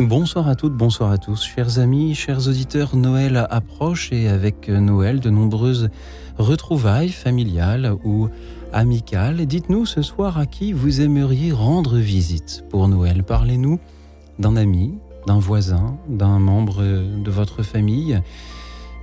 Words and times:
Bonsoir 0.00 0.48
à 0.48 0.54
toutes, 0.54 0.72
bonsoir 0.72 1.10
à 1.10 1.18
tous. 1.18 1.44
Chers 1.44 1.78
amis, 1.78 2.14
chers 2.14 2.48
auditeurs, 2.48 2.96
Noël 2.96 3.46
approche 3.50 4.10
et 4.12 4.28
avec 4.28 4.70
Noël, 4.70 5.20
de 5.20 5.28
nombreuses 5.28 5.90
retrouvailles 6.38 7.10
familiales 7.10 7.92
ou 8.02 8.30
amicales. 8.72 9.44
Dites-nous 9.44 9.84
ce 9.84 10.00
soir 10.00 10.38
à 10.38 10.46
qui 10.46 10.72
vous 10.72 11.02
aimeriez 11.02 11.52
rendre 11.52 11.98
visite 11.98 12.64
pour 12.70 12.88
Noël. 12.88 13.24
Parlez-nous 13.24 13.78
d'un 14.38 14.56
ami, 14.56 14.94
d'un 15.26 15.38
voisin, 15.38 15.98
d'un 16.08 16.38
membre 16.38 16.82
de 16.82 17.30
votre 17.30 17.62
famille, 17.62 18.22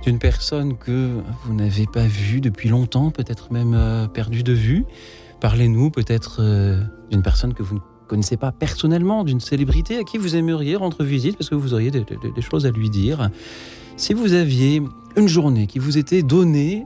d'une 0.02 0.18
personne 0.18 0.76
que 0.76 1.20
vous 1.44 1.54
n'avez 1.54 1.86
pas 1.86 2.08
vue 2.08 2.40
depuis 2.40 2.70
longtemps, 2.70 3.12
peut-être 3.12 3.52
même 3.52 3.74
euh, 3.74 4.08
perdue 4.08 4.42
de 4.42 4.52
vue. 4.52 4.84
Parlez-nous 5.40 5.90
peut-être 5.90 6.38
euh, 6.40 6.82
d'une 7.08 7.22
personne 7.22 7.54
que 7.54 7.62
vous 7.62 7.76
ne 7.76 7.97
connaissez 8.08 8.36
pas 8.36 8.50
personnellement, 8.50 9.22
d'une 9.22 9.40
célébrité 9.40 9.98
à 9.98 10.04
qui 10.04 10.18
vous 10.18 10.34
aimeriez 10.34 10.76
rendre 10.76 11.04
visite 11.04 11.36
parce 11.36 11.48
que 11.48 11.54
vous 11.54 11.74
auriez 11.74 11.90
des, 11.90 12.04
choses 12.40 12.66
à 12.66 12.70
lui 12.70 12.90
dire. 12.90 13.30
Si 13.96 14.14
vous 14.14 14.32
aviez 14.32 14.82
une 15.16 15.28
journée 15.28 15.66
qui 15.66 15.78
vous 15.78 15.98
était 15.98 16.22
donnée 16.22 16.84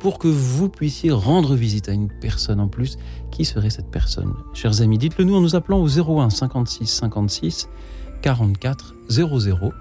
pour 0.00 0.18
que 0.18 0.28
vous 0.28 0.68
puissiez 0.68 1.10
rendre 1.10 1.54
visite 1.54 1.88
à 1.88 1.92
une 1.92 2.08
personne 2.20 2.60
en 2.60 2.68
plus, 2.68 2.98
qui 3.30 3.44
serait 3.44 3.70
cette 3.70 3.90
personne? 3.90 4.34
Chers 4.52 4.82
amis, 4.82 4.98
dites-le 4.98 5.24
nous 5.24 5.36
en 5.36 5.40
nous 5.40 5.56
appelant 5.56 5.80
au 5.80 5.88
01 5.88 6.28
56 6.28 6.86
56 6.86 7.68
44 8.20 8.94
00 9.08 9.72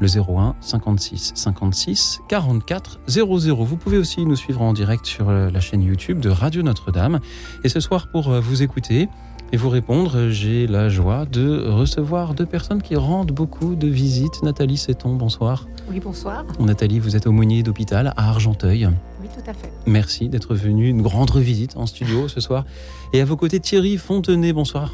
le 0.00 0.08
01 0.08 0.56
56 0.60 1.32
56 1.34 2.20
44 2.28 3.00
00. 3.06 3.64
Vous 3.64 3.76
pouvez 3.76 3.98
aussi 3.98 4.24
nous 4.24 4.36
suivre 4.36 4.62
en 4.62 4.72
direct 4.72 5.06
sur 5.06 5.28
euh, 5.28 5.50
la 5.50 5.60
chaîne 5.60 5.82
YouTube 5.82 6.20
de 6.20 6.30
Radio 6.30 6.62
Notre-Dame. 6.62 7.20
Et 7.64 7.68
ce 7.68 7.80
soir, 7.80 8.08
pour 8.10 8.30
euh, 8.30 8.40
vous 8.40 8.62
écouter, 8.62 9.08
et 9.52 9.56
vous 9.56 9.68
répondre, 9.68 10.28
j'ai 10.30 10.66
la 10.66 10.88
joie 10.88 11.26
de 11.26 11.68
recevoir 11.68 12.34
deux 12.34 12.46
personnes 12.46 12.82
qui 12.82 12.94
rendent 12.94 13.32
beaucoup 13.32 13.74
de 13.74 13.88
visites. 13.88 14.42
Nathalie 14.42 14.76
Seton, 14.76 15.14
bonsoir. 15.14 15.66
Oui, 15.90 15.98
bonsoir. 15.98 16.44
Nathalie, 16.60 17.00
vous 17.00 17.16
êtes 17.16 17.26
aumônier 17.26 17.62
d'hôpital 17.62 18.12
à 18.16 18.28
Argenteuil. 18.28 18.88
Oui, 19.20 19.28
tout 19.34 19.50
à 19.50 19.52
fait. 19.52 19.72
Merci 19.86 20.28
d'être 20.28 20.54
venu 20.54 20.92
nous 20.92 21.08
rendre 21.08 21.40
visite 21.40 21.76
en 21.76 21.86
studio 21.86 22.28
ce 22.28 22.40
soir. 22.40 22.64
Et 23.12 23.20
à 23.20 23.24
vos 23.24 23.36
côtés, 23.36 23.58
Thierry 23.58 23.96
Fontenay, 23.96 24.52
bonsoir. 24.52 24.92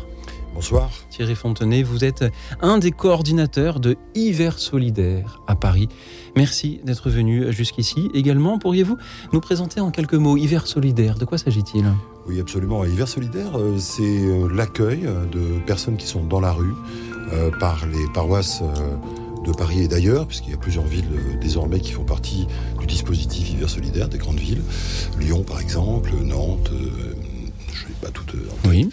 Bonsoir. 0.55 0.91
Thierry 1.11 1.35
Fontenay, 1.35 1.83
vous 1.83 2.03
êtes 2.03 2.25
un 2.63 2.79
des 2.79 2.93
coordinateurs 2.93 3.79
de 3.79 3.97
Hiver 4.15 4.59
Solidaire 4.59 5.43
à 5.47 5.55
Paris. 5.55 5.91
Merci 6.35 6.81
d'être 6.83 7.11
venu 7.11 7.53
jusqu'ici. 7.53 8.09
Également, 8.15 8.59
pourriez-vous 8.59 8.97
nous 9.35 9.41
présenter 9.41 9.81
en 9.81 9.91
quelques 9.91 10.15
mots 10.15 10.39
Hiver 10.39 10.67
Solidaire 10.67 11.17
De 11.19 11.27
quoi 11.27 11.37
s'agit-il? 11.37 11.85
Oui, 12.29 12.41
absolument. 12.41 12.85
Hiver 12.85 13.09
Solidaire, 13.09 13.59
euh, 13.59 13.79
c'est 13.79 14.03
euh, 14.03 14.49
l'accueil 14.53 15.03
de 15.31 15.61
personnes 15.67 15.97
qui 15.97 16.07
sont 16.07 16.25
dans 16.25 16.41
la 16.41 16.53
rue 16.53 16.75
euh, 17.33 17.51
par 17.61 17.87
les 17.87 18.05
paroisses 18.15 18.63
de 19.45 19.53
Paris 19.53 19.85
et 19.85 19.89
d'ailleurs, 19.89 20.27
puisqu'il 20.27 20.51
y 20.51 20.55
a 20.55 20.59
plusieurs 20.59 20.87
villes 20.87 21.39
désormais 21.41 21.79
qui 21.79 21.93
font 21.93 22.05
partie 22.05 22.47
du 22.81 22.87
dispositif 22.87 23.51
Hiver 23.51 23.71
Solidaire, 23.71 24.09
des 24.09 24.19
grandes 24.19 24.41
villes. 24.41 24.63
Lyon, 25.21 25.45
par 25.45 25.61
exemple, 25.61 26.11
Nantes, 26.25 26.71
je 26.73 27.83
ne 27.83 27.89
sais 27.89 27.95
pas 28.01 28.11
toutes. 28.11 28.35
Oui. 28.67 28.89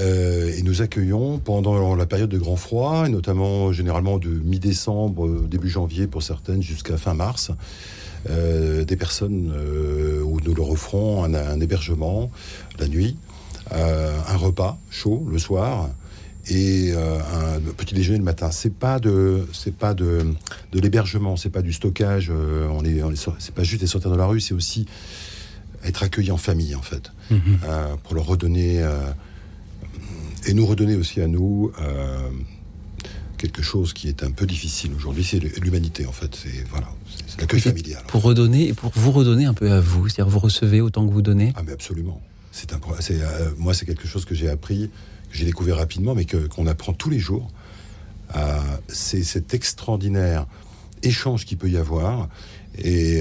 Euh, 0.00 0.52
et 0.56 0.62
nous 0.62 0.82
accueillons 0.82 1.38
pendant 1.38 1.94
la 1.94 2.06
période 2.06 2.30
de 2.30 2.38
grand 2.38 2.56
froid, 2.56 3.04
et 3.06 3.08
notamment 3.08 3.72
généralement 3.72 4.18
de 4.18 4.28
mi-décembre, 4.28 5.26
euh, 5.26 5.46
début 5.48 5.68
janvier 5.68 6.06
pour 6.06 6.22
certaines, 6.22 6.62
jusqu'à 6.62 6.96
fin 6.96 7.14
mars, 7.14 7.50
euh, 8.30 8.84
des 8.84 8.96
personnes 8.96 9.52
où 10.24 10.40
nous 10.40 10.54
leur 10.54 10.70
offrons 10.70 11.24
un, 11.24 11.60
hébergement 11.60 12.30
la 12.78 12.88
nuit, 12.88 13.16
un 13.70 14.36
repas 14.36 14.78
chaud 14.90 15.26
le 15.30 15.38
soir 15.38 15.90
et 16.48 16.92
un 16.92 17.60
petit 17.76 17.94
déjeuner 17.94 18.18
le 18.18 18.24
matin. 18.24 18.50
C'est 18.50 18.74
pas 18.74 18.98
de, 18.98 19.46
c'est 19.52 19.74
pas 19.74 19.94
de, 19.94 20.26
de 20.72 20.80
l'hébergement, 20.80 21.36
c'est 21.36 21.50
pas 21.50 21.62
du 21.62 21.72
stockage. 21.72 22.30
on 22.30 22.84
est, 22.84 23.00
c'est 23.38 23.54
pas 23.54 23.62
juste 23.62 23.82
les 23.82 23.88
sortir 23.88 24.10
de 24.10 24.16
la 24.16 24.26
rue, 24.26 24.40
c'est 24.40 24.54
aussi 24.54 24.86
être 25.84 26.02
accueilli 26.02 26.30
en 26.30 26.36
famille 26.36 26.74
en 26.74 26.82
fait, 26.82 27.12
mm-hmm. 27.30 27.96
pour 28.02 28.14
leur 28.14 28.26
redonner 28.26 28.82
et 30.46 30.54
nous 30.54 30.66
redonner 30.66 30.96
aussi 30.96 31.20
à 31.20 31.26
nous 31.26 31.72
euh, 31.80 32.30
quelque 33.38 33.62
chose 33.62 33.92
qui 33.92 34.08
est 34.08 34.22
un 34.22 34.30
peu 34.30 34.46
difficile 34.46 34.92
aujourd'hui, 34.94 35.24
c'est 35.24 35.38
l'humanité 35.38 36.06
en 36.06 36.12
fait. 36.12 36.34
C'est 36.34 36.64
voilà, 36.70 36.88
l'accueil 37.38 37.60
familial. 37.60 38.02
Pour 38.06 38.22
redonner 38.22 38.68
et 38.68 38.72
pour 38.72 38.92
vous 38.94 39.10
redonner 39.12 39.44
un 39.44 39.54
peu 39.54 39.70
à 39.70 39.80
vous, 39.80 40.08
c'est-à-dire 40.08 40.30
vous 40.30 40.38
recevez 40.38 40.80
autant 40.80 41.06
que 41.06 41.12
vous 41.12 41.22
donnez. 41.22 41.52
Ah 41.56 41.62
mais 41.64 41.72
absolument. 41.72 42.20
C'est 42.52 42.72
un, 42.72 42.80
c'est, 43.00 43.20
euh, 43.20 43.50
moi 43.58 43.74
c'est 43.74 43.86
quelque 43.86 44.06
chose 44.06 44.24
que 44.24 44.34
j'ai 44.34 44.48
appris, 44.48 44.90
que 45.30 45.36
j'ai 45.36 45.44
découvert 45.44 45.76
rapidement, 45.76 46.14
mais 46.14 46.24
que, 46.24 46.36
qu'on 46.36 46.66
apprend 46.66 46.92
tous 46.92 47.10
les 47.10 47.18
jours. 47.18 47.50
Euh, 48.36 48.58
c'est 48.88 49.22
cet 49.22 49.54
extraordinaire 49.54 50.46
échange 51.02 51.44
qu'il 51.44 51.58
peut 51.58 51.68
y 51.68 51.76
avoir 51.76 52.28
et, 52.78 53.20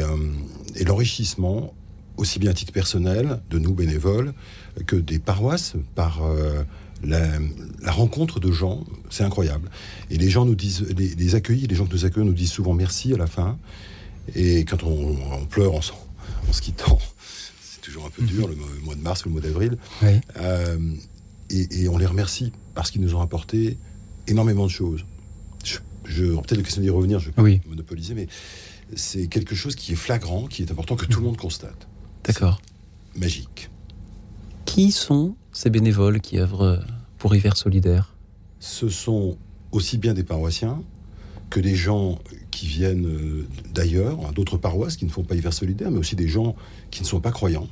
et 0.76 0.84
l'enrichissement 0.86 1.74
aussi 2.16 2.40
bien 2.40 2.52
à 2.52 2.54
titre 2.54 2.72
personnel 2.72 3.42
de 3.50 3.60
nous 3.60 3.74
bénévoles 3.74 4.34
que 4.88 4.96
des 4.96 5.20
paroisses 5.20 5.74
par 5.94 6.22
la, 7.04 7.92
rencontre 7.92 8.40
de 8.40 8.52
gens, 8.52 8.84
c'est 9.10 9.24
incroyable. 9.24 9.70
Et 10.10 10.18
les 10.18 10.30
gens 10.30 10.46
nous 10.46 10.56
disent, 10.56 10.86
les, 10.98 11.10
les, 11.16 11.36
accueillis, 11.36 11.68
les 11.68 11.76
gens 11.76 11.86
que 11.86 11.94
nous 11.94 12.06
accueillons 12.06 12.26
nous 12.26 12.34
disent 12.34 12.52
souvent 12.52 12.74
merci 12.74 13.14
à 13.14 13.18
la 13.18 13.28
fin. 13.28 13.58
Et 14.36 14.66
quand 14.66 14.84
on, 14.84 15.46
pleure 15.46 15.74
en, 15.74 15.80
en, 15.80 16.54
se 16.54 16.62
quittant, 16.62 17.00
c'est 17.62 17.82
toujours 17.82 18.06
un 18.06 18.10
peu 18.10 18.24
dur, 18.24 18.48
le 18.48 18.56
mois 18.84 18.96
de 18.96 19.02
mars 19.02 19.26
ou 19.26 19.30
le 19.30 19.34
mois 19.34 19.42
d'avril. 19.42 19.78
Euh, 20.38 20.78
et, 21.50 21.88
on 21.88 21.98
les 21.98 22.06
remercie 22.06 22.52
parce 22.74 22.90
qu'ils 22.90 23.02
nous 23.02 23.16
ont 23.16 23.22
apporté 23.22 23.78
énormément 24.28 24.66
de 24.66 24.72
choses. 24.72 25.06
Je, 25.64 25.78
je 26.06 26.26
peut-être 26.26 26.58
la 26.58 26.64
question 26.64 26.82
d'y 26.82 26.90
revenir, 26.90 27.20
je 27.20 27.30
vais 27.30 27.32
pas 27.32 27.44
monopoliser, 27.68 28.16
mais 28.16 28.28
c'est 28.96 29.28
quelque 29.28 29.56
chose 29.56 29.76
qui 29.76 29.94
est 29.94 29.98
flagrant, 29.98 30.48
qui 30.48 30.64
est 30.64 30.72
important 30.72 30.96
que 30.96 31.06
tout 31.06 31.20
le 31.20 31.26
monde 31.26 31.38
constate. 31.38 31.88
D'accord. 32.24 32.62
Magique. 33.16 33.70
Qui 34.66 34.92
sont 34.92 35.36
ces 35.52 35.70
bénévoles 35.70 36.20
qui 36.22 36.40
œuvrent 36.40 36.84
pour 37.18 37.36
Hiver 37.36 37.56
Solidaire? 37.58 38.16
Ce 38.60 38.90
sont 38.90 39.38
aussi 39.72 39.98
bien 39.98 40.14
des 40.14 40.24
paroissiens 40.24 40.82
que 41.54 41.60
des 41.60 41.76
gens 41.76 42.18
qui 42.50 42.66
viennent 42.66 43.06
euh, 43.06 43.48
d'ailleurs, 43.72 44.18
hein, 44.26 44.32
d'autres 44.34 44.58
paroisses 44.58 44.98
qui 44.98 45.06
ne 45.06 45.12
font 45.12 45.22
pas 45.22 45.36
Hiver 45.36 45.54
Solidaire, 45.54 45.92
mais 45.92 46.00
aussi 46.00 46.16
des 46.16 46.28
gens 46.28 46.56
qui 46.90 47.04
ne 47.04 47.08
sont 47.08 47.20
pas 47.20 47.32
croyants. 47.32 47.68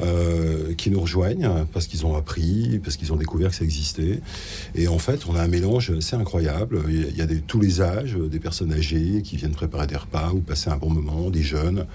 Euh, 0.00 0.74
qui 0.74 0.90
nous 0.90 0.98
rejoignent 1.00 1.66
parce 1.72 1.86
qu'ils 1.86 2.04
ont 2.04 2.16
appris, 2.16 2.80
parce 2.82 2.96
qu'ils 2.96 3.12
ont 3.12 3.16
découvert 3.16 3.50
que 3.50 3.54
ça 3.54 3.62
existait. 3.62 4.18
Et 4.74 4.88
en 4.88 4.98
fait, 4.98 5.28
on 5.28 5.36
a 5.36 5.42
un 5.42 5.46
mélange 5.46 5.92
assez 5.96 6.16
incroyable. 6.16 6.82
Il 6.88 7.16
y 7.16 7.22
a 7.22 7.26
des, 7.26 7.38
tous 7.38 7.60
les 7.60 7.80
âges, 7.80 8.16
des 8.16 8.40
personnes 8.40 8.72
âgées 8.72 9.22
qui 9.22 9.36
viennent 9.36 9.54
préparer 9.54 9.86
des 9.86 9.94
repas 9.94 10.32
ou 10.32 10.40
passer 10.40 10.68
un 10.68 10.76
bon 10.76 10.90
moment, 10.90 11.30
des 11.30 11.44
jeunes 11.44 11.86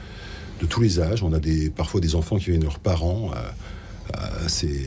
de 0.62 0.66
tous 0.66 0.80
les 0.80 1.02
âges. 1.02 1.24
On 1.24 1.34
a 1.34 1.40
des, 1.40 1.70
parfois 1.70 2.00
des 2.00 2.16
enfants 2.16 2.38
qui 2.38 2.52
viennent 2.52 2.64
leurs 2.64 2.80
parents. 2.80 3.32
Euh, 3.34 4.16
euh, 4.16 4.48
c'est 4.48 4.86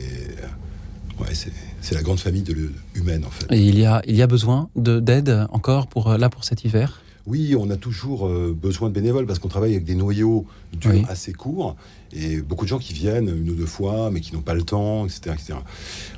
c'est 1.81 1.95
la 1.95 2.01
grande 2.01 2.19
famille 2.19 2.43
de 2.43 2.71
humaine 2.95 3.25
en 3.25 3.29
fait. 3.29 3.53
Et 3.53 3.61
il 3.61 3.79
y 3.79 3.85
a, 3.85 4.01
il 4.07 4.15
y 4.15 4.21
a 4.21 4.27
besoin 4.27 4.69
d'aide 4.75 5.47
encore 5.51 5.87
pour, 5.87 6.17
là 6.17 6.29
pour 6.29 6.43
cet 6.43 6.63
hiver? 6.63 7.01
Oui, 7.25 7.55
on 7.57 7.69
a 7.69 7.77
toujours 7.77 8.27
euh, 8.27 8.53
besoin 8.53 8.89
de 8.89 8.93
bénévoles 8.93 9.25
parce 9.25 9.39
qu'on 9.39 9.47
travaille 9.47 9.71
avec 9.71 9.85
des 9.85 9.95
noyaux 9.95 10.45
assez 11.07 11.31
courts 11.31 11.77
et 12.11 12.41
beaucoup 12.41 12.65
de 12.65 12.69
gens 12.69 12.79
qui 12.79 12.91
viennent 12.91 13.29
une 13.29 13.49
ou 13.49 13.55
deux 13.55 13.65
fois 13.65 14.11
mais 14.11 14.19
qui 14.19 14.33
n'ont 14.33 14.41
pas 14.41 14.53
le 14.53 14.63
temps, 14.63 15.05
etc., 15.05 15.33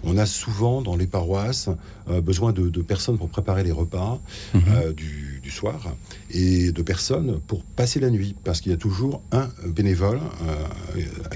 On 0.04 0.18
a 0.18 0.26
souvent 0.26 0.82
dans 0.82 0.96
les 0.96 1.06
paroisses 1.06 1.70
euh, 2.10 2.22
besoin 2.22 2.54
de, 2.54 2.82
personnes 2.82 3.20
pour 3.20 3.30
préparer 3.30 3.64
les 3.64 3.72
repas 3.72 4.20
mhm. 4.56 4.94
du, 4.94 5.40
du, 5.44 5.52
soir 5.52 5.96
et 6.32 6.72
de 6.72 6.82
personnes 6.82 7.40
pour 7.46 7.64
passer 7.64 8.00
la 8.00 8.10
nuit 8.10 8.36
parce 8.44 8.62
qu'il 8.62 8.72
y 8.72 8.76
a 8.76 8.78
toujours 8.78 9.22
un 9.32 9.48
bénévole 9.68 10.20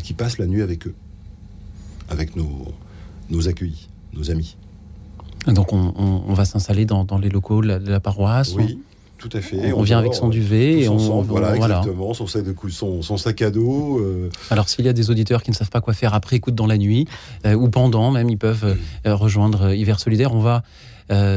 qui 0.03 0.13
passe 0.13 0.39
la 0.39 0.47
nuit 0.47 0.63
avec 0.63 0.87
eux 0.87 0.95
avec 2.09 2.35
nos, 2.35 2.73
nos 3.29 3.47
accueillis, 3.47 3.89
nos 4.13 4.31
amis. 4.31 4.55
Donc 5.47 5.73
on, 5.73 6.33
va 6.33 6.45
s'installer 6.45 6.85
dans, 6.85 7.05
les 7.21 7.29
locaux 7.29 7.61
de 7.61 7.89
la, 7.89 7.99
paroisse 7.99 8.53
Oui, 8.55 8.79
tout 9.17 9.29
à 9.33 9.41
fait. 9.41 9.71
On, 9.73 9.81
vient 9.81 9.97
avec 9.97 10.13
son 10.13 10.27
duvet 10.27 10.81
et 10.81 10.89
on 10.89 11.21
voilà, 11.21 11.55
exactement, 11.55 12.13
Son, 12.13 12.27
sac 12.27 12.43
de 12.43 12.53
son, 12.69 13.01
son 13.01 13.17
sac 13.17 13.41
à 13.41 13.49
dos. 13.49 13.99
Euh. 13.99 14.29
Alors 14.49 14.67
s'il 14.69 14.85
y 14.85 14.89
a 14.89 14.93
des 14.93 15.09
auditeurs 15.09 15.41
qui 15.41 15.51
ne 15.51 15.55
savent 15.55 15.69
pas 15.69 15.81
quoi 15.81 15.93
faire 15.93 16.13
après 16.13 16.35
écoute 16.35 16.55
dans 16.55 16.67
la 16.67 16.77
nuit 16.77 17.07
euh, 17.45 17.53
ou 17.53 17.69
pendant 17.69 18.11
même, 18.11 18.29
ils 18.29 18.37
peuvent 18.37 18.77
euh, 19.05 19.15
rejoindre 19.15 19.73
Hiver 19.73 19.99
Solidaire. 19.99 20.33
On 20.33 20.39
va 20.39 20.63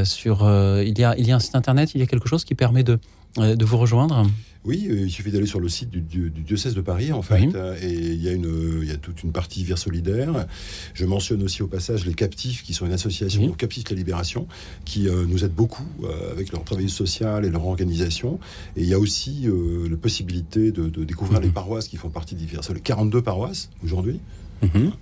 sur 0.04 0.42
il 0.82 0.98
y 0.98 1.04
a 1.04 1.16
il 1.16 1.26
y 1.26 1.32
a 1.32 1.36
un 1.36 1.40
site 1.40 1.54
internet, 1.54 1.92
il 1.94 2.00
y 2.00 2.04
a 2.04 2.06
quelque 2.06 2.28
chose 2.28 2.44
qui 2.44 2.54
permet 2.54 2.82
de 2.82 2.98
de 3.38 3.64
vous 3.64 3.78
rejoindre? 3.78 4.26
Oui, 4.64 4.88
il 4.88 5.10
suffit 5.10 5.32
d'aller 5.32 5.46
sur 5.46 5.58
le 5.58 5.68
site 5.68 5.90
du, 5.90 6.30
diocèse 6.30 6.74
de 6.74 6.80
Paris, 6.80 7.12
en 7.12 7.22
fait, 7.22 7.48
et 7.82 7.92
il 7.92 8.22
y, 8.22 8.28
a 8.28 8.32
une, 8.32 8.80
il 8.82 8.88
y 8.88 8.92
a 8.92 8.96
toute 8.96 9.24
une 9.24 9.32
partie 9.32 9.64
vers 9.64 9.78
solidaire. 9.78 10.46
Je 10.94 11.04
mentionne 11.04 11.42
aussi 11.42 11.62
au 11.62 11.66
passage 11.66 12.06
les 12.06 12.14
Captifs, 12.14 12.62
qui 12.62 12.72
sont 12.72 12.86
une 12.86 12.92
association, 12.92 13.42
oui. 13.42 13.52
Captifs 13.58 13.84
de 13.84 13.90
la 13.90 13.96
Libération, 13.96 14.46
qui 14.84 15.08
nous 15.28 15.44
aide 15.44 15.52
beaucoup 15.52 15.86
avec 16.30 16.52
leur 16.52 16.62
travail 16.62 16.88
social 16.88 17.44
et 17.44 17.50
leur 17.50 17.66
organisation. 17.66 18.38
Et 18.76 18.82
il 18.82 18.88
y 18.88 18.94
a 18.94 19.00
aussi 19.00 19.48
la 19.90 19.96
possibilité 19.96 20.70
de, 20.70 20.88
découvrir 21.04 21.40
mhm. 21.40 21.46
les 21.46 21.52
paroisses 21.52 21.88
qui 21.88 21.96
font 21.96 22.10
partie 22.10 22.36
des 22.36 22.46
Les 22.46 22.80
42 22.80 23.20
paroisses 23.20 23.68
aujourd'hui. 23.84 24.20
Mhm. 24.62 24.92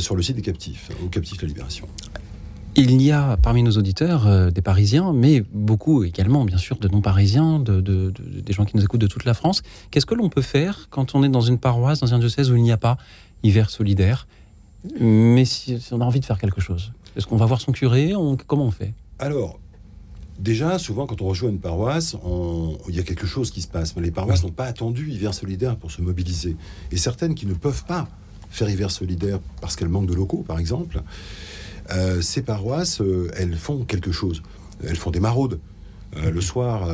sur 0.00 0.16
le 0.16 0.22
site 0.22 0.36
des 0.36 0.42
captifs, 0.42 0.90
au 1.02 1.08
captifs 1.08 1.38
de 1.38 1.42
la 1.42 1.48
Libération. 1.48 1.88
Il 2.74 3.02
y 3.02 3.12
a 3.12 3.36
parmi 3.36 3.62
nos 3.62 3.72
auditeurs 3.72 4.26
euh, 4.26 4.50
des 4.50 4.62
Parisiens, 4.62 5.12
mais 5.12 5.44
beaucoup 5.52 6.04
également, 6.04 6.46
bien 6.46 6.56
sûr, 6.56 6.78
de 6.78 6.88
non-Parisiens, 6.88 7.58
de, 7.58 7.80
des 7.80 8.52
gens 8.54 8.64
qui 8.64 8.76
nous 8.76 8.82
écoutent 8.82 9.00
de 9.00 9.06
toute 9.06 9.26
la 9.26 9.34
France. 9.34 9.62
Qu'est-ce 9.90 10.06
que 10.06 10.14
l'on 10.14 10.30
peut 10.30 10.40
faire 10.40 10.88
quand 10.88 11.14
on 11.14 11.22
est 11.22 11.28
dans 11.28 11.42
une 11.42 11.58
paroisse, 11.58 12.00
dans 12.00 12.14
un 12.14 12.18
diocèse 12.18 12.50
où 12.50 12.56
il 12.56 12.62
n'y 12.62 12.72
a 12.72 12.78
pas 12.78 12.96
hiver 13.42 13.68
solidaire, 13.68 14.26
mais 14.98 15.44
si, 15.44 15.78
on 15.92 16.00
a 16.00 16.04
envie 16.04 16.20
de 16.20 16.24
faire 16.24 16.38
quelque 16.38 16.60
chose 16.60 16.92
Est-ce 17.14 17.26
qu'on 17.26 17.36
va 17.36 17.46
voir 17.46 17.60
son 17.60 17.72
curé? 17.72 18.14
Comment 18.46 18.64
on 18.66 18.70
fait? 18.70 18.94
Alors, 19.18 19.58
Déjà, 20.38 20.78
souvent, 20.78 21.06
quand 21.06 21.20
on 21.20 21.28
rejoint 21.28 21.50
une 21.50 21.60
paroisse, 21.60 22.16
il 22.88 22.96
y 22.96 22.98
a 22.98 23.04
quelque 23.04 23.26
chose 23.26 23.52
qui 23.52 23.62
se 23.62 23.68
passe. 23.68 23.94
Mais 23.94 24.02
les 24.02 24.10
paroisses 24.10 24.42
n'ont 24.42 24.50
pas 24.50 24.64
attendu 24.64 25.08
hiver 25.08 25.34
solidaire 25.34 25.76
pour 25.76 25.92
se 25.92 26.02
mobiliser. 26.02 26.56
Et 26.90 26.96
certaines 26.96 27.36
qui 27.36 27.46
ne 27.46 27.54
peuvent 27.54 27.84
pas 27.84 28.08
faire 28.50 28.68
hiver 28.68 28.90
solidaire 28.90 29.38
parce 29.60 29.76
qu'elles 29.76 29.90
manquent 29.90 30.08
de 30.08 30.14
locaux, 30.14 30.44
par 30.44 30.58
exemple, 30.58 31.02
ces 32.20 32.42
paroisses, 32.42 33.00
euh, 33.00 33.30
elles 33.36 33.56
font 33.56 33.84
quelque 33.84 34.12
chose. 34.12 34.42
Elles 34.86 34.96
font 34.96 35.10
des 35.10 35.20
maraudes. 35.20 35.58
Euh, 36.14 36.30
le 36.30 36.42
soir 36.42 36.86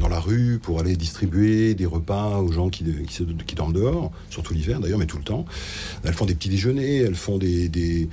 dans 0.00 0.08
la 0.08 0.18
rue 0.18 0.58
pour 0.60 0.80
aller 0.80 0.96
distribuer 0.96 1.74
des 1.74 1.86
repas 1.86 2.38
aux 2.38 2.50
gens 2.50 2.70
qui, 2.70 2.82
dorment 3.54 3.72
dehors, 3.72 4.10
surtout 4.30 4.52
l'hiver 4.52 4.80
d'ailleurs, 4.80 4.98
mais 4.98 5.06
tout 5.06 5.18
le 5.18 5.22
temps. 5.22 5.44
Elles 6.02 6.12
font 6.12 6.26
des 6.26 6.34
petits 6.34 6.48
déjeuners, 6.48 6.96
elles 6.96 7.14
font 7.14 7.38
des, 7.38 7.68
des, 7.68 8.08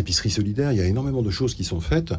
épiceries 0.00 0.30
solidaires. 0.30 0.72
Il 0.72 0.78
y 0.78 0.80
a 0.80 0.86
énormément 0.86 1.22
de 1.22 1.30
choses 1.30 1.54
qui 1.54 1.62
sont 1.62 1.80
faites. 1.80 2.12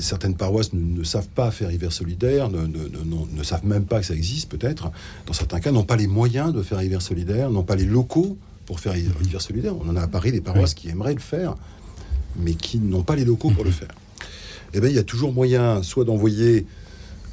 certaines 0.00 0.34
paroisses 0.34 0.72
ne, 0.72 1.04
savent 1.04 1.28
pas 1.28 1.50
faire 1.50 1.70
hiver 1.70 1.92
solidaire, 1.92 2.48
ne, 2.48 2.66
ne, 2.66 3.42
savent 3.42 3.66
même 3.66 3.84
pas 3.84 4.00
que 4.00 4.06
ça 4.06 4.14
existe 4.14 4.48
peut-être. 4.48 4.90
Dans 5.26 5.34
certains 5.34 5.60
cas, 5.60 5.72
n'ont 5.72 5.84
pas 5.84 5.96
les 5.96 6.06
moyens 6.06 6.54
de 6.54 6.62
faire 6.62 6.82
hiver 6.82 7.02
solidaire, 7.02 7.50
n'ont 7.50 7.64
pas 7.64 7.76
les 7.76 7.84
locaux 7.84 8.38
pour 8.66 8.80
faire 8.80 8.96
hiver 8.96 9.40
solidaire. 9.40 9.74
On 9.76 9.88
en 9.88 9.96
a 9.96 10.02
à 10.02 10.08
Paris 10.08 10.32
des 10.32 10.40
paroisses 10.40 10.74
qui 10.74 10.88
aimeraient 10.88 11.14
le 11.14 11.20
faire, 11.20 11.54
mais 12.36 12.54
qui 12.54 12.78
n'ont 12.78 13.02
pas 13.02 13.16
les 13.16 13.24
locaux 13.24 13.50
pour 13.50 13.64
le 13.64 13.70
faire. 13.70 13.94
Eh 14.74 14.80
bien, 14.80 14.88
il 14.88 14.94
y 14.94 14.98
a 14.98 15.02
toujours 15.04 15.32
moyen 15.32 15.82
soit 15.82 16.04
d'envoyer 16.04 16.66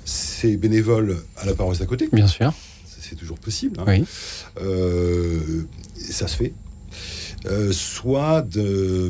ces 0.06 0.58
bénévoles 0.58 1.18
à 1.38 1.46
la 1.46 1.54
paroisse 1.54 1.82
à 1.82 1.86
côté. 1.86 2.10
Bien 2.12 2.28
sûr. 2.28 2.54
C'est 2.86 3.16
toujours 3.16 3.40
possible. 3.40 3.80
Hein. 3.80 3.86
Oui. 3.88 4.04
Euh, 4.62 5.64
ça 5.96 6.28
se 6.28 6.36
fait. 6.36 6.54
Euh, 7.46 7.72
soit 7.72 8.42
de, 8.42 9.10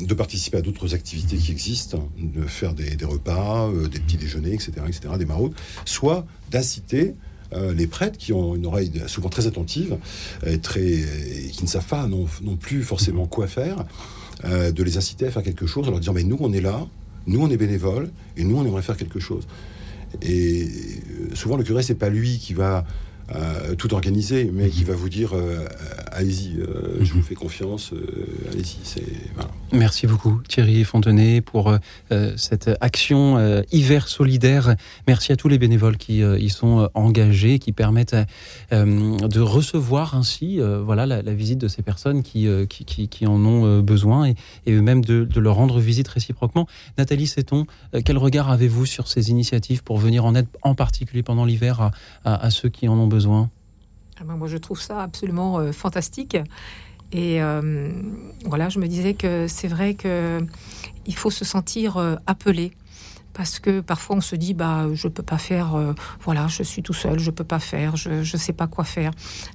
de, 0.00 0.14
participer 0.14 0.56
à 0.56 0.62
d'autres 0.62 0.94
activités 0.94 1.36
qui 1.36 1.52
existent, 1.52 2.08
de 2.18 2.42
faire 2.46 2.72
des, 2.72 2.96
repas, 3.04 3.68
euh, 3.68 3.86
des 3.86 4.00
petits 4.00 4.16
déjeuners, 4.16 4.54
etc., 4.54 4.72
etc., 4.86 5.00
des 5.18 5.26
maraudes, 5.26 5.52
soit 5.84 6.26
d'inciter 6.50 7.14
euh, 7.52 7.74
les 7.74 7.86
prêtres 7.86 8.18
qui 8.18 8.32
ont 8.32 8.54
une 8.54 8.66
oreille 8.66 8.92
souvent 9.06 9.28
très 9.28 9.46
attentive 9.46 9.98
et, 10.44 10.58
très, 10.58 11.04
qui 11.52 11.62
ne 11.62 11.68
savent 11.68 11.86
pas 11.86 12.06
non, 12.06 12.26
plus 12.56 12.82
forcément 12.82 13.26
quoi 13.26 13.46
faire, 13.46 13.84
euh, 14.44 14.72
de 14.72 14.82
les 14.82 14.96
inciter 14.96 15.26
à 15.26 15.30
faire 15.30 15.42
quelque 15.42 15.66
chose 15.66 15.86
en 15.88 15.90
leur 15.90 16.00
disant 16.00 16.12
mais 16.12 16.24
nous 16.24 16.36
on 16.40 16.52
est 16.52 16.60
là, 16.60 16.86
nous 17.26 17.40
on 17.42 17.50
est 17.50 17.56
bénévoles 17.56 18.10
et 18.36 18.44
nous 18.44 18.56
on 18.56 18.64
aimerait 18.66 18.82
faire 18.82 18.96
quelque 18.96 19.20
chose. 19.20 19.46
Et 20.22 20.64
euh, 20.64 21.34
souvent 21.34 21.56
le 21.56 21.64
curé 21.64 21.82
c'est 21.82 21.94
pas 21.94 22.08
lui 22.08 22.38
qui 22.38 22.54
va 22.54 22.84
euh, 23.34 23.74
tout 23.74 23.92
organisé, 23.92 24.48
mais 24.52 24.68
qui 24.70 24.84
va 24.84 24.94
vous 24.94 25.08
dire 25.08 25.34
euh, 25.34 25.66
allez-y, 26.12 26.60
euh, 26.60 26.98
je 27.00 27.12
vous 27.12 27.18
mhm. 27.18 27.24
fais 27.24 27.34
confiance, 27.34 27.92
allez-y. 28.52 29.02
Merci 29.72 30.06
beaucoup 30.06 30.40
Thierry 30.48 30.84
Fontenay 30.84 31.40
pour 31.40 31.76
cette 32.36 32.70
action 32.80 33.64
hiver 33.72 34.06
solidaire. 34.06 34.76
Merci 35.08 35.32
à 35.32 35.36
tous 35.36 35.48
les 35.48 35.58
bénévoles 35.58 35.96
qui 35.96 36.20
y 36.20 36.48
sont 36.50 36.88
engagés, 36.94 37.58
qui 37.58 37.72
permettent 37.72 38.16
de 38.70 39.40
recevoir 39.40 40.14
ainsi 40.14 40.60
voilà, 40.84 41.04
la, 41.06 41.34
visite 41.34 41.58
de 41.58 41.68
ces 41.68 41.82
personnes 41.82 42.22
qui, 42.22 42.48
qui, 42.68 43.08
qui, 43.08 43.26
en 43.26 43.44
ont 43.44 43.80
besoin 43.80 44.28
et, 44.28 44.36
et 44.66 44.72
même 44.72 45.04
de, 45.04 45.24
de, 45.24 45.40
leur 45.40 45.56
rendre 45.56 45.80
visite 45.80 46.06
réciproquement. 46.06 46.68
Nathalie 46.96 47.26
Seton, 47.26 47.66
quel 48.04 48.18
regard 48.18 48.50
avez-vous 48.50 48.86
sur 48.86 49.08
ces 49.08 49.30
initiatives 49.30 49.82
pour 49.82 49.98
venir 49.98 50.24
en 50.24 50.36
aide, 50.36 50.46
en 50.62 50.76
particulier 50.76 51.24
pendant 51.24 51.44
l'hiver, 51.44 51.80
à, 51.80 51.90
à, 52.24 52.46
à 52.46 52.50
ceux 52.50 52.68
qui 52.68 52.88
en 52.88 52.94
ont 52.94 53.08
besoin? 53.08 53.15
Ah 54.20 54.24
ben, 54.24 54.36
Moi, 54.36 54.48
je 54.48 54.56
trouve 54.56 54.80
ça 54.80 55.02
absolument 55.02 55.58
euh, 55.58 55.72
fantastique. 55.72 56.36
Et 57.12 57.42
euh, 57.42 57.92
voilà, 58.44 58.68
je 58.68 58.78
me 58.78 58.88
disais 58.88 59.14
que 59.14 59.46
c'est 59.48 59.68
vrai 59.68 59.94
que 59.94 60.40
il 61.06 61.14
faut 61.14 61.30
se 61.30 61.44
sentir 61.44 61.98
euh, 61.98 62.16
appelé 62.26 62.72
parce 63.36 63.58
que 63.58 63.80
parfois 63.80 64.16
on 64.16 64.20
se 64.22 64.34
dit 64.34 64.54
bah 64.54 64.86
je 64.94 65.08
peux 65.08 65.22
pas 65.22 65.36
faire 65.36 65.74
euh, 65.74 65.92
voilà 66.22 66.46
je 66.48 66.62
suis 66.62 66.82
tout 66.82 66.94
seul 66.94 67.18
je 67.18 67.30
peux 67.30 67.44
pas 67.44 67.58
faire 67.58 67.94
je 67.94 68.22
je 68.22 68.36
sais 68.38 68.54
pas 68.54 68.66
quoi 68.66 68.84
faire. 68.84 69.10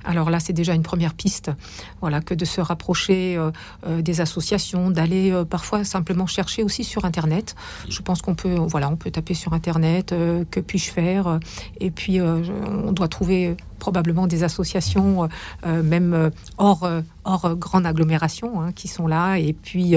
Alors 0.06 0.30
là 0.30 0.40
c'est 0.40 0.54
déjà 0.54 0.74
une 0.74 0.84
première 0.84 1.16
piste 1.16 1.52
voilà 2.00 2.22
que 2.22 2.36
de 2.36 2.46
se 2.46 2.62
rapprocher 2.62 3.38
euh, 3.38 3.50
euh, 3.88 4.02
des 4.04 4.22
associations 4.22 4.92
d'aller 4.92 5.34
parfois 5.50 5.84
simplement 5.84 6.28
chercher 6.28 6.64
aussi 6.64 6.84
sur 6.84 7.06
internet. 7.06 7.56
Je 7.90 8.02
pense 8.02 8.22
qu'on 8.22 8.36
peut 8.36 8.56
voilà 8.56 8.88
on 8.90 8.98
peut 8.98 9.10
taper 9.10 9.34
sur 9.34 9.54
internet 9.54 10.10
que 10.10 10.60
puis-je 10.60 10.92
faire? 10.92 11.40
Et 11.80 11.90
puis 11.90 12.22
on 12.22 12.92
doit 12.92 13.08
trouver 13.08 13.56
probablement 13.82 14.28
des 14.28 14.44
associations 14.44 15.28
même 15.66 16.32
hors 16.58 16.88
hors 17.24 17.56
grande 17.56 17.86
agglomération 17.86 18.62
hein, 18.62 18.72
qui 18.72 18.88
sont 18.88 19.08
là 19.08 19.38
et 19.38 19.54
puis 19.54 19.96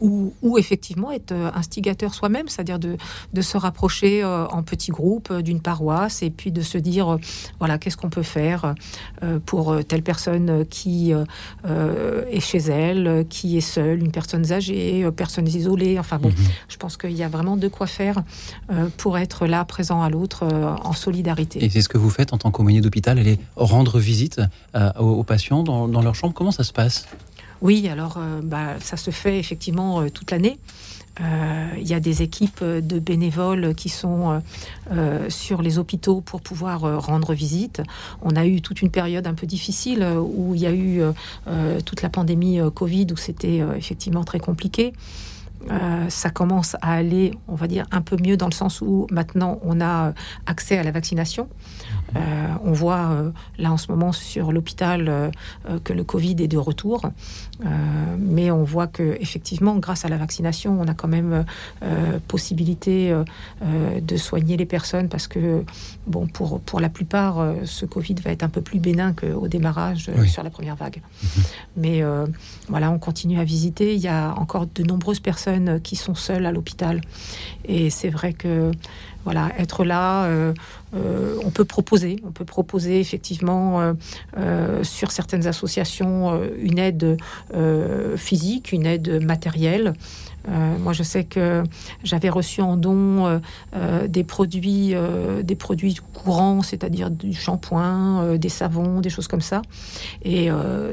ou, 0.00 0.34
ou, 0.42 0.58
effectivement 0.58 1.10
être 1.10 1.32
instigateur 1.54 2.14
soi-même, 2.14 2.48
c'est-à-dire 2.48 2.78
de, 2.78 2.96
de, 3.32 3.42
se 3.42 3.56
rapprocher 3.56 4.22
euh, 4.22 4.46
en 4.48 4.62
petits 4.62 4.90
groupes 4.90 5.30
euh, 5.30 5.42
d'une 5.42 5.60
paroisse 5.60 6.22
et 6.22 6.30
puis 6.30 6.52
de 6.52 6.60
se 6.60 6.76
dire, 6.78 7.14
euh, 7.14 7.20
voilà, 7.58 7.78
qu'est-ce 7.78 7.96
qu'on 7.96 8.10
peut 8.10 8.22
faire 8.22 8.74
pour 9.44 9.76
telle 9.86 10.02
personne 10.02 10.64
qui 10.66 11.12
est 11.12 12.40
chez 12.40 12.58
elle, 12.58 13.26
qui 13.28 13.56
est 13.56 13.62
seule, 13.62 14.00
une 14.00 14.10
personne 14.10 14.52
âgée, 14.52 15.08
personnes 15.16 15.48
isolées. 15.48 15.98
Enfin 15.98 16.18
bon, 16.18 16.28
mhm. 16.28 16.36
je 16.68 16.76
pense 16.76 16.96
qu'il 16.96 17.12
y 17.12 17.22
a 17.22 17.28
vraiment 17.28 17.56
de 17.56 17.68
quoi 17.68 17.86
faire 17.86 18.22
pour 18.96 19.18
être 19.18 19.46
là, 19.46 19.64
présent 19.64 20.02
à 20.02 20.10
l'autre, 20.10 20.44
en 20.82 20.92
solidarité. 20.92 21.64
Et 21.64 21.70
c'est 21.70 21.82
ce 21.82 21.88
que 21.88 21.98
vous 21.98 22.10
faites 22.10 22.32
en 22.32 22.38
tant 22.38 22.50
qu'aumônier 22.50 22.80
d'hôpital, 22.80 23.15
aller 23.18 23.38
rendre 23.56 23.98
visite 23.98 24.40
aux, 24.98 25.24
patients 25.24 25.62
dans, 25.62 25.88
dans 25.88 26.02
leur 26.02 26.14
chambre. 26.14 26.34
Comment 26.34 26.52
ça 26.52 26.64
se 26.64 26.72
passe? 26.72 27.06
Oui, 27.62 27.88
alors 27.88 28.16
euh, 28.18 28.40
bah, 28.42 28.78
ça 28.80 28.96
se 28.96 29.10
fait 29.10 29.38
effectivement 29.38 30.00
euh, 30.00 30.10
toute 30.10 30.30
l'année. 30.30 30.58
Euh, 31.20 31.68
il 31.78 31.88
y 31.88 31.94
a 31.94 32.00
des 32.00 32.20
équipes 32.20 32.62
de 32.62 32.98
bénévoles 32.98 33.74
qui 33.74 33.88
sont 33.88 34.42
sur 35.30 35.62
les 35.62 35.78
hôpitaux 35.78 36.20
pour 36.20 36.42
pouvoir 36.42 36.80
rendre 37.02 37.32
visite. 37.32 37.80
On 38.20 38.36
a 38.36 38.44
eu 38.44 38.60
toute 38.60 38.82
une 38.82 38.90
période 38.90 39.26
un 39.26 39.32
peu 39.32 39.46
difficile 39.46 40.06
où 40.20 40.54
il 40.54 40.60
y 40.60 40.66
a 40.66 40.74
eu 40.74 41.00
toute 41.86 42.02
la 42.02 42.10
pandémie 42.10 42.60
Covid 42.74 43.06
où 43.12 43.16
c'était 43.16 43.62
effectivement 43.78 44.24
très 44.24 44.40
compliqué. 44.40 44.92
ça 46.10 46.28
commence 46.28 46.76
à 46.82 46.92
aller, 46.92 47.32
on 47.48 47.54
va 47.54 47.66
dire, 47.66 47.86
un 47.92 48.02
peu 48.02 48.18
mieux 48.22 48.36
dans 48.36 48.48
le 48.48 48.54
sens 48.54 48.82
où 48.82 49.06
maintenant 49.10 49.58
on 49.62 49.80
a 49.80 50.12
accès 50.44 50.76
à 50.76 50.82
la 50.82 50.90
vaccination. 50.90 51.48
Euh, 52.14 52.20
on 52.62 52.72
voit 52.72 53.10
euh, 53.10 53.30
là 53.58 53.72
en 53.72 53.76
ce 53.76 53.90
moment 53.90 54.12
sur 54.12 54.52
l'hôpital 54.52 55.08
euh, 55.08 55.30
que 55.82 55.92
le 55.92 56.04
Covid 56.04 56.36
est 56.38 56.48
de 56.48 56.58
retour, 56.58 57.02
mais 58.18 58.50
on 58.50 58.64
voit 58.64 58.86
que 58.86 59.16
effectivement, 59.20 59.76
grâce 59.76 60.04
à 60.04 60.08
la 60.08 60.16
vaccination, 60.16 60.78
on 60.78 60.86
a 60.88 60.94
quand 60.94 61.08
même 61.08 61.44
possibilité 62.28 63.14
de 63.62 64.16
soigner 64.16 64.56
les 64.56 64.66
personnes 64.66 65.08
parce 65.08 65.26
que 65.26 65.64
bon, 66.06 66.26
pour 66.26 66.60
pour 66.60 66.80
la 66.80 66.88
plupart, 66.88 67.54
ce 67.64 67.86
Covid 67.86 68.16
va 68.22 68.30
être 68.30 68.42
un 68.42 68.48
peu 68.48 68.60
plus 68.60 68.78
bénin 68.78 69.12
qu'au 69.12 69.48
démarrage 69.48 70.10
sur 70.26 70.42
la 70.42 70.50
première 70.50 70.76
vague. 70.76 71.00
Mais 71.76 72.02
voilà, 72.68 72.90
on 72.90 72.98
continue 72.98 73.40
à 73.40 73.44
visiter. 73.44 73.94
Il 73.94 74.00
y 74.00 74.08
a 74.08 74.34
encore 74.36 74.66
de 74.66 74.82
nombreuses 74.82 75.20
personnes 75.20 75.80
qui 75.80 75.96
sont 75.96 76.14
seules 76.14 76.46
à 76.46 76.52
l'hôpital, 76.52 77.00
et 77.64 77.90
c'est 77.90 78.10
vrai 78.10 78.32
que 78.32 78.72
voilà, 79.26 79.50
être 79.58 79.84
là. 79.84 80.26
Euh, 80.26 80.54
euh, 80.94 81.36
on 81.44 81.50
peut 81.50 81.64
proposer, 81.64 82.20
on 82.24 82.30
peut 82.30 82.44
proposer 82.44 83.00
effectivement 83.00 83.92
euh, 84.38 84.84
sur 84.84 85.10
certaines 85.10 85.48
associations 85.48 86.40
une 86.56 86.78
aide 86.78 87.16
physique, 88.16 88.70
une 88.70 88.86
aide 88.86 89.22
matérielle. 89.24 89.94
Moi, 90.46 90.92
je 90.92 91.02
sais 91.02 91.24
que 91.24 91.62
j'avais 92.04 92.28
reçu 92.28 92.60
en 92.60 92.76
don 92.76 93.40
des 94.08 94.24
produits, 94.24 94.94
des 95.42 95.54
produits 95.56 95.96
courants, 96.14 96.62
c'est-à-dire 96.62 97.10
du 97.10 97.34
shampoing, 97.34 98.36
des 98.36 98.48
savons, 98.48 99.00
des 99.00 99.10
choses 99.10 99.28
comme 99.28 99.40
ça. 99.40 99.62
Et 100.22 100.48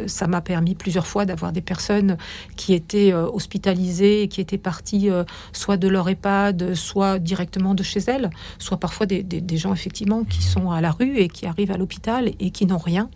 ça 0.07 0.27
m'a 0.27 0.41
permis 0.41 0.75
plusieurs 0.75 1.07
fois 1.07 1.25
d'avoir 1.25 1.51
des 1.51 1.61
personnes 1.61 2.17
qui 2.55 2.73
étaient 2.73 3.13
hospitalisées, 3.13 4.27
qui 4.27 4.41
étaient 4.41 4.57
parties 4.57 5.09
soit 5.51 5.77
de 5.77 5.87
leur 5.87 6.09
EHPAD, 6.09 6.73
soit 6.73 7.19
directement 7.19 7.75
de 7.75 7.83
chez 7.83 8.01
elles, 8.07 8.29
soit 8.59 8.77
parfois 8.77 9.05
des, 9.05 9.23
des 9.23 9.57
gens 9.57 9.73
effectivement 9.73 10.23
qui 10.23 10.41
sont 10.41 10.71
à 10.71 10.81
la 10.81 10.91
rue 10.91 11.17
et 11.17 11.27
qui 11.27 11.45
arrivent 11.45 11.71
à 11.71 11.77
l'hôpital 11.77 12.31
et 12.39 12.49
qui 12.51 12.65
n'ont 12.65 12.77
rien. 12.77 13.09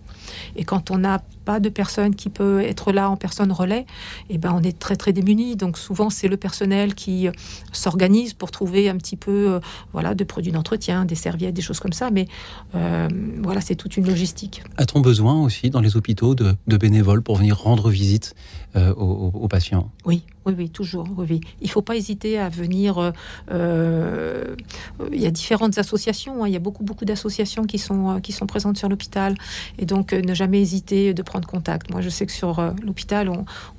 Et 0.55 0.63
quand 0.63 0.91
on 0.91 0.97
n'a 0.97 1.21
pas 1.45 1.59
de 1.59 1.69
personne 1.69 2.13
qui 2.13 2.29
peut 2.29 2.61
être 2.61 2.91
là 2.91 3.09
en 3.09 3.15
personne 3.15 3.51
relais, 3.51 3.85
eh 4.29 4.37
ben 4.37 4.51
on 4.53 4.61
est 4.61 4.77
très 4.77 4.95
très 4.95 5.13
démuni. 5.13 5.55
Donc 5.55 5.77
souvent 5.77 6.09
c'est 6.09 6.27
le 6.27 6.37
personnel 6.37 6.93
qui 6.93 7.27
euh, 7.27 7.31
s'organise 7.71 8.33
pour 8.33 8.51
trouver 8.51 8.89
un 8.89 8.97
petit 8.97 9.15
peu 9.15 9.53
euh, 9.53 9.59
voilà 9.93 10.13
de 10.13 10.23
produits 10.23 10.51
d'entretien, 10.51 11.05
des 11.05 11.15
serviettes, 11.15 11.53
des 11.53 11.61
choses 11.61 11.79
comme 11.79 11.93
ça. 11.93 12.11
Mais 12.11 12.27
euh, 12.75 13.07
voilà, 13.41 13.61
c'est 13.61 13.75
toute 13.75 13.95
une 13.97 14.07
logistique. 14.07 14.63
A-t-on 14.77 14.99
besoin 14.99 15.41
aussi 15.41 15.69
dans 15.69 15.81
les 15.81 15.95
hôpitaux 15.95 16.35
de, 16.35 16.55
bénévoles 16.77 17.21
pour 17.21 17.37
venir 17.37 17.57
rendre 17.57 17.89
visite 17.89 18.35
aux, 18.75 19.47
patients? 19.47 19.89
Oui, 20.05 20.21
oui, 20.47 20.53
oui, 20.57 20.69
toujours. 20.69 21.07
Oui, 21.17 21.41
Il 21.61 21.67
ne 21.67 21.71
faut 21.71 21.81
pas 21.81 21.95
hésiter 21.95 22.39
à 22.39 22.49
venir. 22.49 23.13
il 23.51 25.21
y 25.21 25.25
a 25.25 25.31
différentes 25.31 25.77
associations. 25.77 26.43
Hein. 26.43 26.47
Il 26.47 26.53
y 26.53 26.55
a 26.55 26.59
beaucoup, 26.59 26.83
beaucoup 26.83 27.05
d'associations 27.05 27.65
qui 27.65 27.77
sont, 27.77 28.19
qui 28.21 28.31
sont 28.31 28.47
présentes 28.47 28.77
sur 28.77 28.89
l'hôpital. 28.89 29.35
Et 29.77 29.85
donc, 29.85 30.13
ne 30.13 30.33
jamais 30.33 30.61
hésiter 30.61 31.13
de 31.13 31.21
prendre 31.21 31.47
contact. 31.47 31.91
Moi, 31.91 32.01
je 32.01 32.09
sais 32.09 32.25
que 32.25 32.31
sur 32.31 32.59
euh, 32.59 32.71
l'hôpital, 32.83 33.31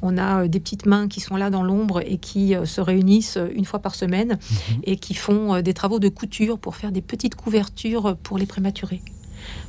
on, 0.03 0.19
a 0.19 0.43
euh, 0.43 0.49
des 0.49 0.61
petites 0.61 0.87
mains 0.87 1.09
qui 1.09 1.21
sont 1.21 1.37
là 1.37 1.51
dans 1.51 1.63
l'ombre 1.63 2.01
et 2.05 2.19
qui 2.19 2.55
euh, 2.55 2.65
se 2.65 2.81
réunissent 2.81 3.39
une 3.55 3.65
fois 3.65 3.81
par 3.81 3.95
semaine 3.95 4.39
mhm. 4.39 4.81
et 4.85 4.97
qui 4.97 5.15
font 5.15 5.61
des 5.61 5.75
travaux 5.75 5.99
de 5.99 6.09
couture 6.09 6.59
pour 6.59 6.77
faire 6.77 6.93
des 6.93 7.03
petites 7.03 7.35
couvertures 7.35 8.17
pour 8.23 8.39
les 8.39 8.47
prématurés. 8.47 9.03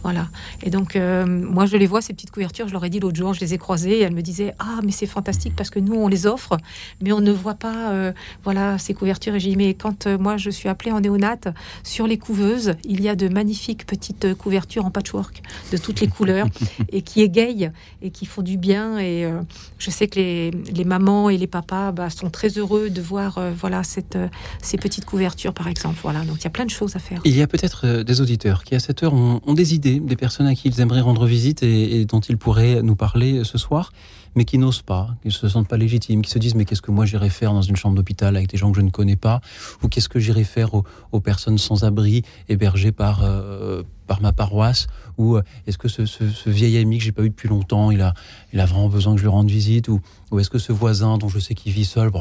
Voilà. 0.04 0.30
Et 0.64 0.70
donc, 0.70 0.96
euh, 0.96 1.26
moi, 1.26 1.66
je 1.66 1.76
les 1.76 1.88
vois, 1.88 2.02
ces 2.02 2.14
petites 2.14 2.32
couvertures. 2.32 2.68
Je 2.68 2.74
leur 2.74 2.86
ai 2.86 2.90
dit 2.90 3.00
l'autre 3.00 3.18
jour, 3.18 3.34
je 3.34 3.40
les 3.42 3.54
ai 3.54 3.58
croisées. 3.58 3.98
Et 3.98 4.02
elles 4.02 4.14
me 4.14 4.22
disaient 4.22 4.54
Ah, 4.60 4.80
mais 4.84 4.92
c'est 4.92 5.06
fantastique 5.06 5.54
parce 5.56 5.70
que 5.70 5.80
nous, 5.80 5.94
on 5.94 6.08
les 6.08 6.26
offre, 6.26 6.58
mais 7.02 7.12
on 7.12 7.20
ne 7.20 7.32
voit 7.32 7.56
pas 7.56 7.92
euh, 7.92 8.14
voilà, 8.44 8.78
ces 8.78 8.94
couvertures. 8.94 9.36
Et 9.36 9.40
j'ai 9.40 9.50
dit 9.50 9.58
Mais 9.58 9.74
quand 9.74 10.08
euh, 10.08 10.18
moi, 10.18 10.38
je 10.38 10.50
suis 10.50 10.70
appelée 10.70 10.92
en 10.92 11.02
néonate, 11.02 11.50
sur 11.84 12.08
les 12.08 12.18
couveuses, 12.18 12.76
il 12.86 13.02
y 13.02 13.10
a 13.10 13.16
de 13.16 13.28
magnifiques 13.28 13.86
petites 13.86 14.36
couvertures 14.36 14.86
en 14.86 14.92
patchwork 14.92 15.42
de 15.72 15.78
toutes 15.78 16.00
les 16.00 16.08
couleurs 16.08 16.48
et 16.90 17.02
qui 17.02 17.22
égayent 17.22 17.72
et 18.02 18.12
qui 18.12 18.26
font 18.26 18.42
du 18.42 18.58
bien. 18.58 19.00
Et 19.00 19.30
je 19.78 19.92
sais 19.92 20.08
que 20.08 20.20
les, 20.20 20.86
mamans 20.86 21.30
et 21.30 21.38
les 21.38 21.48
papas 21.48 21.92
bah, 21.92 22.10
sont 22.10 22.30
très 22.30 22.58
heureux 22.58 22.90
de 22.90 23.02
voir 23.02 23.40
voilà, 23.58 23.84
cette, 23.84 24.18
ces 24.62 24.78
petites 24.78 25.06
couvertures, 25.06 25.54
par 25.54 25.68
exemple. 25.68 26.00
Voilà. 26.02 26.22
Donc, 26.22 26.38
il 26.40 26.44
y 26.44 26.48
a 26.48 26.52
plein 26.52 26.66
de 26.66 26.70
choses 26.70 26.96
à 26.96 27.00
faire. 27.00 27.22
Il 27.26 27.36
y 27.36 27.42
a 27.42 27.48
peut-être 27.48 28.04
des 28.04 28.22
auditeurs 28.22 28.64
qui, 28.64 28.76
à 28.76 28.80
cette 28.80 29.04
heure, 29.04 29.14
ont, 29.14 29.42
ont 29.46 29.54
des 29.54 29.74
idées 29.74 29.89
des 30.00 30.16
personnes 30.16 30.48
à 30.48 30.56
qui 30.56 30.68
ils 30.68 30.82
aimeraient 30.82 31.02
rendre 31.02 31.26
visite 31.26 31.64
et, 31.64 32.06
dont 32.06 32.20
ils 32.20 32.38
pourraient 32.38 32.82
nous 32.82 32.96
parler 32.96 33.44
ce 33.44 33.58
soir, 33.58 33.92
mais 34.36 34.46
qui 34.46 34.58
n'osent 34.58 34.82
pas, 34.82 35.16
qui 35.22 35.30
ne 35.30 35.34
se 35.34 35.48
sentent 35.48 35.68
pas 35.68 35.78
légitimes, 35.78 36.22
qui 36.22 36.30
se 36.30 36.40
disent 36.40 36.56
mais 36.56 36.66
qu'est-ce 36.66 36.82
que 36.82 36.92
moi 36.92 37.06
j'irais 37.06 37.30
faire 37.30 37.54
dans 37.54 37.62
une 37.62 37.76
chambre 37.76 37.96
d'hôpital 37.96 38.36
avec 38.36 38.50
des 38.50 38.58
gens 38.58 38.72
que 38.72 38.78
je 38.78 38.82
ne 38.82 38.90
connais 38.90 39.16
pas, 39.16 39.42
ou 39.84 39.88
qu'est-ce 39.88 40.10
que 40.10 40.20
j'irais 40.20 40.44
faire 40.44 40.72
aux, 40.74 41.20
personnes 41.20 41.58
sans 41.58 41.84
abri 41.84 42.24
hébergées 42.48 42.92
par, 42.92 43.24
euh, 43.24 43.84
par 44.08 44.22
ma 44.22 44.32
paroisse, 44.32 44.88
ou 45.18 45.36
euh, 45.36 45.44
est-ce 45.68 45.78
que 45.78 45.88
ce, 45.88 46.50
vieil 46.50 46.78
ami 46.78 46.98
que 46.98 47.04
j'ai 47.04 47.12
pas 47.12 47.24
eu 47.24 47.30
depuis 47.30 47.50
longtemps, 47.50 47.92
il 47.92 48.02
a, 48.02 48.14
il 48.54 48.60
a 48.60 48.66
vraiment 48.66 48.90
besoin 48.90 49.14
que 49.14 49.20
je 49.20 49.24
lui 49.24 49.32
rende 49.32 49.50
visite, 49.50 49.88
ou, 49.88 50.00
ou 50.32 50.40
est-ce 50.40 50.50
que 50.50 50.60
ce 50.60 50.72
voisin 50.72 51.18
dont 51.18 51.30
je 51.30 51.40
sais 51.40 51.56
qu'il 51.56 51.74
vit 51.74 51.86
seul, 51.86 52.12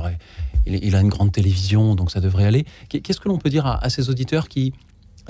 il, 0.67 0.97
a 0.97 1.01
une 1.01 1.09
grande 1.09 1.33
télévision, 1.33 1.95
donc 1.95 2.11
ça 2.11 2.21
devrait 2.21 2.45
aller. 2.45 2.65
Qu'est-ce 2.89 3.21
que 3.21 3.29
l'on 3.29 3.39
peut 3.39 3.51
dire 3.51 3.67
à 3.67 3.89
ces 3.91 4.11
auditeurs 4.11 4.49
qui 4.49 4.73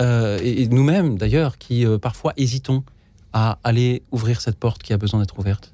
euh, 0.01 0.39
et, 0.43 0.69
nous-mêmes 0.69 1.19
d'ailleurs, 1.19 1.59
qui 1.59 1.87
euh, 1.87 1.99
parfois 1.99 2.33
hésitons 2.37 2.85
à 3.33 3.59
aller 3.65 4.03
ouvrir 4.11 4.41
cette 4.41 4.57
porte 4.57 4.83
qui 4.83 4.93
a 4.93 4.97
besoin 4.97 5.21
d'être 5.21 5.39
ouverte. 5.39 5.73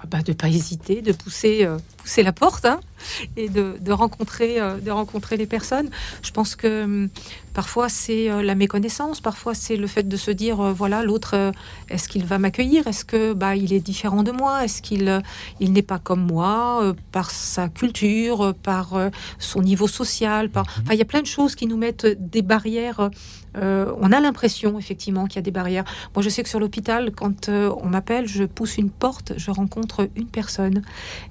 Ah 0.00 0.06
bah, 0.06 0.22
De 0.22 0.32
ne 0.32 0.36
pas 0.36 0.48
hésiter, 0.48 1.00
de 1.00 1.12
pousser, 1.12 1.64
euh, 1.64 1.78
pousser 1.98 2.22
la 2.22 2.32
porte 2.32 2.64
hein, 2.64 2.80
et 3.36 3.48
de, 3.48 3.76
de 3.80 3.92
rencontrer, 3.92 4.58
de 4.80 4.90
rencontrer 4.90 5.36
les 5.36 5.46
personnes. 5.46 5.90
Je 6.22 6.30
pense 6.30 6.56
que 6.56 6.84
hum, 6.84 7.08
Parfois, 7.54 7.88
c'est 7.88 8.28
euh, 8.28 8.42
la 8.42 8.56
méconnaissance. 8.56 9.20
Parfois, 9.20 9.54
c'est 9.54 9.76
le 9.76 9.86
fait 9.86 10.06
de 10.08 10.16
se 10.16 10.32
dire, 10.32 10.60
euh, 10.60 10.72
voilà, 10.72 11.04
l'autre, 11.04 11.34
euh, 11.34 11.52
est-ce 11.88 12.08
qu'il 12.08 12.24
va 12.24 12.38
m'accueillir? 12.38 12.88
Est-ce 12.88 13.04
que 13.04 13.32
bah, 13.32 13.54
il 13.54 13.72
est 13.72 13.80
différent 13.80 14.24
de 14.24 14.32
moi? 14.32 14.64
Est-ce 14.64 14.82
qu'il 14.82 15.22
il 15.60 15.72
n'est 15.72 15.82
pas 15.82 16.00
comme 16.00 16.26
moi 16.26 16.94
par 17.12 17.30
sa 17.30 17.68
culture, 17.68 18.54
par 18.62 18.94
son 19.38 19.62
niveau 19.62 19.86
social 19.86 20.50
par... 20.50 20.64
Mhm. 20.64 20.92
il 20.92 20.98
y 20.98 21.02
a 21.02 21.04
plein 21.04 21.20
de 21.20 21.26
choses 21.26 21.54
qui 21.54 21.66
nous 21.66 21.76
mettent 21.76 22.06
des 22.06 22.42
barrières. 22.42 23.10
on 23.56 24.12
a 24.12 24.20
l'impression, 24.20 24.78
effectivement, 24.78 25.26
qu'il 25.26 25.36
y 25.36 25.38
a 25.38 25.42
des 25.42 25.52
barrières. 25.52 25.84
Moi, 26.14 26.22
je 26.22 26.28
sais 26.28 26.42
que 26.42 26.48
sur 26.48 26.58
l'hôpital, 26.58 27.12
quand 27.12 27.48
on 27.48 27.86
m'appelle, 27.86 28.26
je 28.26 28.44
pousse 28.44 28.78
une 28.78 28.90
porte, 28.90 29.34
je 29.36 29.50
rencontre 29.50 30.08
une 30.16 30.26
personne. 30.26 30.82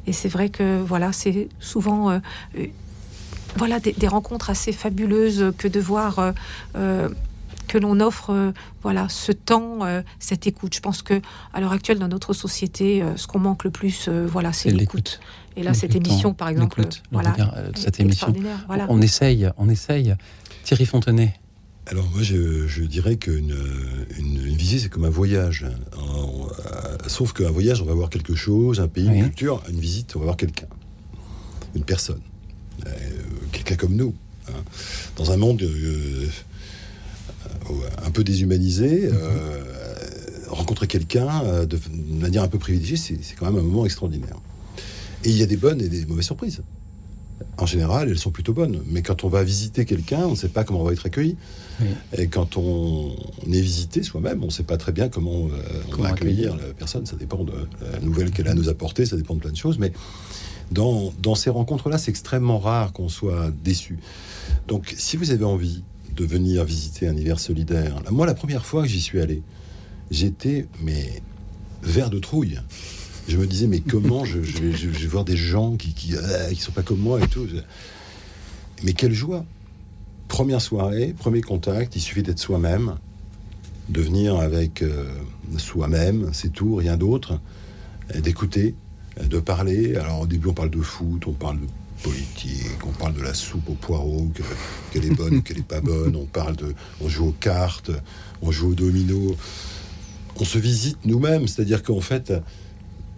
Et 0.08 0.13
c'est 0.13 0.30
vrai 0.30 0.50
que, 0.50 0.82
voilà, 0.82 1.12
c'est 1.12 1.50
souvent 1.63 2.20
voilà 3.58 3.79
des, 3.79 4.08
rencontres 4.08 4.50
assez 4.50 4.72
fabuleuses 4.72 5.53
que 5.58 5.67
de 5.67 5.79
voir 5.79 6.20
euh, 6.20 6.32
euh, 6.75 7.10
que 7.67 7.77
l'on 7.77 8.00
offre 8.00 8.32
euh, 8.32 8.51
voilà 8.82 9.08
ce 9.10 9.32
temps, 9.32 9.79
cette 10.20 10.48
écoute. 10.48 10.75
Je 10.75 10.82
pense 10.82 11.01
que 11.01 11.22
à 11.53 11.62
l'heure 11.62 11.72
actuelle 11.72 12.00
dans 12.00 12.08
notre 12.08 12.34
société, 12.34 13.03
ce 13.15 13.27
qu'on 13.27 13.39
manque 13.39 13.63
le 13.63 13.72
plus, 13.72 14.10
voilà, 14.10 14.51
c'est 14.53 14.70
l'écoute. 14.70 15.20
Et 15.55 15.63
là, 15.63 15.74
cette 15.74 15.96
émission, 15.96 16.34
par 16.34 16.50
exemple, 16.50 16.82
voilà, 17.12 17.36
cette 17.75 18.00
émission, 18.00 18.34
on 18.89 19.01
essaye, 19.01 19.50
on 19.58 19.70
essaye. 19.70 20.15
Thierry 20.63 20.86
Fontenay. 20.86 21.34
Alors 21.88 22.05
moi, 22.13 22.22
je, 22.22 22.84
dirais 22.84 23.17
qu'une 23.17 23.55
une, 24.17 24.55
visite, 24.55 24.82
c'est 24.82 24.89
comme 24.89 25.05
un 25.05 25.10
voyage. 25.10 25.65
sauf 27.08 27.34
qu'un 27.34 27.51
voyage, 27.51 27.82
on 27.82 27.86
va 27.86 27.93
voir 27.93 28.10
quelque 28.10 28.36
chose, 28.36 28.79
un 28.79 28.88
pays, 28.88 29.08
une 29.08 29.24
culture. 29.24 29.63
Une 29.70 29.79
visite, 29.79 30.15
on 30.15 30.20
va 30.20 30.25
voir 30.25 30.38
quelqu'un, 30.38 30.67
une 31.75 31.84
personne 31.84 32.22
quelqu'un 33.53 33.75
comme 33.75 33.96
nous, 33.96 34.13
hein. 34.50 34.63
dans 35.15 35.32
un 35.32 35.38
monde 35.38 35.62
euh, 35.62 36.27
euh, 37.70 37.74
un 38.06 38.12
peu 38.12 38.24
déshumanisé. 38.24 39.10
Euh, 39.12 39.63
rencontrer 40.50 40.86
quelqu'un 40.86 41.65
de 41.65 41.80
manière 42.12 42.44
un 42.44 42.48
peu 42.48 42.60
privilégiée, 42.60 42.96
c'est 42.96 43.36
quand 43.36 43.48
même 43.48 43.58
un 43.58 43.63
moment 43.63 43.86
extraordinaire. 43.86 44.38
Et 45.24 45.30
il 45.30 45.38
y 45.38 45.42
a 45.42 45.48
des 45.48 45.58
bonnes 45.58 45.82
et 45.82 45.89
des 45.89 46.06
mauvaises 46.06 46.25
surprises. 46.25 46.62
En 47.58 47.65
général, 47.65 48.08
elles 48.10 48.20
sont 48.20 48.30
plutôt 48.30 48.53
bonnes. 48.53 48.84
Mais 48.86 49.01
quand 49.01 49.24
on 49.24 49.30
va 49.30 49.44
visiter 49.44 49.84
quelqu'un, 49.86 50.27
on 50.27 50.32
ne 50.32 50.36
sait 50.36 50.50
pas 50.50 50.63
comment 50.63 50.82
on 50.82 50.84
va 50.84 50.94
être 50.94 51.08
accueilli. 51.08 51.38
Et 52.15 52.27
quand 52.27 52.56
on, 52.58 53.15
est 53.48 53.62
visité 53.62 54.03
soi-même, 54.03 54.44
on 54.44 54.48
ne 54.48 54.51
sait 54.51 54.63
pas 54.63 54.77
très 54.77 54.92
bien 54.92 55.10
comment, 55.10 55.50
on 55.98 56.01
va 56.01 56.10
accueillir 56.10 56.56
la 56.56 56.72
personne. 56.77 57.08
Ça 57.08 57.15
dépend 57.15 57.44
de 57.44 57.53
la 57.92 58.00
nouvelle 58.00 58.30
qu'elle 58.30 58.48
a 58.48 58.51
à 58.51 58.53
nous 58.53 58.70
apporter, 58.70 59.08
ça 59.08 59.18
dépend 59.18 59.34
de 59.34 59.39
plein 59.39 59.51
de 59.51 59.58
choses. 59.58 59.80
Mais 59.80 59.92
dans, 60.72 61.36
ces 61.36 61.50
rencontres-là, 61.50 61.98
c'est 61.98 62.12
extrêmement 62.12 62.60
rare 62.60 62.93
qu'on 62.93 63.10
soit 63.10 63.51
déçu. 63.63 64.00
Donc, 64.67 64.93
si 64.98 65.17
vous 65.17 65.32
avez 65.32 65.46
envie 65.46 65.84
de 66.15 66.25
venir 66.25 66.63
visiter 66.63 67.08
un 67.08 67.15
hiver 67.15 67.39
solidaire, 67.39 68.01
moi, 68.12 68.25
la 68.25 68.34
première 68.34 68.65
fois 68.65 68.84
que 68.84 68.88
j'y 68.88 69.01
suis 69.01 69.20
allé, 69.20 69.41
j'étais, 70.12 70.67
mais, 70.82 71.22
vert 71.82 72.10
de 72.10 72.20
trouille. 72.20 72.60
Je 73.27 73.38
me 73.38 73.48
disais, 73.48 73.67
mais 73.67 73.79
comment 73.79 74.25
je, 74.25 74.39
vais, 74.39 75.08
voir 75.08 75.24
des 75.24 75.38
gens 75.38 75.75
qui, 75.75 75.93
qui, 75.93 76.15
euh, 76.15 76.53
sont 76.55 76.72
pas 76.72 76.84
comme 76.84 77.00
moi 77.00 77.22
et 77.22 77.27
tout. 77.27 77.48
Mais 78.84 78.93
quelle 78.93 79.13
joie 79.13 79.46
Première 80.27 80.62
soirée, 80.62 81.13
premier 81.17 81.41
contact, 81.41 81.96
il 81.96 82.01
suffit 82.01 82.24
d'être 82.24 82.39
soi-même, 82.39 82.96
de 83.89 84.01
venir 84.01 84.38
avec 84.38 84.82
euh, 84.82 85.05
soi-même, 85.58 86.29
c'est 86.34 86.51
tout, 86.51 86.75
rien 86.75 86.98
d'autre, 86.98 87.39
d'écouter, 88.20 88.75
de 89.22 89.39
parler. 89.39 89.96
Alors 89.96 90.22
au 90.22 90.27
début, 90.27 90.48
on 90.50 90.53
parle 90.53 90.70
de 90.70 90.82
foot, 90.82 91.27
on 91.27 91.34
parle 91.34 91.60
de 91.60 91.67
politique, 92.03 92.86
on 92.86 92.91
parle 92.91 93.13
de 93.13 93.22
la 93.22 93.34
soupe 93.34 93.70
aux 93.70 93.75
poireaux, 93.75 94.29
qu'elle 94.91 95.05
est 95.05 95.15
bonne 95.15 95.41
qu'elle 95.41 95.60
est 95.60 95.67
pas 95.67 95.82
bonne, 95.82 96.15
on 96.15 96.25
parle 96.25 96.55
de, 96.55 96.75
on 97.01 97.08
joue 97.08 97.27
aux 97.27 97.36
cartes, 97.39 97.91
on 98.41 98.51
joue 98.51 98.72
au 98.72 98.75
domino, 98.75 99.36
on 100.39 100.43
se 100.43 100.58
visite 100.58 100.98
nous-mêmes, 101.05 101.48
c'est-à-dire 101.48 101.82
qu'en 101.82 102.01
fait, 102.01 102.34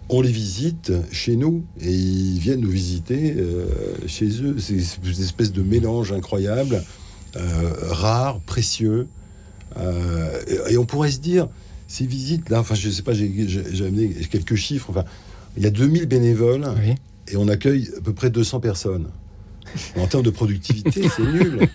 on 0.09 0.21
les 0.21 0.31
visite 0.31 0.91
chez 1.11 1.35
nous 1.35 1.65
et 1.81 1.91
ils 1.91 2.39
viennent 2.39 2.61
nous 2.61 2.69
visiter 2.69 3.35
euh, 3.37 3.65
chez 4.07 4.43
eux. 4.43 4.57
C'est 4.59 4.75
une 4.75 5.23
espèce 5.23 5.51
de 5.51 5.63
mélange 5.63 6.11
incroyable, 6.11 6.83
euh, 7.35 7.71
rare, 7.89 8.39
précieux. 8.41 9.07
Euh, 9.77 10.41
et, 10.69 10.77
on 10.77 10.85
pourrait 10.85 11.11
se 11.11 11.19
dire, 11.19 11.47
ces 11.87 12.05
visites 12.05 12.49
là, 12.49 12.59
enfin 12.59 12.75
je 12.75 12.89
sais 12.89 13.01
pas, 13.01 13.13
j'ai 13.13 13.85
amené 13.85 14.09
quelques 14.29 14.55
chiffres, 14.55 14.89
enfin 14.89 15.05
il 15.57 15.63
y 15.63 15.67
a 15.67 15.71
2000 15.71 16.05
bénévoles 16.05 16.65
et 17.27 17.37
on 17.37 17.47
accueille 17.47 17.89
à 17.97 18.01
peu 18.01 18.13
près 18.13 18.29
200 18.29 18.59
personnes. 18.59 19.07
En 19.97 20.07
termes 20.07 20.23
de 20.23 20.29
productivité, 20.29 21.09
c'est 21.15 21.23
nul. 21.23 21.67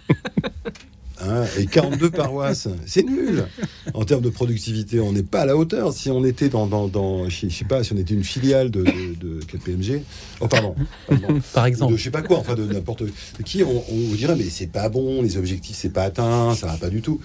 Hein, 1.23 1.45
et 1.59 1.67
42 1.67 2.11
paroisses. 2.11 2.69
C'est 2.87 3.03
nul 3.03 3.45
en 3.93 4.05
termes 4.05 4.23
de 4.23 4.31
productivité. 4.31 5.01
On 5.01 5.13
n'est 5.13 5.23
pas 5.23 5.43
à 5.43 5.47
la 5.47 5.57
hauteur. 5.57 5.93
Si 5.93 6.11
on 6.11 6.25
était 6.25 6.49
dans, 6.49 6.67
dans, 6.67 7.29
je 7.29 7.49
sais 7.49 7.65
pas, 7.65 7.85
si 7.85 7.93
on 7.93 7.97
était 7.97 8.15
une 8.15 8.25
filiale 8.25 8.71
de, 8.71 8.85
de, 8.85 9.41
KPMG, 9.45 10.03
oh 10.41 10.49
pardon, 10.49 10.75
par 11.53 11.67
exemple, 11.67 11.93
de 11.93 11.99
je 11.99 12.05
sais 12.05 12.11
pas 12.11 12.23
quoi, 12.23 12.39
enfin 12.39 12.55
de 12.55 12.65
n'importe 12.65 13.05
qui, 13.45 13.63
on, 13.63 13.85
vous 13.89 14.17
dirait 14.17 14.37
mais 14.37 14.49
c'est 14.49 14.69
pas 14.69 14.89
bon, 14.89 15.21
les 15.21 15.37
objectifs 15.37 15.77
c'est 15.77 15.93
pas 15.93 16.05
atteint, 16.05 16.55
ça 16.55 16.69
va 16.69 16.77
pas 16.79 16.91
du 16.91 17.03
tout. 17.03 17.21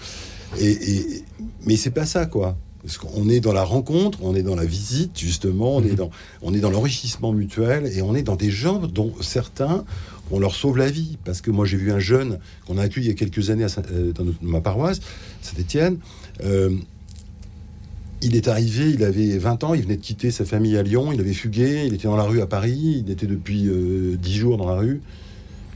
Et, 0.60 0.70
et 0.70 1.24
mais 1.64 1.76
c'est 1.76 1.90
pas 1.90 2.06
ça 2.06 2.26
quoi. 2.26 2.56
Parce 2.86 2.98
qu'on 2.98 3.28
est 3.28 3.40
dans 3.40 3.52
la 3.52 3.64
rencontre, 3.64 4.20
on 4.22 4.36
est 4.36 4.44
dans 4.44 4.54
la 4.54 4.64
visite, 4.64 5.18
justement, 5.18 5.74
on 5.74 5.82
est 5.82 5.90
mhm. 5.90 5.96
dans, 5.96 6.10
on 6.40 6.54
est 6.54 6.60
dans 6.60 6.70
l'enrichissement 6.70 7.32
mutuel 7.32 7.90
et 7.92 8.00
on 8.00 8.14
est 8.14 8.22
dans 8.22 8.36
des 8.36 8.50
gens 8.50 8.78
dont 8.78 9.12
certains, 9.22 9.84
on 10.30 10.38
leur 10.38 10.54
sauve 10.54 10.78
la 10.78 10.88
vie. 10.88 11.18
Parce 11.24 11.40
que 11.40 11.50
moi, 11.50 11.66
j'ai 11.66 11.78
vu 11.78 11.90
un 11.90 11.98
jeune 11.98 12.38
qu'on 12.64 12.78
a 12.78 12.82
accueilli 12.82 13.06
il 13.06 13.08
y 13.08 13.12
a 13.12 13.16
quelques 13.16 13.50
années 13.50 13.66
euh, 13.90 14.12
dans, 14.12 14.24
ma 14.40 14.60
paroisse, 14.60 15.00
Saint-Étienne. 15.42 15.98
Euh, 16.44 16.76
il 18.22 18.36
est 18.36 18.46
arrivé, 18.46 18.90
il 18.90 19.02
avait 19.02 19.36
20 19.36 19.64
ans, 19.64 19.74
il 19.74 19.82
venait 19.82 19.96
de 19.96 20.02
quitter 20.02 20.30
sa 20.30 20.44
famille 20.44 20.76
à 20.76 20.84
Lyon, 20.84 21.10
il 21.12 21.18
avait 21.18 21.34
fugué, 21.34 21.86
il 21.86 21.94
était 21.94 22.06
dans 22.06 22.16
la 22.16 22.22
rue 22.22 22.40
à 22.40 22.46
Paris, 22.46 23.02
il 23.04 23.10
était 23.10 23.26
depuis 23.26 23.62
10 23.62 23.68
euh, 23.68 24.16
jours 24.22 24.58
dans 24.58 24.68
la 24.68 24.76
rue. 24.76 25.02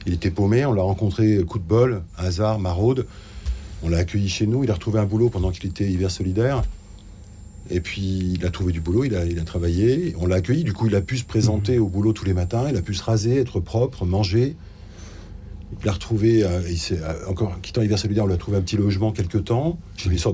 Il 0.06 0.14
était 0.14 0.30
paumé, 0.30 0.64
on 0.64 0.72
l'a 0.72 0.82
rencontré 0.82 1.38
coup 1.42 1.58
de 1.58 1.64
bol, 1.64 2.02
hasard, 2.16 2.60
maraude. 2.60 3.06
On 3.82 3.88
l'a 3.88 3.98
accueilli 3.98 4.28
chez 4.28 4.46
nous, 4.46 4.62
il 4.62 4.70
a 4.70 4.74
retrouvé 4.74 5.00
un 5.00 5.06
boulot 5.06 5.28
pendant 5.28 5.50
qu'il 5.50 5.68
était 5.68 5.90
hiver 5.90 6.08
solidaire. 6.12 6.62
Et 7.70 7.80
puis 7.80 8.34
il 8.34 8.44
a 8.44 8.50
trouvé 8.50 8.72
du 8.72 8.80
boulot, 8.80 9.04
il 9.04 9.14
a, 9.14 9.24
il 9.24 9.38
a 9.38 9.44
travaillé, 9.44 10.14
on 10.18 10.26
l'a 10.26 10.36
accueilli, 10.36 10.64
du 10.64 10.72
coup 10.72 10.86
il 10.86 10.94
a 10.96 11.00
pu 11.00 11.18
se 11.18 11.24
présenter 11.24 11.78
mmh. 11.78 11.82
au 11.82 11.88
boulot 11.88 12.12
tous 12.12 12.24
les 12.24 12.34
matins, 12.34 12.66
il 12.68 12.76
a 12.76 12.82
pu 12.82 12.94
se 12.94 13.02
raser, 13.02 13.36
être 13.36 13.60
propre, 13.60 14.04
manger. 14.04 14.56
Il 15.82 15.88
a 15.88 15.92
retrouvé, 15.92 16.42
euh, 16.42 16.60
il 16.68 16.78
euh, 16.96 17.14
encore 17.28 17.60
quittant 17.60 17.80
l'hiver 17.80 17.98
solidaire, 17.98 18.24
on 18.24 18.26
l'a 18.26 18.36
trouvé 18.36 18.56
un 18.56 18.60
petit 18.60 18.76
logement 18.76 19.12
quelque 19.12 19.38
temps 19.38 19.78
chez 19.96 20.10
les 20.10 20.18
sœurs 20.18 20.32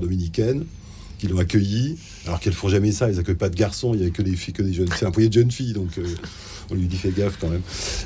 qui 1.17 1.27
l'ont 1.27 1.39
accueilli, 1.39 1.97
alors 2.25 2.39
qu'elles 2.39 2.53
font 2.53 2.69
jamais 2.69 2.91
ça, 2.91 3.09
elles 3.09 3.19
accueillent 3.19 3.35
pas 3.35 3.49
de 3.49 3.55
garçons, 3.55 3.93
il 3.93 3.99
y 3.99 4.03
avait 4.03 4.11
que 4.11 4.21
des 4.21 4.35
filles, 4.35 4.53
que 4.53 4.61
des 4.61 4.73
jeunes. 4.73 4.89
C'est 4.95 5.05
un 5.05 5.11
foyer 5.11 5.29
de 5.29 5.33
jeunes 5.33 5.51
filles, 5.51 5.73
donc 5.73 5.97
euh, 5.97 6.05
on 6.69 6.75
lui 6.75 6.85
dit 6.85 6.97
fais 6.97 7.11
gaffe 7.11 7.37
quand 7.39 7.49
même. 7.49 7.61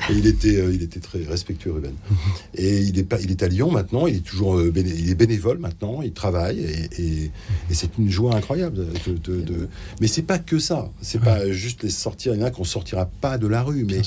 Et 0.10 0.14
il 0.14 0.26
était, 0.28 0.58
euh, 0.58 0.74
il 0.74 0.82
était 0.82 1.00
très 1.00 1.24
respectueux, 1.24 1.74
Ruben. 1.74 1.94
Et 2.56 2.82
il 2.82 2.98
est, 2.98 3.04
pas, 3.04 3.20
il 3.20 3.32
est 3.32 3.44
à 3.44 3.48
Lyon 3.48 3.72
maintenant, 3.72 4.08
il 4.08 4.18
est 4.18 4.26
toujours 4.26 4.58
euh, 4.58 4.72
il 4.76 5.10
est 5.10 5.16
bénévole 5.16 5.58
maintenant, 5.58 6.02
il 6.02 6.14
travaille, 6.14 6.60
et, 6.60 7.32
c'est 7.72 7.98
une 7.98 8.10
joie 8.10 8.36
incroyable. 8.36 8.86
De, 9.06 9.38
de, 9.38 9.70
Mais 10.00 10.08
c'est 10.08 10.22
pas 10.22 10.40
que 10.40 10.60
ça, 10.60 10.90
c'est 11.02 11.22
pas 11.22 11.52
juste 11.52 11.84
les 11.84 11.90
sortir, 11.90 12.34
il 12.34 12.40
y 12.40 12.44
en 12.44 12.46
a 12.46 12.52
qu'on 12.52 12.64
sortira 12.64 13.06
pas 13.06 13.38
de 13.38 13.48
la 13.48 13.64
rue, 13.64 13.86
mais 13.86 14.02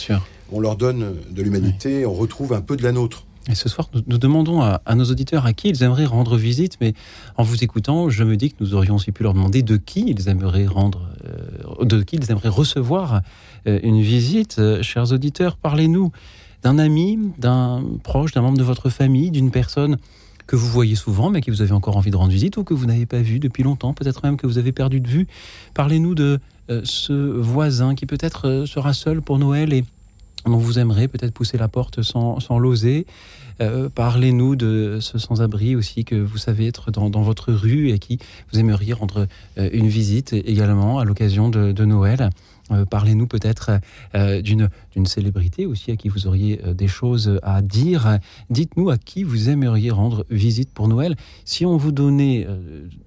on 0.53 0.61
leur 0.61 0.77
donne 0.77 1.15
de 1.31 1.43
l'humanité, 1.43 2.07
on 2.07 2.15
retrouve 2.15 2.53
un 2.53 2.61
peu 2.61 2.77
de 2.77 2.83
la 2.83 2.93
nôtre. 2.93 3.25
Et 3.51 3.55
ce 3.55 3.69
soir, 3.69 3.91
nous, 4.07 4.19
demandons 4.19 4.63
à, 4.63 4.95
nos 4.95 5.05
auditeurs 5.05 5.45
à 5.45 5.53
qui 5.53 5.69
ils 5.69 5.83
aimeraient 5.83 6.07
rendre 6.07 6.37
visite, 6.37 6.79
mais 6.81 6.95
en 7.37 7.43
vous 7.43 7.63
écoutant, 7.63 8.09
je 8.09 8.25
me 8.25 8.37
dis 8.37 8.51
que 8.51 8.57
nous 8.61 8.75
aurions 8.75 8.95
aussi 8.95 9.13
pu 9.13 9.23
leur 9.23 9.35
demander 9.35 9.63
de 9.63 9.77
qui 9.77 10.07
ils 10.09 10.29
aimeraient 10.31 10.67
rendre, 10.67 11.11
euh, 11.27 11.85
de 11.85 12.03
qui 12.03 12.17
ils 12.17 12.31
aimeraient 12.31 12.49
recevoir 12.49 13.21
euh, 13.67 13.81
une 13.83 14.01
visite. 14.01 14.57
Euh, 14.59 14.83
chers 14.83 15.13
auditeurs, 15.13 15.59
parlez-nous 15.59 16.11
d'un 16.63 16.79
ami, 16.79 17.19
d'un 17.37 17.85
proche, 18.03 18.33
d'un 18.33 18.41
membre 18.41 18.57
de 18.57 18.65
votre 18.65 18.89
famille, 18.89 19.31
d'une 19.31 19.51
personne 19.51 19.99
que 20.47 20.57
vous 20.57 20.69
voyez 20.69 20.95
souvent, 20.95 21.29
mais 21.29 21.43
qui 21.43 21.51
vous 21.51 21.61
avez 21.61 21.73
encore 21.73 21.99
envie 21.99 22.11
de 22.11 22.17
rendre 22.17 22.33
visite 22.33 22.57
ou 22.57 22.65
que 22.65 22.73
vous 22.73 22.87
n'avez 22.87 23.07
pas 23.07 23.21
vu 23.21 23.41
depuis 23.41 23.63
longtemps, 23.63 23.93
peut-être 23.93 24.25
même 24.25 24.39
que 24.39 24.47
vous 24.47 24.57
avez 24.57 24.73
perdu 24.73 25.01
de 25.01 25.09
vue. 25.09 25.27
Parlez-nous 25.75 26.15
de 26.15 26.39
ce 26.85 27.13
voisin 27.13 27.95
qui 27.95 28.07
peut-être 28.07 28.65
sera 28.67 28.95
seul 28.95 29.21
pour 29.21 29.39
Noël 29.39 29.73
et 29.73 29.85
dont 30.47 30.59
vous 30.59 30.79
aimeriez 30.79 31.09
peut-être 31.09 31.33
pousser 31.33 31.59
la 31.59 31.69
porte 31.69 32.03
sans, 32.03 32.41
sans 32.41 32.59
l'oser. 32.59 33.07
Euh, 33.61 33.89
parlez-nous 33.89 34.57
de 34.57 34.99
ce 35.01 35.19
sans-abri 35.19 35.77
aussi 35.77 36.05
que 36.05 36.17
vous 36.17 36.39
savez 36.39 36.67
être 36.67 36.91
dans, 36.91 37.23
votre 37.23 37.53
rue 37.53 37.91
et 37.91 37.99
qui 37.99 38.19
vous 38.53 38.59
aimeriez 38.59 38.93
rendre 38.93 39.27
euh, 39.59 39.69
une 39.73 39.87
visite 39.87 40.33
également 40.33 40.99
à 40.99 41.05
l'occasion 41.05 41.49
de, 41.49 41.85
Noël. 41.85 42.31
Euh, 42.71 42.87
parlez-nous 42.87 43.27
peut-être 43.27 43.79
d'une 44.15 44.71
célébrité 45.05 45.67
aussi 45.67 45.91
à 45.91 45.97
qui 45.97 46.09
vous 46.09 46.27
auriez 46.27 46.61
des 46.75 46.89
choses 46.89 47.39
à 47.43 47.61
dire. 47.61 48.19
Dites-nous 48.49 48.91
à 48.91 48.97
qui 48.97 49.23
vous 49.23 49.51
aimeriez 49.51 49.91
rendre 49.91 50.25
visite 50.31 50.71
pour 50.73 50.89
Noël. 50.89 51.15
Si 51.45 51.67
on 51.67 51.77
vous 51.77 51.93
donnait 51.93 52.47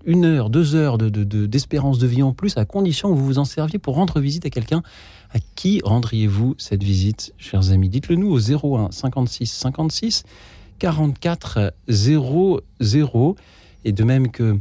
une 0.06 0.26
heure, 0.26 0.50
deux 0.50 0.76
heures 0.76 0.98
d'espérance 0.98 1.98
de, 1.98 2.06
de 2.06 2.12
vie 2.12 2.24
en 2.24 2.34
plus, 2.34 2.56
à 2.58 2.66
condition 2.66 3.10
que 3.10 3.18
vous 3.18 3.26
vous 3.26 3.40
en 3.40 3.46
serviez 3.46 3.80
pour 3.80 3.96
rendre 3.96 4.20
visite 4.20 4.46
à 4.46 4.50
quelqu'un, 4.50 4.84
à 5.34 5.40
qui 5.56 5.82
rendriez-vous 5.84 6.56
cette 6.58 6.84
visite, 6.84 7.34
chers 7.38 7.72
amis? 7.72 7.90
Dites-le 7.90 8.16
nous 8.16 8.32
au 8.32 8.40
01 8.40 8.92
56 8.92 9.52
56 9.52 10.24
44 10.80 11.74
00. 11.90 13.36
Et 13.86 13.92
de 13.92 14.04
même 14.04 14.30
que 14.32 14.58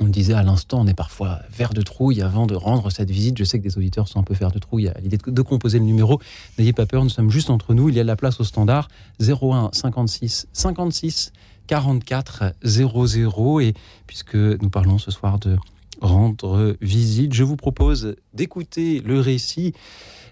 on 0.00 0.06
disait 0.06 0.34
à 0.34 0.42
l'instant, 0.42 0.80
on 0.80 0.86
est 0.86 0.94
parfois 0.94 1.40
vert 1.50 1.74
de 1.74 1.82
trouille 1.82 2.22
avant 2.22 2.46
de 2.46 2.54
rendre 2.54 2.90
cette 2.90 3.10
visite. 3.10 3.36
Je 3.36 3.44
sais 3.44 3.58
que 3.58 3.64
des 3.64 3.76
auditeurs 3.76 4.06
sont 4.06 4.20
un 4.20 4.22
peu 4.22 4.34
vert 4.34 4.52
de 4.52 4.58
trouille 4.58 4.88
à 4.88 4.94
l'idée 5.00 5.18
de 5.26 5.42
composer 5.42 5.78
le 5.78 5.84
numéro. 5.84 6.20
N'ayez 6.58 6.72
pas 6.72 6.86
peur, 6.86 7.02
nous 7.02 7.10
sommes 7.10 7.30
juste 7.30 7.50
entre 7.50 7.74
nous. 7.74 7.88
Il 7.88 7.96
y 7.96 8.00
a 8.00 8.04
de 8.04 8.08
la 8.08 8.16
place 8.16 8.38
au 8.40 8.44
standard 8.44 8.88
01 9.20 9.70
56 9.72 10.46
56 10.52 11.32
44 11.66 12.54
00. 12.62 13.60
Et 13.60 13.74
puisque 14.06 14.36
nous 14.36 14.70
parlons 14.70 14.98
ce 14.98 15.10
soir 15.10 15.38
de 15.40 15.56
rendre 16.00 16.76
visite. 16.80 17.32
Je 17.34 17.44
vous 17.44 17.56
propose 17.56 18.16
d'écouter 18.34 19.00
le 19.00 19.20
récit 19.20 19.72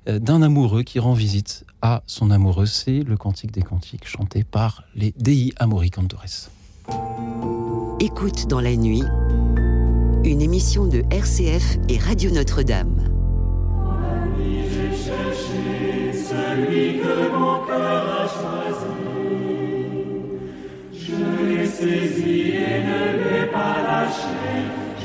euh, 0.09 0.18
d'un 0.18 0.42
amoureux 0.42 0.83
qui 0.83 0.98
rend 0.98 1.14
visite 1.14 1.64
à 1.83 2.02
son 2.07 2.31
amoureux. 2.31 2.66
C'est 2.66 3.00
le 3.00 3.16
Cantique 3.16 3.52
des 3.52 3.62
Cantiques 3.62 4.07
chanté 4.07 4.44
par 4.44 4.85
les 4.94 5.12
Dei 5.18 5.52
Amori 5.57 5.90
Cantores. 5.90 6.50
Écoute 8.00 8.46
dans 8.48 8.61
la 8.61 8.76
nuit, 8.76 9.02
une 10.24 10.40
émission 10.40 10.87
de 10.87 11.02
RCF 11.11 11.79
et 11.88 11.98
Radio 11.98 12.31
Notre-Dame. 12.31 13.16
celui 16.26 16.98
que 17.00 17.31
mon 17.38 17.64
cœur 17.66 18.02
a 18.20 18.26
choisi. 18.29 18.92
Je 20.92 21.16
l'ai 21.46 21.66
saisi 21.66 22.50
et 22.50 22.79
ne 22.88 23.00
l'ai 23.22 23.46
pas 23.46 23.76
lâché. 23.87 24.45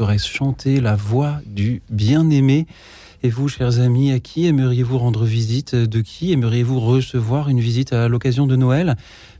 Cantores 0.00 0.18
chantaient 0.18 0.80
la 0.80 0.96
voix 0.96 1.40
du 1.44 1.82
bien-aimé. 1.90 2.66
Et 3.22 3.28
vous, 3.28 3.48
chers 3.48 3.80
amis, 3.80 4.12
à 4.12 4.18
qui 4.18 4.46
aimeriez-vous 4.46 4.96
rendre 4.96 5.26
visite? 5.26 5.74
De 5.74 6.00
qui 6.00 6.32
aimeriez-vous 6.32 6.80
recevoir 6.80 7.50
une 7.50 7.60
visite 7.60 7.92
à 7.92 8.08
l'occasion 8.08 8.46
de 8.46 8.56
Noël? 8.56 8.96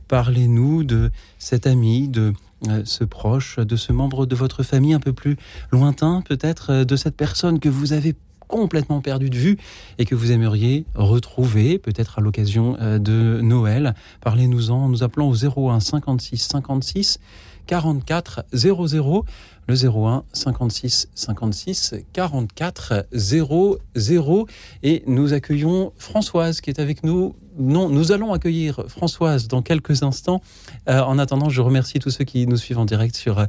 Parlez-nous 0.07 0.83
de 0.83 1.09
cet 1.39 1.65
ami, 1.65 2.07
de 2.09 2.33
euh, 2.67 2.83
ce 2.85 3.03
proche, 3.03 3.57
de 3.57 3.75
ce 3.75 3.91
membre 3.91 4.27
de 4.27 4.35
votre 4.35 4.61
famille 4.61 4.93
un 4.93 4.99
peu 4.99 5.13
plus 5.13 5.35
lointain, 5.71 6.21
peut-être, 6.21 6.71
euh, 6.71 6.85
de 6.85 6.95
cette 6.95 7.15
personne 7.17 7.59
que 7.59 7.69
vous 7.69 7.93
avez 7.93 8.13
complètement 8.47 9.01
perdu 9.01 9.31
de 9.31 9.37
vue 9.37 9.57
et 9.97 10.05
que 10.05 10.13
vous 10.13 10.31
aimeriez 10.31 10.85
retrouver, 10.93 11.79
peut-être 11.79 12.19
à 12.19 12.21
l'occasion 12.21 12.77
euh, 12.79 12.99
de 12.99 13.41
Noël? 13.41 13.95
Parlez-nous-en, 14.19 14.89
nous 14.89 15.01
appelons 15.01 15.27
au 15.27 15.69
01 15.71 15.79
56 15.79 16.37
56 16.37 17.19
44 17.65 18.45
00 18.53 19.25
le 19.71 19.89
01 19.89 20.23
56 20.33 21.07
56 21.15 21.95
44 22.11 23.07
00 23.13 24.47
et 24.83 25.03
nous 25.07 25.33
accueillons 25.33 25.93
Françoise 25.97 26.59
qui 26.59 26.69
est 26.69 26.79
avec 26.79 27.03
nous. 27.03 27.35
Non, 27.57 27.89
nous 27.89 28.11
allons 28.11 28.33
accueillir 28.33 28.83
Françoise 28.87 29.47
dans 29.47 29.61
quelques 29.61 30.03
instants. 30.03 30.41
Euh, 30.89 31.01
en 31.01 31.17
attendant, 31.19 31.49
je 31.49 31.61
remercie 31.61 31.99
tous 31.99 32.09
ceux 32.09 32.23
qui 32.25 32.47
nous 32.47 32.57
suivent 32.57 32.79
en 32.79 32.85
direct 32.85 33.15
sur 33.15 33.39
euh, 33.39 33.45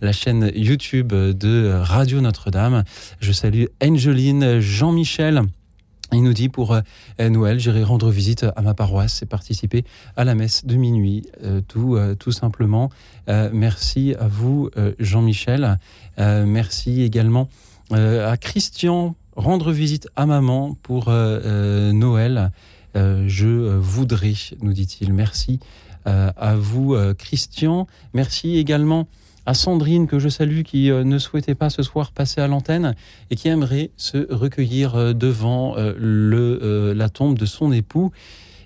la 0.00 0.12
chaîne 0.12 0.50
YouTube 0.54 1.12
de 1.12 1.72
Radio 1.74 2.20
Notre-Dame. 2.20 2.84
Je 3.20 3.32
salue 3.32 3.64
Angeline, 3.82 4.60
Jean-Michel. 4.60 5.42
Il 6.12 6.22
nous 6.22 6.32
dit 6.32 6.48
pour 6.48 6.72
euh, 6.72 7.28
Noël, 7.28 7.58
j'irai 7.58 7.82
rendre 7.82 8.10
visite 8.10 8.46
à 8.54 8.62
ma 8.62 8.74
paroisse 8.74 9.22
et 9.22 9.26
participer 9.26 9.84
à 10.16 10.24
la 10.24 10.34
messe 10.34 10.64
de 10.64 10.76
minuit, 10.76 11.24
euh, 11.42 11.60
euh, 11.76 12.14
tout 12.14 12.32
simplement. 12.32 12.90
merci 13.52 14.14
à 14.18 14.28
vous, 14.28 14.70
Jean-Michel. 14.98 15.78
merci 16.18 17.02
également 17.02 17.48
à 17.90 18.36
Christian, 18.36 19.16
rendre 19.34 19.72
visite 19.72 20.08
à 20.16 20.26
maman 20.26 20.76
pour 20.82 21.10
Noël. 21.10 22.52
je 22.94 23.76
voudrais, 23.76 24.34
nous 24.62 24.72
dit-il. 24.72 25.12
Merci 25.12 25.58
à 26.04 26.54
vous, 26.56 26.96
Christian. 27.18 27.88
Merci 28.14 28.58
également 28.58 29.08
à 29.46 29.54
Sandrine 29.54 30.06
que 30.06 30.18
je 30.18 30.28
salue 30.28 30.62
qui 30.62 30.90
euh, 30.90 31.04
ne 31.04 31.18
souhaitait 31.18 31.54
pas 31.54 31.70
ce 31.70 31.82
soir 31.82 32.10
passer 32.10 32.40
à 32.40 32.48
l'antenne 32.48 32.94
et 33.30 33.36
qui 33.36 33.48
aimerait 33.48 33.90
se 33.96 34.32
recueillir 34.32 34.96
euh, 34.96 35.12
devant 35.12 35.76
euh, 35.76 35.94
le, 35.96 36.92
la 36.92 37.08
tombe 37.08 37.38
de 37.38 37.46
son 37.46 37.72
époux 37.72 38.10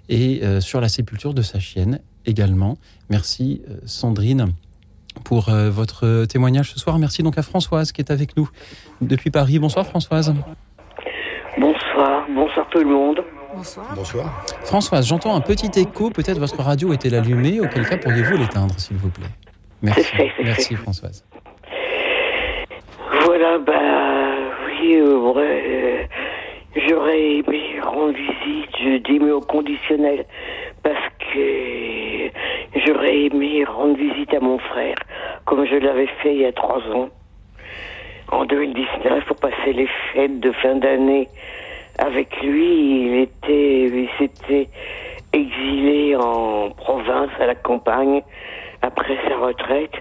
et 0.08 0.42
sur 0.58 0.80
la 0.80 0.88
sépulture 0.88 1.34
de 1.34 1.42
sa 1.42 1.60
chienne 1.60 2.00
également. 2.26 2.78
Merci 3.10 3.62
Sandrine 3.84 4.46
pour 5.22 5.50
votre 5.52 6.24
témoignage 6.24 6.72
ce 6.72 6.80
soir. 6.80 6.98
Merci 6.98 7.22
donc 7.22 7.38
à 7.38 7.42
Françoise 7.42 7.92
qui 7.92 8.00
est 8.00 8.10
avec 8.10 8.36
nous 8.36 8.50
depuis 9.00 9.30
Paris. 9.30 9.60
Bonsoir 9.60 9.86
Françoise. 9.86 10.34
Bonsoir, 11.60 12.26
bonsoir 12.34 12.66
tout 12.72 12.80
le 12.80 12.86
monde. 12.86 13.20
Bonsoir. 13.54 13.86
Bonsoir. 13.94 14.44
Françoise, 14.64 15.06
j'entends 15.06 15.36
un 15.36 15.40
petit 15.40 15.70
écho. 15.78 16.10
Peut-être 16.10 16.40
votre 16.40 16.60
radio 16.60 16.92
était 16.92 17.14
allumée. 17.14 17.60
Auquel 17.60 17.88
cas 17.88 17.96
pourriez-vous 17.96 18.36
l'éteindre, 18.36 18.74
s'il 18.80 18.96
vous 18.96 19.10
plaît? 19.10 19.30
Merci, 19.82 20.04
fait, 20.04 20.30
merci 20.42 20.74
Françoise. 20.74 21.24
Voilà, 23.24 23.58
bah 23.58 23.72
oui, 24.66 24.96
euh, 24.96 25.32
euh, 25.36 26.04
j'aurais 26.76 27.30
aimé 27.36 27.80
rendre 27.82 28.12
visite, 28.12 28.70
je 28.78 28.96
dis 28.98 29.18
mais 29.18 29.30
au 29.30 29.40
conditionnel, 29.40 30.26
parce 30.82 31.08
que 31.18 32.30
j'aurais 32.86 33.24
aimé 33.24 33.64
rendre 33.64 33.96
visite 33.96 34.34
à 34.34 34.40
mon 34.40 34.58
frère, 34.58 34.96
comme 35.46 35.64
je 35.66 35.76
l'avais 35.76 36.08
fait 36.22 36.34
il 36.34 36.40
y 36.42 36.46
a 36.46 36.52
trois 36.52 36.80
ans, 36.94 37.08
en 38.32 38.44
2019, 38.44 39.24
pour 39.24 39.36
passer 39.36 39.72
les 39.72 39.88
fêtes 40.12 40.40
de 40.40 40.52
fin 40.52 40.76
d'année 40.76 41.28
avec 41.98 42.40
lui. 42.42 43.06
Il 43.06 43.14
était, 43.20 43.84
il 43.86 44.08
s'était 44.18 44.68
exilé 45.32 46.16
en 46.16 46.70
province, 46.70 47.30
à 47.40 47.46
la 47.46 47.54
campagne, 47.54 48.22
après 48.82 49.16
sa 49.28 49.36
retraite 49.36 49.94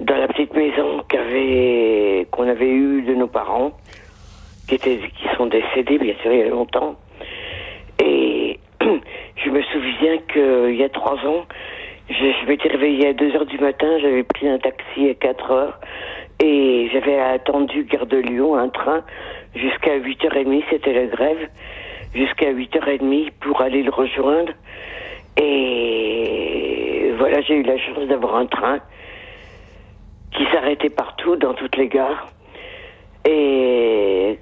dans 0.00 0.16
la 0.16 0.28
petite 0.28 0.54
maison 0.54 1.02
qu'avait 1.08 2.26
qu'on 2.30 2.48
avait 2.48 2.70
eue 2.70 3.02
de 3.02 3.14
nos 3.14 3.26
parents, 3.26 3.72
qui 4.68 4.74
étaient 4.76 4.98
qui 4.98 5.28
sont 5.36 5.46
décédés 5.46 5.98
bien 5.98 6.14
sûr 6.22 6.32
il 6.32 6.38
y 6.38 6.42
a 6.42 6.48
longtemps. 6.48 6.96
Et 7.98 8.58
je 8.80 9.50
me 9.50 9.62
souviens 9.62 10.18
qu'il 10.32 10.76
y 10.76 10.84
a 10.84 10.88
trois 10.88 11.16
ans, 11.26 11.46
je, 12.08 12.14
je 12.14 12.46
m'étais 12.46 12.68
réveillée 12.68 13.08
à 13.08 13.12
2 13.12 13.36
heures 13.36 13.46
du 13.46 13.58
matin, 13.58 13.86
j'avais 14.00 14.22
pris 14.22 14.48
un 14.48 14.58
taxi 14.58 15.08
à 15.08 15.14
4 15.14 15.50
heures 15.50 15.80
et 16.42 16.88
j'avais 16.92 17.18
attendu 17.20 17.84
Gare 17.84 18.06
de 18.06 18.16
Lyon, 18.16 18.56
un 18.56 18.68
train, 18.68 19.04
jusqu'à 19.54 19.98
8h30, 19.98 20.64
c'était 20.70 20.92
la 20.92 21.06
grève, 21.06 21.48
jusqu'à 22.14 22.52
8h30 22.52 23.30
pour 23.40 23.60
aller 23.60 23.82
le 23.82 23.90
rejoindre. 23.90 24.52
Et 25.36 26.41
voilà, 27.22 27.40
j'ai 27.42 27.54
eu 27.54 27.62
la 27.62 27.78
chance 27.78 28.08
d'avoir 28.08 28.34
un 28.34 28.46
train 28.46 28.80
qui 30.32 30.44
s'arrêtait 30.46 30.90
partout, 30.90 31.36
dans 31.36 31.54
toutes 31.54 31.76
les 31.76 31.86
gares. 31.86 32.26
Et. 33.24 34.40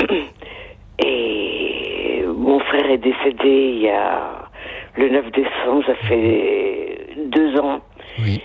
Mon 2.26 2.58
frère 2.60 2.90
est 2.90 2.98
décédé 2.98 3.72
il 3.74 3.80
y 3.80 3.88
a. 3.88 4.50
Le 4.96 5.08
9 5.08 5.32
décembre, 5.32 5.82
ça 5.86 5.94
fait 5.94 7.06
deux 7.16 7.58
ans. 7.58 7.80
Oui. 8.18 8.42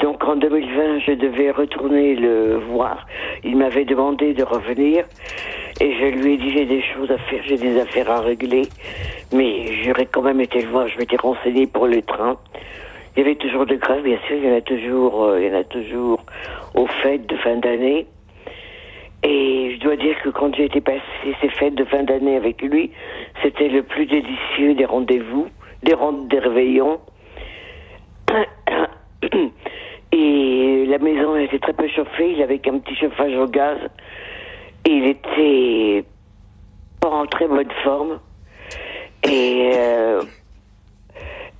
Donc 0.00 0.24
en 0.24 0.36
2020, 0.36 1.00
je 1.00 1.12
devais 1.12 1.50
retourner 1.50 2.14
le 2.14 2.56
voir. 2.56 3.06
Il 3.44 3.56
m'avait 3.56 3.84
demandé 3.84 4.32
de 4.32 4.42
revenir 4.42 5.04
et 5.80 5.92
je 5.94 6.06
lui 6.06 6.34
ai 6.34 6.36
dit 6.38 6.50
j'ai 6.50 6.64
des 6.64 6.82
choses 6.82 7.10
à 7.10 7.18
faire, 7.18 7.42
j'ai 7.46 7.56
des 7.56 7.78
affaires 7.78 8.10
à 8.10 8.20
régler, 8.20 8.62
mais 9.32 9.82
j'aurais 9.84 10.06
quand 10.06 10.22
même 10.22 10.40
été 10.40 10.62
le 10.62 10.68
voir. 10.68 10.88
Je 10.88 10.98
m'étais 10.98 11.16
renseigné 11.16 11.66
pour 11.66 11.86
le 11.86 12.00
train. 12.02 12.38
Il 13.16 13.20
y 13.20 13.26
avait 13.26 13.34
toujours 13.34 13.66
de 13.66 13.74
grève, 13.74 14.02
bien 14.02 14.18
sûr. 14.26 14.36
Il 14.36 14.44
y 14.44 14.50
en 14.50 14.56
a 14.56 14.60
toujours, 14.62 15.24
euh, 15.24 15.40
il 15.40 15.48
y 15.48 15.50
en 15.50 15.58
a 15.58 15.64
toujours 15.64 16.24
aux 16.74 16.86
fêtes 17.02 17.26
de 17.26 17.36
fin 17.36 17.56
d'année. 17.56 18.06
Et 19.22 19.74
je 19.74 19.80
dois 19.80 19.96
dire 19.96 20.16
que 20.22 20.30
quand 20.30 20.54
j'ai 20.54 20.64
été 20.64 20.80
passer 20.80 21.00
ces 21.42 21.48
fêtes 21.50 21.74
de 21.74 21.84
fin 21.84 22.04
d'année 22.04 22.36
avec 22.36 22.62
lui, 22.62 22.90
c'était 23.42 23.68
le 23.68 23.82
plus 23.82 24.06
délicieux 24.06 24.74
des 24.74 24.86
rendez-vous, 24.86 25.48
des, 25.82 25.92
rend 25.92 26.12
des 26.12 26.38
réveillons. 26.38 27.00
Et 30.12 30.86
la 30.86 30.98
maison 30.98 31.36
était 31.36 31.58
très 31.58 31.72
peu 31.72 31.88
chauffée, 31.88 32.32
il 32.32 32.42
avait 32.42 32.58
qu'un 32.58 32.78
petit 32.78 32.96
chauffage 32.96 33.34
au 33.36 33.46
gaz. 33.46 33.78
Et 34.84 34.90
il 34.90 35.06
était 35.06 36.04
pas 37.00 37.10
en 37.10 37.26
très 37.26 37.46
bonne 37.46 37.70
forme. 37.84 38.18
Et, 39.24 39.70
euh, 39.74 40.22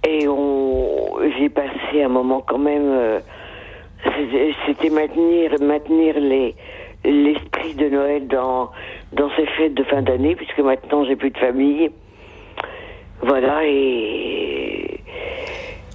et 0.06 0.26
on, 0.26 1.18
j'ai 1.38 1.48
passé 1.48 2.02
un 2.02 2.08
moment 2.08 2.40
quand 2.40 2.58
même. 2.58 2.88
Euh, 2.88 3.20
c'était 4.66 4.90
maintenir, 4.90 5.52
maintenir 5.60 6.18
les, 6.18 6.54
l'esprit 7.04 7.74
de 7.74 7.88
Noël 7.88 8.26
dans, 8.26 8.70
dans 9.12 9.30
ces 9.36 9.46
fêtes 9.46 9.74
de 9.74 9.84
fin 9.84 10.02
d'année, 10.02 10.34
puisque 10.34 10.58
maintenant 10.58 11.04
j'ai 11.04 11.16
plus 11.16 11.30
de 11.30 11.38
famille. 11.38 11.90
Voilà, 13.22 13.66
et, 13.66 15.00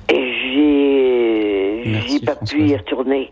et 0.09 0.33
j'ai, 0.33 1.14
j'ai 2.07 2.19
pas 2.19 2.35
pu 2.35 2.67
y 2.67 2.75
retourner 2.75 3.31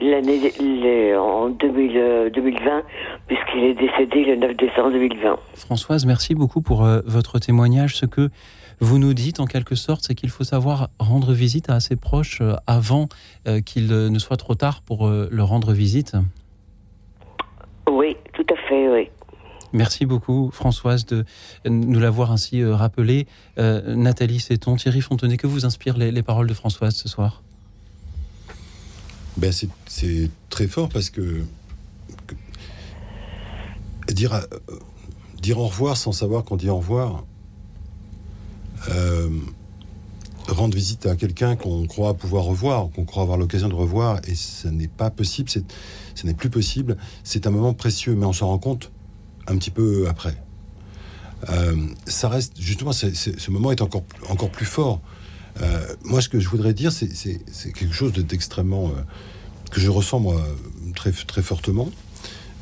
l'année, 0.00 1.16
en 1.16 1.48
2000, 1.50 2.30
2020, 2.34 2.82
puisqu'il 3.26 3.64
est 3.64 3.74
décédé 3.74 4.24
le 4.24 4.36
9 4.36 4.56
décembre 4.56 4.92
2020. 4.92 5.36
Françoise, 5.54 6.06
merci 6.06 6.34
beaucoup 6.34 6.60
pour 6.60 6.84
euh, 6.84 7.00
votre 7.06 7.38
témoignage. 7.38 7.96
Ce 7.96 8.06
que 8.06 8.30
vous 8.80 8.98
nous 8.98 9.14
dites 9.14 9.40
en 9.40 9.46
quelque 9.46 9.74
sorte, 9.74 10.04
c'est 10.04 10.14
qu'il 10.14 10.30
faut 10.30 10.44
savoir 10.44 10.90
rendre 10.98 11.32
visite 11.32 11.70
à 11.70 11.80
ses 11.80 11.96
proches 11.96 12.40
euh, 12.40 12.54
avant 12.66 13.08
euh, 13.48 13.60
qu'il 13.60 13.88
ne 13.88 14.18
soit 14.18 14.36
trop 14.36 14.54
tard 14.54 14.82
pour 14.82 15.08
leur 15.08 15.48
rendre 15.48 15.72
visite. 15.72 16.16
Oui, 17.90 18.16
tout 18.32 18.46
à 18.52 18.68
fait, 18.68 18.88
oui. 18.88 19.08
Merci 19.72 20.06
beaucoup, 20.06 20.50
Françoise, 20.52 21.06
de 21.06 21.24
nous 21.68 21.98
l'avoir 21.98 22.30
ainsi 22.30 22.64
rappelé. 22.64 23.26
Nathalie 23.56 24.38
Séton, 24.38 24.76
Thierry 24.76 25.00
Fontenay, 25.00 25.36
que 25.36 25.46
vous 25.46 25.66
inspirent 25.66 25.98
les, 25.98 26.12
les 26.12 26.22
paroles 26.22 26.46
de 26.46 26.54
Françoise 26.54 26.94
ce 26.94 27.08
soir? 27.08 27.42
Ben 29.36 29.52
c'est 29.52 30.30
très 30.50 30.66
fort 30.66 30.88
parce 30.88 31.10
que, 31.10 31.44
dire, 34.08 34.32
euh, 34.34 34.42
dire 35.42 35.58
au 35.58 35.66
revoir 35.66 35.96
sans 35.96 36.12
savoir 36.12 36.44
qu'on 36.44 36.56
dit 36.56 36.70
au 36.70 36.78
revoir, 36.78 37.24
euh, 38.88 39.28
rendre 40.48 40.74
visite 40.74 41.06
à 41.06 41.16
quelqu'un 41.16 41.56
qu'on 41.56 41.86
croit 41.86 42.14
pouvoir 42.14 42.44
revoir, 42.44 42.88
qu'on 42.90 43.04
croit 43.04 43.22
avoir 43.22 43.36
l'occasion 43.36 43.68
de 43.68 43.74
revoir, 43.74 44.20
et 44.26 44.34
ce 44.34 44.68
n'est 44.68 44.88
pas 44.88 45.10
possible, 45.10 45.50
ce 45.50 46.26
n'est 46.26 46.34
plus 46.34 46.50
possible. 46.50 46.96
C'est 47.24 47.46
un 47.46 47.50
moment 47.50 47.74
précieux, 47.74 48.14
mais 48.14 48.26
on 48.26 48.32
s'en 48.32 48.48
rend 48.48 48.58
compte 48.58 48.90
un 49.48 49.56
petit 49.56 49.70
peu 49.70 50.08
après. 50.08 50.40
Euh, 51.50 51.76
ça 52.06 52.28
reste 52.28 52.54
justement, 52.58 52.92
ce 52.92 53.50
moment 53.50 53.70
est 53.70 53.82
encore 53.82 54.04
encore 54.28 54.50
plus 54.50 54.64
fort 54.64 55.00
moi, 56.04 56.20
ce 56.20 56.28
que 56.28 56.38
je 56.38 56.48
voudrais 56.48 56.74
dire, 56.74 56.92
c'est 56.92 57.08
quelque 57.72 57.92
chose 57.94 58.12
d'extrêmement 58.12 58.92
que 59.70 59.80
je 59.80 59.90
ressens 59.90 60.20
moi 60.20 60.40
très 60.94 61.12
très 61.12 61.42
fortement 61.42 61.90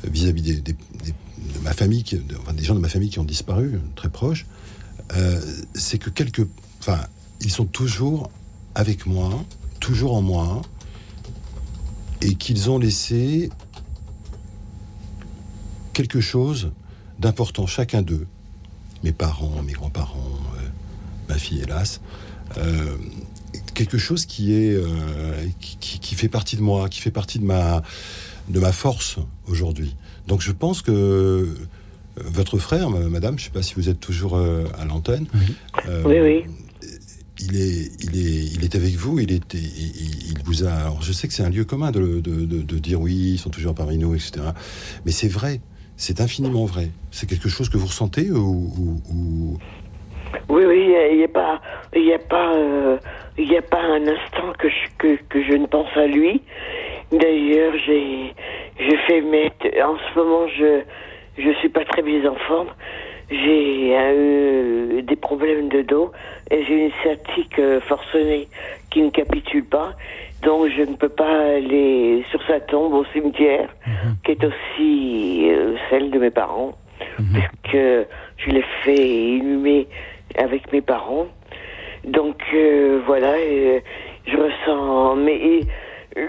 vis-à-vis 0.03 0.61
des, 0.61 0.73
de 0.73 1.59
ma 1.63 1.73
famille, 1.73 2.03
qui, 2.03 2.17
des 2.17 2.63
gens 2.63 2.75
de 2.75 2.79
ma 2.79 2.89
famille 2.89 3.09
qui 3.09 3.19
ont 3.19 3.25
disparu, 3.25 3.79
très 3.95 4.09
proches. 4.09 4.45
c'est 5.73 5.97
que 5.97 6.09
quelque, 6.09 6.47
enfin, 6.79 6.99
ils 7.41 7.51
sont 7.51 7.65
toujours 7.65 8.29
avec 8.75 9.05
moi, 9.05 9.43
toujours 9.79 10.15
en 10.15 10.21
moi, 10.21 10.61
et 12.21 12.35
qu'ils 12.35 12.69
ont 12.69 12.79
laissé 12.79 13.49
quelque 15.93 16.19
chose 16.19 16.71
d'important, 17.19 17.67
chacun 17.67 18.01
d'eux, 18.01 18.27
mes 19.03 19.13
parents, 19.13 19.61
mes 19.63 19.73
grands-parents, 19.73 20.39
euh, 20.54 20.54
ma 21.29 21.35
fille 21.35 21.61
hélas, 21.61 22.01
euh, 22.57 22.97
quelque 23.73 23.97
chose 23.97 24.25
qui 24.25 24.53
est 24.53 24.73
euh, 24.73 24.83
qui, 25.59 26.15
fait 26.15 26.29
partie 26.29 26.55
de 26.55 26.61
moi, 26.61 26.89
qui 26.89 27.01
fait 27.01 27.11
partie 27.11 27.39
de 27.39 27.45
ma 27.45 27.81
de 28.49 28.59
ma 28.59 28.71
force 28.71 29.17
aujourd'hui. 29.47 29.95
Donc 30.27 30.41
je 30.41 30.51
pense 30.51 30.81
que 30.81 31.55
votre 32.17 32.57
frère, 32.59 32.89
madame, 32.89 33.37
je 33.37 33.43
ne 33.43 33.45
sais 33.47 33.53
pas 33.53 33.61
si 33.61 33.75
vous 33.75 33.89
êtes 33.89 33.99
toujours 33.99 34.37
à 34.37 34.85
l'antenne. 34.85 35.27
oui, 36.05 36.19
oui 36.21 36.43
il 37.39 37.55
est, 37.55 37.91
il 38.01 38.17
est, 38.17 38.45
il 38.53 38.63
est 38.63 38.75
avec 38.75 38.95
vous. 38.95 39.19
Il 39.19 39.31
est, 39.31 39.53
il, 39.53 40.35
vous 40.43 40.63
a. 40.63 40.71
Alors, 40.71 41.01
je 41.01 41.11
sais 41.11 41.27
que 41.27 41.33
c'est 41.33 41.43
un 41.43 41.49
lieu 41.49 41.65
commun 41.65 41.91
de, 41.91 42.19
de, 42.19 42.79
dire 42.79 43.01
oui, 43.01 43.33
ils 43.33 43.37
sont 43.37 43.49
toujours 43.49 43.75
parmi 43.75 43.97
nous, 43.97 44.15
etc. 44.15 44.47
Mais 45.05 45.11
c'est 45.11 45.27
vrai, 45.27 45.61
c'est 45.97 46.21
infiniment 46.21 46.65
vrai. 46.65 46.91
C'est 47.11 47.27
quelque 47.27 47.49
chose 47.49 47.69
que 47.69 47.77
vous 47.77 47.87
ressentez 47.87 48.31
ou, 48.31 49.57
Oui, 50.49 50.63
oui, 50.65 50.93
il 51.11 51.17
n'y 51.17 51.23
a, 51.23 51.27
pas, 51.27 51.61
il 51.95 52.13
a 52.13 52.19
pas, 52.19 52.53
euh, 52.53 52.97
il 53.37 53.55
a 53.55 53.61
pas 53.61 53.81
un 53.81 54.07
instant 54.07 54.53
que 54.57 54.69
je, 54.69 54.87
que, 54.97 55.15
que 55.29 55.43
je 55.43 55.53
ne 55.53 55.67
pense 55.67 55.95
à 55.95 56.07
lui. 56.07 56.41
D'ailleurs, 57.11 57.73
j'ai, 57.85 58.33
je 58.79 58.95
fais 59.07 59.21
mettre. 59.21 59.65
En 59.83 59.95
ce 59.97 60.19
moment, 60.19 60.47
je, 60.47 60.81
je 61.37 61.51
suis 61.59 61.69
pas 61.69 61.85
très 61.85 62.01
bien 62.01 62.25
en 62.25 62.35
forme 62.35 62.69
j'ai 63.29 63.95
eu 63.95 65.01
des 65.01 65.15
problèmes 65.15 65.69
de 65.69 65.81
dos 65.81 66.11
et 66.51 66.63
j'ai 66.65 66.85
une 66.85 66.91
sciatique 67.01 67.57
euh, 67.59 67.81
forcenée 67.81 68.47
qui 68.91 69.01
ne 69.01 69.09
capitule 69.09 69.65
pas. 69.65 69.93
Donc 70.43 70.69
je 70.69 70.81
ne 70.81 70.95
peux 70.95 71.09
pas 71.09 71.55
aller 71.55 72.23
sur 72.29 72.41
sa 72.45 72.59
tombe 72.59 72.93
au 72.93 73.05
cimetière, 73.05 73.69
mhm. 73.87 74.15
qui 74.23 74.31
est 74.31 74.43
aussi 74.43 75.49
euh, 75.49 75.75
celle 75.89 76.11
de 76.11 76.19
mes 76.19 76.29
parents, 76.29 76.77
mhm. 77.19 77.25
puisque 77.33 77.77
je 78.37 78.49
l'ai 78.51 78.65
fait 78.83 79.07
inhumer 79.07 79.87
avec 80.37 80.71
mes 80.71 80.81
parents. 80.81 81.27
Donc 82.03 82.37
euh, 82.53 83.01
voilà, 83.05 83.35
je 83.37 84.37
ressens. 84.37 85.15
Mais 85.15 85.61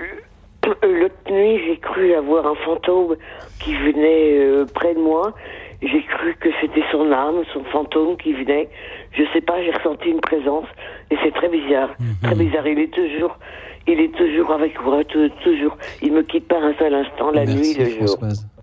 l'autre 0.83 1.31
nuit, 1.31 1.61
j'ai 1.67 1.77
cru 1.79 2.15
avoir 2.15 2.47
un 2.47 2.55
fantôme 2.57 3.17
qui 3.61 3.75
venait 3.75 4.65
près 4.75 4.95
de 4.95 5.01
moi 5.01 5.35
j'ai 5.83 6.03
cru 6.03 6.35
que 6.41 6.49
c'était 6.61 6.85
son 6.91 7.13
âme, 7.13 7.43
son 7.53 7.65
fantôme 7.65 8.17
qui 8.17 8.33
venait. 8.33 8.69
Je 9.13 9.23
sais 9.33 9.41
pas, 9.41 9.63
j'ai 9.63 9.73
ressenti 9.73 10.09
une 10.09 10.21
présence 10.21 10.67
et 11.11 11.17
c'est 11.23 11.33
très 11.33 11.49
bizarre, 11.49 11.91
mhm. 11.99 12.17
très 12.23 12.35
bizarre. 12.35 12.67
Il 12.67 12.79
est 12.79 12.93
toujours, 12.93 13.39
il 13.87 14.01
est 14.01 14.15
toujours 14.15 14.51
avec 14.53 14.83
moi, 14.83 15.05
toujours. 15.05 15.77
Il 16.03 16.13
me 16.13 16.23
quitte 16.23 16.49
pas 16.49 16.61
un 16.61 16.75
seul 16.75 16.95
instant, 16.95 17.31
la 17.31 17.45
nuit, 17.45 17.75
le 17.79 17.85
Françoise. 17.87 18.41
jour. 18.41 18.56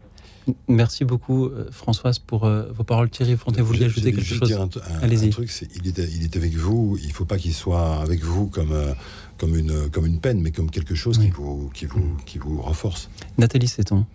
Merci 0.67 1.05
beaucoup, 1.05 1.45
euh, 1.45 1.69
Françoise, 1.71 2.19
pour 2.19 2.45
euh, 2.45 2.71
vos 2.73 2.83
paroles. 2.83 3.09
Thierry, 3.09 3.35
vous 3.35 3.65
voulez 3.65 3.85
ajouter 3.85 4.11
quelque 4.13 4.25
chose 4.25 4.53
Allez-y. 5.01 5.27
Un 5.27 5.31
truc, 5.31 5.51
il 5.75 5.87
est, 5.87 5.97
il 6.13 6.23
est 6.23 6.35
avec 6.35 6.53
vous. 6.55 6.97
Il 7.03 7.11
faut 7.11 7.25
pas 7.25 7.37
qu'il 7.37 7.53
soit 7.53 8.01
avec 8.01 8.23
vous 8.23 8.47
comme, 8.47 8.71
euh, 8.71 8.93
comme, 9.37 9.55
une, 9.55 9.89
comme 9.89 10.05
une 10.05 10.19
peine, 10.19 10.41
mais 10.41 10.51
comme 10.51 10.69
quelque 10.69 10.95
chose 10.95 11.17
qui, 11.17 11.29
vous, 11.29 11.69
qui, 11.73 11.85
vous, 11.85 12.17
qui 12.25 12.37
vous 12.37 12.61
renforce. 12.61 13.09
Nathalie 13.37 13.67
Seton. 13.67 14.05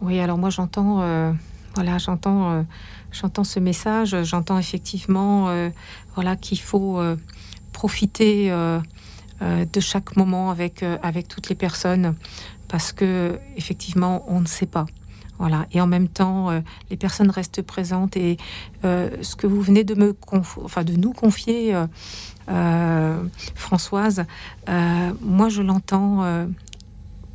Oui, 0.00 0.20
alors 0.20 0.36
moi 0.36 0.50
j'entends 0.50 1.34
voilà, 1.76 1.98
j'entends, 1.98 2.52
euh, 2.52 2.62
j'entends 3.12 3.44
ce 3.44 3.60
message. 3.60 4.16
J'entends 4.22 4.58
effectivement, 4.58 5.48
euh, 5.50 5.68
voilà, 6.14 6.34
qu'il 6.34 6.58
faut 6.58 6.98
euh, 6.98 7.16
profiter 7.72 8.50
de 8.50 9.80
chaque 9.80 10.16
moment 10.16 10.50
avec 10.50 10.82
avec 10.82 11.28
toutes 11.28 11.50
les 11.50 11.54
personnes, 11.54 12.14
parce 12.68 12.94
que 12.94 13.38
effectivement, 13.56 14.24
on 14.28 14.40
ne 14.40 14.46
sait 14.46 14.64
pas. 14.64 14.86
Voilà. 15.38 15.66
Et 15.72 15.80
en 15.80 15.86
même 15.86 16.08
temps, 16.08 16.50
les 16.90 16.96
personnes 16.96 17.30
restent 17.30 17.62
présentes. 17.62 18.16
Et 18.16 18.38
ce 18.82 19.36
que 19.36 19.46
vous 19.46 19.60
venez 19.60 19.84
de 19.84 19.94
nous 19.94 21.12
confier, 21.12 21.74
Françoise, 23.54 24.24
moi, 24.66 25.48
je 25.48 25.62
l'entends 25.62 26.46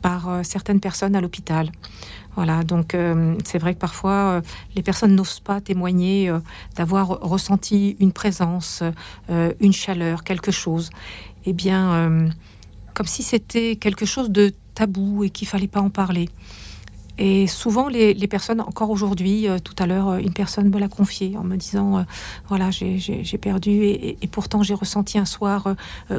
par 0.01 0.39
certaines 0.43 0.79
personnes 0.79 1.15
à 1.15 1.21
l'hôpital. 1.21 1.71
Voilà, 2.35 2.63
donc 2.63 2.95
euh, 2.95 3.35
c'est 3.43 3.57
vrai 3.57 3.73
que 3.73 3.79
parfois 3.79 4.11
euh, 4.11 4.41
les 4.75 4.81
personnes 4.81 5.15
n'osent 5.15 5.41
pas 5.41 5.59
témoigner 5.59 6.29
euh, 6.29 6.39
d'avoir 6.75 7.07
ressenti 7.07 7.97
une 7.99 8.13
présence, 8.13 8.83
une 9.59 9.73
chaleur, 9.73 10.23
quelque 10.23 10.51
chose. 10.51 10.89
Eh 11.45 11.53
bien, 11.53 12.29
comme 12.93 13.07
si 13.07 13.23
c'était 13.23 13.75
quelque 13.75 14.05
chose 14.05 14.29
de 14.29 14.53
tabou 14.75 15.23
et 15.23 15.29
qu'il 15.29 15.47
fallait 15.47 15.67
pas 15.67 15.81
en 15.81 15.89
parler. 15.89 16.29
Et 17.17 17.47
souvent, 17.47 17.88
les, 17.88 18.15
personnes, 18.28 18.62
encore 18.62 18.89
aujourd'hui, 18.89 19.47
tout 19.63 19.76
à 19.78 19.86
l'heure, 19.86 20.15
une 20.15 20.34
personne 20.34 20.69
me 20.69 20.80
l'a 20.80 20.88
confié 20.88 21.38
en 21.38 21.43
me 21.43 21.56
disant 21.56 22.06
Voilà, 22.47 22.71
j'ai 22.71 23.38
perdu, 23.39 23.84
et, 23.84 24.17
pourtant 24.32 24.63
j'ai 24.63 24.74
ressenti 24.74 25.17
un 25.17 25.26
soir 25.26 25.76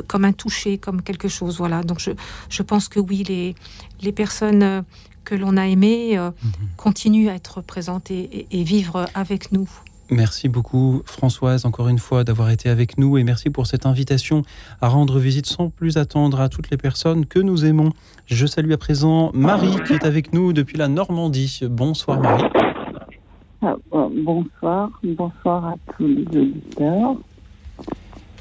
comme 0.07 0.25
un 0.25 0.33
toucher, 0.33 0.79
comme 0.79 1.03
quelque 1.03 1.29
chose. 1.29 1.59
Voilà, 1.59 1.83
donc 1.83 1.99
je, 1.99 2.11
je 2.49 2.63
pense 2.63 2.89
que 2.89 3.01
oui, 3.01 3.25
les, 3.25 3.55
les 4.03 4.13
personnes 4.13 4.85
que 5.25 5.35
l'on 5.35 5.57
a 5.57 5.67
aimé 5.67 6.19
euh, 6.19 6.31
mhm. 6.31 6.53
continue 6.77 7.29
à 7.29 7.35
être 7.35 7.61
présente 7.61 8.11
et, 8.11 8.47
vivre 8.53 9.07
avec 9.15 9.53
nous. 9.53 9.69
Merci 10.11 10.49
beaucoup 10.49 11.03
Françoise 11.07 11.65
encore 11.65 11.89
une 11.89 11.99
fois 11.99 12.25
d'avoir 12.25 12.51
été 12.51 12.69
avec 12.69 12.99
nous 12.99 13.17
et 13.17 13.25
merci 13.25 13.51
pour 13.51 13.67
cette 13.67 13.87
invitation 13.87 14.43
à 14.81 14.89
rendre 14.89 15.19
visite 15.19 15.47
sans 15.47 15.71
plus 15.71 15.97
attendre 15.97 16.41
à 16.41 16.49
toutes 16.49 16.71
les 16.71 16.77
personnes 16.77 17.25
que 17.25 17.39
nous 17.39 17.65
aimons. 17.65 17.91
Je 18.27 18.47
salue 18.47 18.73
à 18.73 18.79
présent 18.79 19.31
Marie 19.33 19.77
qui 19.87 19.95
est 19.95 20.05
avec 20.05 20.33
nous 20.33 20.53
depuis 20.53 20.77
la 20.77 20.89
Normandie. 20.89 21.61
Bonsoir 21.71 22.21
Marie. 22.21 22.45
Ah, 23.63 23.77
bonsoir, 23.93 24.91
bonsoir 25.05 25.67
à 25.67 25.75
tous 25.97 26.07
les 26.07 26.27
auditeurs. 26.27 27.17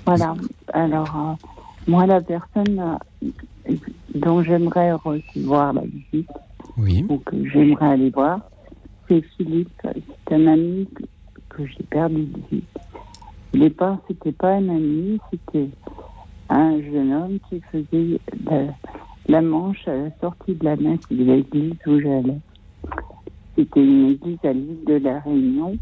Voilà, 0.06 0.34
alors 0.74 1.16
euh, 1.16 1.48
moi 1.88 2.08
la 2.08 2.20
personne 2.22 2.98
euh, 3.68 3.74
dont 4.16 4.42
j'aimerais 4.42 4.94
recevoir 4.94 5.74
la 5.74 5.84
visite, 5.84 6.30
oui. 6.76 7.06
ou 7.08 7.18
que 7.20 7.36
j'aimerais 7.50 7.90
aller 7.90 8.10
voir, 8.10 8.40
c'est 9.08 9.22
Philippe. 9.38 9.70
C'est 10.28 10.36
un 10.36 10.48
ami 10.48 10.88
que, 11.54 11.66
j'ai 11.66 11.84
perdu 11.90 12.26
de 12.26 12.40
vue. 12.52 12.64
Au 13.54 13.58
départ, 13.58 13.98
c'était 14.08 14.32
pas 14.32 14.54
un 14.54 14.70
ami, 14.70 15.20
c'était 15.30 15.70
un 16.50 16.82
jeune 16.82 17.14
homme 17.14 17.38
qui 17.50 17.62
faisait 17.72 18.20
la, 19.28 19.42
manche 19.42 19.88
à 19.88 19.96
la 19.96 20.12
sortie 20.20 20.56
de 20.56 20.66
la 20.66 20.76
messe 20.76 21.08
de 21.10 21.24
l'église 21.24 21.76
où 21.86 22.00
j'allais. 22.00 22.40
C'était 23.56 23.84
une 23.84 24.12
église 24.12 24.40
à 24.44 24.54
l'île 24.54 24.84
de 24.86 24.96
la 24.96 25.20
Réunion. 25.20 25.78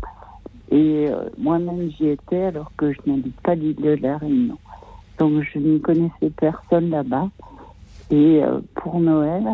Et 0.71 1.07
euh, 1.09 1.29
moi-même, 1.37 1.89
j'y 1.97 2.09
étais 2.09 2.43
alors 2.43 2.71
que 2.77 2.91
je 2.91 2.99
n'habite 3.05 3.39
pas 3.41 3.55
l'île 3.55 3.75
de 3.75 3.97
la 4.01 4.17
Réunion. 4.17 4.57
Donc, 5.17 5.41
je 5.41 5.59
ne 5.59 5.77
connaissais 5.79 6.29
personne 6.37 6.89
là-bas. 6.89 7.29
Et 8.11 8.43
euh, 8.43 8.59
pour 8.75 8.99
Noël, 8.99 9.45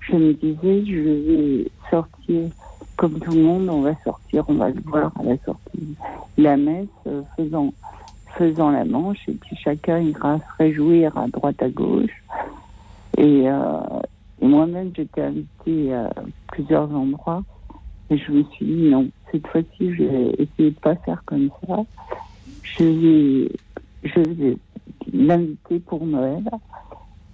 je 0.00 0.16
me 0.16 0.32
disais, 0.34 0.84
je 0.84 1.00
vais 1.00 1.70
sortir 1.90 2.50
comme 2.96 3.18
tout 3.20 3.32
le 3.32 3.42
monde, 3.42 3.68
on 3.68 3.82
va 3.82 3.94
sortir, 4.02 4.15
on 4.48 4.54
va 4.54 4.70
le 4.70 4.80
voir 4.84 5.12
à 5.18 5.22
la 5.22 5.36
sortie 5.44 5.96
la 6.38 6.56
messe, 6.56 6.88
euh, 7.06 7.22
faisant, 7.36 7.72
faisant 8.36 8.70
la 8.70 8.84
manche, 8.84 9.28
et 9.28 9.32
puis 9.32 9.56
chacun 9.56 10.00
ira 10.00 10.38
se 10.38 10.44
réjouir 10.58 11.16
à 11.16 11.26
droite 11.28 11.62
à 11.62 11.68
gauche. 11.68 12.22
Et, 13.16 13.48
euh, 13.48 13.78
moi-même, 14.40 14.92
j'étais 14.94 15.22
invitée 15.22 15.94
à 15.94 16.10
plusieurs 16.48 16.94
endroits, 16.94 17.42
et 18.10 18.18
je 18.18 18.30
me 18.30 18.42
suis 18.44 18.66
dit, 18.66 18.88
non, 18.90 19.08
cette 19.32 19.46
fois-ci, 19.46 19.94
je 19.94 20.04
vais 20.04 20.30
essayer 20.38 20.70
de 20.70 20.78
pas 20.78 20.94
faire 20.96 21.22
comme 21.24 21.50
ça. 21.66 21.78
Je 22.62 22.84
vais, 22.84 23.52
je 24.04 24.20
vais 24.20 24.56
l'inviter 25.12 25.80
pour 25.80 26.04
Noël. 26.04 26.44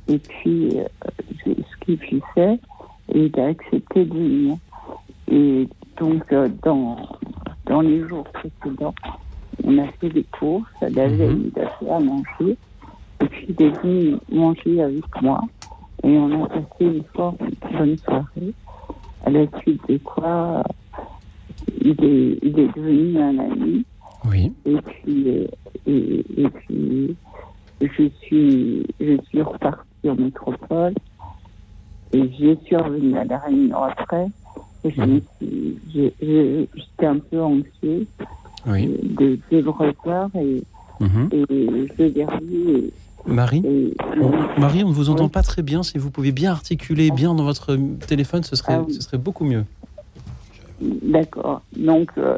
Et 0.08 0.18
puis, 0.18 0.78
euh, 0.78 0.84
ce 1.44 1.84
qu'il 1.84 1.98
fait, 2.34 2.58
et 3.12 3.26
il 3.26 3.40
a 3.40 3.46
accepté 3.46 4.04
de 4.04 4.14
venir. 4.14 4.56
Et 5.30 5.68
donc, 5.98 6.32
euh, 6.32 6.48
dans, 6.62 6.96
dans 7.66 7.80
les 7.80 8.06
jours 8.08 8.24
précédents, 8.24 8.94
on 9.64 9.78
a 9.78 9.86
fait 10.00 10.08
des 10.08 10.24
courses, 10.24 10.68
la 10.80 11.08
mhm. 11.08 11.16
veille, 11.16 11.52
il 11.54 11.62
a 11.62 11.68
fait 11.68 11.90
à 11.90 12.00
manger. 12.00 12.56
Et 13.20 13.26
puis, 13.26 13.46
il 13.48 13.66
est 13.66 13.82
venu 13.82 14.16
manger 14.30 14.82
avec 14.82 15.22
moi. 15.22 15.40
Et 16.02 16.18
on 16.18 16.44
a 16.44 16.48
passé 16.48 16.64
une 16.80 17.04
fort 17.14 17.34
bonne 17.72 17.96
soirée. 17.98 18.54
À 19.24 19.30
la 19.30 19.46
suite 19.60 19.80
de 19.88 19.98
quoi, 19.98 20.64
il 21.80 22.04
est, 22.04 22.38
il 22.42 22.58
est 22.58 22.76
devenu 22.76 23.18
un 23.18 23.38
ami. 23.38 23.84
Oui. 24.24 24.52
Et 24.66 24.76
puis, 24.76 25.28
euh, 25.28 25.46
et, 25.86 26.24
et 26.36 26.48
puis 26.48 27.16
je 27.80 28.08
suis, 28.20 28.86
je 29.00 29.16
suis 29.28 29.42
repartie 29.42 30.08
en 30.08 30.14
métropole 30.14 30.94
et 32.12 32.22
je 32.38 32.56
suis 32.64 32.76
revenue 32.76 33.16
à 33.16 33.24
la 33.24 33.38
Réunion 33.38 33.82
après. 33.82 34.26
J'étais 34.84 35.22
un 37.06 37.18
peu 37.18 37.40
anxieuse 37.42 38.06
Oui. 38.66 38.86
de, 39.02 39.38
de 39.50 39.58
le 39.58 39.70
revoir 39.70 40.30
et, 40.36 40.62
Mhm. 41.00 41.28
et 41.32 41.44
je 41.98 42.02
l'ai 42.04 42.24
revu 42.24 42.90
Marie 43.26 43.62
on- 44.20 44.60
Marie, 44.60 44.84
on 44.84 44.88
ne 44.88 44.92
vous 44.94 45.10
entend 45.10 45.24
Oui. 45.24 45.30
pas 45.30 45.42
très 45.42 45.62
bien. 45.62 45.82
Si 45.82 45.98
vous 45.98 46.10
pouviez 46.10 46.32
bien 46.32 46.52
articuler 46.52 47.10
bien 47.10 47.34
dans 47.34 47.44
votre 47.44 47.76
téléphone, 48.06 48.42
ce 48.44 48.54
serait, 48.56 48.74
Ah 48.74 48.84
oui. 48.86 48.94
ce 48.94 49.02
serait 49.02 49.18
beaucoup 49.18 49.44
mieux. 49.44 49.64
D'accord. 50.80 51.62
Donc, 51.76 52.10
euh, 52.18 52.36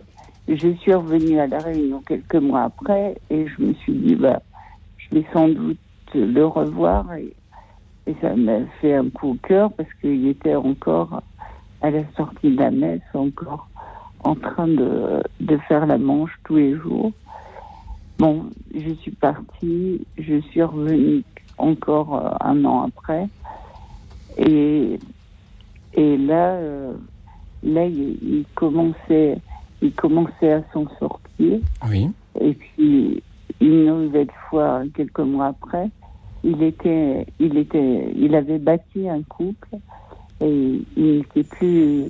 je 0.49 0.75
suis 0.81 0.93
revenue 0.95 1.39
à 1.41 1.47
La 1.47 1.61
Réunion 1.63 2.03
quelques 2.07 2.37
mois 2.37 2.63
après 2.65 3.17
et 3.31 3.47
je 3.49 3.63
me 3.63 3.73
suis 3.75 3.93
dit, 3.95 4.15
bah, 4.15 4.43
je 4.99 5.15
vais 5.19 5.27
sans 5.33 5.49
doute 5.49 5.79
le 6.15 6.45
revoir. 6.47 7.13
Et, 7.15 7.35
et 8.07 8.15
ça 8.21 8.37
m'a 8.37 8.61
fait 8.81 8.95
un 8.95 9.09
coup 9.09 9.31
au 9.31 9.37
cœur 9.49 9.73
parce 9.73 9.89
qu'il 10.01 10.27
était 10.29 10.55
encore 10.55 11.23
à 11.85 11.91
la 11.91 12.03
sortie 12.17 12.51
de 12.51 12.59
la 12.59 12.71
messe, 12.71 13.03
encore 13.13 13.69
en 14.25 14.35
train 14.35 14.67
de, 14.67 15.23
de 15.41 15.57
faire 15.69 15.85
la 15.85 15.99
manche 15.99 16.33
tous 16.45 16.57
les 16.57 16.77
jours. 16.79 17.13
Bon, 18.19 18.47
je 18.75 18.95
suis 18.95 19.11
partie, 19.11 20.01
je 20.17 20.41
suis 20.41 20.63
revenue 20.63 21.23
encore 21.59 22.17
euh, 22.17 22.31
un 22.41 22.65
an 22.65 22.87
après. 22.89 23.29
Et, 24.39 24.99
et 25.93 26.17
là, 26.17 26.55
euh, 26.55 26.95
là, 27.63 27.85
il, 27.85 28.17
il 28.23 28.45
commençait, 28.55 29.37
il 29.83 29.93
commençait 29.93 30.53
à 30.53 30.63
s'en 30.73 30.87
sortir. 30.99 31.61
Oui. 31.91 32.11
Et 32.41 32.55
puis, 32.55 33.23
une 33.61 33.85
nouvelle 33.85 34.33
fois, 34.49 34.85
quelques 34.95 35.21
mois 35.21 35.49
après, 35.49 35.91
il 36.45 36.63
était, 36.63 37.27
il 37.39 37.59
était, 37.59 38.11
il 38.17 38.35
avait 38.35 38.59
bâti 38.59 39.07
un 39.07 39.23
couple 39.23 39.77
il 40.41 40.85
n'était 40.97 41.43
plus, 41.45 42.05
il, 42.05 42.09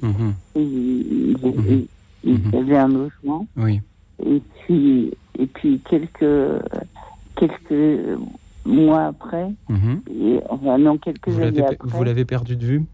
il- 0.57 1.37
il- 1.43 1.87
il 2.25 2.57
avait 2.57 2.77
un 2.77 2.89
logement. 2.89 3.47
Oui. 3.57 3.81
Et 4.25 4.41
puis, 4.67 5.13
et 5.39 5.47
puis 5.47 5.81
quelques, 5.89 6.63
quelques 7.37 8.19
mois 8.65 9.07
après, 9.07 9.51
Mhm. 9.69 10.01
et, 10.11 10.41
enfin 10.49 10.79
non, 10.79 10.97
quelques 10.99 11.29
Vous 11.29 11.41
années 11.43 11.61
après, 11.63 11.77
vous 11.83 12.05
l'avez 12.05 12.25
perdu 12.25 12.57
de 12.57 12.65
vue? 12.65 12.85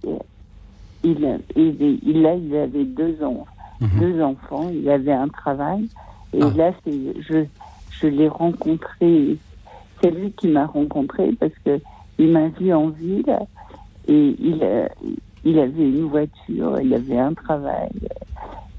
il, 1.04 1.24
a- 1.24 1.38
il, 1.56 2.22
là, 2.22 2.34
il 2.34 2.54
avait 2.56 2.84
deux 2.84 3.22
ans, 3.22 3.46
Mhm. 3.80 4.00
deux 4.00 4.22
enfants, 4.22 4.70
il 4.72 4.88
avait 4.90 5.12
un 5.12 5.28
travail. 5.28 5.88
Et 6.34 6.42
Ah. 6.42 6.52
là, 6.56 6.72
je, 6.86 7.44
je 8.00 8.06
l'ai 8.06 8.28
rencontré, 8.28 9.36
c'est 10.02 10.10
lui 10.10 10.32
qui 10.32 10.48
m'a 10.48 10.66
rencontré 10.66 11.32
parce 11.38 11.52
que 11.64 11.80
il 12.18 12.30
m'a 12.32 12.48
vu 12.48 12.72
en 12.72 12.88
ville 12.88 13.24
et 14.10 14.36
il, 14.38 14.62
a- 14.62 14.88
il 15.44 15.58
avait 15.58 15.88
une 15.88 16.04
voiture, 16.06 16.78
il 16.80 16.92
avait 16.92 17.18
un 17.18 17.32
travail 17.32 17.88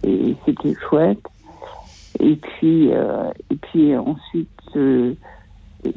et 0.04 0.36
c'était 0.46 0.76
chouette. 0.88 1.24
Et 2.20 2.36
puis, 2.36 2.90
euh, 2.92 3.32
et 3.50 3.56
puis 3.56 3.96
ensuite, 3.96 4.50
euh, 4.76 5.14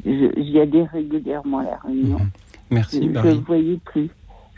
j'y 0.05 0.59
allais 0.59 0.85
régulièrement 0.85 1.59
à 1.59 1.63
la 1.65 1.77
réunion. 1.85 2.17
Mhm. 2.19 2.29
Merci, 2.71 3.01
Je 3.03 3.07
ne 3.19 3.23
le 3.23 3.39
voyais 3.45 3.79
plus. 3.85 4.09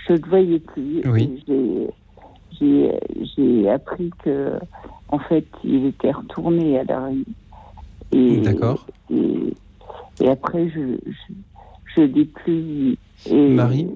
Je 0.07 0.13
ne 0.13 0.17
le 0.19 0.29
voyais 0.29 0.59
plus. 0.59 1.01
Oui. 1.05 1.43
J'ai- 1.47 1.87
appris 3.69 4.09
que, 4.23 4.53
en 5.09 5.19
fait, 5.19 5.45
il 5.63 5.87
était 5.87 6.11
retourné 6.11 6.79
à 6.79 6.83
la 6.85 7.05
rue. 7.07 7.25
Et, 8.13 8.37
D'accord. 8.37 8.85
Et, 9.11 9.53
et 10.21 10.29
après, 10.29 10.69
je 10.69 10.97
je, 11.05 11.33
je 11.95 12.01
l'ai 12.01 12.25
plus. 12.25 12.97
Et 13.29 13.49
Marie, 13.49 13.87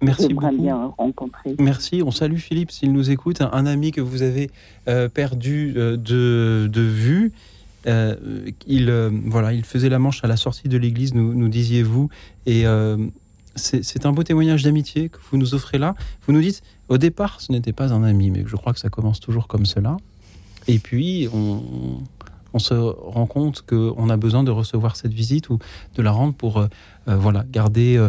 Merci 0.00 0.32
beaucoup. 0.32 0.56
bien 0.56 0.92
rencontrer. 0.96 1.56
Merci. 1.58 2.02
On 2.04 2.10
salue 2.10 2.36
Philippe 2.36 2.70
s'il 2.70 2.92
nous 2.92 3.10
écoute, 3.10 3.40
un, 3.40 3.50
un 3.52 3.66
ami 3.66 3.90
que 3.90 4.00
vous 4.00 4.22
avez 4.22 4.50
euh, 4.88 5.08
perdu 5.08 5.74
euh, 5.76 5.96
de, 5.96 6.68
de 6.68 6.80
vue. 6.80 7.32
Euh, 7.86 8.14
il, 8.66 8.90
voilà, 9.26 9.52
il 9.52 9.64
faisait 9.64 9.88
la 9.88 9.98
manche 9.98 10.22
à 10.24 10.28
la 10.28 10.36
sortie 10.36 10.68
de 10.68 10.78
l'église, 10.78 11.14
nous, 11.14 11.34
nous 11.34 11.48
disiez-vous. 11.48 12.08
Et 12.46 12.64
c'est 13.56 14.06
un 14.06 14.12
beau 14.12 14.22
témoignage 14.22 14.62
d'amitié 14.62 15.08
que 15.08 15.18
vous 15.30 15.36
nous 15.36 15.54
offrez 15.54 15.78
là. 15.78 15.94
Vous 16.26 16.32
nous 16.32 16.40
dites, 16.40 16.62
au 16.88 16.98
départ, 16.98 17.40
ce 17.40 17.50
n'était 17.50 17.72
pas 17.72 17.92
un 17.92 18.04
ami, 18.04 18.30
mais 18.30 18.44
je 18.46 18.56
crois 18.56 18.72
que 18.72 18.80
ça 18.80 18.88
commence 18.88 19.20
toujours 19.20 19.48
comme 19.48 19.66
cela. 19.66 19.96
Et 20.68 20.78
puis, 20.78 21.28
on, 21.32 21.62
on 22.52 22.58
se 22.58 22.74
rend 22.74 23.26
compte 23.26 23.62
qu'on 23.62 24.10
a 24.10 24.16
besoin 24.16 24.44
de 24.44 24.50
recevoir 24.50 24.96
cette 24.96 25.14
visite 25.14 25.48
ou 25.48 25.58
de 25.96 26.02
la 26.02 26.12
rendre 26.12 26.34
pour 26.34 26.66
voilà, 27.06 27.44
garder 27.50 28.08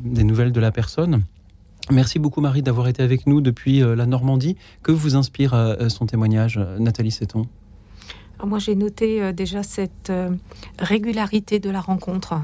des 0.00 0.24
nouvelles 0.24 0.52
de 0.52 0.60
la 0.60 0.72
personne. 0.72 1.22
Merci 1.90 2.18
beaucoup 2.18 2.40
Marie 2.40 2.62
d'avoir 2.62 2.88
été 2.88 3.02
avec 3.02 3.28
nous 3.28 3.40
depuis 3.40 3.80
euh, 3.80 3.94
la 3.94 4.06
Normandie. 4.06 4.56
Que 4.82 4.90
vous 4.90 5.14
inspire 5.14 5.54
euh, 5.54 5.88
son 5.88 6.06
témoignage, 6.06 6.58
euh, 6.58 6.78
Nathalie 6.80 7.12
Seton? 7.12 7.46
Moi, 8.44 8.58
j'ai 8.58 8.74
noté 8.74 9.22
euh, 9.22 9.32
déjà 9.32 9.62
cette 9.62 10.10
euh, 10.10 10.30
régularité 10.80 11.60
de 11.60 11.70
la 11.70 11.80
rencontre, 11.80 12.34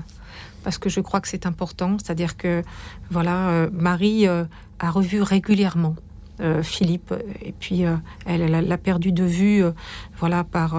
parce 0.62 0.78
que 0.78 0.88
je 0.88 1.00
crois 1.00 1.20
que 1.20 1.28
c'est 1.28 1.44
important. 1.44 1.96
C'est-à-dire 1.98 2.36
que, 2.36 2.62
voilà, 3.10 3.48
euh, 3.50 3.70
Marie 3.72 4.28
euh, 4.28 4.44
a 4.78 4.90
revu 4.90 5.22
régulièrement 5.22 5.96
euh, 6.40 6.62
Philippe, 6.62 7.12
et 7.44 7.52
puis 7.52 7.84
euh, 7.84 7.96
elle 8.26 8.42
elle 8.42 8.68
l'a 8.68 8.78
perdu 8.78 9.10
de 9.10 9.24
vue, 9.24 9.64
euh, 9.64 9.72
voilà, 10.18 10.44
par. 10.44 10.76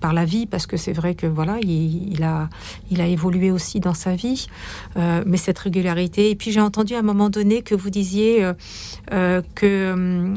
Par 0.00 0.12
la 0.12 0.24
vie, 0.24 0.46
parce 0.46 0.66
que 0.66 0.76
c'est 0.76 0.92
vrai 0.92 1.14
que 1.14 1.26
voilà, 1.26 1.58
il, 1.60 2.12
il 2.12 2.22
a, 2.22 2.48
il 2.90 3.00
a 3.00 3.06
évolué 3.06 3.50
aussi 3.50 3.80
dans 3.80 3.94
sa 3.94 4.14
vie, 4.14 4.46
Euh, 4.96 5.24
mais 5.26 5.38
cette 5.38 5.58
régularité. 5.58 6.30
Et 6.30 6.36
puis 6.36 6.52
j'ai 6.52 6.60
entendu 6.60 6.94
à 6.94 7.00
un 7.00 7.02
moment 7.02 7.28
donné 7.28 7.62
que 7.62 7.74
vous 7.74 7.90
disiez 7.90 8.44
euh, 8.44 8.52
euh, 9.12 9.42
que 9.54 10.34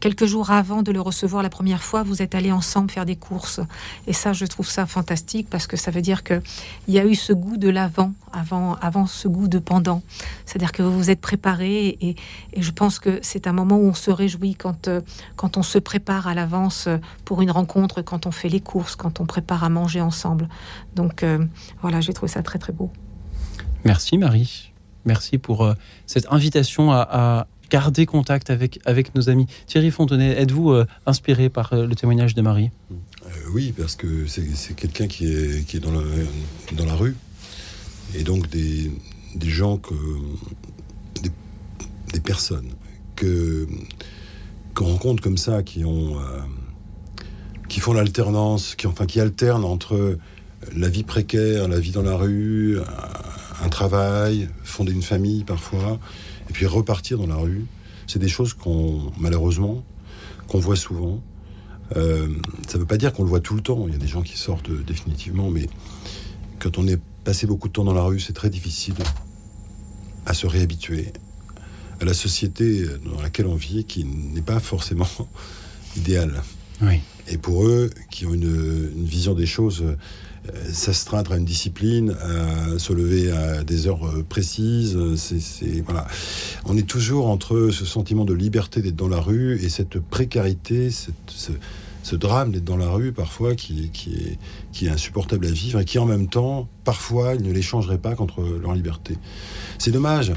quelques 0.00 0.26
jours 0.26 0.50
avant 0.50 0.82
de 0.82 0.92
le 0.92 1.00
recevoir 1.00 1.42
la 1.42 1.50
première 1.50 1.82
fois, 1.82 2.04
vous 2.04 2.22
êtes 2.22 2.34
allés 2.34 2.52
ensemble 2.52 2.90
faire 2.90 3.04
des 3.04 3.16
courses. 3.16 3.60
Et 4.06 4.12
ça, 4.12 4.32
je 4.32 4.46
trouve 4.46 4.68
ça 4.68 4.86
fantastique 4.86 5.48
parce 5.50 5.66
que 5.66 5.76
ça 5.76 5.90
veut 5.90 6.02
dire 6.02 6.22
que 6.22 6.40
il 6.86 6.94
y 6.94 6.98
a 6.98 7.04
eu 7.04 7.14
ce 7.14 7.32
goût 7.32 7.56
de 7.56 7.68
l'avant, 7.68 8.12
avant, 8.32 8.76
avant 8.80 9.06
ce 9.06 9.26
goût 9.28 9.48
de 9.48 9.58
pendant. 9.58 10.02
C'est-à-dire 10.46 10.72
que 10.72 10.82
vous 10.82 10.96
vous 10.96 11.10
êtes 11.10 11.20
préparés 11.20 11.98
et, 12.00 12.16
et 12.52 12.62
je 12.62 12.70
pense 12.70 12.98
que 12.98 13.18
c'est 13.22 13.46
un 13.46 13.52
moment 13.52 13.76
où 13.76 13.88
on 13.88 13.94
se 13.94 14.10
réjouit 14.12 14.54
quand, 14.54 14.88
quand 15.36 15.56
on 15.56 15.62
se 15.62 15.78
prépare 15.78 16.28
à 16.28 16.34
l'avance 16.34 16.88
pour 17.24 17.42
une 17.42 17.50
rencontre, 17.50 18.02
quand 18.02 18.26
on 18.26 18.30
fait 18.30 18.48
les 18.48 18.60
courses, 18.72 18.96
quand 19.02 19.14
on 19.20 19.26
prépare 19.34 19.62
à 19.64 19.70
manger 19.70 20.00
ensemble. 20.10 20.48
Donc 20.98 21.22
euh, 21.22 21.44
voilà, 21.82 22.00
j'ai 22.04 22.12
trouvé 22.12 22.30
ça 22.36 22.42
très 22.42 22.58
très 22.64 22.74
beau. 22.78 22.88
Merci 23.84 24.18
Marie. 24.18 24.72
Merci 25.04 25.38
pour 25.38 25.58
euh, 25.64 25.74
cette 26.06 26.26
invitation 26.30 26.92
à, 26.92 27.00
à 27.22 27.46
garder 27.70 28.04
contact 28.06 28.50
avec, 28.50 28.80
avec 28.84 29.14
nos 29.14 29.24
amis. 29.32 29.46
Thierry 29.66 29.90
Fontenay, 29.90 30.32
êtes-vous 30.42 30.70
euh, 30.72 30.86
inspiré 31.06 31.48
par 31.48 31.72
euh, 31.72 31.86
le 31.86 31.94
témoignage 31.94 32.34
de 32.34 32.42
Marie? 32.42 32.70
Euh, 32.90 33.54
oui, 33.54 33.72
parce 33.78 33.94
que 33.96 34.26
c'est 34.26 34.48
c'est 34.62 34.74
quelqu'un 34.82 35.06
qui 35.06 35.24
est, 35.32 35.66
qui 35.66 35.76
est 35.78 35.80
dans, 35.86 35.92
la, 35.92 36.04
dans 36.78 36.86
la 36.92 36.96
rue. 37.02 37.16
Et 38.14 38.22
donc 38.22 38.48
des, 38.50 38.90
des 39.34 39.50
gens 39.50 39.76
que. 39.78 39.94
Des, 41.22 41.32
des 42.14 42.20
personnes 42.20 42.70
que 43.16 43.66
qu'on 44.74 44.86
rencontre 44.92 45.22
comme 45.22 45.38
ça, 45.38 45.62
qui 45.62 45.84
ont. 45.84 46.18
euh, 46.18 46.40
qui 47.68 47.80
font 47.80 47.92
l'alternance, 47.92 48.74
qui, 48.74 48.86
enfin, 48.86 49.06
alternent 49.16 49.64
entre 49.64 50.18
la 50.74 50.88
vie 50.88 51.04
précaire, 51.04 51.68
la 51.68 51.78
vie 51.78 51.92
dans 51.92 52.02
la 52.02 52.16
rue, 52.16 52.78
un, 52.80 53.64
un 53.64 53.68
travail, 53.68 54.48
fonder 54.64 54.92
une 54.92 55.02
famille 55.02 55.44
parfois, 55.44 55.98
et 56.48 56.52
puis 56.52 56.66
repartir 56.66 57.18
dans 57.18 57.26
la 57.26 57.36
rue. 57.36 57.66
C'est 58.06 58.18
des 58.18 58.28
choses 58.28 58.54
qu'on, 58.54 59.12
malheureusement, 59.18 59.84
qu'on 60.46 60.58
voit 60.58 60.76
souvent. 60.76 61.22
Euh, 61.96 62.28
ça 62.66 62.74
ne 62.74 62.80
veut 62.80 62.86
pas 62.86 62.96
dire 62.96 63.12
qu'on 63.12 63.22
le 63.22 63.28
voit 63.28 63.40
tout 63.40 63.54
le 63.54 63.60
temps. 63.60 63.84
Il 63.86 63.92
y 63.92 63.96
a 63.96 63.98
des 63.98 64.08
gens 64.08 64.22
qui 64.22 64.36
sortent 64.36 64.70
euh, 64.70 64.82
définitivement, 64.86 65.50
mais 65.50 65.68
quand 66.58 66.78
on 66.78 66.86
est 66.86 67.00
passé 67.24 67.46
beaucoup 67.46 67.68
de 67.68 67.72
temps 67.72 67.84
dans 67.84 67.94
la 67.94 68.02
rue, 68.02 68.20
c'est 68.20 68.32
très 68.32 68.50
difficile 68.50 68.94
à 70.26 70.34
se 70.34 70.46
réhabituer 70.46 71.12
à 72.00 72.04
la 72.04 72.14
société 72.14 72.84
dans 73.04 73.20
laquelle 73.20 73.46
on 73.46 73.56
vit, 73.56 73.84
qui 73.84 74.04
n'est 74.04 74.42
pas 74.42 74.60
forcément 74.60 75.08
idéale. 75.96 76.42
Oui. 76.80 77.00
Et 77.30 77.38
pour 77.38 77.64
eux, 77.64 77.90
qui 78.10 78.26
ont 78.26 78.34
une, 78.34 78.88
vision 79.04 79.34
des 79.34 79.46
choses, 79.46 79.82
euh, 79.82 79.94
s'astreindre 80.72 81.32
à 81.32 81.36
une 81.36 81.44
discipline, 81.44 82.12
à 82.20 82.78
se 82.78 82.92
lever 82.92 83.30
à 83.30 83.64
des 83.64 83.86
heures 83.86 84.06
euh, 84.06 84.24
précises, 84.26 84.96
euh, 84.96 85.16
c'est, 85.16 85.82
voilà. 85.84 86.06
On 86.64 86.76
est 86.76 86.86
toujours 86.88 87.28
entre 87.28 87.70
ce 87.70 87.84
sentiment 87.84 88.24
de 88.24 88.34
liberté 88.34 88.80
d'être 88.80 88.96
dans 88.96 89.08
la 89.08 89.20
rue 89.20 89.58
et 89.62 89.68
cette 89.68 89.98
précarité, 89.98 90.90
ce, 90.90 91.52
drame 92.12 92.52
d'être 92.52 92.64
dans 92.64 92.78
la 92.78 92.88
rue 92.88 93.12
parfois 93.12 93.54
qui, 93.54 93.84
est, 93.84 94.38
qui 94.72 94.86
est 94.86 94.88
insupportable 94.88 95.44
à 95.44 95.50
vivre 95.50 95.80
et 95.80 95.84
qui 95.84 95.98
en 95.98 96.06
même 96.06 96.28
temps, 96.28 96.66
parfois, 96.84 97.34
ils 97.34 97.42
ne 97.42 97.52
les 97.52 97.60
changeraient 97.60 97.98
pas 97.98 98.14
contre 98.14 98.40
leur 98.40 98.72
liberté. 98.72 99.18
C'est 99.78 99.90
dommage. 99.90 100.32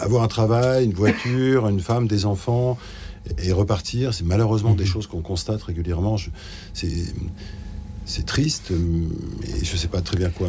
Avoir 0.00 0.24
un 0.24 0.28
travail, 0.28 0.84
une 0.84 0.94
voiture, 0.94 1.68
une 1.68 1.78
femme, 1.78 2.08
des 2.08 2.26
enfants 2.26 2.76
et 3.38 3.52
repartir, 3.52 4.14
c'est 4.14 4.24
malheureusement 4.24 4.74
des 4.74 4.86
choses 4.86 5.06
qu'on 5.06 5.22
constate 5.22 5.62
régulièrement. 5.62 6.16
C'est 8.04 8.26
triste, 8.26 8.72
mais 8.72 9.64
je 9.64 9.72
ne 9.72 9.78
sais 9.78 9.88
pas 9.88 10.00
très 10.00 10.16
bien 10.16 10.30
quoi. 10.30 10.48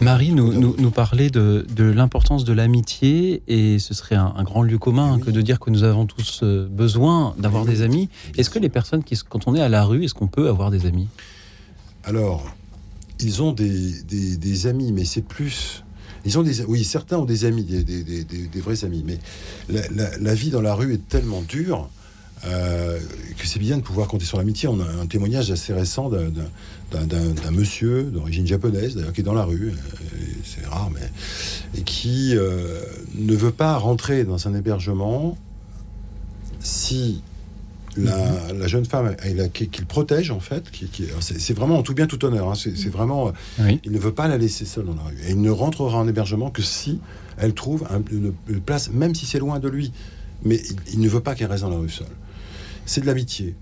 Marie 0.00 0.32
nous, 0.32 0.52
nous, 0.52 0.90
parlait 0.90 1.28
de, 1.28 1.66
de 1.76 1.84
l'importance 1.84 2.44
de 2.44 2.52
l'amitié, 2.52 3.42
et 3.46 3.78
ce 3.78 3.92
serait 3.92 4.14
un, 4.14 4.42
grand 4.42 4.62
lieu 4.62 4.78
commun 4.78 5.18
que 5.18 5.30
de 5.30 5.42
dire 5.42 5.60
que 5.60 5.70
nous 5.70 5.84
avons 5.84 6.06
tous 6.06 6.40
euh, 6.42 6.66
besoin 6.66 7.34
d'avoir 7.38 7.66
des 7.66 7.82
amis. 7.82 8.08
Est-ce 8.38 8.48
que 8.48 8.58
les 8.58 8.70
personnes 8.70 9.04
qui, 9.04 9.18
quand 9.28 9.46
on 9.46 9.54
est 9.54 9.60
à 9.60 9.68
la 9.68 9.84
rue, 9.84 10.04
est-ce 10.04 10.14
qu'on 10.14 10.28
peut 10.28 10.48
avoir 10.48 10.70
des 10.70 10.86
amis? 10.86 11.08
Alors, 12.04 12.54
ils 13.20 13.42
ont 13.42 13.52
des, 13.52 14.02
des, 14.02 14.66
amis, 14.66 14.92
mais 14.92 15.04
c'est 15.04 15.22
plus. 15.22 15.84
Ils 16.24 16.38
ont 16.38 16.42
des, 16.42 16.62
oui, 16.64 16.84
certains 16.84 17.18
ont 17.18 17.26
des 17.26 17.44
amis, 17.44 17.64
des, 17.64 17.84
des 17.84 18.60
vrais 18.60 18.84
amis, 18.84 19.04
mais 19.06 19.18
la, 19.68 20.18
la, 20.18 20.34
vie 20.34 20.50
dans 20.50 20.62
la 20.62 20.74
rue 20.74 20.94
est 20.94 21.08
tellement 21.08 21.42
dure 21.42 21.90
euh, 22.46 22.98
que 23.38 23.46
c'est 23.46 23.58
bien 23.58 23.78
de 23.78 23.82
pouvoir 23.82 24.08
compter 24.08 24.24
sur 24.24 24.38
l'amitié. 24.38 24.68
On 24.68 24.80
a 24.80 24.84
un 24.84 25.06
témoignage 25.06 25.50
assez 25.50 25.72
récent 25.72 26.10
d'un 26.10 27.50
monsieur 27.50 28.04
d'origine 28.04 28.46
japonaise, 28.46 28.96
d'ailleurs, 28.96 29.12
qui 29.12 29.20
est 29.20 29.24
dans 29.24 29.34
la 29.34 29.44
rue, 29.44 29.72
euh, 29.72 30.06
c'est 30.44 30.66
rare, 30.66 30.90
mais. 30.92 31.78
et 31.78 31.82
qui 31.82 32.36
euh, 32.36 32.80
ne 33.14 33.34
veut 33.34 33.50
pas 33.50 33.76
rentrer 33.76 34.24
dans 34.24 34.46
un 34.46 34.54
hébergement 34.54 35.38
si 36.60 37.22
la, 37.96 38.52
mhm. 38.52 38.66
jeune 38.66 38.84
femme 38.84 39.14
qu'il 39.52 39.86
protège 39.86 40.30
en 40.30 40.40
fait, 40.40 40.70
qui, 40.70 40.88
c'est 41.20 41.54
vraiment 41.54 41.78
en 41.78 41.82
tout 41.82 41.94
bien 41.94 42.06
tout 42.06 42.24
honneur. 42.24 42.50
Hein. 42.50 42.54
c'est 42.56 42.88
vraiment, 42.88 43.32
il 43.84 43.92
ne 43.92 43.98
veut 43.98 44.12
pas 44.12 44.28
la 44.28 44.36
laisser 44.36 44.64
seule 44.64 44.86
dans 44.86 44.94
la 44.94 45.02
rue 45.02 45.16
et 45.26 45.30
il 45.30 45.40
ne 45.40 45.50
rentrera 45.50 45.98
en 45.98 46.08
hébergement 46.08 46.50
que 46.50 46.62
si 46.62 47.00
elle 47.36 47.54
trouve 47.54 47.86
une, 48.10 48.32
place, 48.60 48.90
même 48.90 49.14
si 49.14 49.26
c'est 49.26 49.38
loin 49.38 49.60
de 49.60 49.68
lui. 49.68 49.92
Mais 50.44 50.60
il 50.92 51.00
ne 51.00 51.08
veut 51.08 51.20
pas 51.20 51.34
qu'elle 51.34 51.50
reste 51.50 51.62
dans 51.62 51.70
la 51.70 51.78
rue 51.78 51.88
seule 51.88 52.06
c'est 52.86 53.00
de 53.00 53.06
l'amitié. 53.06 53.54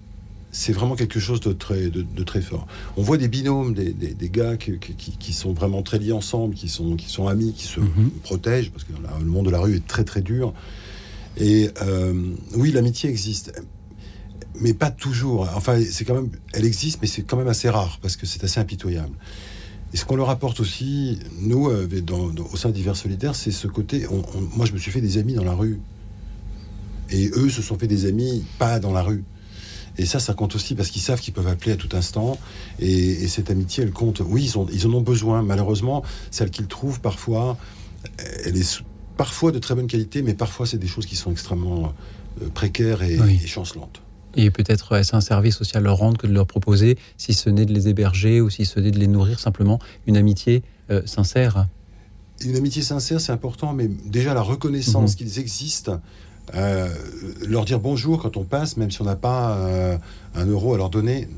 C'est 0.54 0.72
vraiment 0.72 0.96
quelque 0.96 1.18
chose 1.18 1.40
de 1.40 1.52
très, 1.52 1.88
de, 1.88 2.22
très 2.24 2.42
fort. 2.42 2.66
On 2.98 3.02
voit 3.02 3.16
des 3.16 3.28
binômes, 3.28 3.72
des, 3.72 3.92
des, 3.92 4.28
gars 4.28 4.58
qui, 4.58 4.78
qui, 4.78 5.32
sont 5.32 5.54
vraiment 5.54 5.82
très 5.82 5.98
liés 5.98 6.12
ensemble, 6.12 6.54
qui 6.54 6.68
sont, 6.68 6.94
qui 6.96 7.08
sont 7.08 7.26
amis, 7.26 7.54
qui 7.54 7.64
se 7.64 7.80
mhm. 7.80 8.10
protègent, 8.22 8.70
parce 8.70 8.84
que 8.84 8.92
le 8.92 9.24
monde 9.24 9.46
de 9.46 9.50
la 9.50 9.60
rue 9.60 9.76
est 9.76 9.86
très 9.86 10.04
très 10.04 10.20
dur. 10.20 10.52
Et 11.38 11.70
euh, 11.80 12.34
oui, 12.56 12.70
l'amitié 12.70 13.08
existe, 13.08 13.52
mais 14.60 14.74
pas 14.74 14.90
toujours. 14.90 15.48
Enfin, 15.54 15.80
c'est 15.90 16.04
quand 16.04 16.14
même, 16.14 16.30
elle 16.52 16.66
existe, 16.66 16.98
mais 17.00 17.08
c'est 17.08 17.22
quand 17.22 17.38
même 17.38 17.48
assez 17.48 17.70
rare, 17.70 17.98
parce 18.02 18.16
que 18.16 18.26
c'est 18.26 18.44
assez 18.44 18.60
impitoyable. 18.60 19.16
Et 19.94 19.96
ce 19.96 20.04
qu'on 20.04 20.16
leur 20.16 20.30
apporte 20.30 20.60
aussi, 20.60 21.18
nous, 21.40 21.68
euh, 21.68 21.86
dans, 22.00 22.30
au 22.52 22.56
sein 22.56 22.70
d'Hiver 22.70 22.96
Solidaire, 22.96 23.34
c'est 23.34 23.50
ce 23.50 23.68
côté. 23.68 24.06
moi, 24.56 24.66
je 24.66 24.72
me 24.72 24.78
suis 24.78 24.90
fait 24.90 25.00
des 25.00 25.18
amis 25.18 25.34
dans 25.34 25.44
la 25.44 25.54
rue. 25.54 25.80
Et 27.12 27.30
eux 27.36 27.50
se 27.50 27.62
sont 27.62 27.78
fait 27.78 27.86
des 27.86 28.06
amis, 28.06 28.44
pas 28.58 28.80
dans 28.80 28.92
la 28.92 29.02
rue. 29.02 29.24
Et 29.98 30.06
ça, 30.06 30.18
ça 30.18 30.32
compte 30.32 30.54
aussi 30.54 30.74
parce 30.74 30.88
qu'ils 30.88 31.02
savent 31.02 31.20
qu'ils 31.20 31.34
peuvent 31.34 31.46
appeler 31.46 31.72
à 31.72 31.76
tout 31.76 31.94
instant. 31.94 32.38
Et, 32.78 33.28
cette 33.28 33.50
amitié, 33.50 33.84
elle 33.84 33.92
compte. 33.92 34.22
Oui, 34.24 34.44
ils, 34.44 34.58
ont, 34.58 34.66
ils 34.72 34.86
en 34.86 34.94
ont 34.94 35.02
besoin. 35.02 35.42
Malheureusement, 35.42 36.02
celle 36.30 36.50
qu'ils 36.50 36.66
trouvent 36.66 37.00
parfois, 37.00 37.58
elle 38.44 38.56
est 38.56 38.82
parfois 39.16 39.52
de 39.52 39.58
très 39.58 39.74
bonne 39.74 39.86
qualité, 39.86 40.22
mais 40.22 40.34
parfois 40.34 40.66
c'est 40.66 40.78
des 40.78 40.86
choses 40.86 41.06
qui 41.06 41.16
sont 41.16 41.30
extrêmement 41.30 41.92
euh, 42.42 42.48
précaires 42.48 43.02
et, 43.02 43.18
chancelantes. 43.46 44.02
Et 44.34 44.50
peut-être 44.50 44.96
est-ce 44.96 45.14
un 45.14 45.20
service 45.20 45.60
aussi 45.60 45.76
à 45.76 45.80
leur 45.80 45.98
rendre 45.98 46.16
que 46.16 46.26
de 46.26 46.32
leur 46.32 46.46
proposer, 46.46 46.96
si 47.18 47.34
ce 47.34 47.50
n'est 47.50 47.66
de 47.66 47.72
les 47.72 47.88
héberger 47.88 48.40
ou 48.40 48.48
si 48.48 48.64
ce 48.64 48.80
n'est 48.80 48.90
de 48.90 48.98
les 48.98 49.06
nourrir, 49.06 49.38
simplement 49.38 49.78
une 50.06 50.16
amitié 50.16 50.62
euh, 50.90 51.02
sincère? 51.04 51.68
Une 52.44 52.56
amitié 52.56 52.82
sincère, 52.82 53.20
c'est 53.20 53.32
important, 53.32 53.74
mais 53.74 53.88
déjà 53.88 54.32
la 54.32 54.40
reconnaissance 54.40 55.12
mhm. 55.12 55.16
qu'ils 55.16 55.38
existent, 55.38 56.00
euh, 56.55 56.88
leur 57.47 57.64
dire 57.64 57.80
bonjour 57.80 58.20
quand 58.20 58.36
on 58.36 58.45
passe, 58.45 58.76
même 58.76 58.90
si 58.90 59.01
on 59.01 59.05
n'a 59.05 59.16
pas 59.16 59.57
euh, 59.57 59.97
un 60.34 60.47
euro 60.47 60.74
à 60.74 60.76
leur 60.76 60.90
donner, 60.90 61.28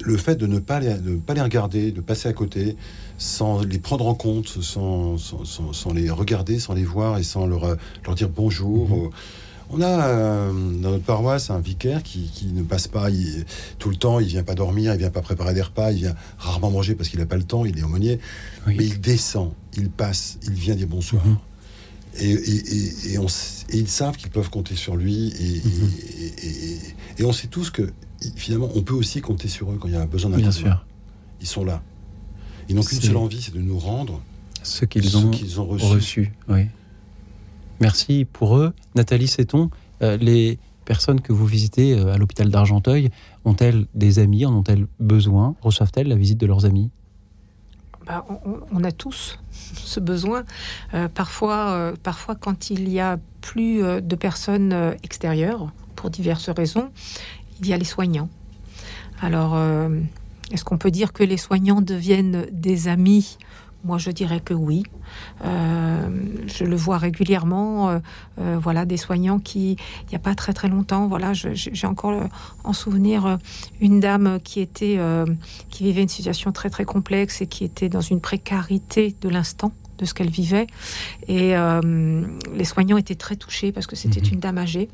le 0.00 0.16
fait 0.16 0.36
de 0.36 0.46
ne 0.46 0.58
pas 0.58 0.80
les, 0.80 0.94
pas 1.26 1.34
les 1.34 1.40
regarder, 1.40 1.92
de 1.92 2.00
passer 2.00 2.28
à 2.28 2.32
côté, 2.32 2.76
sans 3.18 3.62
les 3.62 3.78
prendre 3.78 4.06
en 4.06 4.14
compte, 4.14 4.48
sans, 4.48 5.16
sans, 5.18 5.92
les 5.92 6.10
regarder, 6.10 6.58
sans 6.58 6.74
les 6.74 6.84
voir 6.84 7.18
et 7.18 7.22
sans 7.22 7.46
leur, 7.46 7.76
leur 8.04 8.14
dire 8.14 8.28
bonjour. 8.28 8.88
Mhm. 8.88 9.10
On 9.70 9.82
a 9.82 10.48
dans 10.48 10.92
notre 10.92 11.04
paroisse 11.04 11.50
un 11.50 11.58
vicaire 11.58 12.02
qui, 12.02 12.30
qui 12.32 12.46
ne 12.46 12.62
passe 12.62 12.88
pas 12.88 13.08
tout 13.78 13.90
le 13.90 13.96
temps, 13.96 14.18
il 14.18 14.26
vient 14.26 14.42
pas 14.42 14.54
dormir, 14.54 14.94
il 14.94 14.98
vient 14.98 15.10
pas 15.10 15.20
préparer 15.20 15.52
des 15.52 15.60
repas, 15.60 15.92
il 15.92 15.98
vient 15.98 16.14
rarement 16.38 16.70
manger 16.70 16.94
parce 16.94 17.10
qu'il 17.10 17.18
n'a 17.18 17.26
pas 17.26 17.36
le 17.36 17.42
temps, 17.42 17.66
il 17.66 17.78
est 17.78 17.82
aumônier, 17.82 18.18
mais 18.66 18.86
il 18.86 18.98
descend, 18.98 19.52
il 19.76 19.90
passe, 19.90 20.38
il 20.44 20.54
vient 20.54 20.74
dire 20.74 20.86
bonsoir. 20.86 21.22
Mhm. 21.26 21.36
Et, 22.16 22.30
et, 22.30 23.12
et, 23.12 23.18
on, 23.18 23.26
ils 23.72 23.88
savent 23.88 24.16
qu'ils 24.16 24.30
peuvent 24.30 24.50
compter 24.50 24.76
sur 24.76 24.96
lui. 24.96 25.32
Mhm. 25.64 25.90
Et, 27.18 27.24
on 27.24 27.32
sait 27.32 27.48
tous 27.48 27.70
que 27.70 27.90
finalement, 28.36 28.70
on 28.74 28.82
peut 28.82 28.94
aussi 28.94 29.20
compter 29.20 29.48
sur 29.48 29.70
eux 29.70 29.78
quand 29.80 29.88
il 29.88 29.94
y 29.94 29.96
a 29.96 30.06
besoin 30.06 30.30
d'un 30.30 30.50
sûr. 30.50 30.84
Ils 31.40 31.46
sont 31.46 31.64
là. 31.64 31.82
Ils 32.68 32.74
n'ont 32.74 32.82
qu'une 32.82 33.00
seule 33.00 33.16
envie, 33.16 33.40
c'est 33.40 33.54
de 33.54 33.60
nous 33.60 33.78
rendre 33.78 34.20
ce 34.62 34.84
qu'ils 34.84 35.16
ont, 35.16 35.30
ont, 35.58 35.76
reçu. 35.76 36.32
Oui. 36.48 36.66
Merci 37.80 38.26
pour 38.30 38.56
eux. 38.56 38.72
Nathalie 38.94 39.28
Seton, 39.28 39.70
euh, 40.02 40.16
les 40.16 40.58
personnes 40.84 41.20
que 41.20 41.32
vous 41.32 41.46
visitez 41.46 41.94
euh, 41.94 42.12
à 42.12 42.18
l'hôpital 42.18 42.50
d'Argenteuil 42.50 43.10
ont-elles 43.44 43.86
des 43.94 44.18
amis 44.18 44.44
En 44.46 44.54
ont-elles 44.54 44.86
besoin? 44.98 45.54
Reçoivent-elles 45.62 46.08
la 46.08 46.16
visite 46.16 46.38
de 46.38 46.46
leurs 46.46 46.64
amis? 46.64 46.90
Bah, 48.08 48.24
on, 48.72 48.84
a 48.84 48.90
tous 48.90 49.38
ce 49.74 50.00
besoin. 50.00 50.44
Euh, 50.94 51.08
parfois, 51.08 51.72
euh, 51.72 51.94
parfois, 52.02 52.34
quand 52.34 52.70
il 52.70 52.88
y 52.88 53.00
a 53.00 53.18
plus 53.42 53.84
euh, 53.84 54.00
de 54.00 54.16
personnes 54.16 54.96
extérieures, 55.02 55.70
pour 55.94 56.08
diverses 56.08 56.48
raisons, 56.48 56.90
il 57.60 57.68
y 57.68 57.74
a 57.74 57.76
les 57.76 57.84
soignants. 57.84 58.30
Alors, 59.20 59.58
est-ce 60.52 60.64
qu'on 60.64 60.78
peut 60.78 60.92
dire 60.92 61.12
que 61.12 61.24
les 61.24 61.36
soignants 61.36 61.82
deviennent 61.82 62.46
des 62.52 62.86
amis 62.86 63.36
moi, 63.84 63.98
je 63.98 64.10
dirais 64.10 64.40
que 64.40 64.54
oui. 64.54 64.82
Euh, 65.44 66.08
je 66.46 66.64
le 66.64 66.76
vois 66.76 66.98
régulièrement. 66.98 67.90
Euh, 67.90 67.98
euh, 68.40 68.58
voilà, 68.60 68.84
des 68.84 68.96
soignants 68.96 69.38
qui, 69.38 69.72
il 69.72 70.08
n'y 70.10 70.16
a 70.16 70.20
pas 70.20 70.34
très 70.34 70.52
très 70.52 70.68
longtemps, 70.68 71.06
voilà, 71.06 71.32
j'ai 71.32 71.86
encore 71.86 72.28
en 72.64 72.72
souvenir 72.72 73.38
une 73.80 74.00
dame 74.00 74.38
qui 74.42 74.60
était, 74.60 74.98
qui 75.70 75.84
vivait 75.84 76.02
une 76.02 76.08
situation 76.08 76.52
très 76.52 76.70
très 76.70 76.84
complexe 76.84 77.40
et 77.40 77.46
qui 77.46 77.64
était 77.64 77.88
dans 77.88 78.00
une 78.00 78.20
précarité 78.20 79.14
de 79.20 79.28
l'instant 79.28 79.72
de 79.98 80.04
ce 80.04 80.14
qu'elle 80.14 80.30
vivait. 80.30 80.66
Et 81.26 81.54
les 82.54 82.64
soignants 82.64 82.96
étaient 82.96 83.16
très 83.16 83.36
touchés 83.36 83.72
parce 83.72 83.86
que 83.86 83.96
c'était 83.96 84.20
mhm. 84.20 84.34
une 84.34 84.40
dame 84.40 84.58
âgée. 84.58 84.88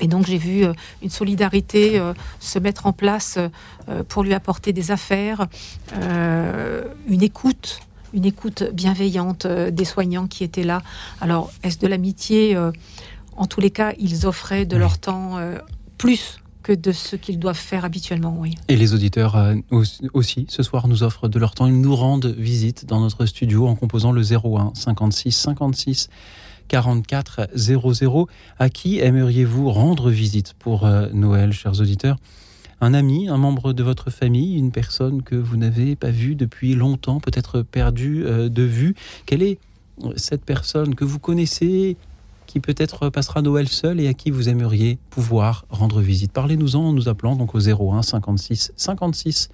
Et 0.00 0.08
donc 0.08 0.26
j'ai 0.26 0.38
vu 0.38 0.64
euh, 0.64 0.72
une 1.02 1.10
solidarité 1.10 1.98
euh, 1.98 2.14
se 2.40 2.58
mettre 2.58 2.86
en 2.86 2.92
place 2.92 3.38
euh, 3.38 4.02
pour 4.08 4.22
lui 4.22 4.34
apporter 4.34 4.72
des 4.72 4.90
affaires, 4.90 5.46
une 7.08 7.22
écoute, 7.22 7.80
une 8.14 8.24
écoute 8.24 8.64
bienveillante 8.72 9.46
des 9.46 9.84
soignants 9.84 10.26
qui 10.26 10.44
étaient 10.44 10.64
là. 10.64 10.82
Alors 11.20 11.50
est-ce 11.62 11.78
de 11.78 11.86
l'amitié 11.86 12.56
En 13.36 13.46
tous 13.46 13.60
les 13.60 13.70
cas, 13.70 13.92
ils 13.98 14.26
offraient 14.26 14.64
de 14.64 14.76
leur 14.76 14.98
temps 14.98 15.38
plus 15.98 16.38
que 16.62 16.72
de 16.72 16.92
ce 16.92 17.16
qu'ils 17.16 17.38
doivent 17.38 17.56
faire 17.56 17.84
habituellement, 17.84 18.36
oui. 18.38 18.54
Et 18.68 18.76
les 18.76 18.94
auditeurs 18.94 19.36
aussi, 20.12 20.46
ce 20.48 20.62
soir, 20.62 20.88
nous 20.88 21.02
offrent 21.02 21.28
de 21.28 21.38
leur 21.38 21.54
temps. 21.54 21.66
Ils 21.66 21.80
nous 21.80 21.96
rendent 21.96 22.34
visite 22.38 22.86
dans 22.86 23.00
notre 23.00 23.26
studio 23.26 23.66
en 23.66 23.74
composant 23.74 24.12
le 24.12 24.22
01 24.22 24.72
56 24.74 25.32
56 25.32 26.08
44 26.72 27.48
00. 27.54 28.28
À 28.58 28.70
qui 28.70 28.98
aimeriez-vous 28.98 29.70
rendre 29.70 30.08
visite 30.08 30.54
pour 30.58 30.86
euh, 30.86 31.08
Noël, 31.12 31.52
chers 31.52 31.80
auditeurs 31.80 32.16
un 32.80 32.94
ami, 32.94 33.28
un 33.28 33.36
membre 33.36 33.72
de 33.72 33.82
votre 33.84 34.10
famille, 34.10 34.56
une 34.56 34.72
personne 34.72 35.22
que 35.22 35.36
vous 35.36 35.56
n'avez 35.56 35.94
pas 35.94 36.10
vue 36.10 36.34
depuis 36.34 36.74
longtemps, 36.74 37.20
peut-être 37.20 37.62
perdue 37.62 38.24
euh, 38.24 38.48
de 38.48 38.62
vue. 38.62 38.96
Quelle 39.24 39.42
est 39.42 39.58
euh, 40.02 40.14
cette 40.16 40.44
personne 40.44 40.96
que 40.96 41.04
vous 41.04 41.20
connaissez, 41.20 41.96
qui 42.46 42.58
peut-être 42.58 43.10
passera 43.10 43.42
Noël 43.42 43.68
seul 43.68 44.00
et 44.00 44.08
à 44.08 44.14
qui 44.14 44.30
vous 44.30 44.48
aimeriez 44.48 44.98
pouvoir 45.10 45.66
rendre 45.68 46.00
visite 46.00 46.32
Parlez-nous-en 46.32 46.86
en 46.86 46.92
nous 46.92 47.08
appelant 47.08 47.36
donc 47.36 47.54
au 47.54 47.60
01 47.60 48.02
56 48.02 48.72
56 48.76 49.50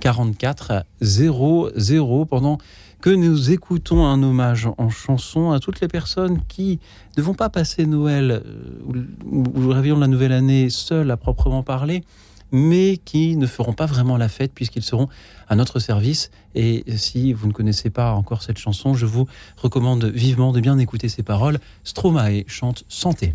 44 0.00 0.84
00 1.02 2.24
pendant 2.24 2.58
que 3.00 3.10
nous 3.10 3.50
écoutons 3.50 4.04
un 4.04 4.22
hommage 4.22 4.68
en 4.78 4.88
chanson 4.88 5.52
à 5.52 5.60
toutes 5.60 5.80
les 5.80 5.88
personnes 5.88 6.40
qui 6.48 6.80
ne 7.16 7.22
vont 7.22 7.34
pas 7.34 7.48
passer 7.48 7.86
Noël 7.86 8.42
euh, 8.44 9.02
ou 9.30 9.60
le 9.60 9.72
réveillon 9.72 9.96
de 9.96 10.00
la 10.00 10.06
nouvelle 10.06 10.32
année 10.32 10.70
seuls 10.70 11.10
à 11.10 11.16
proprement 11.16 11.62
parler, 11.62 12.04
mais 12.52 12.98
qui 13.04 13.36
ne 13.36 13.46
feront 13.46 13.72
pas 13.72 13.86
vraiment 13.86 14.16
la 14.16 14.28
fête 14.28 14.52
puisqu'ils 14.54 14.82
seront 14.82 15.08
à 15.48 15.56
notre 15.56 15.78
service. 15.78 16.30
Et 16.54 16.84
si 16.96 17.32
vous 17.32 17.46
ne 17.46 17.52
connaissez 17.52 17.90
pas 17.90 18.12
encore 18.12 18.42
cette 18.42 18.58
chanson, 18.58 18.94
je 18.94 19.06
vous 19.06 19.26
recommande 19.56 20.04
vivement 20.04 20.52
de 20.52 20.60
bien 20.60 20.78
écouter 20.78 21.08
ces 21.08 21.22
paroles. 21.22 21.58
Stromae 21.84 22.44
chante 22.46 22.84
Santé. 22.88 23.32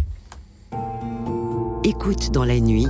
Écoute 1.84 2.32
dans 2.32 2.46
la 2.46 2.60
nuit, 2.60 2.88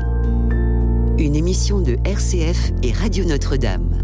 une 1.18 1.36
émission 1.36 1.80
de 1.80 1.98
RCF 2.06 2.72
et 2.84 2.92
Radio 2.92 3.26
Notre-Dame. 3.26 4.04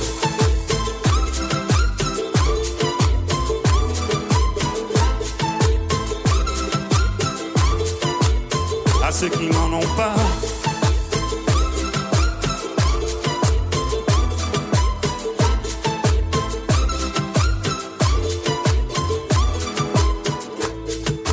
Ceux 9.21 9.29
qui 9.29 9.49
n'en 9.51 9.71
ont 9.71 9.95
pas. 9.95 10.15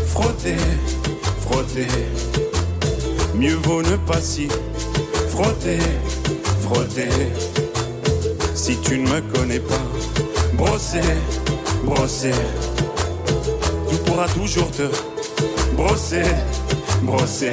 Frotter, 0.07 0.57
frotter. 1.41 1.87
Mieux 3.35 3.55
vaut 3.55 3.81
ne 3.81 3.97
pas 3.97 4.21
si 4.21 4.49
frotter, 5.31 5.79
frotter. 6.61 7.09
Si 8.55 8.77
tu 8.83 8.99
ne 8.99 9.09
me 9.09 9.21
connais 9.33 9.61
pas, 9.61 9.87
brosser, 10.53 11.01
brosser. 11.85 12.35
Tu 13.89 13.97
pourras 14.05 14.29
toujours 14.29 14.71
te 14.73 14.91
brosser, 15.75 16.25
brosser. 17.03 17.53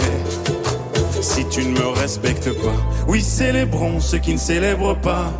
Si 1.22 1.46
tu 1.46 1.66
ne 1.66 1.80
me 1.80 1.88
respectes 1.88 2.52
pas, 2.64 2.76
oui, 3.08 3.22
célébrons 3.22 4.00
ceux 4.00 4.20
qui 4.20 4.34
ne 4.34 4.38
célèbrent 4.38 5.00
pas. 5.00 5.32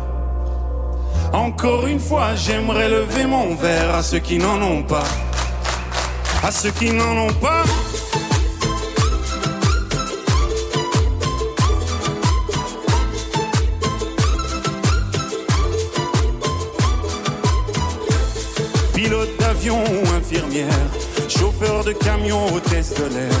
Encore 1.32 1.86
une 1.86 2.00
fois, 2.00 2.34
j'aimerais 2.34 2.88
lever 2.88 3.26
mon 3.26 3.54
verre 3.54 3.94
à 3.94 4.02
ceux 4.02 4.18
qui 4.18 4.38
n'en 4.38 4.60
ont 4.62 4.82
pas. 4.82 5.04
À 6.42 6.50
ceux 6.50 6.70
qui 6.70 6.92
n'en 6.92 7.16
ont 7.26 7.32
pas. 7.34 7.64
Pilote 18.94 19.36
d'avion 19.38 19.78
ou 19.84 20.16
infirmière, 20.16 20.66
chauffeur 21.28 21.84
de 21.84 21.92
camion, 21.92 22.46
hôtesse 22.54 22.94
de 22.94 23.04
l'air, 23.14 23.40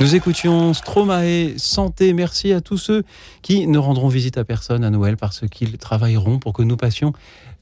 Nous 0.00 0.16
écoutions 0.16 0.74
Stromae, 0.74 1.56
Santé. 1.56 2.12
Merci 2.14 2.52
à 2.52 2.60
tous 2.60 2.78
ceux 2.78 3.04
qui 3.42 3.68
ne 3.68 3.78
rendront 3.78 4.08
visite 4.08 4.38
à 4.38 4.44
personne 4.44 4.82
à 4.82 4.90
Noël 4.90 5.16
parce 5.16 5.46
qu'ils 5.48 5.78
travailleront 5.78 6.40
pour 6.40 6.52
que 6.52 6.62
nous 6.62 6.76
passions 6.76 7.12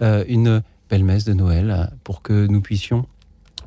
euh, 0.00 0.24
une 0.28 0.62
belle 0.88 1.04
messe 1.04 1.24
de 1.24 1.34
Noël, 1.34 1.70
euh, 1.70 1.84
pour 2.04 2.22
que 2.22 2.46
nous 2.46 2.62
puissions 2.62 3.06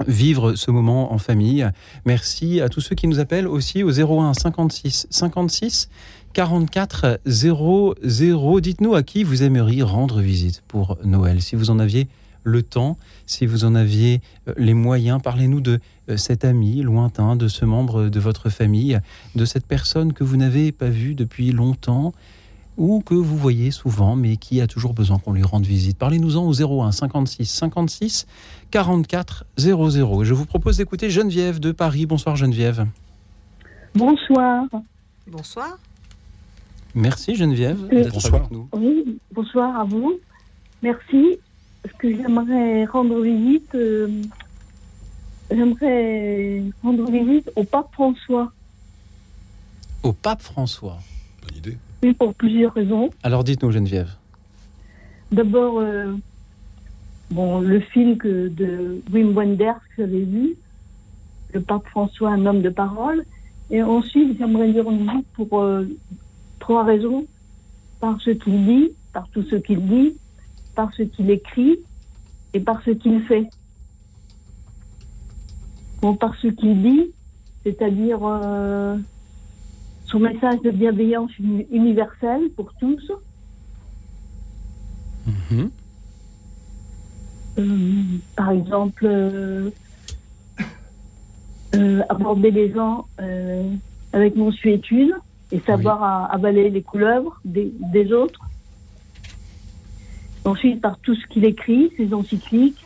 vivre 0.07 0.55
ce 0.55 0.71
moment 0.71 1.13
en 1.13 1.19
famille. 1.19 1.69
Merci 2.05 2.59
à 2.59 2.69
tous 2.69 2.81
ceux 2.81 2.95
qui 2.95 3.07
nous 3.07 3.19
appellent 3.19 3.47
aussi 3.47 3.83
au 3.83 3.91
01 3.91 4.33
56 4.33 5.07
56 5.09 5.89
44 6.35 7.21
00. 7.25 8.59
Dites-nous 8.59 8.93
à 8.93 9.03
qui 9.03 9.23
vous 9.23 9.41
aimeriez 9.41 9.83
rendre 9.83 10.19
visite 10.19 10.63
pour 10.67 10.97
Noël. 11.05 11.41
Si 11.41 11.55
vous 11.55 11.69
en 11.69 11.79
aviez 11.79 12.09
le 12.43 12.61
temps, 12.61 12.97
si 13.25 13.45
vous 13.45 13.63
en 13.63 13.73
aviez 13.73 14.21
euh, 14.49 14.53
les 14.57 14.73
moyens, 14.73 15.21
parlez-nous 15.21 15.61
de 15.61 15.79
euh, 16.09 16.17
cet 16.17 16.43
ami 16.43 16.81
lointain, 16.81 17.37
de 17.37 17.47
ce 17.47 17.63
membre 17.63 18.09
de 18.09 18.19
votre 18.19 18.49
famille, 18.49 18.99
de 19.35 19.45
cette 19.45 19.65
personne 19.65 20.11
que 20.11 20.25
vous 20.25 20.35
n'avez 20.35 20.73
pas 20.73 20.89
vue 20.89 21.15
depuis 21.15 21.53
longtemps 21.53 22.13
ou 22.75 22.99
que 22.99 23.13
vous 23.13 23.37
voyez 23.37 23.71
souvent 23.71 24.17
mais 24.17 24.35
qui 24.35 24.59
a 24.59 24.67
toujours 24.67 24.93
besoin 24.93 25.19
qu'on 25.19 25.31
lui 25.31 25.43
rende 25.43 25.65
visite. 25.65 25.97
Parlez-nous-en 25.97 26.45
au 26.45 26.83
01 26.83 26.91
56 26.91 27.45
56 27.45 28.27
44 28.71 29.45
00. 29.57 30.25
Je 30.25 30.33
vous 30.33 30.45
propose 30.45 30.75
d'écouter 30.77 31.09
Geneviève 31.09 31.61
de 31.61 31.71
Paris. 31.71 32.05
Bonsoir 32.05 32.35
Geneviève. 32.35 32.85
Bonsoir. 33.95 34.65
Bonsoir. 35.27 35.77
Merci 36.95 37.35
Geneviève 37.35 37.77
Euh, 37.91 38.03
d'être 38.03 38.13
bonsoir. 38.13 38.35
avec 38.35 38.51
nous. 38.51 38.67
Oui, 38.73 39.17
bonsoir 39.33 39.79
à 39.79 39.83
vous. 39.83 40.13
Merci. 40.81 41.37
Ce 41.85 41.93
que 41.99 42.09
j'aimerais 42.15 42.85
rendre 42.85 43.21
visite, 43.21 43.75
euh, 43.75 44.07
j'aimerais 45.51 46.63
rendre 46.81 47.11
visite 47.11 47.51
au 47.55 47.63
pape 47.63 47.89
François. 47.93 48.51
Au 50.03 50.13
pape 50.13 50.41
François. 50.41 50.97
Bonne 51.47 51.57
idée. 51.57 51.77
Oui, 52.03 52.13
pour 52.13 52.33
plusieurs 52.33 52.73
raisons. 52.73 53.09
Alors 53.23 53.43
dites-nous 53.43 53.71
Geneviève. 53.71 54.09
D'abord, 55.31 55.79
euh, 55.79 56.13
bon, 57.29 57.59
le 57.59 57.79
film 57.79 58.17
que 58.17 58.47
de 58.47 59.01
Wim 59.11 59.33
Wenders 59.35 59.75
que 59.95 60.03
j'avais 60.03 60.21
vu, 60.21 60.55
le 61.53 61.61
pape 61.61 61.87
François, 61.89 62.31
un 62.31 62.45
homme 62.45 62.61
de 62.61 62.69
parole. 62.69 63.23
Et 63.69 63.81
ensuite, 63.83 64.37
j'aimerais 64.37 64.67
lui 64.67 64.79
rendre 64.81 64.99
visite 65.11 65.27
pour 65.33 65.59
euh, 65.61 65.85
trois 66.65 66.83
raisons. 66.83 67.25
Par 67.99 68.19
ce 68.21 68.31
qu'il 68.31 68.65
dit, 68.65 68.89
par 69.13 69.27
tout 69.29 69.43
ce 69.43 69.55
qu'il 69.55 69.81
dit, 69.87 70.17
par 70.75 70.91
ce 70.95 71.03
qu'il 71.03 71.29
écrit 71.29 71.77
et 72.55 72.59
par 72.59 72.81
ce 72.83 72.89
qu'il 72.91 73.21
fait. 73.23 73.47
Bon, 76.01 76.15
par 76.15 76.33
ce 76.41 76.47
qu'il 76.47 76.81
dit, 76.81 77.11
c'est-à-dire 77.63 78.19
euh, 78.23 78.97
son 80.05 80.19
message 80.19 80.59
de 80.63 80.71
bienveillance 80.71 81.31
uni- 81.39 81.67
universelle 81.71 82.49
pour 82.55 82.73
tous, 82.79 83.11
Mhm. 85.27 85.69
Euh, 87.57 88.17
par 88.35 88.51
exemple, 88.51 89.05
euh, 89.07 89.69
euh, 91.75 92.01
aborder 92.09 92.51
les 92.51 92.71
gens 92.73 93.05
avec 94.13 94.35
et 95.51 95.59
savoir 95.61 96.03
à- 96.03 96.25
avaler 96.33 96.69
les 96.69 96.81
couleuvres 96.81 97.39
des, 97.45 97.71
des 97.93 98.11
autres. 98.13 98.39
Ensuite, 100.43 100.81
par 100.81 100.97
tout 100.99 101.15
ce 101.15 101.25
qu'il 101.27 101.45
écrit, 101.45 101.91
ses 101.97 102.13
encycliques, 102.13 102.85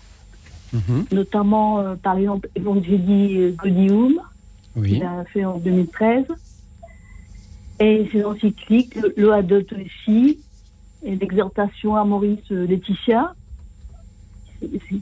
Mhm. 0.71 1.05
notamment, 1.11 1.79
euh, 1.79 1.95
par 1.95 2.15
exemple, 2.17 2.47
Evangelii 2.55 3.53
Gaudium, 3.53 4.19
Oui. 4.75 4.93
Il 4.97 5.03
a 5.03 5.25
fait 5.25 5.43
en 5.43 5.57
2013. 5.57 6.25
Et 7.79 8.07
ses 8.11 8.23
encycliques, 8.23 8.97
Laudato 9.17 9.75
aussi, 9.75 10.39
et 11.03 11.15
l'exhortation 11.15 11.95
à 11.95 12.03
Maurice 12.05 12.47
Laetitia, 12.51 13.33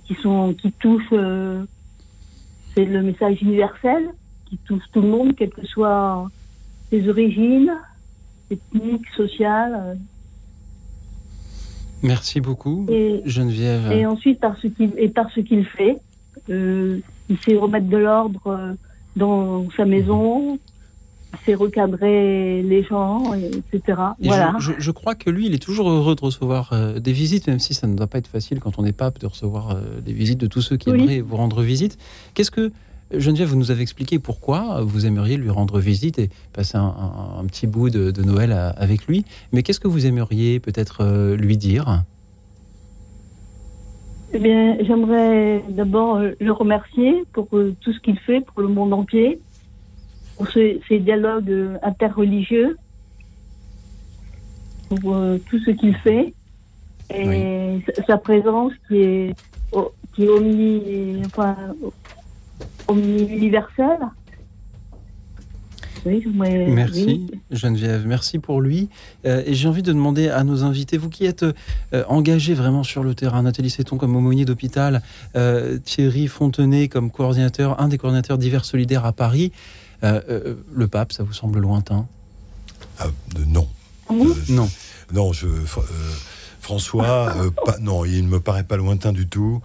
qui, 0.05 0.15
sont, 0.21 0.53
qui 0.53 0.71
touchent, 0.71 1.03
euh, 1.11 1.65
c'est 2.73 2.85
le 2.85 3.01
message 3.03 3.41
universel, 3.41 4.07
qui 4.45 4.57
touche 4.59 4.83
tout 4.93 5.01
le 5.01 5.09
monde, 5.09 5.35
quelles 5.35 5.49
que 5.49 5.65
soient 5.65 6.29
ses 6.89 7.07
origines, 7.09 7.71
ethniques, 8.49 9.07
sociales. 9.15 9.97
Merci 12.03 12.41
beaucoup, 12.41 12.85
Geneviève. 13.25 13.91
Et 13.91 14.05
ensuite, 14.05 14.39
par 14.39 14.57
ce 14.57 14.67
qu'il, 14.67 14.93
et 14.97 15.09
par 15.09 15.31
ce 15.31 15.39
qu'il 15.39 15.65
fait, 15.65 15.97
euh, 16.49 16.99
il 17.29 17.37
sait 17.39 17.57
remettre 17.57 17.87
de 17.87 17.97
l'ordre 17.97 18.47
euh, 18.47 18.73
dans 19.15 19.69
sa 19.71 19.85
maison, 19.85 20.59
il 21.33 21.39
sait 21.45 21.55
recadrer 21.55 22.61
les 22.61 22.83
gens, 22.83 23.33
etc. 23.33 23.99
voilà. 24.21 24.55
Je, 24.59 24.91
crois 24.91 25.15
que 25.15 25.29
lui, 25.29 25.47
il 25.47 25.53
est 25.53 25.61
toujours 25.61 25.89
heureux 25.89 26.15
de 26.15 26.21
recevoir 26.21 26.69
euh, 26.71 26.99
des 26.99 27.11
visites, 27.11 27.47
même 27.47 27.59
si 27.59 27.73
ça 27.73 27.87
ne 27.87 27.95
doit 27.95 28.07
pas 28.07 28.19
être 28.19 28.27
facile 28.27 28.59
quand 28.59 28.79
on 28.79 28.85
est 28.85 28.93
pape 28.93 29.19
de 29.19 29.25
recevoir 29.25 29.77
des 30.05 30.13
visites 30.13 30.39
de 30.39 30.47
tous 30.47 30.61
ceux 30.61 30.77
qui 30.77 30.89
aimeraient 30.89 31.21
vous 31.21 31.35
rendre 31.35 31.61
visite. 31.63 31.97
Qu'est-ce 32.33 32.51
que 32.51 32.71
Geneviève, 33.11 33.49
vous 33.49 33.55
nous 33.55 33.71
avez 33.71 33.81
expliqué 33.81 34.19
pourquoi 34.19 34.81
vous 34.81 35.05
aimeriez 35.05 35.37
lui 35.37 35.49
rendre 35.49 35.79
visite 35.79 36.19
et 36.19 36.29
passer 36.51 36.77
un, 36.77 37.43
petit 37.47 37.67
bout 37.67 37.89
de, 37.89 38.21
Noël 38.21 38.51
avec 38.51 39.07
lui. 39.07 39.23
Mais 39.53 39.63
qu'est-ce 39.63 39.79
que 39.79 39.87
vous 39.87 40.05
aimeriez 40.05 40.59
peut-être 40.59 41.35
lui 41.35 41.57
dire? 41.57 42.03
Eh 44.33 44.39
bien, 44.39 44.77
j'aimerais 44.81 45.63
d'abord 45.69 46.17
euh, 46.17 46.31
le 46.39 46.51
remercier 46.51 47.23
pour 47.31 47.47
euh, 47.53 47.73
tout 47.79 47.93
ce 47.93 47.99
qu'il 47.99 48.19
fait 48.19 48.41
pour 48.41 48.61
le 48.61 48.67
monde 48.67 48.93
entier, 48.93 49.39
pour 50.35 50.49
ces, 50.49 50.81
dialogues 50.91 51.49
euh, 51.49 51.77
interreligieux, 51.81 52.77
pour 54.89 55.17
tout 55.49 55.59
ce 55.59 55.71
qu'il 55.71 55.95
fait 55.97 56.33
et 57.13 57.81
sa 58.05 58.17
présence 58.17 58.71
qui 58.87 58.97
est, 58.97 59.35
qui 60.13 60.23
est 60.23 60.29
omni, 60.29 61.21
enfin, 61.25 61.57
omni-universelle. 62.87 64.09
merci 66.69 67.27
Geneviève, 67.51 68.05
merci 68.05 68.39
pour 68.39 68.61
lui. 68.61 68.89
Euh, 69.25 69.43
et 69.45 69.53
j'ai 69.53 69.67
envie 69.67 69.83
de 69.83 69.91
demander 69.91 70.29
à 70.29 70.43
nos 70.43 70.63
invités, 70.63 70.97
vous 70.97 71.09
qui 71.09 71.25
êtes 71.25 71.43
euh, 71.43 72.03
engagés 72.07 72.53
vraiment 72.53 72.83
sur 72.83 73.03
le 73.03 73.13
terrain, 73.15 73.41
Nathalie 73.41 73.69
Seton 73.69 73.97
comme 73.97 74.15
aumônier 74.15 74.45
d'hôpital, 74.45 75.01
euh, 75.35 75.77
Thierry 75.79 76.27
Fontenay 76.27 76.87
comme 76.87 77.11
coordinateur, 77.11 77.81
un 77.81 77.87
des 77.87 77.97
coordinateurs 77.97 78.37
divers 78.37 78.65
solidaires 78.65 79.05
à 79.05 79.11
Paris, 79.13 79.51
le 80.03 80.87
pape, 80.87 81.11
ça 81.11 81.23
vous 81.23 81.33
semble 81.33 81.59
lointain? 81.59 82.07
Ah, 82.99 83.07
Non. 83.47 83.67
non. 84.49 84.69
Non, 85.11 85.33
je, 85.33 85.47
François, 86.61 87.33
non, 87.81 88.05
il 88.05 88.23
ne 88.23 88.29
me 88.29 88.39
paraît 88.39 88.63
pas 88.63 88.77
lointain 88.77 89.11
du 89.11 89.27
tout. 89.27 89.59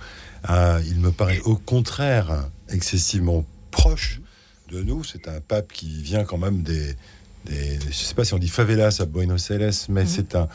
il 0.49 0.99
me 1.01 1.11
paraît 1.11 1.41
au 1.45 1.57
contraire 1.57 2.49
excessivement 2.73 3.45
proche 3.70 4.20
de 4.70 4.83
nous. 4.83 5.05
C'est 5.05 5.29
un 5.29 5.41
pape 5.41 5.73
qui 5.73 6.03
vient 6.03 6.25
quand 6.25 6.39
même 6.39 6.62
des, 6.62 6.97
des 7.47 7.79
je 7.91 7.95
sais 7.95 8.14
pas 8.14 8.25
si 8.25 8.35
on 8.35 8.39
dit 8.39 8.49
favelas 8.49 8.99
à 9.01 9.07
Buenos 9.07 9.51
Aires, 9.51 9.73
mais 9.89 10.03
mhm. 10.03 10.09
c'est 10.09 10.35
un 10.35 10.49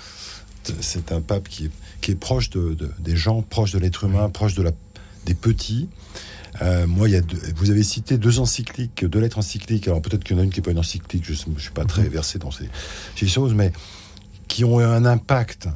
c'est 0.82 1.12
un 1.12 1.22
pape 1.22 1.48
qui 1.48 1.66
est, 1.66 1.72
qui 2.02 2.12
est 2.12 2.16
proche 2.16 2.50
de, 2.50 2.76
des 3.00 3.16
gens, 3.16 3.42
proche 3.42 3.72
de 3.72 3.80
l'être 3.80 4.04
humain, 4.04 4.30
proche 4.30 4.54
de 4.54 4.64
la, 4.64 4.72
des 5.26 5.34
petits. 5.34 5.88
Euh, 6.62 6.88
moi, 6.88 7.08
il 7.08 7.14
y 7.14 7.16
a 7.16 7.22
vous 7.56 7.70
avez 7.70 7.84
cité 7.84 8.18
deux 8.18 8.40
encycliques, 8.40 9.06
deux 9.06 9.20
lettres 9.20 9.38
encycliques. 9.38 9.88
Alors 9.88 10.02
peut-être 10.02 10.24
qu'il 10.24 10.36
y 10.36 10.40
en 10.40 10.42
a 10.42 10.46
une 10.46 10.50
qui 10.50 10.60
n'est 10.60 10.64
pas 10.64 10.72
une 10.72 10.80
encyclique, 10.80 11.24
je 11.26 11.34
ne 11.50 11.60
suis 11.60 11.72
pas 11.72 11.86
très 11.86 12.04
mhm. 12.04 12.10
versé 12.10 12.40
dans 12.40 12.52
ces, 12.52 12.70
ces, 13.16 13.28
choses, 13.28 13.54
mais 13.54 13.72
qui 14.48 14.64
ont 14.64 14.80
un 14.80 15.06
impact 15.06 15.70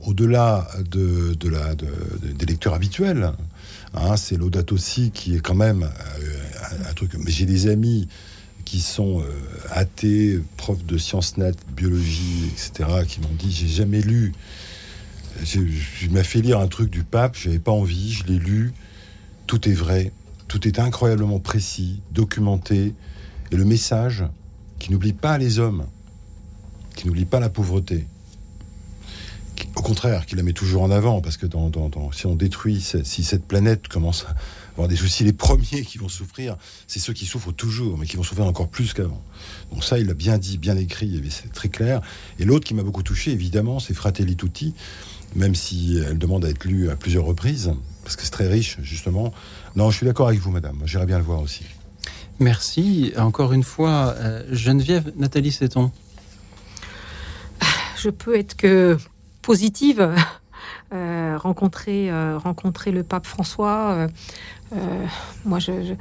au-delà 0.00 0.68
de, 0.78 1.34
de, 1.34 1.48
la, 1.48 1.74
de, 1.74 1.88
des 2.34 2.46
lectures 2.46 2.74
habituelles. 2.74 3.32
Hein, 3.94 4.16
c'est 4.16 4.36
l'Audato 4.36 4.76
qui 5.12 5.36
est 5.36 5.40
quand 5.40 5.54
même 5.54 5.84
euh, 5.84 6.88
un, 6.88 6.94
truc. 6.94 7.14
Mais 7.18 7.30
j'ai 7.30 7.46
des 7.46 7.68
amis 7.68 8.08
qui 8.64 8.80
sont 8.80 9.20
euh, 9.20 9.24
athées, 9.70 10.40
profs 10.56 10.84
de 10.84 10.98
sciences 10.98 11.36
nat, 11.36 11.52
biologie, 11.74 12.50
etc., 12.52 12.90
qui 13.06 13.20
m'ont 13.20 13.34
dit 13.38 13.50
j'ai 13.50 13.68
jamais 13.68 14.00
lu. 14.00 14.34
Je, 15.42 15.60
m'a 16.10 16.24
fait 16.24 16.40
lire 16.40 16.58
un 16.58 16.66
truc 16.66 16.90
du 16.90 17.04
pape, 17.04 17.36
j'avais 17.36 17.60
pas 17.60 17.72
envie, 17.72 18.12
je 18.12 18.24
l'ai 18.24 18.38
lu. 18.38 18.72
Tout 19.46 19.68
est 19.68 19.72
vrai, 19.74 20.12
tout 20.48 20.66
est 20.66 20.78
incroyablement 20.78 21.38
précis, 21.38 22.02
documenté, 22.10 22.94
et 23.50 23.56
le 23.56 23.64
message 23.64 24.24
qui 24.78 24.92
n'oublie 24.92 25.12
pas 25.12 25.38
les 25.38 25.58
hommes, 25.58 25.86
qui 26.94 27.06
n'oublie 27.06 27.24
pas 27.24 27.40
la 27.40 27.48
pauvreté, 27.48 28.06
au 29.76 29.82
contraire, 29.82 30.26
qui 30.26 30.36
la 30.36 30.42
met 30.42 30.52
toujours 30.52 30.82
en 30.82 30.90
avant, 30.90 31.20
parce 31.20 31.36
que 31.36 31.46
dans, 31.46 31.70
si 32.12 32.26
on 32.26 32.34
détruit, 32.34 32.80
si 32.80 33.24
cette 33.24 33.44
planète 33.44 33.88
commence 33.88 34.26
à 34.28 34.34
avoir 34.72 34.88
des 34.88 34.96
soucis, 34.96 35.24
les 35.24 35.32
premiers 35.32 35.82
qui 35.82 35.98
vont 35.98 36.08
souffrir, 36.08 36.56
c'est 36.86 36.98
ceux 36.98 37.12
qui 37.12 37.26
souffrent 37.26 37.52
toujours, 37.52 37.98
mais 37.98 38.06
qui 38.06 38.16
vont 38.16 38.22
souffrir 38.22 38.46
encore 38.46 38.68
plus 38.68 38.92
qu'avant. 38.92 39.22
Donc 39.72 39.84
ça, 39.84 39.98
il 39.98 40.06
l'a 40.06 40.14
bien 40.14 40.38
dit, 40.38 40.58
bien 40.58 40.76
écrit, 40.76 41.20
c'est 41.30 41.52
très 41.52 41.68
clair. 41.68 42.00
Et 42.38 42.44
l'autre 42.44 42.66
qui 42.66 42.74
m'a 42.74 42.82
beaucoup 42.82 43.02
touché, 43.02 43.32
évidemment, 43.32 43.80
c'est 43.80 43.94
Fratelli 43.94 44.36
Tutti, 44.36 44.74
même 45.34 45.54
si 45.54 45.98
elle 46.06 46.18
demande 46.18 46.44
à 46.44 46.50
être 46.50 46.64
lue 46.64 46.90
à 46.90 46.96
plusieurs 46.96 47.24
reprises, 47.24 47.72
parce 48.04 48.16
que 48.16 48.22
c'est 48.22 48.30
très 48.30 48.48
riche, 48.48 48.78
justement. 48.82 49.32
Non, 49.76 49.90
je 49.90 49.96
suis 49.98 50.06
d'accord 50.06 50.28
avec 50.28 50.40
vous, 50.40 50.50
madame. 50.50 50.80
J'irai 50.86 51.06
bien 51.06 51.18
le 51.18 51.24
voir 51.24 51.40
aussi. 51.40 51.64
Merci. 52.40 53.12
Encore 53.16 53.52
une 53.52 53.64
fois, 53.64 54.14
euh, 54.16 54.44
Geneviève, 54.52 55.12
Nathalie 55.16 55.52
Seton. 55.52 55.90
Je 58.00 58.10
peux 58.10 58.38
être 58.38 58.56
que 58.56 58.96
positive. 59.48 60.14
Euh, 60.92 61.36
rencontrer, 61.36 62.10
euh, 62.10 62.38
rencontrer 62.38 62.92
le 62.92 63.02
pape 63.02 63.26
François. 63.26 64.08
Euh, 64.72 65.04
moi, 65.44 65.58
je, 65.58 65.94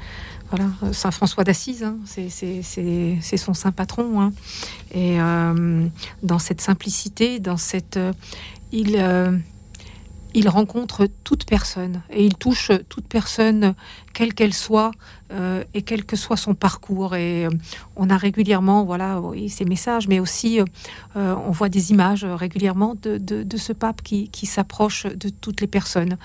voilà, 0.50 0.66
Saint 0.94 1.12
François 1.12 1.44
d'Assise, 1.44 1.84
hein, 1.84 1.98
c'est 2.06 3.38
son 3.38 3.54
saint 3.54 3.74
patron. 3.74 4.22
Hein. 4.22 4.32
Et 4.94 5.18
dans 6.24 6.40
cette 6.40 6.62
simplicité, 6.62 7.40
dans 7.40 7.58
cette, 7.58 8.00
il 8.72 8.96
il 10.34 10.50
rencontre 10.50 11.08
toute 11.24 11.46
personne 11.46 12.02
et 12.10 12.26
il 12.26 12.36
touche 12.36 12.72
toute 12.90 13.08
personne, 13.08 13.76
quelle 14.14 14.34
qu'elle 14.34 14.54
soit 14.54 14.92
euh, 15.32 15.64
et 15.74 15.82
quel 15.82 16.06
que 16.06 16.16
soit 16.16 16.38
son 16.38 16.56
parcours. 16.56 17.16
Et 17.16 17.46
euh, 17.46 17.50
on 17.96 18.10
a 18.10 18.18
régulièrement, 18.18 18.86
voilà, 18.86 19.22
ces 19.50 19.66
messages, 19.66 20.08
mais 20.08 20.20
aussi 20.20 20.60
euh, 20.62 21.36
on 21.46 21.52
voit 21.52 21.70
des 21.70 21.92
images 21.92 22.24
régulièrement 22.24 22.96
de, 23.02 23.58
ce 23.58 23.74
pape 23.74 24.02
qui, 24.02 24.46
s'approche 24.46 25.06
de 25.06 25.30
toutes 25.30 25.62
les 25.62 25.68
personnes, 25.68 26.18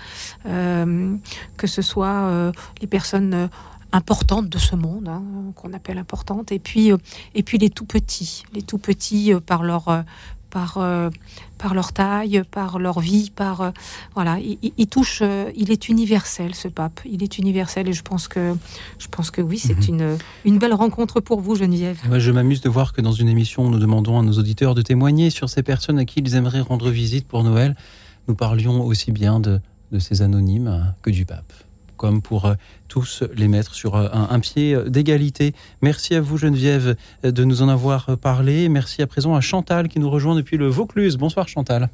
que 0.45 1.67
ce 1.67 1.83
soit 1.83 2.53
les 2.81 2.87
personnes 2.87 3.49
importantes 3.91 4.49
de 4.49 4.59
ce 4.59 4.77
monde, 4.77 5.09
hein, 5.09 5.23
qu'on 5.55 5.73
appelle 5.73 5.99
importantes, 5.99 6.53
et 6.53 6.59
puis, 6.59 6.91
et 7.35 7.43
puis 7.43 7.59
les 7.59 7.71
tout 7.71 7.85
petits, 7.85 8.45
les 8.53 8.63
tout 8.63 8.79
petits 8.79 9.33
par 9.47 9.63
leur 9.63 10.05
par, 10.53 10.77
euh, 10.77 11.09
par 11.59 11.75
leur 11.75 11.93
taille, 11.93 12.43
par 12.51 12.79
leur 12.79 13.01
vie, 13.01 13.33
par 13.35 13.63
euh, 13.63 13.71
voilà, 14.15 14.39
il, 14.39 14.87
touche, 14.87 15.21
euh, 15.23 15.51
il 15.57 15.73
est 15.73 15.89
universel 15.89 16.55
ce 16.55 16.69
pape, 16.69 17.01
il 17.11 17.23
est 17.23 17.39
universel 17.39 17.89
et 17.89 17.93
je 17.93 18.03
pense 18.03 18.29
que 18.29 18.55
je 18.99 19.09
pense 19.09 19.31
que 19.31 19.41
oui, 19.41 19.59
c'est 19.59 19.89
mhm. 19.89 20.01
une, 20.01 20.19
une 20.45 20.59
belle 20.59 20.75
rencontre 20.75 21.21
pour 21.21 21.41
vous, 21.41 21.57
Geneviève. 21.57 21.99
je 22.19 22.31
m'amuse 22.31 22.61
de 22.61 22.69
voir 22.69 22.93
que 22.93 23.01
dans 23.01 23.13
une 23.13 23.29
émission, 23.29 23.69
nous 23.69 23.79
demandons 23.79 24.21
à 24.21 24.23
nos 24.23 24.39
auditeurs 24.39 24.75
de 24.75 24.83
témoigner 24.83 25.31
sur 25.31 25.49
ces 25.49 25.63
personnes 25.63 25.99
à 25.99 26.05
qui 26.05 26.21
ils 26.21 26.35
aimeraient 26.37 26.61
rendre 26.61 26.91
visite 26.91 27.27
pour 27.27 27.43
Noël. 27.43 27.75
Nous 28.29 28.35
parlions 28.35 28.85
aussi 28.85 29.11
bien 29.11 29.41
de, 29.41 29.61
de 29.91 29.99
ces 29.99 30.21
anonymes 30.21 30.95
que 31.03 31.11
du 31.11 31.25
pape 31.25 31.53
comme 31.97 32.21
pour 32.21 32.53
tous 32.93 33.25
les 33.35 33.49
mettre 33.49 33.75
sur 33.75 33.95
euh, 33.97 34.07
un, 34.13 34.39
pied 34.39 34.75
euh, 34.75 34.85
d'égalité. 34.85 35.55
Merci 35.81 36.15
à 36.15 36.21
vous 36.21 36.37
Geneviève 36.37 36.95
de 37.23 37.45
nous 37.45 37.63
en 37.63 37.69
avoir 37.71 38.19
parlé. 38.19 38.69
Merci 38.69 39.01
à 39.01 39.07
présent 39.07 39.35
à 39.35 39.41
Chantal 39.41 39.89
qui 39.89 39.99
nous 39.99 40.11
rejoint 40.11 40.35
depuis 40.35 40.59
le 40.59 40.67
Vaucluse. 40.67 41.17
Bonsoir 41.17 41.49
Chantal. 41.49 41.89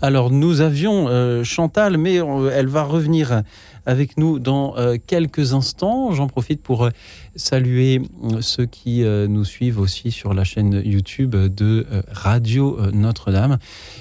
Alors 0.00 0.30
nous 0.30 0.62
avions 0.62 1.44
Chantal, 1.44 1.98
mais 1.98 2.14
elle 2.54 2.68
va 2.68 2.84
revenir 2.84 3.42
avec 3.84 4.16
nous 4.16 4.38
dans 4.38 4.74
quelques 5.06 5.52
instants. 5.52 6.12
J'en 6.12 6.26
profite 6.26 6.62
pour 6.62 6.88
saluer 7.36 8.00
ceux 8.40 8.64
qui 8.64 9.02
nous 9.02 9.44
suivent 9.44 9.78
aussi 9.78 10.10
sur 10.10 10.32
la 10.32 10.44
chaîne 10.44 10.80
YouTube 10.82 11.36
de 11.36 11.86
Radio 12.10 12.78
Notre-Dame. 12.94 13.58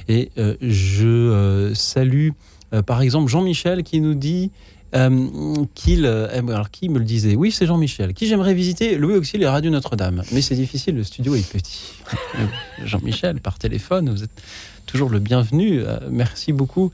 Et 0.08 0.32
je 0.62 1.74
salue 1.76 2.30
euh, 2.74 2.82
par 2.82 3.02
exemple, 3.02 3.30
Jean-Michel 3.30 3.84
qui 3.84 4.02
nous 4.02 4.14
dit 4.14 4.52
euh, 4.96 5.66
qu'il. 5.76 6.06
Euh, 6.06 6.28
alors, 6.48 6.72
qui 6.72 6.90
me 6.90 7.00
le 7.00 7.06
disait? 7.06 7.36
Oui, 7.36 7.52
c'est 7.52 7.66
Jean-Michel. 7.66 8.14
Qui 8.14 8.28
j'aimerais 8.28 8.54
visiter? 8.54 8.98
Louis 8.98 9.16
Auxil 9.16 9.42
et 9.42 9.48
Radio 9.48 9.72
Notre-Dame. 9.72 10.24
Mais 10.32 10.42
c'est 10.42 10.56
difficile, 10.56 10.96
le 10.96 11.04
studio 11.04 11.36
est 11.36 11.50
petit. 11.50 11.94
Jean-Michel, 12.86 13.40
par 13.40 13.58
téléphone, 13.58 14.10
vous 14.10 14.24
êtes 14.24 14.44
toujours 14.86 15.10
le 15.10 15.20
bienvenu. 15.20 15.84
merci 16.10 16.52
beaucoup, 16.52 16.92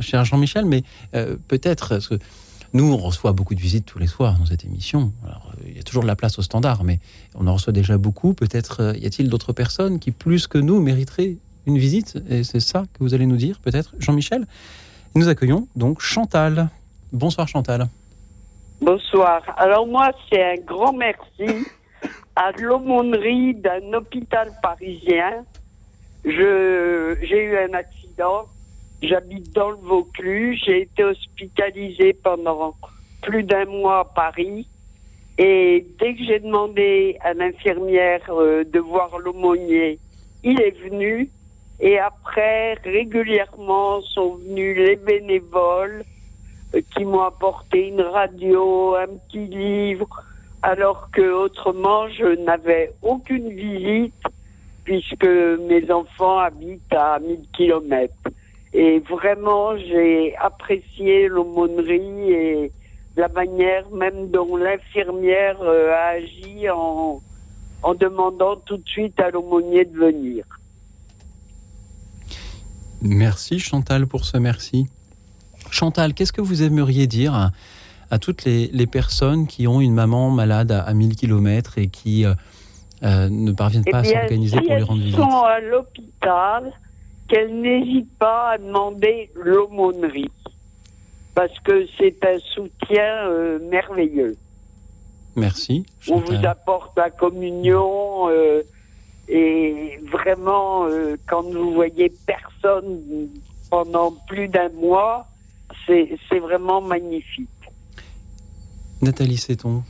cher 0.00 0.24
Jean-Michel. 0.24 0.64
Mais 0.64 0.84
peut-être. 1.48 2.00
Nous, 2.74 2.90
on 2.90 2.96
reçoit 2.96 3.32
beaucoup 3.32 3.54
de 3.54 3.60
visites 3.60 3.84
tous 3.84 3.98
les 3.98 4.06
soirs 4.06 4.38
dans 4.38 4.46
cette 4.46 4.64
émission. 4.64 5.12
Il 5.66 5.76
y 5.76 5.78
a 5.78 5.82
toujours 5.82 6.04
de 6.04 6.08
la 6.08 6.16
place 6.16 6.38
au 6.38 6.42
standard, 6.42 6.84
mais 6.84 7.00
on 7.34 7.46
en 7.46 7.52
reçoit 7.52 7.74
déjà 7.74 7.98
beaucoup. 7.98 8.32
Peut-être 8.32 8.96
y 8.98 9.04
a-t-il 9.04 9.28
d'autres 9.28 9.52
personnes 9.52 9.98
qui, 9.98 10.10
plus 10.10 10.46
que 10.46 10.56
nous, 10.56 10.80
mériteraient 10.80 11.36
une 11.66 11.76
visite? 11.76 12.18
Et 12.30 12.44
c'est 12.44 12.60
ça 12.60 12.84
que 12.94 13.04
vous 13.04 13.12
allez 13.12 13.26
nous 13.26 13.36
dire, 13.36 13.58
peut-être, 13.60 13.94
Jean-Michel? 13.98 14.46
Nous 15.14 15.28
accueillons 15.28 15.68
donc 15.76 16.00
Chantal. 16.00 16.68
Bonsoir 17.12 17.46
Chantal. 17.46 17.86
Bonsoir. 18.80 19.42
Alors 19.58 19.86
moi, 19.86 20.10
c'est 20.30 20.42
un 20.42 20.56
grand 20.64 20.94
merci 20.94 21.66
à 22.34 22.50
l'aumônerie 22.52 23.54
d'un 23.54 23.92
hôpital 23.92 24.50
parisien. 24.62 25.44
J'ai 26.24 27.44
eu 27.44 27.56
un 27.58 27.74
accident. 27.74 28.46
J'habite 29.02 29.52
dans 29.54 29.70
le 29.70 29.76
Vaucluse. 29.76 30.58
J'ai 30.64 30.82
été 30.82 31.04
hospitalisée 31.04 32.14
pendant 32.14 32.74
plus 33.20 33.42
d'un 33.42 33.66
mois 33.66 34.00
à 34.00 34.04
Paris. 34.04 34.66
Et 35.36 35.86
dès 35.98 36.14
que 36.14 36.24
j'ai 36.24 36.38
demandé 36.38 37.18
à 37.20 37.34
l'infirmière 37.34 38.22
euh, 38.30 38.64
de 38.64 38.78
voir 38.78 39.18
l'aumônier, 39.18 39.98
il 40.42 40.60
est 40.60 40.76
venu. 40.88 41.28
Et 41.84 41.98
après, 41.98 42.74
régulièrement 42.84 44.02
sont 44.02 44.36
venus 44.36 44.76
les 44.76 44.94
bénévoles 44.94 46.04
euh, 46.76 46.80
qui 46.94 47.04
m'ont 47.04 47.22
apporté 47.22 47.88
une 47.88 48.02
radio, 48.02 48.94
un 48.94 49.08
petit 49.08 49.46
livre, 49.46 50.06
alors 50.62 51.10
que 51.10 51.32
autrement 51.32 52.08
je 52.08 52.40
n'avais 52.44 52.92
aucune 53.02 53.48
visite 53.48 54.14
puisque 54.84 55.26
mes 55.26 55.90
enfants 55.90 56.38
habitent 56.38 56.92
à 56.92 57.18
1000 57.18 57.40
kilomètres. 57.52 58.28
Et 58.72 59.00
vraiment, 59.00 59.76
j'ai 59.76 60.36
apprécié 60.36 61.26
l'aumônerie 61.26 62.30
et 62.30 62.72
la 63.16 63.26
manière 63.26 63.90
même 63.90 64.28
dont 64.30 64.56
l'infirmière 64.56 65.60
euh, 65.60 65.92
a 65.92 66.06
agi 66.10 66.70
en, 66.70 67.20
en 67.82 67.94
demandant 67.94 68.54
tout 68.54 68.76
de 68.76 68.88
suite 68.88 69.18
à 69.18 69.30
l'aumônier 69.30 69.84
de 69.84 69.98
venir. 69.98 70.44
Merci 73.02 73.58
Chantal 73.58 74.06
pour 74.06 74.24
ce 74.24 74.36
merci. 74.36 74.86
Chantal, 75.70 76.14
qu'est-ce 76.14 76.32
que 76.32 76.40
vous 76.40 76.62
aimeriez 76.62 77.08
dire 77.08 77.50
à, 78.10 78.18
toutes 78.18 78.44
les, 78.44 78.86
personnes 78.86 79.46
qui 79.46 79.66
ont 79.66 79.80
une 79.80 79.94
maman 79.94 80.30
malade 80.30 80.70
à, 80.70 80.92
1000 80.94 81.16
km 81.16 81.78
et 81.78 81.88
qui 81.88 82.24
euh, 82.24 82.34
euh, 83.02 83.28
ne 83.28 83.50
parviennent 83.52 83.84
pas 83.84 83.98
à 83.98 84.04
eh 84.04 84.12
s'organiser 84.12 84.60
pour 84.60 84.74
les 84.74 84.82
rendre 84.82 85.02
visite 85.02 85.18
sont 85.18 85.42
à 85.42 85.58
l'hôpital, 85.60 86.72
qu'elles 87.28 87.60
n'hésitent 87.60 88.18
pas 88.18 88.52
à 88.52 88.58
demander 88.58 89.30
l'aumônerie. 89.34 90.30
Parce 91.34 91.58
que 91.60 91.86
c'est 91.98 92.24
un 92.24 92.38
soutien 92.54 93.26
euh, 93.26 93.58
merveilleux. 93.68 94.36
Merci. 95.34 95.86
On 96.08 96.18
vous 96.18 96.44
apporte 96.44 96.92
la 96.96 97.10
communion 97.10 98.28
et 99.34 99.98
vraiment, 100.10 100.86
quand 101.26 101.42
vous 101.42 101.72
voyez 101.72 102.12
personne 102.26 103.28
pendant 103.70 104.12
plus 104.28 104.48
d'un 104.48 104.68
mois, 104.68 105.26
c'est 105.86 106.38
vraiment 106.38 106.80
magnifique. 106.80 107.48
Nathalie 109.00 109.36
Séton. 109.36 109.82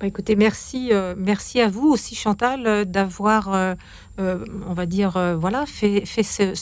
Bah, 0.00 0.06
écoutez, 0.06 0.34
merci, 0.34 0.88
euh, 0.92 1.14
merci 1.14 1.60
à 1.60 1.68
vous 1.68 1.88
aussi, 1.90 2.14
Chantal, 2.14 2.66
euh, 2.66 2.84
d'avoir, 2.86 3.52
euh, 3.52 3.74
on 4.20 4.72
va 4.72 4.86
dire, 4.86 5.18
voilà, 5.38 5.66
fait, 5.66 6.04
fait 6.04 6.22
ce, 6.22 6.54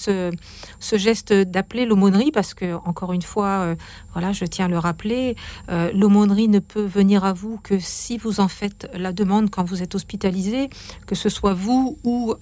ce, 0.80 0.96
geste 0.96 1.32
d'appeler 1.32 1.86
l'aumônerie, 1.86 2.30
parce 2.30 2.54
que 2.54 2.74
encore 2.84 3.12
une 3.12 3.22
fois, 3.22 3.74
voilà, 4.12 4.32
je 4.32 4.44
tiens 4.44 4.66
à 4.66 4.68
le 4.68 4.78
rappeler, 4.78 5.36
l'aumônerie 5.68 6.48
ne 6.48 6.58
peut 6.60 6.84
venir 6.84 7.24
à 7.24 7.32
vous 7.32 7.58
que 7.62 7.78
si 7.78 8.18
vous 8.18 8.40
en 8.40 8.48
faites 8.48 8.88
la 8.94 9.12
demande 9.12 9.50
quand 9.50 9.64
vous 9.64 9.82
êtes 9.82 9.94
hospitalisé, 9.94 10.70
que 11.06 11.14
ce 11.14 11.28
soit 11.28 11.54
vous 11.54 11.98
ou 12.04 12.34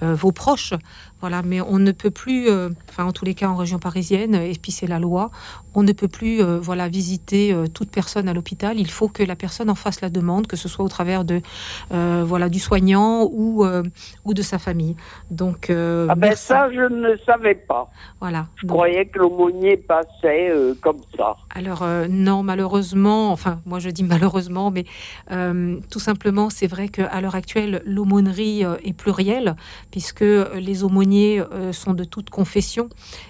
vos 0.00 0.32
proches. 0.32 0.74
Voilà, 1.20 1.42
mais 1.42 1.60
on 1.60 1.78
ne 1.78 1.92
peut 1.92 2.10
plus, 2.10 2.48
euh, 2.48 2.70
enfin 2.88 3.04
en 3.04 3.12
tous 3.12 3.26
les 3.26 3.34
cas 3.34 3.48
en 3.48 3.56
région 3.56 3.78
parisienne, 3.78 4.34
et 4.34 4.54
puis 4.60 4.72
c'est 4.72 4.86
la 4.86 4.98
loi, 4.98 5.30
on 5.74 5.82
ne 5.82 5.92
peut 5.92 6.08
plus 6.08 6.40
euh, 6.40 6.58
voilà 6.58 6.88
visiter 6.88 7.52
euh, 7.52 7.66
toute 7.66 7.90
personne 7.90 8.26
à 8.26 8.32
l'hôpital. 8.32 8.80
Il 8.80 8.90
faut 8.90 9.08
que 9.08 9.22
la 9.22 9.36
personne 9.36 9.68
en 9.68 9.74
fasse 9.74 10.00
la 10.00 10.08
demande, 10.08 10.46
que 10.46 10.56
ce 10.56 10.66
soit 10.66 10.84
au 10.84 10.88
travers 10.88 11.24
de 11.24 11.42
voilà 11.90 12.48
du 12.48 12.58
soignant 12.58 13.28
ou 13.30 13.64
ou 14.24 14.34
de 14.34 14.42
sa 14.42 14.58
famille. 14.58 14.96
Donc 15.30 15.70
ah 15.70 16.14
ben 16.14 16.34
ça 16.34 16.70
je 16.72 16.92
ne 16.92 17.16
savais 17.26 17.54
pas. 17.54 17.90
Voilà. 18.20 18.46
Je 18.56 18.66
croyais 18.66 19.06
que 19.06 19.18
l'aumônier 19.18 19.76
passait 19.76 20.52
comme 20.80 21.00
ça. 21.16 21.36
Alors 21.54 21.84
non 22.08 22.42
malheureusement, 22.42 23.32
enfin 23.32 23.60
moi 23.66 23.78
je 23.78 23.90
dis 23.90 24.04
malheureusement, 24.04 24.70
mais 24.70 24.84
tout 25.90 26.00
simplement 26.00 26.50
c'est 26.50 26.66
vrai 26.66 26.88
qu'à 26.88 27.20
l'heure 27.20 27.34
actuelle 27.34 27.82
l'aumônerie 27.84 28.62
est 28.84 28.92
plurielle 28.92 29.56
puisque 29.90 30.20
les 30.20 30.84
aumôniers 30.84 31.40
euh, 31.40 31.72
sont 31.72 31.94
de 31.94 32.04
toute 32.04 32.30
confession. 32.30 32.88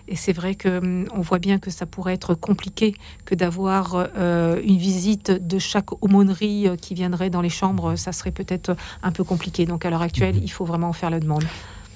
Et 0.08 0.16
c'est 0.16 0.32
vrai 0.32 0.54
que 0.54 0.78
hum, 0.78 1.06
on 1.14 1.20
voit 1.20 1.38
bien 1.38 1.58
que 1.58 1.70
ça 1.70 1.86
pourrait 1.86 2.14
être 2.14 2.34
compliqué 2.34 2.94
que 3.24 3.34
d'avoir 3.34 4.08
euh, 4.16 4.60
une 4.62 4.76
visite 4.76 5.30
de 5.30 5.58
chaque 5.58 5.92
aumônerie 6.02 6.68
euh, 6.68 6.76
qui 6.76 6.94
viendrait 6.94 7.30
dans 7.30 7.40
les 7.40 7.48
chambres. 7.50 7.96
Ça 7.96 8.12
serait 8.12 8.30
peut-être 8.30 8.76
un 9.02 9.12
peu 9.12 9.24
compliqué. 9.24 9.66
Donc 9.66 9.84
à 9.84 9.90
l'heure 9.90 10.02
actuelle, 10.02 10.36
mhm. 10.36 10.42
Il 10.50 10.52
faut 10.52 10.64
vraiment 10.64 10.92
faire 10.92 11.10
la 11.10 11.20
demande. 11.20 11.44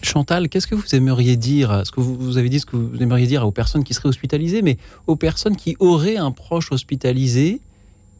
Chantal, 0.03 0.49
qu'est-ce 0.49 0.67
que 0.67 0.75
vous 0.75 0.95
aimeriez 0.95 1.37
dire 1.37 1.83
Ce 1.85 1.91
que 1.91 2.01
vous, 2.01 2.39
avez 2.39 2.49
dit 2.49 2.61
ce 2.61 2.67
que 2.67 2.77
vous 2.77 3.03
aimeriez 3.03 3.27
dire 3.27 3.47
aux 3.47 3.51
personnes 3.51 3.85
qui 3.85 3.95
seraient 3.95 4.09
hospitalisées, 4.09 4.63
mais 4.63 4.77
aux 5.07 5.17
personnes 5.17 5.57
qui 5.57 5.77
auraient 5.81 6.17
un 6.17 6.31
proche 6.31 6.71
hospitalisé 6.73 7.61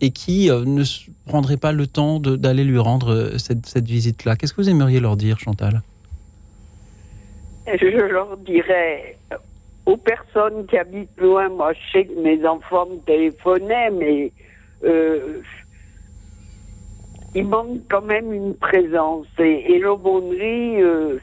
et 0.01 0.11
qui 0.11 0.49
ne 0.49 0.83
prendraient 1.27 1.59
pas 1.59 1.73
le 1.73 1.87
temps 1.87 2.21
d'aller 2.21 2.65
lui 2.65 2.79
rendre 2.79 3.39
cette, 3.39 3.67
cette 3.67 3.87
visite-là? 3.87 4.37
Qu'est-ce 4.37 4.55
que 4.55 4.63
vous 4.63 4.71
aimeriez 4.71 4.99
leur 4.99 5.17
dire, 5.17 5.39
Chantal? 5.39 5.83
Je 7.67 8.13
leur 8.13 8.37
dirais 8.39 9.17
aux 9.87 9.97
personnes 9.97 10.67
qui 10.67 10.79
habitent 10.79 11.21
loin, 11.21 11.49
moi 11.49 11.73
je 11.73 11.93
sais 11.93 12.05
que 12.07 12.21
mes 12.21 12.47
enfants 12.47 12.87
me 12.87 12.97
téléphonaient, 13.05 13.91
mais 13.91 14.33
euh, 14.85 15.41
il 17.35 17.47
manque 17.47 17.81
quand 17.89 18.03
même 18.03 18.33
une 18.33 18.55
présence. 18.55 19.27
Et, 19.39 19.79
l'aumônerie, 19.79 20.83
euh, 20.83 21.19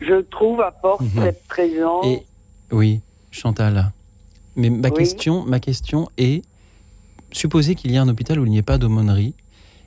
je 0.00 0.20
trouve, 0.20 0.60
apporte 0.60 1.02
mhm. 1.02 1.22
cette 1.22 1.46
présence. 1.48 2.06
oui, 2.72 3.00
Chantal. 3.30 3.92
Mais 4.56 4.70
ma, 4.70 4.90
question, 4.90 5.44
ma 5.44 5.60
question 5.60 6.08
est, 6.18 6.44
supposez 7.32 7.74
qu'il 7.74 7.90
y 7.92 7.94
ait 7.94 7.98
un 7.98 8.08
hôpital 8.08 8.40
où 8.40 8.46
il 8.46 8.50
n'y 8.50 8.58
ait 8.58 8.62
pas 8.62 8.78
d'aumônerie 8.78 9.34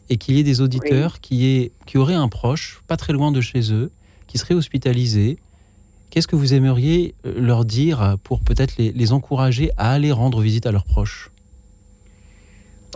et 0.09 0.18
qu'il 0.18 0.36
y 0.36 0.39
ait 0.39 0.43
des 0.43 0.61
auditeurs 0.61 1.20
qui, 1.20 1.72
qui 1.86 1.97
auraient 1.97 2.14
un 2.14 2.30
proche, 2.30 2.82
pas 2.88 2.97
très 2.97 3.14
loin 3.14 3.32
de 3.32 3.41
chez 3.41 3.74
eux, 3.74 3.91
qui 4.28 4.38
serait 4.38 4.53
hospitalisé, 4.53 5.38
Qu'est-ce 6.14 6.28
que 6.28 6.36
vous 6.36 6.53
aimeriez 6.53 7.16
euh, 7.26 7.34
leur 7.41 7.66
dire 7.66 8.18
pour 8.24 8.41
peut-être 8.41 8.78
les, 8.78 9.14
encourager 9.14 9.72
à 9.78 9.93
aller 9.93 10.11
rendre 10.11 10.41
visite 10.41 10.68
à 10.68 10.72
leurs 10.72 10.84
proches? 10.84 11.32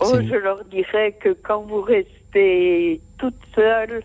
Oh, 0.02 0.20
je 0.22 0.36
leur 0.36 0.64
dirais 0.66 1.14
que 1.14 1.30
quand 1.30 1.62
vous 1.62 1.82
restez 1.82 3.02
toute 3.18 3.36
seule 3.56 4.04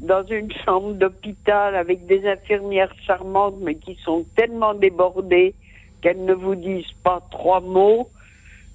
dans 0.00 0.24
une 0.26 0.50
chambre 0.64 0.92
d'hôpital 0.94 1.74
avec 1.74 2.06
des 2.06 2.26
infirmières 2.26 2.92
charmantes 3.06 3.56
mais 3.60 3.74
qui 3.74 3.96
sont 4.04 4.24
tellement 4.34 4.74
débordées 4.74 5.54
qu'elles 6.00 6.24
ne 6.24 6.34
vous 6.34 6.54
disent 6.54 6.92
pas 7.02 7.22
trois 7.30 7.60
mots, 7.60 8.08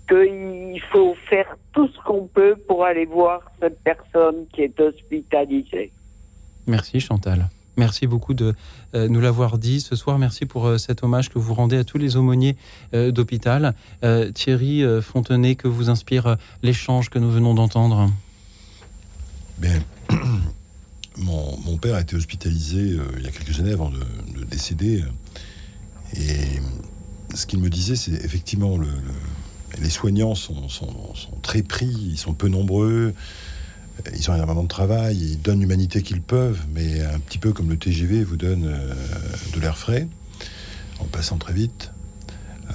qu'il 0.08 0.82
faut 0.92 1.16
faire 1.30 1.58
tout 1.74 1.88
ce 1.88 2.00
qu'on 2.04 2.28
peut 2.28 2.56
pour 2.68 2.86
aller 2.86 3.06
voir 3.06 3.42
cette 3.60 3.80
personne 3.80 4.46
qui 4.54 4.62
est 4.62 4.80
hospitalisée. 4.80 5.92
Merci 6.68 7.00
Chantal. 7.00 7.48
Merci 7.78 8.08
beaucoup 8.08 8.34
de 8.34 8.56
euh, 8.94 9.08
nous 9.08 9.20
l'avoir 9.20 9.58
dit 9.58 9.82
ce 9.82 9.96
soir. 9.96 10.18
Merci 10.18 10.46
pour 10.46 10.66
euh, 10.66 10.78
cet 10.78 11.04
hommage 11.04 11.30
que 11.30 11.40
vous 11.40 11.54
rendez 11.54 11.78
à 11.78 11.84
tous 11.84 11.98
les 11.98 12.16
aumôniers 12.16 12.56
euh, 12.94 13.12
d'hôpital. 13.12 13.74
Thierry 14.34 14.84
Fontenay, 15.02 15.56
que 15.56 15.68
vous 15.68 15.90
inspire 15.90 16.38
l'échange 16.62 17.10
que 17.10 17.20
nous 17.20 17.32
venons 17.32 17.54
d'entendre? 17.54 18.12
Bien. 19.58 19.82
Mon, 21.18 21.78
père 21.78 21.96
a 21.96 22.02
été 22.02 22.16
hospitalisé 22.16 22.98
il 23.18 23.24
y 23.24 23.28
a 23.28 23.32
quelques 23.32 23.60
années 23.60 23.72
avant 23.72 23.90
de, 23.90 24.00
décéder. 24.50 25.04
Et 26.16 26.60
ce 27.34 27.46
qu'il 27.46 27.60
me 27.60 27.70
disait, 27.70 27.96
c'est 27.96 28.12
effectivement 28.12 28.78
le, 28.78 28.88
les 29.82 29.90
soignants 29.90 30.36
sont, 30.36 30.68
très 31.42 31.62
pris, 31.62 31.88
ils 31.88 32.18
sont 32.18 32.34
peu 32.34 32.48
nombreux. 32.48 33.14
Ils 34.18 34.30
ont 34.30 34.36
énormément 34.36 34.64
de 34.64 34.68
travail, 34.68 35.18
ils 35.18 35.42
donnent 35.42 35.62
l'humanité 35.62 36.02
qu'ils 36.02 36.22
peuvent, 36.22 36.62
mais 36.74 37.02
un 37.02 37.20
petit 37.20 37.38
peu 37.38 37.54
comme 37.54 37.70
le 37.70 37.78
TGV 37.78 38.24
vous 38.24 38.38
donne 38.38 38.66
euh, 38.66 38.94
de 39.54 39.60
l'air 39.60 39.78
frais, 39.78 40.08
en 41.00 41.06
passant 41.06 41.38
très 41.38 41.54
vite. 41.54 41.92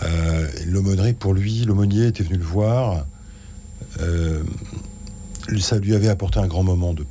Euh, 0.02 0.48
l'aumônerie, 0.66 1.12
pour 1.12 1.34
lui, 1.34 1.64
l'aumônier 1.64 2.06
était 2.06 2.22
venu 2.22 2.38
le 2.38 2.44
voir. 2.44 3.06
Euh, 4.00 4.42
ça 5.58 5.78
lui 5.78 5.94
avait 5.94 6.08
apporté 6.08 6.38
un 6.38 6.46
grand 6.46 6.62
moment 6.62 6.94
de, 6.94 7.04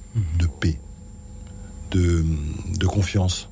paix, 0.59 0.79
de, 1.91 2.23
confiance. 2.87 3.49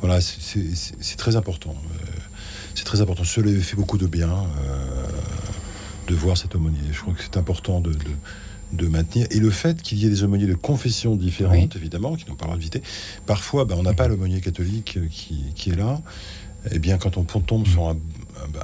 Voilà, 0.00 0.20
c'est 0.20 1.16
très 1.16 1.36
important. 1.36 1.74
c'est 2.74 2.84
très 2.84 3.00
important. 3.00 3.24
Cela 3.24 3.50
lui 3.50 3.62
fait 3.62 3.76
beaucoup 3.76 3.98
de 3.98 4.06
bien 4.06 4.46
de 6.08 6.14
voir 6.14 6.36
cet 6.36 6.54
aumônier. 6.54 6.80
Je 6.92 7.00
crois 7.00 7.14
que 7.14 7.22
c'est 7.22 7.36
important 7.36 7.80
de, 7.80 7.92
de, 7.92 8.10
maintenir. 8.86 9.26
Et 9.30 9.40
le 9.40 9.50
fait 9.50 9.82
qu'il 9.82 9.98
y 9.98 10.06
ait 10.06 10.10
des 10.10 10.22
aumôniers 10.22 10.46
de 10.46 10.54
confessions 10.54 11.16
différentes, 11.16 11.76
évidemment, 11.76 12.16
qui 12.16 12.28
n'ont 12.28 12.34
pas 12.34 12.44
le 12.44 12.50
droit 12.50 12.56
de 12.56 12.60
visiter, 12.60 12.82
parfois, 13.26 13.64
ben, 13.64 13.76
on 13.78 13.82
n'a 13.82 13.94
pas 13.94 14.08
l'aumônier 14.08 14.40
catholique 14.40 14.98
qui, 15.10 15.44
qui, 15.54 15.70
est 15.70 15.76
là. 15.76 16.00
Eh 16.70 16.78
bien, 16.78 16.98
quand 16.98 17.16
on 17.16 17.24
tombe 17.24 17.66
sur 17.66 17.88
un, 17.88 17.96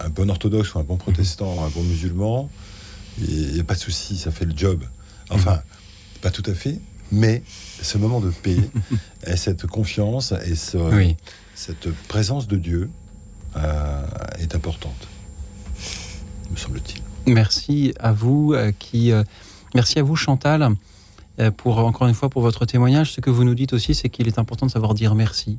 un, 0.05 0.09
bon 0.11 0.31
orthodoxe 0.31 0.75
ou 0.75 0.79
un 0.79 0.85
bon 0.85 0.97
protestant, 0.97 1.65
un 1.65 1.71
bon 1.71 1.83
musulman, 1.83 2.51
il 3.19 3.55
n'y 3.55 3.61
a 3.61 3.65
pas 3.65 3.75
de 3.75 3.81
souci, 3.81 4.17
ça 4.17 4.31
fait 4.31 4.45
le 4.45 4.57
job. 4.57 4.85
Enfin, 5.31 5.61
pas 6.21 6.31
tout 6.31 6.43
à 6.47 6.55
fait, 6.55 6.79
mais 7.11 7.43
ce 7.83 7.99
moment 7.99 8.21
de 8.21 8.31
paix 8.31 8.57
et 9.27 9.37
cette 9.37 9.67
confiance 9.67 10.33
et 10.33 10.55
cette 10.55 11.91
présence 12.09 12.47
de 12.47 12.57
Dieu 12.57 12.91
euh, 13.57 14.07
est 14.39 14.55
importante, 14.55 15.09
me 16.51 16.57
semble-t-il. 16.57 17.03
Merci 17.33 17.93
à 17.99 18.13
vous, 18.13 18.53
euh, 18.55 18.73
qui, 18.79 19.11
euh, 19.11 19.25
merci 19.77 20.01
à 20.01 20.03
vous 20.03 20.17
Chantal, 20.17 20.71
pour 21.59 21.79
encore 21.79 22.09
une 22.09 22.15
fois 22.15 22.31
pour 22.31 22.43
votre 22.43 22.65
témoignage. 22.65 23.13
Ce 23.13 23.21
que 23.21 23.31
vous 23.31 23.45
nous 23.45 23.55
dites 23.55 23.73
aussi, 23.73 23.95
c'est 23.95 24.09
qu'il 24.09 24.27
est 24.27 24.39
important 24.39 24.67
de 24.67 24.71
savoir 24.73 24.95
dire 24.95 25.15
merci 25.15 25.59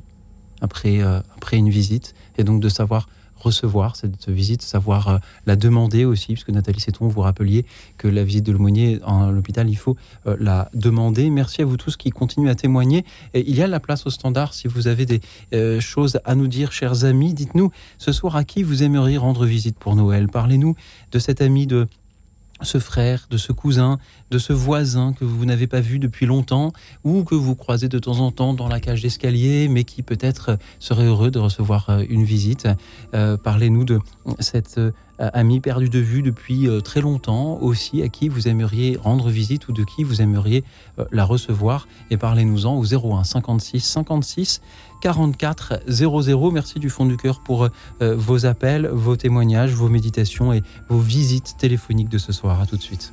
après, 0.60 1.00
après 1.00 1.56
une 1.56 1.70
visite 1.70 2.14
et 2.36 2.44
donc 2.44 2.60
de 2.60 2.68
savoir 2.68 3.08
recevoir 3.38 3.96
cette 3.96 4.28
visite, 4.28 4.62
savoir 4.62 5.08
euh, 5.08 5.18
la 5.46 5.56
demander 5.56 6.04
aussi, 6.04 6.34
puisque 6.34 6.50
Nathalie 6.50 6.80
Séton, 6.80 7.08
vous 7.08 7.20
rappeliez 7.20 7.64
que 7.96 8.08
la 8.08 8.24
visite 8.24 8.44
de 8.44 8.52
l'aumônier 8.52 9.00
en 9.04 9.30
l'hôpital, 9.30 9.68
il 9.68 9.76
faut 9.76 9.96
euh, 10.26 10.36
la 10.40 10.70
demander. 10.74 11.30
Merci 11.30 11.62
à 11.62 11.64
vous 11.64 11.76
tous 11.76 11.96
qui 11.96 12.10
continuent 12.10 12.50
à 12.50 12.54
témoigner. 12.54 13.04
Et 13.34 13.48
il 13.48 13.56
y 13.56 13.62
a 13.62 13.66
la 13.66 13.80
place 13.80 14.06
au 14.06 14.10
standard. 14.10 14.54
Si 14.54 14.68
vous 14.68 14.88
avez 14.88 15.06
des 15.06 15.20
euh, 15.54 15.80
choses 15.80 16.20
à 16.24 16.34
nous 16.34 16.48
dire, 16.48 16.72
chers 16.72 17.04
amis, 17.04 17.34
dites-nous 17.34 17.70
ce 17.98 18.12
soir 18.12 18.36
à 18.36 18.44
qui 18.44 18.62
vous 18.62 18.82
aimeriez 18.82 19.18
rendre 19.18 19.46
visite 19.46 19.78
pour 19.78 19.96
Noël? 19.96 20.28
Parlez-nous 20.28 20.74
de 21.12 21.18
cet 21.18 21.40
ami 21.40 21.66
de 21.66 21.88
ce 22.62 22.78
frère, 22.78 23.26
de 23.30 23.36
ce 23.36 23.52
cousin, 23.52 23.98
de 24.30 24.38
ce 24.38 24.52
voisin 24.52 25.12
que 25.12 25.24
vous 25.24 25.44
n'avez 25.44 25.66
pas 25.66 25.80
vu 25.80 25.98
depuis 25.98 26.26
longtemps 26.26 26.72
ou 27.04 27.24
que 27.24 27.34
vous 27.34 27.54
croisez 27.54 27.88
de 27.88 27.98
temps 27.98 28.20
en 28.20 28.30
temps 28.30 28.54
dans 28.54 28.68
la 28.68 28.80
cage 28.80 29.02
d'escalier, 29.02 29.68
mais 29.68 29.84
qui 29.84 30.02
peut-être 30.02 30.58
serait 30.78 31.04
heureux 31.04 31.30
de 31.30 31.38
recevoir 31.38 31.90
euh, 31.90 32.02
une 32.08 32.24
visite. 32.24 32.68
Euh, 33.14 33.36
parlez-nous 33.36 33.84
de 33.84 34.00
cet 34.40 34.78
euh, 34.78 34.92
ami 35.18 35.60
perdu 35.60 35.88
de 35.88 35.98
vue 35.98 36.22
depuis 36.22 36.68
très 36.84 37.00
longtemps 37.00 37.58
aussi, 37.60 38.02
à 38.02 38.08
qui 38.08 38.28
vous 38.28 38.46
aimeriez 38.46 38.96
rendre 38.96 39.30
visite 39.30 39.66
ou 39.66 39.72
de 39.72 39.82
qui 39.82 40.04
vous 40.04 40.22
aimeriez 40.22 40.62
la 41.10 41.24
recevoir. 41.24 41.88
Et 42.12 42.16
parlez-nous-en 42.16 42.76
au 42.76 42.84
01 42.84 43.24
56 43.24 43.80
56 43.80 44.60
44 45.00 45.80
00. 45.86 46.50
Merci 46.50 46.78
du 46.78 46.90
fond 46.90 47.06
du 47.06 47.16
cœur 47.16 47.40
pour 47.40 47.64
euh, 47.64 48.14
vos 48.16 48.46
appels, 48.46 48.88
vos 48.88 49.16
témoignages, 49.16 49.72
vos 49.72 49.88
méditations 49.88 50.52
et 50.52 50.62
vos 50.88 50.98
visites 50.98 51.56
téléphoniques 51.58 52.08
de 52.08 52.18
ce 52.18 52.32
soir. 52.32 52.60
À 52.60 52.66
tout 52.66 52.76
de 52.76 52.82
suite. 52.82 53.12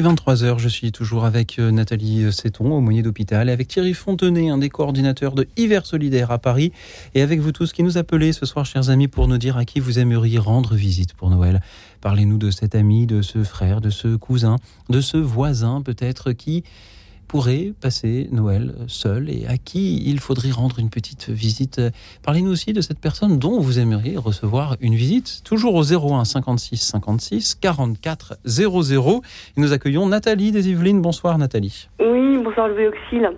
Est 0.00 0.02
23h, 0.02 0.58
je 0.58 0.68
suis 0.68 0.92
toujours 0.92 1.26
avec 1.26 1.58
euh, 1.58 1.70
Nathalie 1.70 2.32
Seton, 2.32 2.72
aumônier 2.72 3.02
d'hôpital, 3.02 3.50
avec 3.50 3.68
Thierry 3.68 3.92
Fontenay, 3.92 4.48
un 4.48 4.56
des 4.56 4.70
coordinateurs 4.70 5.34
de 5.34 5.46
Hiver 5.58 5.84
Solidaire 5.84 6.30
à 6.30 6.38
Paris, 6.38 6.72
et 7.14 7.20
avec 7.20 7.40
vous 7.40 7.52
tous 7.52 7.72
qui 7.72 7.82
nous 7.82 7.98
appelez 7.98 8.32
ce 8.32 8.46
soir, 8.46 8.64
chers 8.64 8.88
amis, 8.88 9.08
pour 9.08 9.28
nous 9.28 9.36
dire 9.36 9.58
à 9.58 9.66
qui 9.66 9.78
vous 9.78 9.98
aimeriez 9.98 10.38
rendre 10.38 10.74
visite 10.74 11.12
pour 11.12 11.28
Noël. 11.28 11.60
Parlez-nous 12.00 12.38
de 12.38 12.50
cet 12.50 12.74
ami, 12.74 13.06
de 13.06 13.20
ce 13.20 13.44
frère, 13.44 13.82
de 13.82 13.90
ce 13.90 14.16
cousin, 14.16 14.56
de 14.88 15.02
ce 15.02 15.18
voisin 15.18 15.82
peut-être 15.82 16.32
qui 16.32 16.64
pourrait 17.30 17.72
passer 17.80 18.26
Noël 18.32 18.74
seul 18.88 19.30
et 19.30 19.46
à 19.46 19.56
qui 19.56 20.02
il 20.04 20.18
faudrait 20.18 20.50
rendre 20.50 20.80
une 20.80 20.90
petite 20.90 21.28
visite. 21.28 21.80
Parlez-nous 22.24 22.50
aussi 22.50 22.72
de 22.72 22.80
cette 22.80 22.98
personne 22.98 23.38
dont 23.38 23.60
vous 23.60 23.78
aimeriez 23.78 24.16
recevoir 24.16 24.76
une 24.80 24.96
visite, 24.96 25.42
toujours 25.44 25.76
au 25.76 25.84
01 25.84 26.24
56 26.24 26.76
56 26.78 27.54
44 27.54 28.34
00. 28.44 29.22
Et 29.56 29.60
nous 29.60 29.72
accueillons 29.72 30.08
Nathalie 30.08 30.50
des 30.50 30.70
Yvelines. 30.70 31.00
Bonsoir 31.00 31.38
Nathalie. 31.38 31.88
Oui, 32.00 32.36
bonsoir 32.42 32.66
Louis 32.66 32.88
Auxil. 32.88 33.30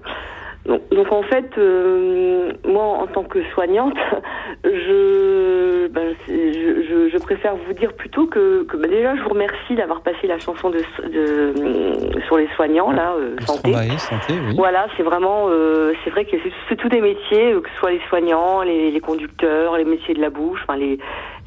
Donc, 0.67 1.13
en 1.13 1.23
fait, 1.23 1.51
euh, 1.59 2.53
moi 2.65 2.85
en 2.85 3.07
tant 3.09 3.25
que 3.25 3.43
soignante, 3.53 3.97
je, 4.65 5.89
ben, 5.89 6.15
je, 6.29 7.09
je, 7.13 7.19
préfère 7.19 7.57
vous 7.57 7.73
dire 7.73 7.93
plutôt 7.95 8.27
que, 8.27 8.63
que 8.65 8.77
ben, 8.77 8.89
déjà 8.89 9.17
je 9.17 9.23
vous 9.23 9.31
remercie 9.31 9.75
d'avoir 9.75 10.03
passé 10.03 10.29
la 10.29 10.39
chanson 10.39 10.71
de, 10.71 10.79
de 11.09 12.21
sur 12.27 12.37
les 12.37 12.49
soignants 12.55 12.93
là, 12.93 13.15
euh, 13.19 13.35
santé. 13.41 13.73
santé 13.99 14.35
oui. 14.35 14.55
Voilà, 14.57 14.87
c'est 14.97 15.03
vraiment, 15.03 15.47
euh, 15.49 15.95
c'est 16.05 16.11
vrai 16.11 16.25
que 16.25 16.37
c'est 16.69 16.77
tous 16.77 16.89
des 16.89 17.01
métiers, 17.01 17.53
que 17.61 17.69
ce 17.69 17.79
soit 17.81 17.91
les 17.91 18.03
soignants, 18.09 18.63
les, 18.63 18.93
les 18.93 19.01
conducteurs, 19.01 19.77
les 19.77 19.85
métiers 19.85 20.15
de 20.15 20.21
la 20.21 20.31
bouche, 20.31 20.61
enfin 20.63 20.77
les 20.79 20.99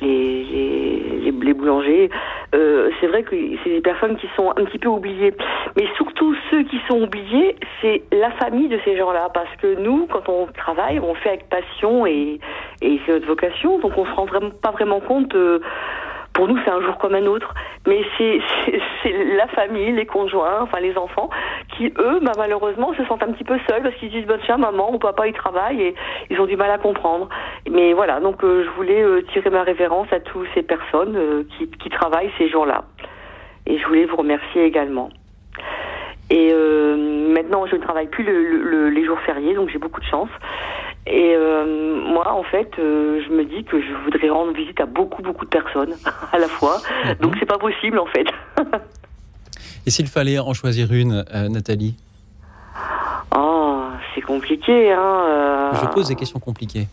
les, 0.02 0.44
les, 0.44 1.32
les, 1.32 1.54
boulangers. 1.54 2.10
Euh, 2.54 2.90
c'est 3.00 3.08
vrai 3.08 3.24
que 3.24 3.36
c'est 3.64 3.70
des 3.70 3.82
personnes 3.82 4.18
qui 4.18 4.28
sont 4.36 4.50
un 4.52 4.66
petit 4.66 4.80
peu 4.80 4.90
oubliées. 4.90 5.34
Mais 5.76 5.88
surtout 5.96 6.36
ceux 6.52 6.64
qui 6.64 6.80
sont 6.88 7.02
oubliés, 7.02 7.56
c'est 7.82 8.04
la 8.12 8.32
famille 8.32 8.68
de 8.68 8.80
ces 8.84 8.98
gens-là. 9.06 9.30
Parce 9.34 9.54
que 9.62 9.76
nous, 9.76 10.08
quand 10.12 10.28
on 10.30 10.48
travaille, 10.48 11.00
on 11.00 11.14
fait 11.16 11.30
avec 11.30 11.50
passion 11.50 12.06
et, 12.06 12.40
et 12.82 13.00
c'est 13.06 13.14
notre 13.14 13.28
vocation. 13.28 13.80
Donc 13.80 13.98
on 13.98 14.06
se 14.06 14.12
rend 14.12 14.26
vraiment 14.26 14.52
pas 14.62 14.72
vraiment 14.72 15.00
compte. 15.00 15.34
Euh, 15.36 15.60
pour 16.34 16.50
nous, 16.50 16.60
c'est 16.66 16.72
un 16.72 16.82
jour 16.82 16.98
comme 16.98 17.16
un 17.16 17.26
autre. 17.28 17.54
Mais 17.88 18.02
c'est 18.18 18.40
la 19.38 19.48
famille, 19.48 19.94
les 19.94 20.06
conjoints, 20.06 20.62
enfin 20.62 20.80
les 20.82 20.98
enfants, 20.98 21.30
qui 21.78 21.94
eux, 21.98 22.20
bah, 22.22 22.34
malheureusement, 22.38 22.94
se 22.94 23.06
sentent 23.06 23.24
un 23.24 23.32
petit 23.32 23.46
peu 23.46 23.58
seuls 23.70 23.84
parce 23.84 23.96
qu'ils 23.96 24.10
disent, 24.10 24.26
bah, 24.26 24.38
tiens, 24.44 24.58
maman 24.58 24.94
ou 24.94 24.98
papa, 24.98 25.28
ils 25.28 25.34
travaillent 25.34 25.82
et 25.82 25.96
ils 26.30 26.42
ont 26.42 26.46
du 26.46 26.58
mal 26.58 26.72
à 26.72 26.78
comprendre. 26.78 27.30
Mais 27.70 27.94
voilà, 27.94 28.20
donc 28.20 28.44
euh, 28.44 28.66
je 28.66 28.70
voulais 28.72 29.02
euh, 29.02 29.22
tirer 29.32 29.50
ma 29.50 29.64
révérence 29.64 30.12
à 30.12 30.20
toutes 30.20 30.48
ces 30.54 30.64
personnes 30.64 31.46
qui, 31.58 31.70
qui, 31.70 31.90
travaillent 31.90 32.32
ces 32.38 32.50
jours-là. 32.50 32.84
Et 33.66 33.78
je 33.78 33.88
voulais 33.88 34.06
vous 34.06 34.18
remercier 34.18 34.66
également. 34.66 35.10
Et 36.30 36.52
maintenant, 37.36 37.66
je 37.68 37.76
ne 37.76 37.82
travaille 37.82 38.08
plus 38.08 38.24
le, 38.24 38.90
les 38.90 39.06
jours 39.06 39.20
fériés, 39.26 39.54
donc 39.54 39.70
j'ai 39.70 39.78
beaucoup 39.78 40.00
de 40.00 40.06
chance. 40.06 40.30
Et 41.06 41.36
euh, 41.36 42.02
moi, 42.08 42.32
en 42.32 42.44
fait, 42.44 42.72
euh, 42.80 43.22
je 43.28 43.32
me 43.32 43.44
dis 43.44 43.64
que 43.64 43.80
je 43.80 43.94
voudrais 44.06 44.30
rendre 44.30 44.54
visite 44.54 44.80
à 44.80 44.86
beaucoup, 44.86 45.22
beaucoup 45.22 45.46
de 45.46 45.50
personnes 45.50 45.94
à 46.32 46.40
la 46.40 46.48
fois. 46.48 46.78
Mhm. 47.06 47.16
Donc, 47.22 47.36
c'est 47.40 47.46
pas 47.46 47.60
possible, 47.60 48.00
en 48.00 48.08
fait. 48.08 48.28
Et 49.86 49.92
s'il 49.92 50.08
fallait 50.08 50.40
en 50.40 50.54
choisir 50.54 50.92
une, 50.92 51.26
euh, 51.36 51.50
Nathalie 51.50 51.96
Oh, 53.38 53.84
c'est 54.14 54.22
compliqué. 54.22 54.92
Hein, 54.92 55.72
Je 55.74 55.88
pose 55.90 56.08
des 56.08 56.16
questions 56.16 56.40
compliquées. 56.40 56.88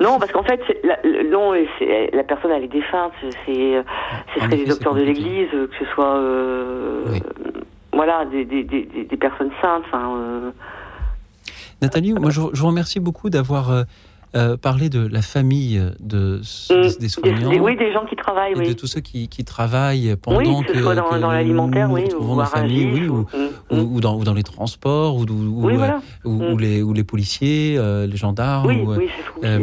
Non, 0.00 0.18
parce 0.18 0.32
qu'en 0.32 0.42
fait, 0.42 0.60
la, 0.84 0.96
non, 1.24 1.52
la 1.52 2.24
personne, 2.24 2.50
elle 2.50 2.64
est 2.64 2.68
défunte. 2.68 3.12
C'est, 3.44 3.84
ce 4.34 4.40
serait 4.40 4.56
des 4.56 4.64
docteurs 4.64 4.94
de 4.94 5.02
l'Église, 5.02 5.50
que 5.50 5.76
ce 5.78 5.84
soit, 5.92 6.18
voilà, 7.96 8.24
des, 8.26 8.44
des, 8.44 8.62
des, 8.62 8.84
des, 8.84 9.16
personnes 9.16 9.50
saintes. 9.60 9.82
Enfin, 9.86 10.52
Nathalie, 11.82 12.12
moi, 12.12 12.30
je, 12.30 12.40
vous 12.40 12.66
remercie 12.66 13.00
beaucoup 13.00 13.28
d'avoir 13.28 13.70
euh, 13.70 13.82
euh, 14.34 14.56
parlé 14.56 14.88
de 14.88 15.06
la 15.06 15.22
famille 15.22 15.82
de, 16.00 16.40
mm. 16.70 16.98
des 17.00 17.08
soignants. 17.08 17.62
oui, 17.62 17.76
des 17.76 17.92
gens 17.92 18.04
qui 18.06 18.16
travaillent, 18.16 18.54
oui. 18.56 18.68
De 18.68 18.72
tous 18.72 18.86
ceux 18.86 19.00
qui, 19.00 19.28
qui 19.28 19.44
travaillent 19.44 20.16
pendant 20.16 20.38
oui, 20.38 20.66
que, 20.66 20.74
ce 20.74 20.80
soit 20.82 20.94
dans, 20.94 21.18
dans 21.18 21.30
l'alimentaire, 21.30 21.90
oui, 21.90 22.04
ou, 22.18 22.34
nos 22.34 22.44
familles, 22.44 23.08
ou, 23.08 23.26
ou, 23.70 23.76
ou, 23.76 24.00
dans, 24.00 24.16
ou 24.16 24.24
dans 24.24 24.34
les 24.34 24.42
transports, 24.42 25.16
ou, 25.16 25.68
les, 26.58 26.82
ou 26.82 26.92
les 26.92 27.04
policiers, 27.04 27.76
euh, 27.78 28.06
les 28.06 28.16
gendarmes, 28.16 28.66
oui, 28.66 28.82
oui, 28.86 29.08
euh, 29.44 29.58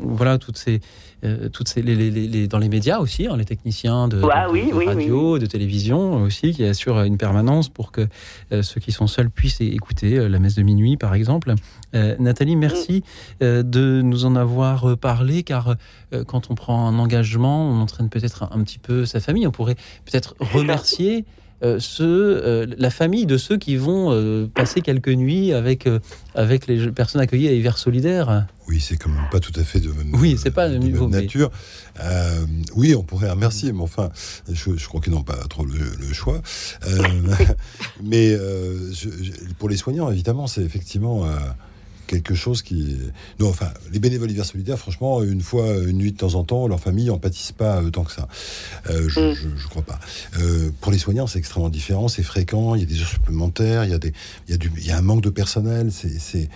voilà, 0.00 0.38
toutes 0.38 0.56
ces, 0.56 0.80
euh, 1.24 1.48
toutes 1.48 1.68
ces, 1.68 1.80
les, 1.80 1.94
les, 1.94 2.10
les, 2.10 2.46
dans 2.46 2.58
les 2.58 2.68
médias 2.68 2.98
aussi, 2.98 3.26
hein, 3.26 3.36
les 3.36 3.46
techniciens 3.46 4.06
de, 4.06 4.20
bah, 4.20 4.46
de, 4.46 4.52
oui, 4.52 4.70
de 4.70 4.86
radio, 4.86 5.38
de 5.38 5.46
télévision 5.46 6.22
aussi, 6.22 6.52
qui 6.52 6.64
assurent 6.64 7.02
une 7.02 7.16
permanence 7.16 7.68
pour 7.68 7.90
que 7.90 8.06
euh, 8.52 8.62
ceux 8.62 8.80
qui 8.80 8.92
sont 8.92 9.06
seuls 9.06 9.30
puissent 9.30 9.60
écouter 9.60 10.18
euh, 10.18 10.28
la 10.28 10.38
messe 10.38 10.54
de 10.54 10.62
minuit, 10.62 10.96
par 10.96 11.14
exemple. 11.14 11.54
Nathalie, 12.18 12.56
merci 12.56 13.02
mm. 13.40 13.62
de 13.62 14.02
nous 14.02 14.26
en 14.26 14.36
avoir 14.36 14.98
parlé, 14.98 15.42
car 15.42 15.76
quand 16.26 16.50
on 16.50 16.54
prend 16.54 16.86
un 16.88 16.98
engagement, 16.98 17.70
on 17.70 17.80
entraîne 17.80 18.10
peut-être 18.10 18.42
un, 18.42 18.50
un, 18.52 18.62
petit 18.64 18.78
peu 18.78 19.06
sa 19.06 19.18
famille. 19.18 19.46
On 19.46 19.50
pourrait 19.50 19.76
peut-être 20.04 20.34
remercier. 20.40 21.24
Euh, 21.62 21.78
ceux, 21.80 22.42
euh, 22.44 22.66
la 22.76 22.90
famille 22.90 23.24
de 23.24 23.38
ceux 23.38 23.56
qui 23.56 23.76
vont 23.76 24.12
euh, 24.12 24.46
passer 24.46 24.82
quelques 24.82 25.08
nuits 25.08 25.54
avec, 25.54 25.88
avec 26.34 26.66
les 26.66 26.88
personnes 26.90 27.22
accueillies 27.22 27.48
à 27.48 27.52
Hiver 27.52 27.78
Solidaire. 27.78 28.46
Oui, 28.68 28.78
c'est 28.80 28.96
quand 28.96 29.08
même 29.08 29.28
pas 29.30 29.40
tout 29.40 29.58
à 29.58 29.64
fait 29.64 29.80
de 29.80 29.90
même, 29.90 30.14
oui, 30.14 30.36
c'est 30.38 30.50
pas 30.50 30.68
de 30.68 30.76
niveau, 30.76 31.08
nature. 31.08 31.50
oui, 32.74 32.94
on 32.94 33.02
pourrait 33.02 33.30
remercier, 33.30 33.72
mais 33.72 33.82
enfin, 33.82 34.10
je, 34.50 34.76
je 34.76 34.88
crois 34.88 35.00
qu'ils 35.00 35.12
n'ont 35.12 35.22
pas 35.22 35.36
trop 35.48 35.64
le, 35.64 35.78
le 35.98 36.12
choix. 36.12 36.42
mais 38.02 38.30
je, 38.32 39.08
pour 39.58 39.68
les 39.68 39.76
soignants, 39.76 40.10
évidemment, 40.10 40.46
c'est 40.48 40.62
effectivement 40.62 41.24
quelque 42.06 42.34
chose 42.34 42.62
qui. 42.62 42.96
Non, 43.38 43.48
enfin, 43.48 43.70
les 43.92 43.98
bénévoles 43.98 44.30
hiver 44.30 44.44
solidaires, 44.44 44.78
franchement, 44.78 45.22
une 45.22 45.40
fois, 45.40 45.66
une 45.86 45.98
nuit 45.98 46.12
de 46.12 46.16
temps 46.16 46.34
en 46.34 46.44
temps, 46.44 46.68
leur 46.68 46.80
famille 46.80 47.10
en 47.10 47.18
pâtissent 47.18 47.52
pas 47.52 47.82
autant 47.82 48.04
que 48.04 48.12
ça. 48.12 48.28
Euh, 48.88 49.08
je, 49.08 49.20
mm. 49.20 49.34
je, 49.34 49.48
je, 49.56 49.68
crois 49.68 49.82
pas. 49.82 49.98
Euh, 50.38 50.70
pour 50.80 50.92
les 50.92 50.98
soignants, 50.98 51.26
c'est 51.26 51.38
extrêmement 51.38 51.68
différent, 51.68 52.08
c'est 52.08 52.22
fréquent, 52.22 52.74
il 52.74 52.80
y 52.80 52.84
a 52.84 52.86
des 52.86 53.00
heures 53.00 53.08
supplémentaires, 53.08 53.84
il 53.84 53.90
y 53.90 53.94
a, 53.94 53.98
des, 53.98 54.12
il 54.48 54.52
y 54.52 54.54
a, 54.54 54.58
du, 54.58 54.70
il 54.76 54.86
y 54.86 54.90
a 54.90 54.98
un 54.98 55.02
manque 55.02 55.22
de 55.22 55.30
personnel, 55.30 55.90
c'est. 55.92 56.48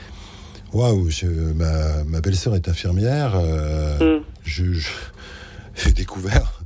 Waouh, 0.73 1.09
ma, 1.57 2.05
ma 2.05 2.21
belle-sœur 2.21 2.55
est 2.55 2.69
infirmière. 2.69 3.33
Euh, 3.35 4.19
mm. 4.19 4.25
Je, 4.45 4.65
j'ai 5.75 5.93
découvert 5.93 6.60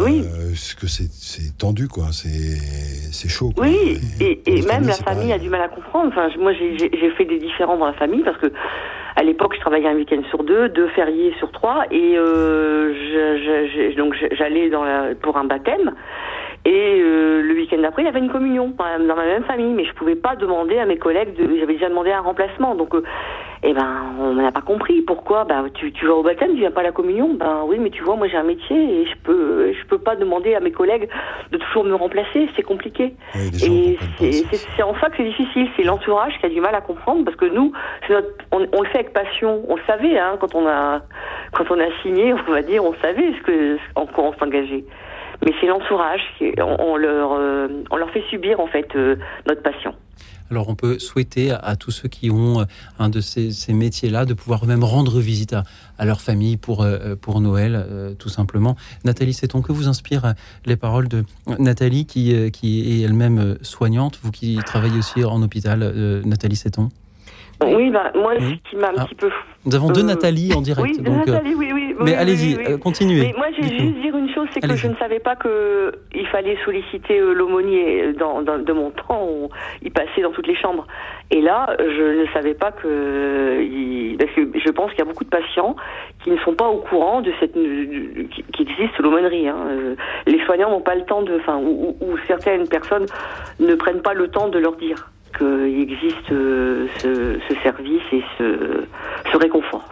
oui. 0.00 0.24
Euh, 0.24 0.50
que 0.78 0.86
c'est 0.86 1.58
tendu, 1.58 1.88
quoi. 1.88 2.06
C'est 2.12 3.28
chaud. 3.28 3.52
Quoi. 3.54 3.66
Oui, 3.66 3.98
et, 4.20 4.40
et, 4.46 4.62
même 4.62 4.86
la 4.86 4.94
famille 4.94 5.32
a 5.32 5.38
du 5.38 5.48
mal 5.48 5.62
à 5.62 5.68
comprendre. 5.68 6.08
Enfin, 6.08 6.28
moi, 6.38 6.52
j'ai 6.52 7.10
fait 7.16 7.24
des 7.24 7.38
différends 7.38 7.78
dans 7.78 7.86
la 7.86 7.94
famille 7.94 8.22
parce 8.22 8.38
que 8.38 8.52
à 9.16 9.22
l'époque, 9.22 9.54
je 9.54 9.60
travaillais 9.60 9.88
un 9.88 9.94
week-end 9.94 10.22
sur 10.30 10.44
deux, 10.44 10.68
deux 10.68 10.88
fériés 10.88 11.34
sur 11.38 11.50
trois, 11.50 11.84
et 11.90 12.16
euh, 12.16 12.94
je, 12.94 13.90
je, 13.92 13.96
donc 13.96 14.14
j'allais 14.32 14.70
pour 15.20 15.36
un 15.36 15.44
baptême. 15.44 15.92
Et 16.66 17.00
euh, 17.00 17.40
le 17.40 17.54
week-end 17.54 17.78
d'après, 17.78 18.02
il 18.02 18.04
y 18.04 18.08
avait 18.08 18.18
une 18.18 18.30
communion 18.30 18.74
dans 18.76 19.16
ma 19.16 19.24
même 19.24 19.44
famille, 19.44 19.72
mais 19.72 19.86
je 19.86 19.94
pouvais 19.94 20.14
pas 20.14 20.36
demander 20.36 20.78
à 20.78 20.84
mes 20.84 20.98
collègues. 20.98 21.34
De, 21.34 21.56
j'avais 21.58 21.74
déjà 21.74 21.88
demandé 21.88 22.12
un 22.12 22.20
remplacement, 22.20 22.74
donc 22.74 22.94
euh, 22.94 23.02
eh 23.62 23.72
ben 23.72 24.14
on 24.18 24.34
n'a 24.34 24.52
pas 24.52 24.60
compris 24.60 25.00
pourquoi? 25.00 25.44
Ben 25.44 25.70
tu, 25.72 25.90
tu 25.92 26.06
vas 26.06 26.14
au 26.14 26.22
baptême, 26.22 26.50
tu 26.52 26.58
viens 26.58 26.70
pas 26.70 26.80
à 26.80 26.84
la 26.84 26.92
communion? 26.92 27.32
Ben 27.32 27.62
oui, 27.66 27.78
mais 27.80 27.88
tu 27.88 28.02
vois, 28.02 28.16
moi 28.16 28.28
j'ai 28.28 28.36
un 28.36 28.42
métier 28.42 28.76
et 28.76 29.06
je 29.06 29.14
peux 29.24 29.72
je 29.72 29.86
peux 29.86 29.98
pas 29.98 30.16
demander 30.16 30.54
à 30.54 30.60
mes 30.60 30.70
collègues 30.70 31.08
de 31.50 31.56
toujours 31.56 31.84
me 31.84 31.94
remplacer. 31.94 32.50
C'est 32.54 32.62
compliqué. 32.62 33.14
et 33.34 33.96
c'est 34.20 34.82
en 34.82 34.94
ça 35.00 35.08
que 35.08 35.16
c'est 35.16 35.24
difficile. 35.24 35.66
C'est 35.76 35.84
l'entourage 35.84 36.38
qui 36.40 36.46
a 36.46 36.50
du 36.50 36.60
mal 36.60 36.74
à 36.74 36.82
comprendre 36.82 37.24
parce 37.24 37.38
que 37.38 37.46
nous, 37.46 37.72
notre, 38.10 38.28
on, 38.52 38.66
on, 38.76 38.82
le 38.82 38.88
fait 38.88 38.98
avec 38.98 39.14
passion. 39.14 39.62
On 39.66 39.76
le 39.76 39.82
savait 39.86 40.18
hein, 40.18 40.36
quand 40.38 40.54
on 40.54 40.66
a 40.66 41.00
quand 41.52 41.70
on 41.70 41.80
a 41.80 41.90
signé, 42.02 42.34
on 42.34 42.52
va 42.52 42.60
dire, 42.60 42.84
on 42.84 42.94
savait 43.00 43.32
ce 43.32 43.42
que 43.44 43.78
en 43.94 44.04
quoi 44.04 44.24
on 44.24 44.32
s'engageait 44.34 44.84
mais 45.44 45.52
c'est 45.60 45.66
l'entourage. 45.66 46.20
On, 46.58 46.96
leur, 46.96 47.32
euh, 47.32 47.68
on 47.90 47.96
leur 47.96 48.10
fait 48.10 48.22
subir 48.30 48.60
en 48.60 48.66
fait 48.66 48.88
euh, 48.94 49.16
notre 49.48 49.62
passion. 49.62 49.94
Alors 50.50 50.68
on 50.68 50.74
peut 50.74 50.98
souhaiter 50.98 51.52
à, 51.52 51.76
tous 51.76 51.92
ceux 51.92 52.08
qui 52.08 52.30
ont 52.30 52.60
euh, 52.60 52.64
un 52.98 53.08
de 53.08 53.20
ces, 53.20 53.52
ces 53.52 53.72
métiers-là 53.72 54.24
de 54.24 54.34
pouvoir 54.34 54.66
même 54.66 54.82
rendre 54.82 55.20
visite 55.20 55.54
à, 55.54 56.04
leur 56.04 56.20
famille 56.20 56.56
pour, 56.56 56.86
pour 57.20 57.40
Noël, 57.40 58.14
tout 58.18 58.30
simplement. 58.30 58.74
Nathalie 59.04 59.34
Seton, 59.34 59.60
que 59.60 59.70
vous 59.70 59.86
inspire 59.86 60.34
les 60.64 60.76
paroles 60.76 61.08
de 61.08 61.24
Nathalie 61.58 62.06
qui, 62.06 62.50
qui 62.52 63.00
est 63.00 63.04
elle-même 63.04 63.58
soignante, 63.60 64.18
vous 64.22 64.30
qui 64.30 64.56
travaillez 64.64 64.98
aussi 64.98 65.22
en 65.24 65.42
hôpital, 65.42 65.80
Nathalie 66.24 66.56
Seton? 66.56 66.88
Oui, 67.64 67.90
bah, 67.90 68.12
moi, 68.14 68.34
ce 68.38 68.70
qui 68.70 68.76
m'a 68.76 68.88
un 68.88 68.94
ah. 68.96 69.04
petit 69.04 69.14
peu. 69.14 69.30
Nous 69.66 69.74
avons 69.74 69.88
deux 69.88 70.02
Nathalie 70.02 70.52
en 70.54 70.62
direct. 70.62 70.88
Oui, 70.88 70.98
deux 70.98 71.10
Nathalie, 71.10 71.54
oui, 71.54 71.70
oui. 71.74 71.94
Mais 72.00 72.14
allez-y, 72.14 72.78
continuez. 72.78 73.20
Mais 73.20 73.34
moi, 73.36 73.48
j'ai 73.54 73.68
juste 73.68 74.00
dire 74.00 74.16
une 74.16 74.32
chose 74.32 74.48
c'est 74.52 74.60
que 74.60 74.76
je 74.76 74.88
ne 74.88 74.96
savais 74.96 75.18
pas 75.18 75.36
que 75.36 75.92
il 76.14 76.26
fallait 76.28 76.56
solliciter 76.64 77.18
euh, 77.18 77.32
l'aumônier 77.32 78.12
dans, 78.14 78.42
dans, 78.42 78.58
de 78.58 78.72
mon 78.72 78.90
temps 78.90 79.26
où 79.26 79.48
il 79.82 79.90
passait 79.90 80.22
dans 80.22 80.30
toutes 80.30 80.46
les 80.46 80.56
chambres. 80.56 80.86
Et 81.30 81.40
là, 81.40 81.76
je 81.78 82.22
ne 82.22 82.26
savais 82.32 82.54
pas 82.54 82.72
que, 82.72 83.62
il, 83.62 84.16
parce 84.16 84.32
que 84.32 84.48
je 84.58 84.70
pense 84.70 84.90
qu'il 84.90 84.98
y 84.98 85.02
a 85.02 85.04
beaucoup 85.04 85.24
de 85.24 85.30
patients 85.30 85.76
qui 86.24 86.30
ne 86.30 86.38
sont 86.38 86.54
pas 86.54 86.68
au 86.68 86.78
courant 86.78 87.20
de 87.20 87.32
cette, 87.38 87.52
qui 87.52 88.62
existe 88.62 88.98
l'aumônerie. 88.98 89.48
Hein. 89.48 89.56
Euh, 89.68 89.94
les 90.26 90.42
soignants 90.44 90.70
n'ont 90.70 90.80
pas 90.80 90.94
le 90.94 91.04
temps 91.04 91.22
de, 91.22 91.36
enfin, 91.36 91.58
ou, 91.58 91.96
ou, 92.00 92.16
certaines 92.26 92.68
personnes 92.68 93.06
ne 93.60 93.74
prennent 93.74 94.02
pas 94.02 94.14
le 94.14 94.28
temps 94.28 94.48
de 94.48 94.58
leur 94.58 94.76
dire 94.76 95.10
qu'il 95.36 95.80
existe 95.80 96.32
euh, 96.32 96.86
ce, 96.98 97.38
ce, 97.48 97.54
service 97.62 98.02
et 98.12 98.22
ce, 98.38 98.84
ce 99.30 99.36
réconfort. 99.36 99.88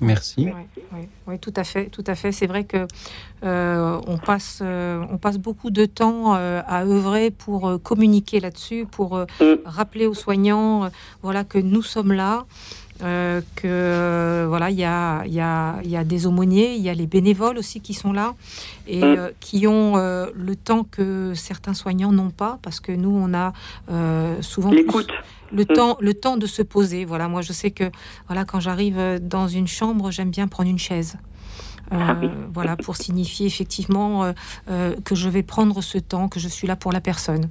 Merci. 0.00 0.48
Oui, 0.92 1.08
oui, 1.26 1.38
tout 1.38 1.52
à 1.56 1.64
fait, 1.64 1.86
tout 1.86 2.04
à 2.06 2.14
fait. 2.14 2.32
C'est 2.32 2.46
vrai 2.46 2.64
que 2.64 2.86
euh, 3.44 4.00
on 4.06 4.16
passe, 4.16 4.60
euh, 4.62 5.04
on 5.10 5.18
passe 5.18 5.38
beaucoup 5.38 5.70
de 5.70 5.84
temps 5.84 6.34
euh, 6.34 6.62
à 6.66 6.84
œuvrer 6.84 7.30
pour 7.30 7.68
euh, 7.68 7.78
communiquer 7.78 8.40
là-dessus, 8.40 8.86
pour 8.90 9.16
euh, 9.16 9.26
rappeler 9.64 10.06
aux 10.06 10.14
soignants, 10.14 10.84
euh, 10.84 10.88
voilà, 11.22 11.44
que 11.44 11.58
nous 11.58 11.82
sommes 11.82 12.12
là. 12.12 12.46
Euh, 13.02 13.40
que 13.56 13.66
euh, 13.66 14.46
voilà, 14.48 14.70
il 14.70 14.78
y 14.78 14.84
a, 14.84 15.24
y, 15.26 15.40
a, 15.40 15.80
y 15.82 15.96
a 15.96 16.04
des 16.04 16.26
aumôniers, 16.26 16.74
il 16.74 16.82
y 16.82 16.88
a 16.88 16.94
les 16.94 17.06
bénévoles 17.06 17.58
aussi 17.58 17.80
qui 17.80 17.94
sont 17.94 18.12
là 18.12 18.34
et 18.86 19.02
euh, 19.02 19.30
qui 19.40 19.66
ont 19.66 19.96
euh, 19.96 20.26
le 20.34 20.56
temps 20.56 20.84
que 20.84 21.32
certains 21.34 21.74
soignants 21.74 22.12
n'ont 22.12 22.30
pas 22.30 22.58
parce 22.62 22.80
que 22.80 22.92
nous 22.92 23.10
on 23.10 23.32
a 23.34 23.52
souvent 24.42 24.70
le 25.52 25.64
temps, 25.64 25.96
le 26.00 26.14
temps 26.14 26.36
de 26.36 26.46
se 26.46 26.62
poser. 26.62 27.04
Voilà, 27.04 27.28
moi 27.28 27.42
je 27.42 27.52
sais 27.52 27.70
que 27.70 27.90
voilà 28.28 28.44
quand 28.44 28.60
j'arrive 28.60 29.18
dans 29.20 29.48
une 29.48 29.66
chambre, 29.66 30.10
j'aime 30.10 30.30
bien 30.30 30.46
prendre 30.46 30.70
une 30.70 30.78
chaise. 30.78 31.16
Euh, 31.92 31.96
voilà, 32.54 32.76
pour 32.76 32.96
signifier 32.96 33.46
effectivement 33.46 34.24
euh, 34.24 34.32
euh, 34.70 34.94
que 35.04 35.14
je 35.14 35.28
vais 35.28 35.42
prendre 35.42 35.82
ce 35.82 35.98
temps, 35.98 36.28
que 36.28 36.38
je 36.38 36.48
suis 36.48 36.66
là 36.68 36.76
pour 36.76 36.92
la 36.92 37.00
personne. 37.00 37.48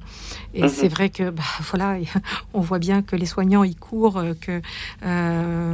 Et 0.53 0.63
Mhm. 0.63 0.69
c'est 0.69 0.87
vrai 0.87 1.09
que, 1.09 1.29
bah, 1.29 1.43
voilà, 1.71 1.97
on 2.53 2.61
voit 2.61 2.79
bien 2.79 3.01
que 3.01 3.15
les 3.15 3.25
soignants 3.25 3.63
y 3.63 3.75
courent, 3.75 4.21
que. 4.41 4.61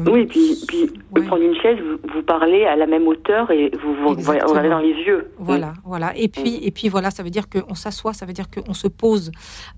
Oui, 0.09 0.25
puis, 0.25 0.57
puis 0.67 0.89
prendre 1.27 1.43
une 1.43 1.55
chaise, 1.61 1.77
vous, 1.79 1.97
vous 2.13 2.21
parlez 2.23 2.65
à 2.65 2.75
la 2.75 2.87
même 2.87 3.07
hauteur 3.07 3.49
et 3.51 3.71
vous 3.81 3.93
vous 3.95 4.09
regardez 4.09 4.69
dans 4.69 4.79
les 4.79 4.93
yeux. 4.93 5.31
Voilà, 5.39 5.73
voilà. 5.83 6.15
Et 6.17 6.27
puis, 6.27 6.59
et 6.61 6.71
puis 6.71 6.89
voilà, 6.89 7.11
ça 7.11 7.23
veut 7.23 7.29
dire 7.29 7.45
qu'on 7.49 7.75
s'assoit, 7.75 8.13
ça 8.13 8.25
veut 8.25 8.33
dire 8.33 8.47
qu'on 8.49 8.73
se 8.73 8.87
pose. 8.87 9.31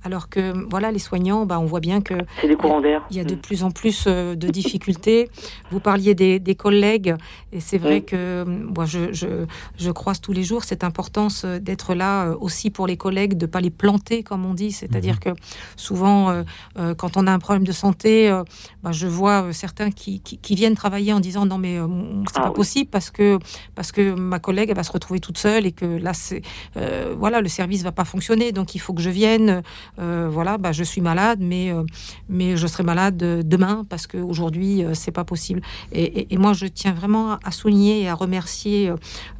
Alors 0.03 0.29
que 0.29 0.53
voilà, 0.69 0.91
les 0.91 0.99
soignants, 0.99 1.45
bah, 1.45 1.59
on 1.59 1.65
voit 1.65 1.79
bien 1.79 2.01
que 2.01 2.15
C'est 2.41 2.47
des 2.47 2.55
courants 2.55 2.81
d'air. 2.81 3.05
il 3.11 3.17
y 3.17 3.19
a 3.19 3.23
de 3.23 3.35
plus 3.35 3.63
en 3.63 3.71
plus 3.71 4.07
de 4.07 4.47
difficultés. 4.47 5.29
Vous 5.71 5.79
parliez 5.79 6.15
des, 6.15 6.39
des 6.39 6.55
collègues, 6.55 7.15
et 7.51 7.59
c'est 7.59 7.77
vrai 7.77 7.95
Oui. 7.95 8.05
que 8.05 8.43
moi, 8.77 8.85
je, 8.85 9.11
je, 9.11 9.45
je 9.77 9.91
croise 9.91 10.21
tous 10.21 10.33
les 10.33 10.43
jours 10.43 10.63
cette 10.63 10.83
importance 10.83 11.43
euh, 11.43 11.59
d'être 11.59 11.93
là 11.95 12.27
euh, 12.27 12.35
aussi 12.39 12.69
pour 12.69 12.85
les 12.87 12.95
collègues, 12.95 13.35
de 13.37 13.45
pas 13.47 13.59
les 13.59 13.71
planter, 13.71 14.23
comme 14.23 14.45
on 14.45 14.53
dit. 14.53 14.71
C'est-à-dire 14.71 15.19
que 15.19 15.31
souvent, 15.75 16.29
euh, 16.29 16.43
euh, 16.77 16.93
quand 16.95 17.17
on 17.17 17.27
a 17.27 17.31
un 17.33 17.39
problème 17.39 17.65
de 17.65 17.71
santé, 17.71 18.29
euh, 18.29 18.43
bah, 18.83 18.91
je 18.91 19.07
vois 19.07 19.51
certains 19.51 19.91
qui, 19.91 20.19
qui, 20.21 20.37
qui 20.37 20.53
viennent 20.55 20.75
travailler 20.75 21.11
en 21.13 21.19
disant 21.19 21.45
non 21.45 21.57
mais 21.57 21.77
euh, 21.79 21.87
c'est 22.31 22.39
pas 22.41 22.51
possible 22.51 22.89
parce 22.91 23.09
que 23.09 23.39
parce 23.75 23.91
que 23.91 24.13
ma 24.13 24.39
collègue 24.39 24.69
elle 24.69 24.75
va 24.75 24.83
se 24.83 24.91
retrouver 24.91 25.19
toute 25.19 25.37
seule 25.39 25.65
et 25.65 25.71
que 25.71 25.85
là 25.85 26.13
c'est 26.13 26.41
euh, 26.77 27.15
voilà 27.17 27.41
le 27.41 27.49
service 27.49 27.81
va 27.83 27.91
pas 27.91 28.05
fonctionner. 28.05 28.51
Donc 28.51 28.75
il 28.75 28.79
faut 28.79 28.93
que 28.93 29.01
je 29.01 29.09
vienne 29.09 29.63
euh, 29.99 30.29
voilà 30.31 30.57
bah, 30.63 30.71
je 30.79 30.83
suis 30.91 31.01
malade 31.11 31.39
mais 31.41 31.71
euh, 31.71 31.83
mais 32.29 32.49
je 32.61 32.67
serai 32.67 32.83
malade 32.83 33.17
demain 33.55 33.85
parce 33.89 34.05
que 34.11 34.17
aujourd'hui 34.31 34.83
euh, 34.83 34.93
c'est 35.01 35.15
pas 35.19 35.23
possible. 35.33 35.61
Et, 35.91 36.03
et- 36.19 36.27
et 36.33 36.37
moi 36.37 36.53
je 36.61 36.67
tiens 36.79 36.93
vraiment 37.01 37.25
à- 37.33 37.39
à 37.43 37.51
souligner 37.51 37.95
et 38.03 38.07
à 38.09 38.15
remercier 38.25 38.66
euh, 38.89 38.95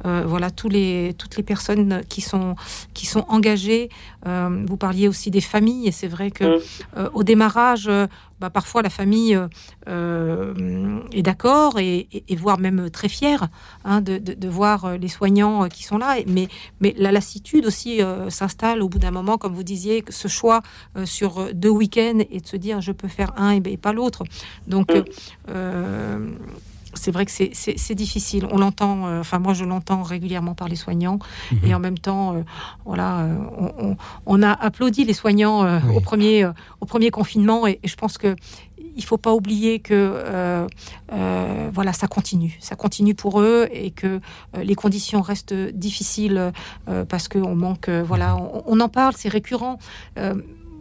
euh, 0.06 0.24
voilà 0.26 0.50
tous 0.50 0.68
les 0.76 1.14
toutes 1.20 1.36
les 1.36 1.42
personnes 1.52 2.02
qui 2.08 2.20
sont 2.30 2.54
qui 2.94 3.06
sont 3.06 3.24
engagées 3.28 3.88
Euh, 4.26 4.64
vous 4.70 4.76
parliez 4.76 5.06
aussi 5.12 5.28
des 5.30 5.44
familles 5.54 5.86
et 5.90 5.92
c'est 6.00 6.10
vrai 6.16 6.28
que 6.38 6.44
euh, 6.96 7.08
au 7.18 7.22
démarrage 7.22 7.88
bah, 8.40 8.50
parfois 8.50 8.80
la 8.82 8.90
famille 9.00 9.34
euh, 9.36 9.46
euh, 9.88 11.00
est 11.12 11.22
d'accord 11.22 11.78
et, 11.78 12.08
et- 12.12 12.24
et 12.32 12.36
voire 12.36 12.58
même 12.66 12.90
très 12.98 13.08
fière 13.18 13.42
hein, 13.84 14.00
de, 14.08 14.14
de- 14.18 14.34
de 14.44 14.48
voir 14.58 14.78
les 15.02 15.08
soignants 15.18 15.68
qui 15.68 15.82
sont 15.88 15.98
là. 16.04 16.10
Mais, 16.26 16.46
mais 16.80 16.92
la 16.98 17.10
lassitude 17.12 17.64
aussi 17.70 17.92
euh, 18.02 18.28
s'installe 18.38 18.82
au 18.82 18.88
bout 18.92 18.98
d'un 19.04 19.14
moment, 19.20 19.36
comme 19.38 19.54
vous 19.54 19.68
disiez, 19.74 19.96
que 20.02 20.12
ce 20.12 20.28
choix 20.38 20.60
sur 21.16 21.30
deux 21.54 21.74
week-ends 21.82 22.20
et 22.34 22.40
de 22.44 22.46
se 22.54 22.56
dire 22.66 22.76
je 22.88 22.92
peux 23.00 23.08
faire 23.18 23.32
un 23.36 23.52
et, 23.56 23.62
et 23.74 23.76
pas 23.86 23.92
l'autre. 23.98 24.22
Donc 24.66 24.88
euh, 25.48 26.28
c'est 26.98 27.10
vrai 27.10 27.24
que 27.24 27.30
c'est- 27.32 27.94
difficile. 27.94 28.46
On 28.50 28.58
l'entend, 28.58 29.06
euh, 29.06 29.20
enfin 29.20 29.38
moi 29.38 29.54
je 29.54 29.64
l'entends 29.64 30.02
régulièrement 30.02 30.54
par 30.54 30.68
les 30.68 30.76
soignants, 30.76 31.18
et 31.64 31.74
en 31.74 31.78
même 31.80 31.98
temps, 31.98 32.34
euh, 32.34 32.42
voilà, 32.84 33.20
euh, 33.20 33.94
on, 34.26 34.42
a 34.42 34.52
applaudi 34.52 35.04
les 35.04 35.14
soignants 35.14 35.64
au 35.94 36.00
premier 36.00 36.46
au 36.80 36.86
premier 36.86 37.10
confinement, 37.10 37.66
et, 37.66 37.78
et 37.82 37.88
je 37.88 37.96
pense 37.96 38.18
que 38.18 38.36
il 38.96 39.04
faut 39.04 39.16
pas 39.16 39.32
oublier 39.32 39.78
que 39.78 39.94
euh, 39.94 40.66
euh, 41.12 41.70
voilà 41.72 41.92
ça 41.92 42.08
continue, 42.08 42.56
ça 42.60 42.74
continue 42.74 43.14
pour 43.14 43.40
eux 43.40 43.68
et 43.72 43.90
que 43.92 44.06
euh, 44.56 44.62
les 44.64 44.74
conditions 44.74 45.22
restent 45.22 45.54
difficiles 45.54 46.52
parce 47.08 47.28
qu'on 47.28 47.54
manque, 47.54 47.88
voilà, 47.88 48.36
on, 48.36 48.62
on 48.66 48.80
en 48.80 48.88
parle, 48.88 49.14
c'est 49.16 49.28
récurrent. 49.28 49.78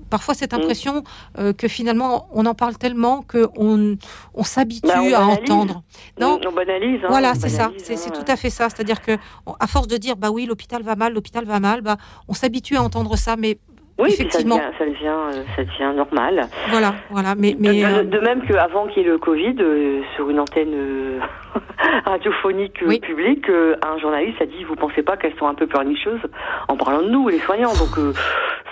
Parfois 0.10 0.34
cette 0.34 0.53
impression 0.53 1.03
euh, 1.38 1.53
que 1.53 1.68
finalement 1.68 2.28
on 2.34 2.45
en 2.45 2.53
parle 2.53 2.78
tellement 2.78 3.22
que 3.22 3.47
on, 3.58 3.97
on 4.34 4.43
s'habitue 4.43 4.88
Bah, 4.88 5.20
à 5.20 5.24
entendre. 5.26 5.84
Non, 6.20 6.39
On 6.47 6.51
banalise. 6.51 7.01
hein, 7.03 7.08
voilà, 7.10 7.34
c'est 7.36 7.49
ça, 7.49 7.72
c'est 7.78 7.93
hein. 7.93 8.12
tout 8.14 8.32
à 8.32 8.36
fait 8.36 8.49
ça. 8.49 8.70
C'est-à-dire 8.70 9.01
que 9.01 9.14
à 9.60 9.68
force 9.68 9.88
de 9.88 9.97
dire 9.97 10.16
bah 10.16 10.30
oui, 10.32 10.45
l'hôpital 10.45 10.82
va 10.84 10.95
mal, 10.95 11.14
l'hôpital 11.14 11.45
va 11.45 11.60
mal, 11.60 11.82
bah 11.82 11.97
on 12.28 12.34
s'habitue 12.34 12.76
à 12.78 12.82
entendre 12.84 13.16
ça, 13.18 13.36
mais 13.38 13.58
Oui, 13.99 14.05
puis 14.10 14.12
ça 14.18 14.24
effectivement, 14.24 14.58
devient, 14.58 14.78
ça 14.78 14.86
devient, 14.86 15.39
euh, 15.39 15.43
ça 15.55 15.64
devient 15.64 15.95
normal. 15.95 16.47
voilà, 16.70 16.95
voilà, 17.10 17.36
mais 17.36 17.53
De, 17.53 17.62
mais 17.62 17.82
de- 17.82 17.86
euh, 17.86 18.03
de 18.03 18.20
même 18.20 18.45
qu'avant 18.47 18.88
qu'il 18.88 19.03
y 19.03 19.05
ait 19.05 19.10
le 19.10 19.18
Covid, 19.18 19.55
euh, 19.60 20.01
sur 20.16 20.30
une 20.30 20.39
antenne 20.39 20.74
euh, 20.74 21.20
radiophonique 22.05 22.82
euh, 22.84 22.99
publique, 22.99 23.49
euh, 23.49 23.76
un 23.86 23.99
journaliste 23.99 24.41
a 24.41 24.45
dit 24.45 24.64
Vous 24.64 24.76
pensez 24.76 25.03
pas 25.03 25.18
qu'elles 25.18 25.36
sont 25.38 25.47
un 25.47 25.53
peu 25.53 25.68
pleurnicheuses 25.68 26.22
en 26.68 26.78
parlant 26.78 27.01
de 27.01 27.10
nous, 27.10 27.28
les 27.30 27.39
soignants 27.39 27.74
Donc 27.74 27.97
euh, 27.97 28.14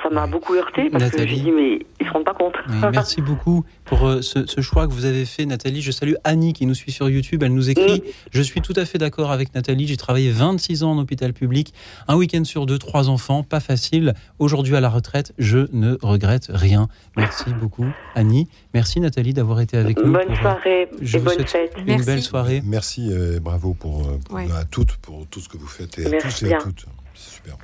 ça 0.03 0.09
m'a 0.09 0.27
beaucoup 0.27 0.55
heurté 0.55 0.89
parce 0.89 1.09
que 1.09 1.25
j'ai 1.25 1.35
dit 1.35 1.51
Mais 1.51 1.79
ils 1.99 2.07
se 2.07 2.11
rendent 2.11 2.25
pas 2.25 2.33
compte. 2.33 2.55
Oui, 2.67 2.75
merci 2.91 3.21
beaucoup 3.23 3.63
pour 3.85 4.09
ce, 4.21 4.45
ce 4.45 4.61
choix 4.61 4.87
que 4.87 4.93
vous 4.93 5.05
avez 5.05 5.25
fait, 5.25 5.45
Nathalie. 5.45 5.81
Je 5.81 5.91
salue 5.91 6.13
Annie 6.23 6.53
qui 6.53 6.65
nous 6.65 6.73
suit 6.73 6.91
sur 6.91 7.09
YouTube. 7.09 7.43
Elle 7.43 7.53
nous 7.53 7.69
écrit 7.69 8.03
Je 8.31 8.41
suis 8.41 8.61
tout 8.61 8.73
à 8.75 8.85
fait 8.85 8.97
d'accord 8.97 9.31
avec 9.31 9.53
Nathalie. 9.53 9.87
J'ai 9.87 9.97
travaillé 9.97 10.31
26 10.31 10.83
ans 10.83 10.91
en 10.91 10.99
hôpital 10.99 11.33
public, 11.33 11.73
un 12.07 12.15
week-end 12.15 12.43
sur 12.43 12.65
deux, 12.65 12.77
trois 12.77 13.09
enfants, 13.09 13.43
pas 13.43 13.59
facile. 13.59 14.13
Aujourd'hui 14.39 14.75
à 14.75 14.81
la 14.81 14.89
retraite, 14.89 15.33
je 15.37 15.67
ne 15.73 15.97
regrette 16.01 16.47
rien. 16.49 16.87
Merci 17.17 17.53
beaucoup, 17.53 17.87
Annie. 18.15 18.47
Merci, 18.73 18.99
Nathalie, 18.99 19.33
d'avoir 19.33 19.61
été 19.61 19.77
avec 19.77 19.97
nous. 19.97 20.11
Bonne 20.11 20.27
pour, 20.27 20.37
soirée 20.37 20.89
je 21.01 21.17
et 21.17 21.19
vous 21.19 21.25
bonne 21.25 21.47
fête. 21.47 21.73
Une 21.85 22.03
belle 22.03 22.21
soirée. 22.21 22.61
Merci 22.65 22.74
et 22.97 23.39
bravo 23.39 23.73
pour, 23.73 24.01
euh, 24.01 24.17
pour- 24.25 24.35
Ouais. 24.35 24.47
à 24.51 24.65
toutes 24.65 24.95
pour 24.97 25.25
tout 25.27 25.39
ce 25.39 25.49
que 25.49 25.57
vous 25.57 25.67
faites 25.67 25.97
et 25.99 26.05
à 26.05 26.09
Merci 26.09 26.27
tous 26.27 26.43
et 26.45 26.47
bien. 26.49 26.57
à 26.57 26.61
toutes. 26.61 26.85
C'est 27.13 27.35
super. 27.35 27.57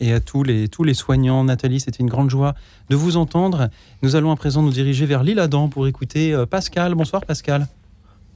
Et, 0.00 0.08
et 0.08 0.12
à 0.14 0.20
tous 0.20 0.42
les, 0.42 0.68
tous 0.68 0.82
les 0.84 0.94
soignants. 0.94 1.44
Nathalie, 1.44 1.80
c'était 1.80 1.98
une 2.02 2.08
grande 2.08 2.30
joie 2.30 2.54
de 2.88 2.96
vous 2.96 3.16
entendre. 3.18 3.68
Nous 4.02 4.16
allons 4.16 4.30
à 4.32 4.36
présent 4.36 4.62
nous 4.62 4.70
diriger 4.70 5.04
vers 5.04 5.22
l'île 5.22 5.40
Adam 5.40 5.68
pour 5.68 5.86
écouter 5.86 6.32
euh, 6.32 6.46
Pascal. 6.46 6.94
Bonsoir 6.94 7.24
Pascal. 7.26 7.66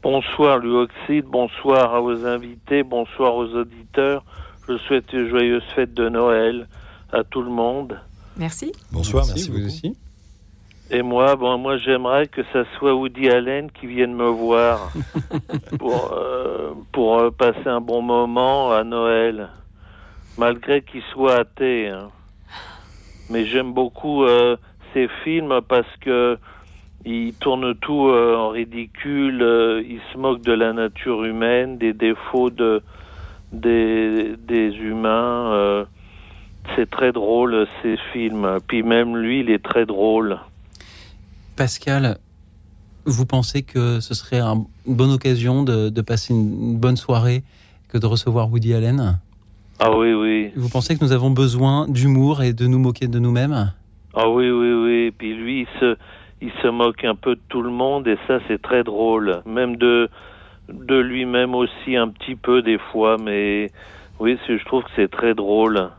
Bonsoir 0.03 0.59
Luoxide, 0.59 1.25
bonsoir 1.27 1.95
à 1.95 2.01
vos 2.01 2.27
invités, 2.27 2.83
bonsoir 2.83 3.35
aux 3.37 3.47
auditeurs. 3.55 4.25
Je 4.69 4.77
souhaite 4.79 5.13
une 5.13 5.29
joyeuse 5.29 5.63
fête 5.75 5.95
de 5.95 6.09
Noël 6.09 6.67
à 7.13 7.23
tout 7.25 7.43
le 7.43 7.51
monde. 7.51 7.99
merci. 8.37 8.73
Bonsoir, 8.91 9.25
merci, 9.27 9.51
vous 9.51 9.65
aussi. 9.67 9.97
Et 10.95 11.01
moi, 11.01 11.37
bon, 11.37 11.57
moi 11.57 11.79
j'aimerais 11.79 12.27
que 12.27 12.43
ça 12.53 12.65
soit 12.77 12.95
Woody 12.95 13.31
Allen 13.31 13.71
qui 13.71 13.87
vienne 13.87 14.13
me 14.15 14.29
voir 14.29 14.93
pour, 15.79 16.13
euh, 16.13 16.73
pour 16.93 17.19
euh, 17.19 17.31
passer 17.31 17.67
un 17.67 17.81
bon 17.81 18.03
moment 18.03 18.71
à 18.73 18.85
Noël, 18.85 19.49
malgré 20.37 20.83
qu'il 20.83 21.01
soit 21.15 21.37
athée. 21.37 21.89
hein. 21.89 22.11
Mais 23.31 23.47
j'aime 23.47 23.73
beaucoup 23.73 24.25
euh, 24.25 24.59
ces 24.93 25.09
films 25.25 25.61
parce 25.67 25.89
que 26.03 26.37
il 27.07 27.33
tourne 27.37 27.75
tout 27.77 28.09
euh, 28.09 28.37
en 28.37 28.51
ridicule, 28.51 29.41
euh, 29.43 29.83
il 29.89 29.99
se 30.13 30.19
moque 30.19 30.43
de 30.43 30.53
la 30.53 30.75
nature 30.75 31.25
humaine, 31.25 31.79
des 31.79 31.95
défauts 31.95 32.51
de 32.51 32.83
des, 33.51 34.35
des 34.37 34.77
humains. 34.77 35.87
c'est 36.77 36.91
très 36.91 37.13
drôle 37.13 37.67
ces 37.81 37.97
films. 38.13 38.59
Puis 38.67 38.83
même 38.83 39.17
lui, 39.17 39.41
il 39.41 39.51
est 39.51 39.63
très 39.65 39.87
drôle. 39.87 40.39
Pascal, 41.57 42.19
vous 43.05 43.27
pensez 43.27 43.63
que 43.63 44.01
ce 44.01 44.15
serait 44.15 44.39
un- 44.39 44.65
une 44.87 44.95
bonne 44.97 45.11
occasion 45.13 45.63
de, 45.63 45.89
de 45.89 46.01
passer 46.01 46.33
une, 46.33 46.71
une 46.73 46.79
bonne 46.79 46.97
soirée 46.97 47.43
que 47.89 47.99
de 47.99 48.07
recevoir 48.07 48.51
Woody 48.51 48.75
Allen? 48.75 49.19
Ah 49.79 49.91
oui, 49.97 50.13
oui. 50.15 50.51
Vous 50.57 50.69
pensez 50.69 50.97
que 50.97 51.05
nous 51.05 51.13
avons 51.13 51.31
besoin 51.31 51.89
d'humour 51.89 52.43
et 52.43 52.53
de 52.53 52.67
nous 52.67 52.79
moquer 52.79 53.09
de 53.09 53.19
nous-mêmes? 53.19 53.73
Ah 54.15 54.29
oui, 54.29 54.51
oui, 54.51 54.73
oui. 54.73 55.11
Puis 55.17 55.35
lui, 55.35 55.61
il 55.63 55.81
se, 55.81 55.97
il 56.41 56.53
se 56.63 56.69
moque 56.69 57.05
un 57.05 57.15
peu 57.15 57.35
de 57.35 57.41
tout 57.49 57.63
le 57.63 57.71
monde 57.71 58.07
et 58.07 58.17
ça, 58.27 58.39
c'est 58.49 58.61
très 58.63 58.85
drôle. 58.85 59.43
Même 59.47 59.77
de, 59.77 60.09
de 60.73 60.97
lui-même 60.97 61.55
aussi 61.55 61.97
un 61.97 62.09
petit 62.09 62.37
peu 62.37 62.63
des 62.63 62.79
fois, 62.93 63.17
mais 63.23 63.71
Oui, 64.21 64.39
je 64.47 64.65
trouve 64.65 64.85
que 64.85 64.91
c'est 64.95 65.11
très 65.11 65.35
drôle. 65.35 65.91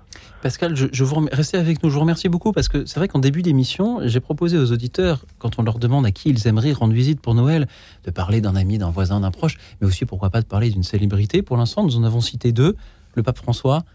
Pascal, 0.43 0.75
je, 0.75 1.03
vous 1.05 1.25
restez 1.31 1.55
avec 1.55 1.81
nous. 1.83 1.89
Je 1.89 1.93
vous 1.93 2.01
remercie 2.01 2.27
beaucoup 2.27 2.51
parce 2.51 2.67
que 2.67 2.85
c'est 2.85 2.99
vrai 2.99 3.07
qu'en 3.07 3.19
début 3.19 3.41
d'émission, 3.41 3.99
j'ai 4.03 4.19
proposé 4.19 4.57
aux 4.57 4.73
auditeurs, 4.73 5.25
quand 5.39 5.57
on 5.57 5.63
leur 5.63 5.79
demande 5.79 6.05
à 6.05 6.11
qui 6.11 6.29
ils 6.29 6.47
aimeraient 6.49 6.73
rendre 6.73 6.93
visite 6.93 7.21
pour 7.21 7.33
Noël, 7.33 7.65
de 8.03 8.11
parler 8.11 8.41
d'un 8.41 8.57
ami, 8.57 8.77
d'un 8.77 8.89
voisin, 8.89 9.21
d'un 9.21 9.31
proche, 9.31 9.57
mais 9.79 9.87
aussi 9.87 10.03
pourquoi 10.03 10.29
pas 10.31 10.41
de 10.41 10.45
parler 10.45 10.69
d'une 10.69 10.83
célébrité. 10.83 11.43
Pour 11.43 11.55
l'instant, 11.55 11.85
nous 11.85 11.95
en 11.95 12.03
avons 12.03 12.19
cité 12.19 12.51
deux 12.51 12.75
le 13.15 13.23
pape 13.23 13.37
François 13.37 13.85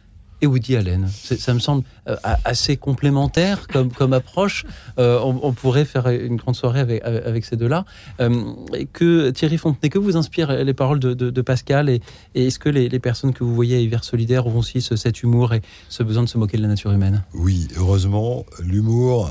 et 0.40 0.46
Woody 0.46 0.76
Allen. 0.76 1.08
Ça 1.08 1.54
me 1.54 1.58
semble 1.58 1.84
euh, 2.06 2.16
assez 2.44 2.76
complémentaire 2.76 3.66
comme, 3.68 3.92
comme 3.92 4.12
approche. 4.12 4.64
Euh, 4.98 5.18
on, 5.20 5.52
pourrait 5.52 5.84
faire 5.84 6.08
une 6.08 6.36
grande 6.36 6.56
soirée 6.56 6.80
avec, 6.80 7.02
avec 7.04 7.44
ces 7.44 7.56
deux-là. 7.56 7.84
Euh, 8.20 8.44
que 8.92 9.30
Thierry 9.30 9.58
Fontenay, 9.58 9.90
que 9.90 9.98
vous 9.98 10.16
inspirent 10.16 10.52
les 10.52 10.74
paroles 10.74 11.00
de, 11.00 11.42
Pascal 11.42 11.88
et, 11.88 12.00
est-ce 12.34 12.58
que 12.58 12.68
les, 12.68 12.98
personnes 12.98 13.32
que 13.32 13.44
vous 13.44 13.54
voyez 13.54 13.76
à 13.76 13.80
Hiver 13.80 14.04
Solidaire 14.04 14.46
ont 14.46 14.58
aussi 14.58 14.82
cet 14.82 15.22
humour 15.22 15.54
et 15.54 15.62
ce 15.88 16.02
besoin 16.02 16.22
de 16.22 16.28
se 16.28 16.38
moquer 16.38 16.56
de 16.56 16.62
la 16.62 16.68
nature 16.68 16.92
humaine? 16.92 17.24
Oui, 17.32 17.68
heureusement, 17.76 18.44
l'humour, 18.60 19.30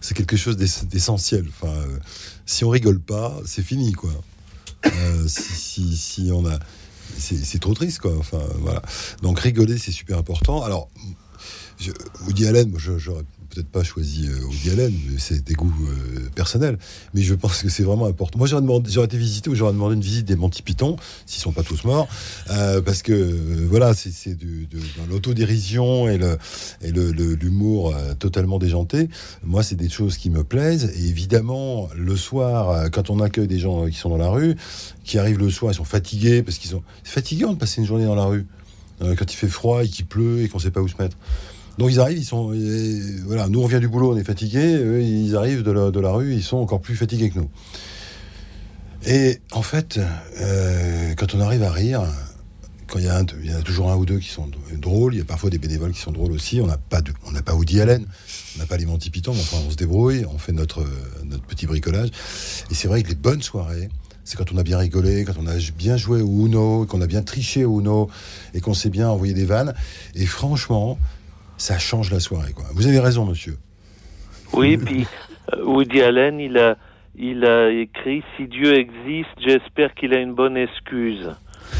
c'est 0.00 0.16
quelque 0.16 0.36
chose 0.36 0.56
d'essentiel. 0.56 1.46
Enfin, 1.48 1.74
si 2.46 2.64
on 2.64 2.68
rigole 2.68 3.00
pas, 3.00 3.36
c'est 3.44 3.62
fini, 3.62 3.92
quoi. 3.92 4.10
si, 5.26 5.96
si 5.96 6.30
on 6.32 6.46
a 6.46 6.58
c'est 7.18 7.58
trop 7.60 7.74
triste, 7.74 8.00
quoi. 8.00 8.16
Enfin, 8.18 8.42
voilà. 8.58 8.82
Donc 9.22 9.40
rigoler, 9.40 9.78
c'est 9.78 9.92
super 9.92 10.18
important. 10.18 10.62
Alors, 10.62 10.88
je, 11.78 11.90
Woody 12.26 12.46
Allen, 12.46 12.72
j'aurais 12.76 13.24
peut-être 13.50 13.68
pas 13.68 13.82
choisi 13.82 14.28
euh, 14.28 14.44
Woody 14.46 14.70
Allen, 14.70 14.94
c'est 15.18 15.44
des 15.44 15.54
goûts 15.54 15.72
euh, 15.88 16.28
personnels, 16.34 16.78
mais 17.14 17.22
je 17.22 17.34
pense 17.34 17.62
que 17.62 17.68
c'est 17.68 17.82
vraiment 17.82 18.06
important. 18.06 18.38
Moi, 18.38 18.46
j'aurais, 18.46 18.62
demandé, 18.62 18.90
j'aurais 18.90 19.06
été 19.06 19.18
visité 19.18 19.50
ou 19.50 19.54
j'aurais 19.54 19.72
demandé 19.72 19.96
une 19.96 20.00
visite 20.00 20.26
des 20.26 20.36
Monty 20.36 20.62
Python, 20.62 20.96
s'ils 21.26 21.42
sont 21.42 21.52
pas 21.52 21.62
tous 21.62 21.84
morts, 21.84 22.08
euh, 22.50 22.80
parce 22.80 23.02
que 23.02 23.12
voilà, 23.68 23.92
c'est, 23.94 24.38
de, 24.38 24.66
dans 24.98 25.06
l'autodérision 25.10 26.08
et, 26.08 26.18
le, 26.18 26.38
et 26.82 26.92
l'humour 26.92 27.94
totalement 28.18 28.58
déjanté. 28.58 29.08
Moi, 29.42 29.62
c'est 29.62 29.74
des 29.74 29.88
choses 29.88 30.16
qui 30.16 30.30
me 30.30 30.44
plaisent, 30.44 30.92
et 30.96 31.08
évidemment, 31.08 31.88
le 31.96 32.16
soir, 32.16 32.90
quand 32.90 33.10
on 33.10 33.20
accueille 33.20 33.48
des 33.48 33.58
gens 33.58 33.86
qui 33.86 33.96
sont 33.96 34.10
dans 34.10 34.16
la 34.16 34.30
rue, 34.30 34.54
qui 35.04 35.18
arrivent 35.18 35.38
le 35.38 35.50
soir, 35.50 35.72
ils 35.72 35.76
sont 35.76 35.84
fatigués, 35.84 36.42
parce 36.42 36.58
qu'ils 36.58 36.70
sont... 36.70 36.82
C'est 37.02 37.12
fatigant 37.12 37.52
de 37.52 37.58
passer 37.58 37.80
une 37.80 37.86
journée 37.86 38.06
dans 38.06 38.14
la 38.14 38.24
rue, 38.24 38.46
quand 39.00 39.32
il 39.32 39.36
fait 39.36 39.48
froid 39.48 39.82
et 39.82 39.88
qu'il 39.88 40.06
pleut 40.06 40.42
et 40.42 40.48
qu'on 40.48 40.58
sait 40.58 40.70
pas 40.70 40.80
où 40.80 40.88
se 40.88 41.00
mettre. 41.00 41.16
Donc 41.78 41.90
ils 41.90 42.00
arrivent, 42.00 42.18
ils 42.18 42.24
sont. 42.24 42.52
voilà, 43.26 43.48
nous 43.48 43.62
on 43.62 43.66
vient 43.66 43.80
du 43.80 43.88
boulot, 43.88 44.12
on 44.12 44.16
est 44.16 44.24
fatigués. 44.24 44.76
Eux, 44.76 45.02
ils 45.02 45.36
arrivent 45.36 45.62
de 45.62 46.00
la, 46.00 46.10
rue, 46.10 46.34
ils 46.34 46.42
sont 46.42 46.58
encore 46.58 46.80
plus 46.80 46.96
fatigués 46.96 47.30
que 47.30 47.38
nous. 47.38 47.50
Et 49.06 49.40
en 49.52 49.62
fait, 49.62 49.98
euh, 50.40 51.14
quand 51.16 51.34
on 51.34 51.40
arrive 51.40 51.62
à 51.62 51.70
rire, 51.70 52.02
quand 52.86 52.98
il 52.98 53.04
y, 53.04 53.48
y 53.48 53.52
a 53.52 53.62
toujours 53.62 53.90
un 53.90 53.96
ou 53.96 54.04
deux 54.04 54.18
qui 54.18 54.28
sont 54.28 54.50
drôles, 54.76 55.14
il 55.14 55.18
y 55.18 55.22
a 55.22 55.24
parfois 55.24 55.48
des 55.48 55.58
bénévoles 55.58 55.92
qui 55.92 56.00
sont 56.00 56.10
drôles 56.10 56.32
aussi. 56.32 56.60
On 56.60 56.66
n'a 56.66 56.76
pas, 56.76 57.00
on 57.24 57.30
n'a 57.30 57.40
pas 57.40 57.54
Woody 57.54 57.80
Allen, 57.80 58.04
on 58.56 58.58
n'a 58.58 58.66
pas 58.66 58.76
les 58.76 58.84
Monty 58.84 59.10
Python, 59.10 59.32
mais 59.32 59.40
enfin 59.40 59.58
on 59.66 59.70
se 59.70 59.76
débrouille, 59.76 60.26
on 60.26 60.38
fait 60.38 60.52
notre, 60.52 60.84
notre 61.24 61.44
petit 61.44 61.66
bricolage. 61.66 62.10
Et 62.70 62.74
c'est 62.74 62.88
vrai 62.88 63.02
que 63.02 63.08
les 63.08 63.14
bonnes 63.14 63.42
soirées, 63.42 63.88
c'est 64.24 64.36
quand 64.36 64.52
on 64.52 64.58
a 64.58 64.62
bien 64.62 64.78
rigolé, 64.78 65.24
quand 65.24 65.34
on 65.40 65.46
a 65.46 65.56
bien 65.76 65.96
joué 65.96 66.20
au 66.20 66.46
Uno, 66.46 66.84
qu'on 66.86 67.00
a 67.00 67.06
bien 67.06 67.22
triché 67.22 67.64
au 67.64 67.80
Uno 67.80 68.08
et 68.54 68.60
qu'on 68.60 68.74
s'est 68.74 68.90
bien 68.90 69.08
envoyé 69.08 69.34
des 69.34 69.44
vannes. 69.44 69.74
Et 70.14 70.26
franchement, 70.26 70.98
ça 71.60 71.78
change 71.78 72.10
la 72.10 72.20
soirée. 72.20 72.52
Quoi. 72.52 72.64
Vous 72.74 72.86
avez 72.86 72.98
raison, 72.98 73.26
monsieur. 73.26 73.56
Oui, 74.54 74.78
puis 74.78 75.06
euh, 75.52 75.62
Woody 75.64 76.00
Allen, 76.00 76.40
il 76.40 76.56
a, 76.58 76.76
il 77.14 77.44
a 77.44 77.70
écrit 77.70 78.22
Si 78.36 78.46
Dieu 78.46 78.78
existe, 78.78 79.30
j'espère 79.38 79.94
qu'il 79.94 80.14
a 80.14 80.20
une 80.20 80.34
bonne 80.34 80.56
excuse. 80.56 81.30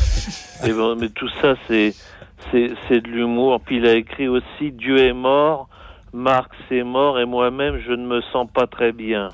Et 0.66 0.73
bon, 0.73 0.97
mais 0.97 1.09
tout 1.09 1.31
ça, 1.40 1.55
c'est, 1.66 1.94
c'est, 2.52 3.01
de 3.01 3.09
l'humour. 3.09 3.61
Puis 3.65 3.78
il 3.78 3.86
a 3.86 3.94
écrit 3.94 4.28
aussi 4.28 4.70
Dieu 4.70 4.98
est 4.98 5.15
mort, 5.15 5.69
Marx 6.12 6.55
est 6.70 6.85
mort, 6.85 7.19
et 7.19 7.24
moi-même, 7.24 7.78
je 7.78 7.93
ne 7.93 8.07
me 8.07 8.20
sens 8.32 8.47
pas 8.52 8.66
très 8.66 8.93
bien. 8.93 9.31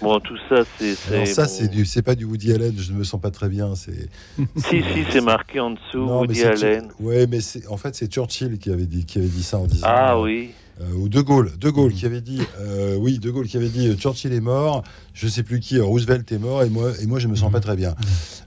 Bon, 0.00 0.20
tout 0.20 0.36
ça, 0.48 0.62
c'est. 0.78 1.26
ça, 1.26 1.46
c'est 1.46 1.68
du, 1.68 1.84
c'est 1.84 2.02
pas 2.02 2.14
du 2.14 2.24
Woody 2.24 2.52
Allen. 2.52 2.74
Je 2.76 2.92
ne 2.92 2.98
me 2.98 3.04
sens 3.04 3.20
pas 3.20 3.30
très 3.30 3.48
bien. 3.48 3.74
C'est. 3.74 4.08
si, 4.56 4.82
si, 4.82 5.04
c'est 5.10 5.20
marqué 5.20 5.60
en 5.60 5.70
dessous. 5.70 6.06
Woody 6.06 6.42
Allen. 6.44 6.88
Ouais, 7.00 7.26
mais 7.26 7.40
c'est, 7.40 7.66
en 7.68 7.76
fait, 7.76 7.94
c'est 7.94 8.12
Churchill 8.12 8.58
qui 8.58 8.70
avait 8.70 8.86
dit, 8.86 9.04
qui 9.04 9.18
avait 9.18 9.28
dit 9.28 9.42
ça 9.42 9.58
en 9.58 9.66
disant. 9.66 9.86
Ah 9.88 10.20
oui. 10.20 10.50
Euh, 10.80 10.92
ou 10.94 11.08
De 11.08 11.22
Gaulle, 11.22 11.52
De 11.58 11.70
Gaulle 11.70 11.92
qui 11.92 12.04
avait 12.04 12.20
dit, 12.20 12.42
euh, 12.60 12.96
oui, 12.96 13.18
De 13.18 13.30
Gaulle 13.30 13.46
qui 13.46 13.56
avait 13.56 13.70
dit, 13.70 13.96
Churchill 13.96 14.34
est 14.34 14.40
mort, 14.40 14.82
je 15.14 15.26
sais 15.26 15.42
plus 15.42 15.58
qui, 15.58 15.80
Roosevelt 15.80 16.30
est 16.30 16.38
mort, 16.38 16.64
et 16.64 16.68
moi, 16.68 16.90
et 17.00 17.06
moi 17.06 17.18
je 17.18 17.28
me 17.28 17.34
sens 17.34 17.50
pas 17.50 17.60
très 17.60 17.76
bien. 17.76 17.94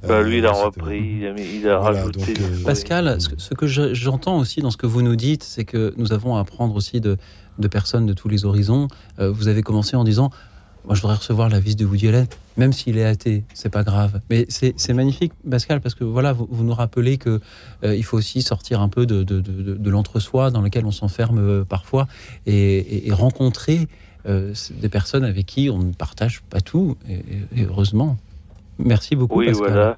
Bah, 0.07 0.21
lui, 0.21 0.37
il 0.37 0.45
a 0.45 0.49
euh, 0.49 0.65
repris, 0.65 1.23
il 1.35 1.67
a 1.67 1.79
rajouté. 1.79 2.33
Pascal, 2.63 3.17
ce 3.19 3.53
que 3.55 3.65
j'entends 3.65 4.37
aussi 4.37 4.61
dans 4.61 4.69
ce 4.69 4.77
que 4.77 4.85
vous 4.85 5.01
nous 5.01 5.15
dites, 5.15 5.41
c'est 5.43 5.65
que 5.65 5.91
nous 5.97 6.13
avons 6.13 6.35
à 6.35 6.41
apprendre 6.41 6.75
aussi 6.75 7.01
de, 7.01 7.17
de 7.57 7.67
personnes 7.67 8.05
de 8.05 8.13
tous 8.13 8.29
les 8.29 8.45
horizons. 8.45 8.89
vous 9.17 9.47
avez 9.47 9.63
commencé 9.63 9.95
en 9.95 10.03
disant, 10.03 10.29
moi, 10.85 10.95
je 10.95 11.01
voudrais 11.01 11.17
recevoir 11.17 11.49
la 11.49 11.59
visite 11.59 11.79
de 11.79 11.85
Woody 11.85 12.07
Allen, 12.07 12.27
même 12.57 12.73
s'il 12.73 12.97
est 12.97 13.05
athée, 13.05 13.43
c'est 13.53 13.71
pas 13.71 13.83
grave. 13.83 14.21
Mais 14.29 14.45
c'est 14.49 14.93
magnifique, 14.93 15.33
Pascal, 15.49 15.81
parce 15.81 15.95
que 15.95 16.03
voilà, 16.03 16.33
vous, 16.33 16.63
nous 16.63 16.73
rappelez 16.73 17.17
que 17.17 17.41
euh, 17.83 17.95
il 17.95 18.03
faut 18.03 18.17
aussi 18.17 18.41
sortir 18.41 18.81
un 18.81 18.89
peu 18.89 19.05
de, 19.05 19.23
de, 19.23 19.41
de, 19.41 19.89
l'entre-soi 19.89 20.51
dans 20.51 20.61
lequel 20.61 20.85
on 20.85 20.91
s'enferme 20.91 21.39
euh, 21.39 21.63
parfois 21.63 22.07
et, 22.45 23.07
rencontrer 23.11 23.87
euh, 24.27 24.53
des 24.71 24.89
personnes 24.89 25.25
avec 25.25 25.45
qui 25.45 25.69
on 25.69 25.79
ne 25.79 25.93
partage 25.93 26.41
pas 26.49 26.61
tout, 26.61 26.97
et, 27.09 27.23
heureusement. 27.63 28.17
Merci 28.77 29.15
beaucoup, 29.15 29.39
oui, 29.39 29.47
Pascal. 29.47 29.67
Voilà. 29.67 29.97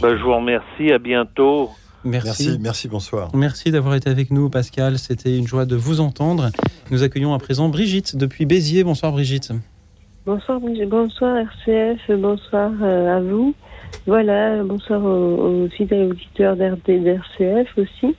Bah, 0.00 0.16
je 0.16 0.22
vous 0.22 0.34
remercie, 0.34 0.90
à 0.92 0.98
bientôt. 0.98 1.70
Merci. 2.04 2.46
merci, 2.48 2.58
merci, 2.60 2.88
bonsoir. 2.88 3.30
Merci 3.34 3.70
d'avoir 3.70 3.94
été 3.94 4.10
avec 4.10 4.30
nous, 4.30 4.50
Pascal. 4.50 4.98
C'était 4.98 5.36
une 5.38 5.46
joie 5.46 5.66
de 5.66 5.76
vous 5.76 6.00
entendre. 6.00 6.50
Nous 6.90 7.02
accueillons 7.02 7.32
à 7.32 7.38
présent 7.38 7.68
Brigitte 7.68 8.16
depuis 8.16 8.44
Béziers. 8.44 8.82
Bonsoir, 8.82 9.12
Brigitte. 9.12 9.52
Bonsoir, 10.24 10.60
bonsoir 10.60 11.36
RCF, 11.36 12.12
bonsoir 12.16 12.70
euh, 12.80 13.16
à 13.16 13.20
vous. 13.20 13.54
Voilà, 14.06 14.62
bonsoir 14.62 15.04
aux, 15.04 15.66
fidèles 15.66 16.12
auditeurs 16.12 16.54
d'RCF 16.54 17.76
aussi. 17.76 18.14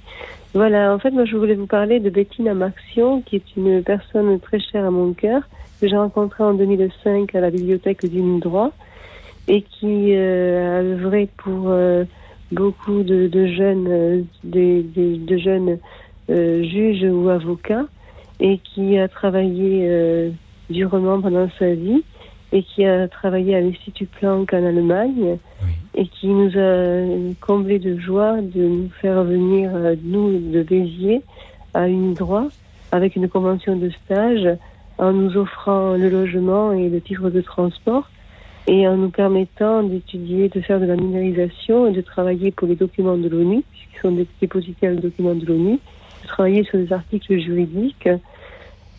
Voilà, 0.53 0.93
en 0.93 0.99
fait, 0.99 1.11
moi 1.11 1.23
je 1.23 1.37
voulais 1.37 1.55
vous 1.55 1.65
parler 1.65 2.01
de 2.01 2.09
Bettina 2.09 2.53
Marxion, 2.53 3.21
qui 3.21 3.37
est 3.37 3.55
une 3.55 3.81
personne 3.83 4.37
très 4.41 4.59
chère 4.59 4.83
à 4.83 4.91
mon 4.91 5.13
cœur, 5.13 5.43
que 5.79 5.87
j'ai 5.87 5.95
rencontrée 5.95 6.43
en 6.43 6.53
2005 6.53 7.33
à 7.35 7.39
la 7.39 7.49
bibliothèque 7.49 8.05
du 8.05 8.39
droit 8.41 8.73
et 9.47 9.61
qui 9.61 10.13
euh, 10.13 10.79
a 10.79 10.83
œuvré 10.83 11.29
pour 11.37 11.69
euh, 11.69 12.03
beaucoup 12.51 13.03
de, 13.03 13.47
jeunes, 13.47 14.27
de 14.43 15.37
jeunes 15.37 15.79
juges 16.27 17.09
ou 17.09 17.29
avocats 17.29 17.85
et 18.41 18.57
qui 18.57 18.97
a 18.97 19.07
travaillé 19.07 20.33
durement 20.69 21.21
pendant 21.21 21.49
sa 21.59 21.73
vie 21.73 22.03
et 22.51 22.63
qui 22.63 22.85
a 22.85 23.07
travaillé 23.07 23.55
à 23.55 23.61
l'Institut 23.61 24.05
Planck 24.05 24.53
en 24.53 24.65
Allemagne 24.65 25.37
et 25.95 26.07
qui 26.07 26.27
nous 26.27 26.51
a 26.57 27.03
comblé 27.41 27.79
de 27.79 27.97
joie 27.97 28.41
de 28.41 28.61
nous 28.61 28.89
faire 29.01 29.23
venir, 29.23 29.71
euh, 29.73 29.95
nous, 30.03 30.39
de 30.39 30.61
Béziers, 30.61 31.21
à 31.73 31.87
une 31.87 32.13
droit 32.13 32.47
avec 32.91 33.15
une 33.15 33.27
convention 33.27 33.75
de 33.75 33.89
stage 33.89 34.47
en 34.99 35.11
nous 35.13 35.35
offrant 35.37 35.93
le 35.93 36.09
logement 36.09 36.71
et 36.71 36.89
le 36.89 37.01
titre 37.01 37.29
de 37.31 37.41
transport 37.41 38.07
et 38.67 38.87
en 38.87 38.95
nous 38.95 39.09
permettant 39.09 39.83
d'étudier, 39.83 40.47
de 40.49 40.61
faire 40.61 40.79
de 40.79 40.85
la 40.85 40.95
numérisation 40.95 41.87
et 41.87 41.91
de 41.91 42.01
travailler 42.01 42.51
pour 42.51 42.67
les 42.67 42.75
documents 42.75 43.17
de 43.17 43.27
l'ONU, 43.27 43.63
puisqu'ils 43.71 43.99
sont 43.99 44.11
des 44.11 44.27
dépositaires 44.39 44.95
de 44.95 45.01
documents 45.01 45.35
de 45.35 45.45
l'ONU, 45.45 45.79
de 46.21 46.27
travailler 46.27 46.63
sur 46.63 46.77
des 46.77 46.93
articles 46.93 47.39
juridiques 47.39 48.07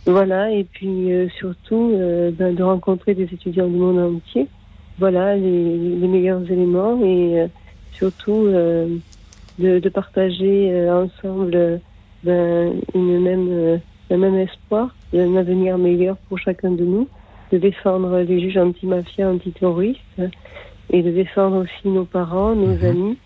voilà, 0.06 0.50
et 0.50 0.64
puis 0.64 1.12
euh, 1.12 1.28
surtout 1.38 1.92
euh, 1.94 2.30
ben, 2.30 2.54
de 2.54 2.62
rencontrer 2.62 3.14
des 3.14 3.24
étudiants 3.24 3.68
du 3.68 3.76
monde 3.76 3.98
entier. 3.98 4.48
Voilà 4.98 5.34
les, 5.34 5.78
les 5.78 6.08
meilleurs 6.08 6.42
éléments 6.50 7.02
et 7.02 7.40
euh, 7.40 7.46
surtout 7.92 8.46
de, 8.46 9.00
de, 9.58 9.88
partager 9.88 10.90
ensemble 10.90 11.80
ben, 12.22 12.74
une 12.94 13.20
même, 13.20 13.80
un 14.10 14.16
même 14.16 14.36
espoir 14.36 14.94
d'un 15.12 15.36
avenir 15.36 15.78
meilleur 15.78 16.16
pour 16.28 16.38
chacun 16.38 16.72
de 16.72 16.84
nous, 16.84 17.08
de 17.50 17.58
défendre 17.58 18.18
les 18.18 18.40
juges 18.40 18.58
anti-mafia, 18.58 19.30
anti-terroristes 19.30 20.22
et 20.90 21.02
de 21.02 21.10
défendre 21.10 21.64
aussi 21.64 21.88
nos 21.88 22.04
parents, 22.04 22.54
nos 22.54 22.74
mhm. 22.74 22.84
amis. 22.84 23.18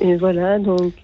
Et 0.00 0.16
voilà, 0.16 0.58
donc 0.58 0.94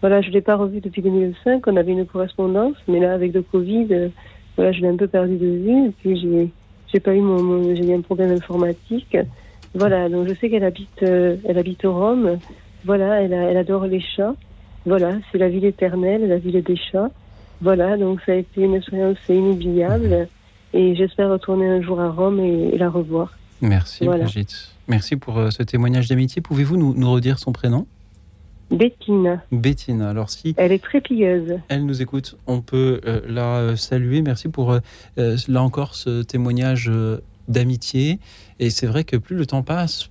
voilà, 0.00 0.20
je 0.20 0.28
ne 0.28 0.34
l'ai 0.34 0.42
pas 0.42 0.56
revu 0.56 0.80
depuis 0.80 1.02
2005, 1.02 1.66
on 1.66 1.76
avait 1.76 1.92
une 1.92 2.06
correspondance, 2.06 2.76
mais 2.86 3.00
là 3.00 3.14
avec 3.14 3.32
le 3.32 3.42
Covid 3.42 4.10
voilà, 4.56 4.72
je 4.72 4.80
l'ai 4.80 4.88
un 4.88 4.96
peu 4.96 5.08
perdu 5.08 5.36
de 5.36 5.46
vue. 5.46 5.86
Et 5.88 5.90
puis, 5.90 6.20
j'ai, 6.20 6.50
j'ai 6.92 7.00
pas 7.00 7.14
eu 7.14 7.20
mon, 7.20 7.74
j'ai 7.74 7.84
eu 7.84 7.94
un 7.94 8.00
problème 8.00 8.32
informatique. 8.32 9.16
Voilà, 9.74 10.08
donc 10.08 10.28
je 10.28 10.34
sais 10.34 10.48
qu'elle 10.48 10.64
habite, 10.64 11.02
euh, 11.02 11.36
elle 11.44 11.58
habite 11.58 11.84
au 11.84 11.92
Rome. 11.92 12.38
Voilà, 12.84 13.22
elle, 13.22 13.32
elle 13.32 13.56
adore 13.56 13.86
les 13.86 14.00
chats. 14.00 14.34
Voilà, 14.86 15.18
c'est 15.30 15.38
la 15.38 15.48
ville 15.48 15.64
éternelle, 15.64 16.28
la 16.28 16.38
ville 16.38 16.62
des 16.62 16.76
chats. 16.76 17.10
Voilà, 17.60 17.96
donc 17.96 18.20
ça 18.26 18.32
a 18.32 18.36
été 18.36 18.62
une 18.62 18.74
expérience 18.74 19.18
inoubliable. 19.28 20.28
Et 20.72 20.94
j'espère 20.94 21.30
retourner 21.30 21.68
un 21.68 21.80
jour 21.80 22.00
à 22.00 22.10
Rome 22.10 22.40
et, 22.40 22.76
la 22.76 22.90
revoir. 22.90 23.36
Merci, 23.60 24.06
Brigitte. 24.06 24.74
Merci 24.88 25.16
pour 25.16 25.38
euh, 25.38 25.50
ce 25.50 25.62
témoignage 25.62 26.08
d'amitié. 26.08 26.42
Pouvez-vous 26.42 26.76
nous, 26.76 26.94
nous 26.94 27.10
redire 27.10 27.38
son 27.38 27.52
prénom? 27.52 27.86
Bettine. 28.74 29.40
Bettine. 29.52 30.02
Alors 30.02 30.30
si 30.30 30.54
elle 30.56 30.72
est 30.72 30.82
très 30.82 31.00
pieuse. 31.00 31.58
Elle 31.68 31.86
nous 31.86 32.02
écoute. 32.02 32.36
On 32.46 32.60
peut 32.60 33.00
euh, 33.06 33.20
la 33.26 33.56
euh, 33.56 33.76
saluer. 33.76 34.22
Merci 34.22 34.48
pour 34.48 34.72
euh, 34.72 35.36
là 35.48 35.62
encore 35.62 35.94
ce 35.94 36.22
témoignage 36.22 36.90
d'amitié. 37.48 38.18
Et 38.58 38.70
c'est 38.70 38.86
vrai 38.86 39.04
que 39.04 39.16
plus 39.16 39.36
le 39.36 39.46
temps 39.46 39.62
passe, 39.62 40.10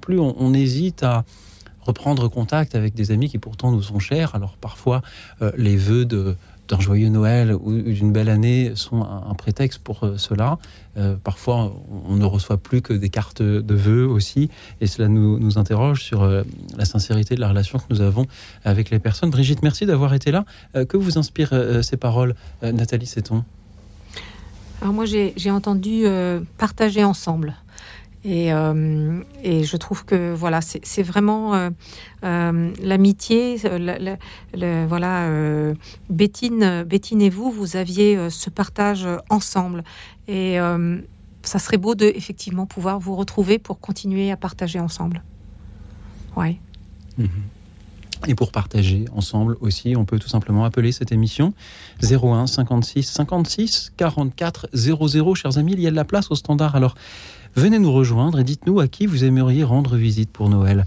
plus 0.00 0.18
on, 0.18 0.54
hésite 0.54 1.02
à 1.02 1.24
reprendre 1.80 2.28
contact 2.28 2.74
avec 2.74 2.94
des 2.94 3.10
amis 3.10 3.28
qui 3.28 3.38
pourtant 3.38 3.72
nous 3.72 3.82
sont 3.82 3.98
chers. 3.98 4.34
Alors 4.34 4.56
parfois 4.56 5.02
les 5.56 5.76
vœux 5.76 6.04
de 6.04 6.36
d'un 6.68 6.80
joyeux 6.80 7.08
Noël 7.08 7.54
ou 7.54 7.72
d'une 7.72 8.12
belle 8.12 8.28
année 8.28 8.72
sont 8.74 9.02
un, 9.02 9.34
prétexte 9.34 9.80
pour 9.80 10.04
euh, 10.04 10.16
cela. 10.16 10.58
Euh, 10.96 11.16
parfois, 11.22 11.72
on 12.06 12.16
ne 12.16 12.24
reçoit 12.24 12.58
plus 12.58 12.82
que 12.82 12.92
des 12.92 13.08
cartes 13.08 13.42
de 13.42 13.74
vœux 13.74 14.06
aussi, 14.06 14.50
et 14.80 14.86
cela 14.86 15.08
nous, 15.08 15.38
nous 15.38 15.58
interroge 15.58 16.02
sur 16.02 16.22
euh, 16.22 16.42
la 16.76 16.84
sincérité 16.84 17.34
de 17.34 17.40
la 17.40 17.48
relation 17.48 17.78
que 17.78 17.84
nous 17.90 18.00
avons 18.00 18.26
avec 18.64 18.90
les 18.90 18.98
personnes. 18.98 19.30
Brigitte, 19.30 19.62
merci 19.62 19.86
d'avoir 19.86 20.14
été 20.14 20.30
là. 20.30 20.44
que 20.88 20.96
vous 20.96 21.18
inspirent 21.18 21.54
ces 21.82 21.96
paroles, 21.96 22.34
Nathalie 22.62 23.06
Seton 23.06 23.44
Alors 24.82 24.92
moi, 24.92 25.04
j'ai 25.06 25.50
entendu 25.50 26.04
partager 26.58 27.04
ensemble. 27.04 27.54
Et, 28.24 28.52
euh, 28.52 29.20
et, 29.44 29.64
je 29.64 29.76
trouve 29.76 30.04
que 30.04 30.34
voilà, 30.34 30.60
c'est 30.60 31.02
vraiment 31.02 31.54
euh, 31.54 31.70
euh, 32.24 32.70
l'amitié. 32.82 33.56
voilà, 34.88 35.72
Bétine, 36.10 36.84
Bétine 36.84 37.22
et 37.22 37.30
vous, 37.30 37.50
vous 37.50 37.76
aviez 37.76 38.30
ce 38.30 38.50
partage 38.50 39.06
ensemble. 39.30 39.84
Et 40.26 40.58
ça 41.42 41.58
serait 41.58 41.78
beau 41.78 41.94
de 41.94 42.06
effectivement 42.06 42.66
pouvoir 42.66 42.98
vous 42.98 43.14
retrouver 43.16 43.58
pour 43.58 43.80
continuer 43.80 44.30
à 44.30 44.36
partager 44.36 44.80
ensemble. 44.80 45.22
Ouais. 46.36 46.58
Mhm. 47.16 47.28
Et 48.26 48.34
pour 48.34 48.50
partager 48.50 49.04
ensemble 49.14 49.56
aussi, 49.60 49.94
on 49.96 50.04
peut 50.04 50.18
tout 50.18 50.28
simplement 50.28 50.64
appeler 50.64 50.90
cette 50.90 51.12
émission 51.12 51.54
01 52.02 52.48
56 52.48 53.04
56 53.04 53.92
44 53.96 54.68
00. 54.72 55.34
Chers 55.36 55.56
amis, 55.56 55.74
il 55.74 55.80
y 55.80 55.86
a 55.86 55.90
de 55.90 55.96
la 55.96 56.04
place 56.04 56.30
au 56.30 56.34
standard. 56.34 56.74
Alors, 56.74 56.96
Venez 57.58 57.80
nous 57.80 57.90
rejoindre 57.90 58.38
et 58.38 58.44
dites-nous 58.44 58.78
à 58.78 58.86
qui 58.86 59.06
vous 59.06 59.24
aimeriez 59.24 59.64
rendre 59.64 59.96
visite 59.96 60.30
pour 60.30 60.48
Noël. 60.48 60.84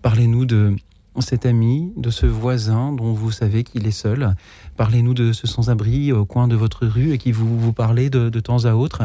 Parlez-nous 0.00 0.46
de 0.46 0.74
cet 1.18 1.44
ami, 1.44 1.92
de 1.94 2.08
ce 2.08 2.24
voisin 2.24 2.94
dont 2.94 3.12
vous 3.12 3.30
savez 3.30 3.64
qu'il 3.64 3.86
est 3.86 3.90
seul. 3.90 4.34
Parlez-nous 4.78 5.12
de 5.12 5.34
ce 5.34 5.46
sans-abri 5.46 6.10
au 6.10 6.24
coin 6.24 6.48
de 6.48 6.56
votre 6.56 6.86
rue 6.86 7.12
et 7.12 7.18
qui 7.18 7.32
vous, 7.32 7.60
vous 7.60 7.74
parlez 7.74 8.08
de, 8.08 8.30
temps 8.40 8.64
à 8.64 8.72
autre. 8.72 9.02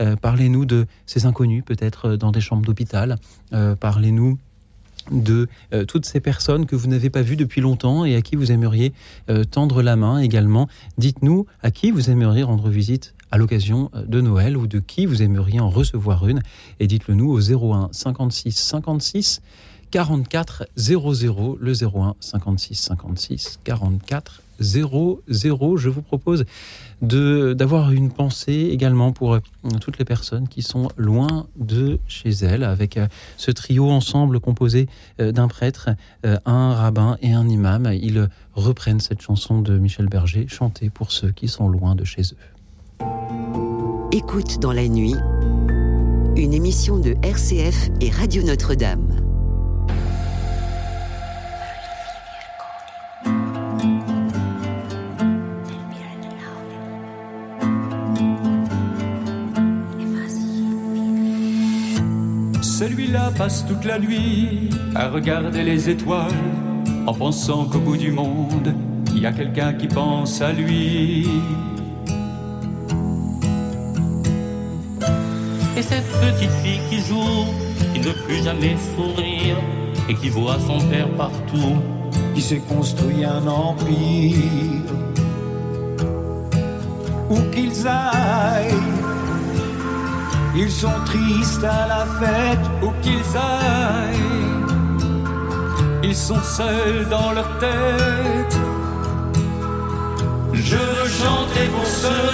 Euh, 0.00 0.16
parlez-nous 0.16 0.64
de 0.64 0.86
ces 1.04 1.26
inconnus, 1.26 1.62
peut-être 1.66 2.16
dans 2.16 2.32
des 2.32 2.40
chambres 2.40 2.64
d'hôpital. 2.64 3.16
Euh, 3.52 3.76
parlez-nous 3.76 4.38
de 5.10 5.48
euh, 5.72 5.84
toutes 5.84 6.06
ces 6.06 6.20
personnes 6.20 6.66
que 6.66 6.76
vous 6.76 6.88
n'avez 6.88 7.10
pas 7.10 7.22
vues 7.22 7.36
depuis 7.36 7.60
longtemps 7.60 8.04
et 8.04 8.14
à 8.16 8.22
qui 8.22 8.36
vous 8.36 8.52
aimeriez 8.52 8.92
tendre 9.50 9.82
la 9.82 9.96
main 9.96 10.18
également. 10.18 10.68
Dites-nous 10.96 11.46
à 11.62 11.70
qui 11.70 11.90
vous 11.90 12.10
aimeriez 12.10 12.42
rendre 12.42 12.68
visite 12.68 13.14
à 13.30 13.38
l'occasion 13.38 13.90
euh, 13.94 14.04
de 14.04 14.20
Noël 14.20 14.56
ou 14.56 14.66
de 14.66 14.78
qui 14.78 15.06
vous 15.06 15.22
aimeriez 15.22 15.60
en 15.60 15.70
recevoir 15.70 16.26
une. 16.28 16.42
Et 16.80 16.86
dites-le 16.86 17.14
nous 17.14 17.30
au 17.30 17.40
01 17.40 17.88
56 17.92 18.52
56 18.52 19.40
44 19.90 20.66
00, 20.76 21.58
le 21.60 21.72
01 21.72 22.14
56 22.20 22.74
56 22.74 23.58
44 23.64 24.42
00. 24.60 25.76
Je 25.76 25.88
vous 25.88 26.02
propose 26.02 26.44
d'avoir 27.00 27.92
une 27.92 28.10
pensée 28.10 28.70
également 28.72 29.12
pour 29.12 29.34
euh, 29.34 29.40
toutes 29.80 29.98
les 29.98 30.04
personnes 30.04 30.48
qui 30.48 30.62
sont 30.62 30.88
loin 30.96 31.46
de 31.56 31.98
chez 32.08 32.30
elles, 32.30 32.64
avec 32.64 32.96
euh, 32.96 33.06
ce 33.36 33.50
trio 33.50 33.90
ensemble 33.90 34.40
composé 34.40 34.88
d'un 35.18 35.48
prêtre, 35.48 35.90
un 36.24 36.74
rabbin 36.74 37.16
et 37.22 37.32
un 37.32 37.48
imam. 37.48 37.90
Ils 37.92 38.28
reprennent 38.54 39.00
cette 39.00 39.20
chanson 39.20 39.60
de 39.60 39.78
Michel 39.78 40.06
Berger, 40.06 40.46
chantée 40.48 40.90
pour 40.90 41.12
ceux 41.12 41.30
qui 41.30 41.48
sont 41.48 41.68
loin 41.68 41.94
de 41.94 42.04
chez 42.04 42.22
eux. 42.22 43.04
Écoute 44.12 44.58
dans 44.60 44.72
la 44.72 44.88
nuit, 44.88 45.14
une 46.36 46.54
émission 46.54 46.98
de 46.98 47.14
RCF 47.22 47.90
et 48.00 48.10
Radio 48.10 48.42
Notre-Dame. 48.42 49.27
Celui-là 62.78 63.32
passe 63.36 63.66
toute 63.66 63.84
la 63.84 63.98
nuit 63.98 64.70
à 64.94 65.08
regarder 65.08 65.64
les 65.64 65.90
étoiles 65.90 66.30
en 67.08 67.12
pensant 67.12 67.64
qu'au 67.64 67.80
bout 67.80 67.96
du 67.96 68.12
monde, 68.12 68.72
il 69.16 69.22
y 69.22 69.26
a 69.26 69.32
quelqu'un 69.32 69.72
qui 69.72 69.88
pense 69.88 70.40
à 70.40 70.52
lui. 70.52 71.26
Et 75.76 75.82
cette 75.82 76.06
petite 76.20 76.52
fille 76.62 76.78
qui 76.88 77.00
joue, 77.00 77.46
qui 77.94 77.98
ne 77.98 78.12
plus 78.12 78.44
jamais 78.44 78.76
sourire, 78.94 79.56
et 80.08 80.14
qui 80.14 80.28
voit 80.28 80.60
son 80.64 80.78
père 80.88 81.10
partout, 81.16 81.82
qui 82.32 82.40
s'est 82.40 82.62
construit 82.68 83.24
un 83.24 83.44
empire. 83.48 84.36
Où 87.28 87.40
qu'ils 87.52 87.88
aillent, 87.88 88.97
ils 90.60 90.70
sont 90.70 91.00
tristes 91.04 91.62
à 91.62 91.86
la 91.86 92.04
fête, 92.20 92.66
où 92.82 92.90
qu'ils 93.00 93.36
aillent, 93.36 94.16
ils 96.02 96.16
sont 96.16 96.42
seuls 96.42 97.06
dans 97.08 97.30
leur 97.32 97.48
tête. 97.58 98.56
Je 100.52 100.76
veux 100.76 101.10
chanter 101.22 101.64
pour 101.74 101.86
ceux 101.86 102.32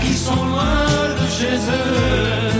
qui 0.00 0.14
sont 0.14 0.44
loin 0.52 0.94
chez 1.38 1.56
eux 1.82 2.50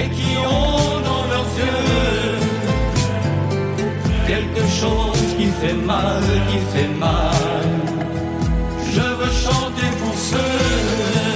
et 0.00 0.08
qui 0.16 0.30
ont 0.38 1.00
dans 1.10 1.24
leurs 1.32 1.50
yeux 1.64 2.38
quelque 4.26 4.64
chose 4.80 5.22
qui 5.36 5.46
fait 5.60 5.78
mal, 5.92 6.22
qui 6.50 6.58
fait 6.72 6.92
mal. 7.06 7.68
Je 8.94 9.06
veux 9.18 9.34
chanter 9.46 9.88
pour 10.00 10.14
ceux 10.14 11.27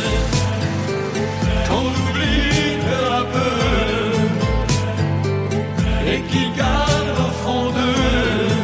qui 6.32 6.44
gardent 6.56 7.18
au 7.26 7.32
fond 7.42 7.66
d'eux 7.76 8.62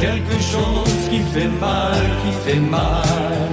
quelque 0.00 0.38
chose 0.52 0.98
qui 1.10 1.20
fait 1.32 1.52
mal, 1.66 2.02
qui 2.22 2.32
fait 2.44 2.60
mal. 2.60 3.52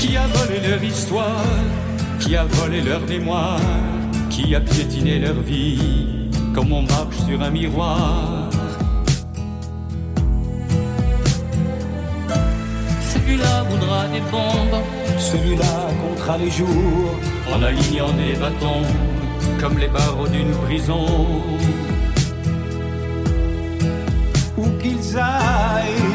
Qui 0.00 0.16
a 0.16 0.26
volé 0.26 0.58
leur 0.68 0.82
histoire, 0.82 1.46
qui 2.20 2.36
a 2.36 2.44
volé 2.44 2.80
leur 2.82 3.02
mémoire, 3.06 3.60
qui 4.30 4.54
a 4.54 4.60
piétiné 4.60 5.18
leur 5.20 5.40
vie, 5.40 6.28
comme 6.54 6.72
on 6.72 6.82
marche 6.82 7.18
sur 7.28 7.40
un 7.40 7.50
miroir. 7.50 8.33
Celui-là 13.34 13.64
voudra 13.68 14.06
des 14.12 14.20
bombes, 14.30 14.80
celui-là 15.18 15.88
comptera 16.00 16.38
les 16.38 16.50
jours, 16.52 17.18
en 17.52 17.60
alignant 17.64 18.12
des 18.12 18.34
bâtons 18.38 18.86
comme 19.60 19.76
les 19.76 19.88
barreaux 19.88 20.28
d'une 20.28 20.52
prison. 20.66 21.04
Où 24.56 24.66
qu'ils 24.80 25.18
aillent, 25.18 26.12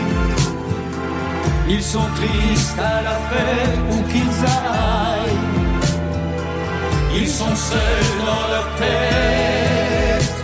ils 1.67 1.83
sont 1.83 2.07
tristes 2.15 2.79
à 2.79 3.01
la 3.01 3.17
fête, 3.29 3.79
où 3.91 4.01
qu'ils 4.09 4.45
aillent, 4.45 5.39
ils 7.17 7.27
sont 7.27 7.53
seuls 7.53 8.19
dans 8.25 8.47
leur 8.53 8.67
tête. 8.77 10.35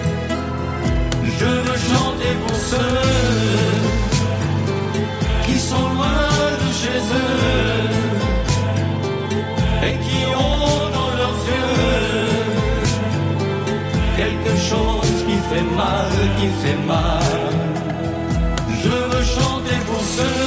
Je 1.39 1.45
veux 1.45 1.79
chanter 1.93 2.35
pour 2.45 2.57
ceux 2.57 2.99
qui 5.45 5.57
sont 5.57 5.94
et 9.87 9.97
qui 10.05 10.25
ont 10.35 10.65
quelque 14.17 14.55
chose 14.69 15.17
qui 15.27 15.37
fait 15.49 15.67
mal, 15.75 16.11
qui 16.37 16.47
fait 16.61 16.81
mal. 16.87 17.33
Je 18.83 18.89
veux 18.89 19.25
chanter 19.37 19.77
pour 19.87 20.03
ceux 20.15 20.41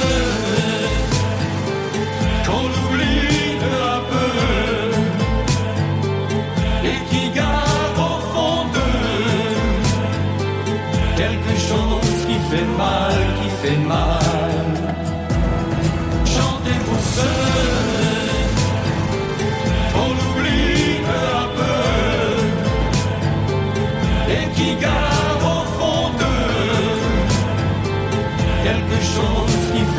qu'on 2.45 2.67
oublie 2.83 3.57
un 3.95 4.01
peu 4.11 4.31
et 6.89 6.99
qui 7.09 7.23
gardent 7.31 8.03
au 8.11 8.19
fond 8.31 8.61
d'eux 8.73 9.55
quelque 11.21 11.53
chose 11.69 12.17
qui 12.27 12.37
fait 12.49 12.69
mal, 12.77 13.17
qui 13.39 13.49
fait 13.61 13.81
mal. 13.87 14.28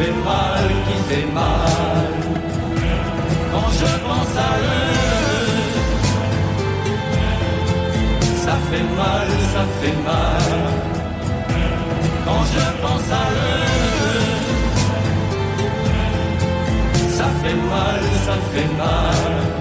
Fait 0.01 0.17
mal, 0.25 0.67
qui 0.87 0.97
fait 1.09 1.29
mal. 1.33 2.09
Quand 3.53 3.71
je 3.81 3.91
pense 4.07 4.35
à 4.49 4.53
eux, 4.73 4.97
ça 8.45 8.55
fait 8.69 8.89
mal, 9.01 9.29
ça 9.55 9.65
fait 9.81 9.99
mal. 10.11 10.51
Quand 12.27 12.43
je 12.55 12.67
pense 12.83 13.09
à 13.23 13.25
eux, 13.45 13.69
ça 17.19 17.29
fait 17.43 17.61
mal, 17.75 18.03
ça 18.27 18.37
fait 18.53 18.71
mal. 18.83 19.60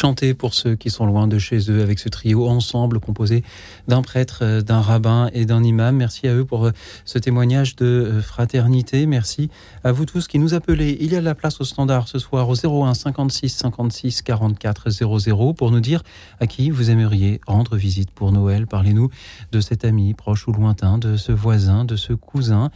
Chanter 0.00 0.32
pour 0.32 0.54
ceux 0.54 0.76
qui 0.76 0.88
sont 0.88 1.04
loin 1.04 1.26
de 1.26 1.38
chez 1.38 1.70
eux 1.70 1.82
avec 1.82 1.98
ce 1.98 2.08
trio 2.08 2.48
ensemble 2.48 3.00
composé 3.00 3.44
d'un 3.86 4.00
prêtre, 4.00 4.38
euh, 4.40 4.62
d'un 4.62 4.80
rabbin 4.80 5.28
et 5.34 5.44
d'un 5.44 5.62
imam. 5.62 5.94
Merci 5.94 6.26
à 6.26 6.34
eux 6.34 6.46
pour 6.46 6.64
euh, 6.64 6.70
ce 7.04 7.18
témoignage 7.18 7.76
de 7.76 7.84
euh, 7.84 8.22
fraternité. 8.22 9.04
Merci 9.04 9.50
à 9.84 9.92
vous 9.92 10.06
tous 10.06 10.26
qui 10.26 10.38
nous 10.38 10.54
appelez. 10.54 10.96
Il 11.02 11.12
y 11.12 11.16
a 11.16 11.20
la 11.20 11.34
place 11.34 11.60
au 11.60 11.64
standard 11.64 12.08
ce 12.08 12.18
soir 12.18 12.48
au 12.48 12.54
01 12.54 12.94
56 12.94 13.50
56 13.50 14.22
44 14.22 14.88
00 14.88 15.52
pour 15.52 15.70
nous 15.70 15.80
dire 15.80 16.02
à 16.40 16.46
qui 16.46 16.70
vous 16.70 16.88
aimeriez 16.88 17.42
rendre 17.46 17.76
visite 17.76 18.10
pour 18.10 18.32
Noël. 18.32 18.66
Parlez-nous 18.66 19.10
de 19.52 19.60
cet 19.60 19.84
ami 19.84 20.14
proche 20.14 20.48
ou 20.48 20.52
lointain, 20.52 20.96
de 20.96 21.18
ce 21.18 21.32
voisin, 21.32 21.84
de 21.84 21.96
ce 21.96 22.14
cousin 22.14 22.70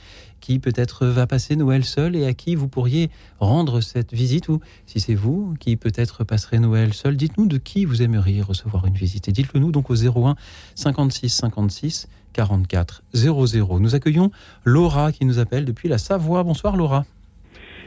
qui 0.45 0.59
peut-être 0.59 1.07
va 1.07 1.27
passer 1.27 1.57
Noël 1.57 1.85
seul 1.85 2.15
et 2.15 2.27
à 2.27 2.35
qui 2.35 2.55
vous 2.55 2.69
pourriez 2.69 3.09
rendre 3.41 3.81
cette 3.81 4.13
visite 4.13 4.51
ou 4.51 4.61
si 4.85 5.01
c'est 5.01 5.15
vous 5.15 5.55
qui 5.59 5.77
peut-être 5.77 6.23
passerez 6.23 6.59
Noël 6.59 6.93
seul, 6.93 7.17
dites-nous 7.17 7.47
de 7.47 7.57
qui 7.57 7.87
vous 7.87 8.03
aimeriez 8.03 8.43
recevoir 8.43 8.85
une 8.85 8.93
visite 8.93 9.27
et 9.27 9.33
dites-le 9.33 9.59
nous 9.59 9.73
donc 9.73 9.89
au 9.89 9.95
01 9.95 10.35
56 10.75 11.31
56 11.31 12.09
44 12.35 13.05
00. 13.15 13.81
Nous 13.81 13.95
accueillons 13.95 14.31
Laura 14.67 15.13
qui 15.13 15.25
nous 15.25 15.39
appelle 15.39 15.65
depuis 15.65 15.89
la 15.89 15.97
Savoie. 15.97 16.43
Bonsoir 16.43 16.77
Laura. 16.77 17.07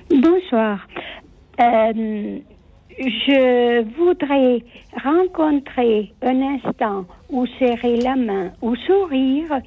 Bonsoir. 0.10 0.88
Euh, 1.60 2.40
je 2.98 3.84
voudrais 3.98 4.64
rencontrer 5.04 6.12
un 6.24 6.42
instant 6.42 7.06
ou 7.30 7.46
serrer 7.60 7.98
la 7.98 8.16
main 8.16 8.52
ou 8.62 8.76
sourire. 8.76 9.62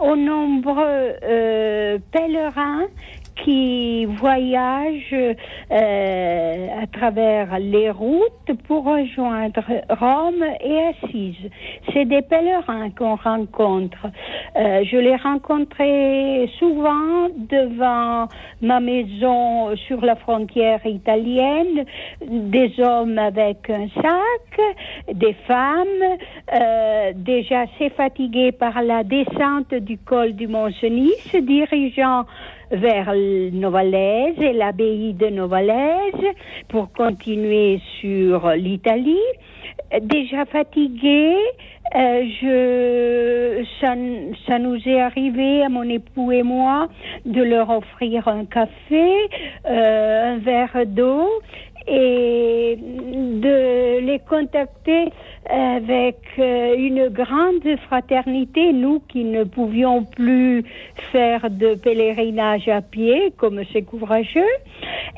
Aux 0.00 0.16
nombreux 0.16 1.14
euh, 1.22 1.98
pèlerins 2.12 2.86
qui 3.42 4.06
voyagent 4.06 5.36
euh, 5.70 6.82
à 6.82 6.86
travers 6.86 7.58
les 7.58 7.90
routes 7.90 8.52
pour 8.66 8.84
rejoindre 8.84 9.62
Rome 9.90 10.44
et 10.60 10.78
Assise. 10.88 11.50
C'est 11.92 12.04
des 12.04 12.22
pèlerins 12.22 12.90
qu'on 12.90 13.16
rencontre. 13.16 14.06
Euh, 14.56 14.84
je 14.84 14.96
les 14.96 15.16
rencontrais 15.16 16.48
souvent 16.58 17.28
devant 17.36 18.28
ma 18.62 18.80
maison 18.80 19.74
sur 19.76 20.04
la 20.04 20.16
frontière 20.16 20.84
italienne, 20.86 21.84
des 22.26 22.72
hommes 22.78 23.18
avec 23.18 23.68
un 23.70 23.88
sac, 24.00 25.14
des 25.14 25.34
femmes 25.46 25.86
euh, 26.52 27.12
déjà 27.14 27.62
assez 27.62 27.90
fatiguées 27.90 28.52
par 28.52 28.82
la 28.82 29.02
descente 29.02 29.74
du 29.74 29.98
col 29.98 30.34
du 30.34 30.46
Mont-Cenis, 30.46 31.12
dirigeant 31.42 32.24
vers 32.74 33.12
Novalaise 33.52 34.40
et 34.40 34.52
l'abbaye 34.52 35.14
de 35.14 35.28
Novalaise 35.28 36.34
pour 36.68 36.92
continuer 36.92 37.80
sur 38.00 38.50
l'Italie. 38.50 39.18
Déjà 40.02 40.44
fatigué, 40.44 41.34
euh, 41.94 42.24
je, 42.40 43.64
ça, 43.80 43.94
ça, 44.46 44.58
nous 44.58 44.76
est 44.88 45.00
arrivé 45.00 45.62
à 45.62 45.68
mon 45.68 45.84
époux 45.84 46.32
et 46.32 46.42
moi 46.42 46.88
de 47.24 47.42
leur 47.42 47.70
offrir 47.70 48.26
un 48.26 48.44
café, 48.46 49.28
euh, 49.66 50.34
un 50.34 50.38
verre 50.38 50.86
d'eau 50.86 51.28
et 51.86 52.78
de 52.80 54.00
les 54.00 54.18
contacter 54.18 55.12
avec 55.48 56.18
euh, 56.38 56.74
une 56.76 57.08
grande 57.08 57.64
fraternité, 57.86 58.72
nous 58.72 59.00
qui 59.08 59.24
ne 59.24 59.44
pouvions 59.44 60.04
plus 60.04 60.64
faire 61.12 61.50
de 61.50 61.74
pèlerinage 61.74 62.68
à 62.68 62.80
pied, 62.80 63.32
comme 63.36 63.60
c'est 63.72 63.82
courageux. 63.82 64.42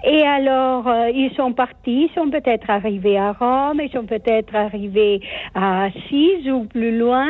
Et 0.05 0.23
alors, 0.23 0.89
euh, 0.89 1.11
ils 1.11 1.32
sont 1.36 1.53
partis, 1.53 2.09
ils 2.09 2.11
sont 2.15 2.31
peut-être 2.31 2.70
arrivés 2.70 3.19
à 3.19 3.32
Rome, 3.32 3.81
ils 3.82 3.90
sont 3.90 4.07
peut-être 4.07 4.55
arrivés 4.55 5.20
à 5.55 5.85
Assise 5.85 6.48
ou 6.51 6.65
plus 6.65 6.97
loin, 6.97 7.28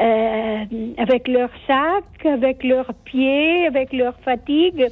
euh, 0.00 0.64
avec 0.98 1.28
leur 1.28 1.50
sac, 1.66 2.04
avec 2.24 2.64
leurs 2.64 2.92
pieds, 3.04 3.66
avec 3.66 3.92
leur 3.92 4.14
fatigue. 4.24 4.86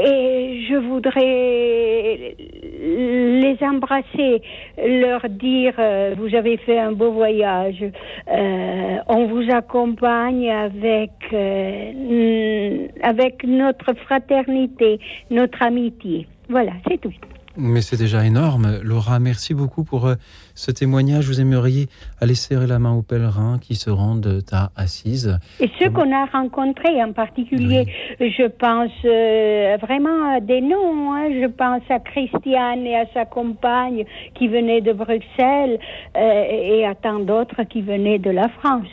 Et 0.00 0.64
je 0.68 0.76
voudrais 0.76 2.36
les 2.38 3.56
embrasser, 3.62 4.42
leur 4.78 5.28
dire 5.28 5.74
euh, 5.78 6.14
vous 6.16 6.34
avez 6.36 6.56
fait 6.58 6.78
un 6.78 6.92
beau 6.92 7.10
voyage, 7.10 7.82
euh, 7.82 8.96
on 9.08 9.26
vous 9.26 9.50
accompagne 9.50 10.50
avec 10.50 11.10
euh, 11.32 12.86
avec 13.02 13.42
notre 13.44 13.92
fraternité, 13.94 15.00
notre 15.30 15.62
amitié. 15.62 16.28
Voilà, 16.48 16.72
c'est 16.86 17.00
tout. 17.00 17.14
Mais 17.60 17.80
c'est 17.80 17.96
déjà 17.96 18.24
énorme. 18.24 18.78
Laura, 18.84 19.18
merci 19.18 19.52
beaucoup 19.52 19.82
pour 19.82 20.06
euh, 20.06 20.14
ce 20.54 20.70
témoignage. 20.70 21.26
Vous 21.26 21.40
aimeriez 21.40 21.88
aller 22.20 22.36
serrer 22.36 22.68
la 22.68 22.78
main 22.78 22.92
aux 22.92 23.02
pèlerins 23.02 23.58
qui 23.58 23.74
se 23.74 23.90
rendent 23.90 24.44
à 24.52 24.70
Assise. 24.76 25.40
Et 25.58 25.68
ceux 25.80 25.90
qu'on 25.90 26.14
a 26.14 26.26
rencontrés 26.26 27.02
en 27.02 27.12
particulier, 27.12 27.86
je 28.20 28.46
pense 28.46 28.92
euh, 29.04 29.76
vraiment 29.80 30.36
à 30.36 30.38
des 30.38 30.60
noms. 30.60 31.12
Hein. 31.12 31.30
Je 31.32 31.48
pense 31.48 31.82
à 31.90 31.98
Christiane 31.98 32.86
et 32.86 32.94
à 32.94 33.06
sa 33.12 33.24
compagne 33.24 34.04
qui 34.34 34.46
venaient 34.46 34.80
de 34.80 34.92
Bruxelles 34.92 35.80
euh, 36.16 36.44
et 36.48 36.86
à 36.86 36.94
tant 36.94 37.18
d'autres 37.18 37.64
qui 37.64 37.82
venaient 37.82 38.20
de 38.20 38.30
la 38.30 38.48
France. 38.50 38.86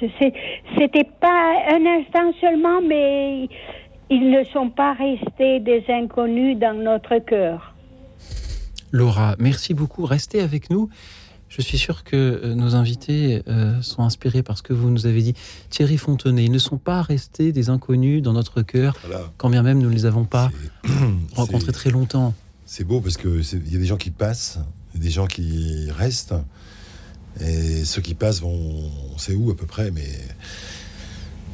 C'était 0.76 1.08
pas 1.22 1.54
un 1.72 1.86
instant 1.86 2.34
seulement, 2.42 2.82
mais 2.82 3.48
ils 4.10 4.32
ne 4.32 4.44
sont 4.46 4.72
pas 4.72 4.94
restés 4.94 5.60
des 5.60 5.84
inconnus 5.88 6.58
dans 6.58 6.74
notre 6.74 7.20
cœur. 7.20 7.75
Laura, 8.96 9.36
merci 9.40 9.74
beaucoup. 9.74 10.06
Restez 10.06 10.40
avec 10.40 10.70
nous. 10.70 10.90
Je 11.50 11.62
suis 11.62 11.78
sûr 11.78 12.06
que 12.06 12.16
euh, 12.16 12.56
nos 12.56 12.76
invités 12.76 13.44
euh, 13.48 13.82
sont 13.82 14.04
inspirés 14.04 14.42
par 14.42 14.58
ce 14.58 14.64
que 14.64 14.72
vous 14.72 14.90
nous 14.90 15.06
avez 15.06 15.22
dit. 15.22 15.34
Thierry 15.70 15.98
Fontenay, 15.98 16.46
ils 16.46 16.52
ne 16.52 16.60
sont 16.60 16.78
pas 16.78 17.02
restés 17.02 17.52
des 17.52 17.70
inconnus 17.70 18.22
dans 18.22 18.32
notre 18.32 18.62
cœur, 18.62 18.98
quand 19.38 19.50
bien 19.50 19.64
même 19.64 19.80
nous 19.80 19.90
ne 19.90 19.94
les 19.94 20.06
avons 20.06 20.24
pas 20.24 20.50
rencontrés 21.36 21.74
très 21.74 21.90
longtemps. 21.92 22.34
C'est 22.66 22.86
beau 22.86 23.02
parce 23.02 23.18
qu'il 23.18 23.70
y 23.70 23.76
a 23.76 23.80
des 23.80 23.86
gens 23.86 23.98
qui 23.98 24.12
passent, 24.12 24.60
des 24.96 25.12
gens 25.12 25.28
qui 25.28 25.92
restent, 25.92 26.34
et 27.42 27.84
ceux 27.84 28.02
qui 28.02 28.14
passent 28.14 28.40
vont, 28.40 28.90
on 29.14 29.18
sait 29.18 29.36
où 29.36 29.52
à 29.52 29.58
peu 29.58 29.66
près, 29.66 29.92
mais 29.92 30.08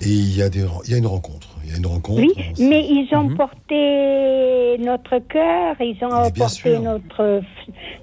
et 0.02 0.10
il 0.10 0.36
y 0.36 0.42
a 0.42 0.50
des, 0.50 0.66
il 0.86 0.92
y 0.92 0.96
a 0.96 0.98
une 0.98 1.08
rencontre. 1.08 1.48
Il 1.64 1.72
y 1.72 1.74
a 1.74 1.78
une 1.78 1.86
rencontre. 1.86 2.22
Oui, 2.22 2.34
mais 2.60 2.86
ils 2.88 3.08
ont 3.16 3.30
porté 3.36 4.78
notre 4.80 5.20
cœur, 5.20 5.76
ils 5.80 5.98
ont 6.04 6.12
apporté 6.12 6.80
notre, 6.80 7.42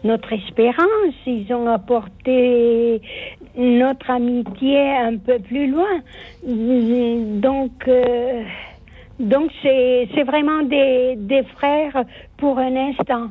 notre 0.04 0.32
espérance, 0.32 1.14
ils 1.26 1.52
ont 1.52 1.66
apporté 1.66 3.02
notre 3.56 4.10
amitié 4.10 4.90
un 4.96 5.16
peu 5.16 5.38
plus 5.40 5.70
loin. 5.70 6.00
Donc, 6.44 7.72
euh, 7.88 8.44
donc 9.18 9.50
c'est, 9.62 10.08
c'est 10.14 10.22
vraiment 10.22 10.62
des, 10.62 11.16
des 11.16 11.42
frères 11.56 12.04
pour 12.36 12.58
un 12.58 12.76
instant. 12.76 13.28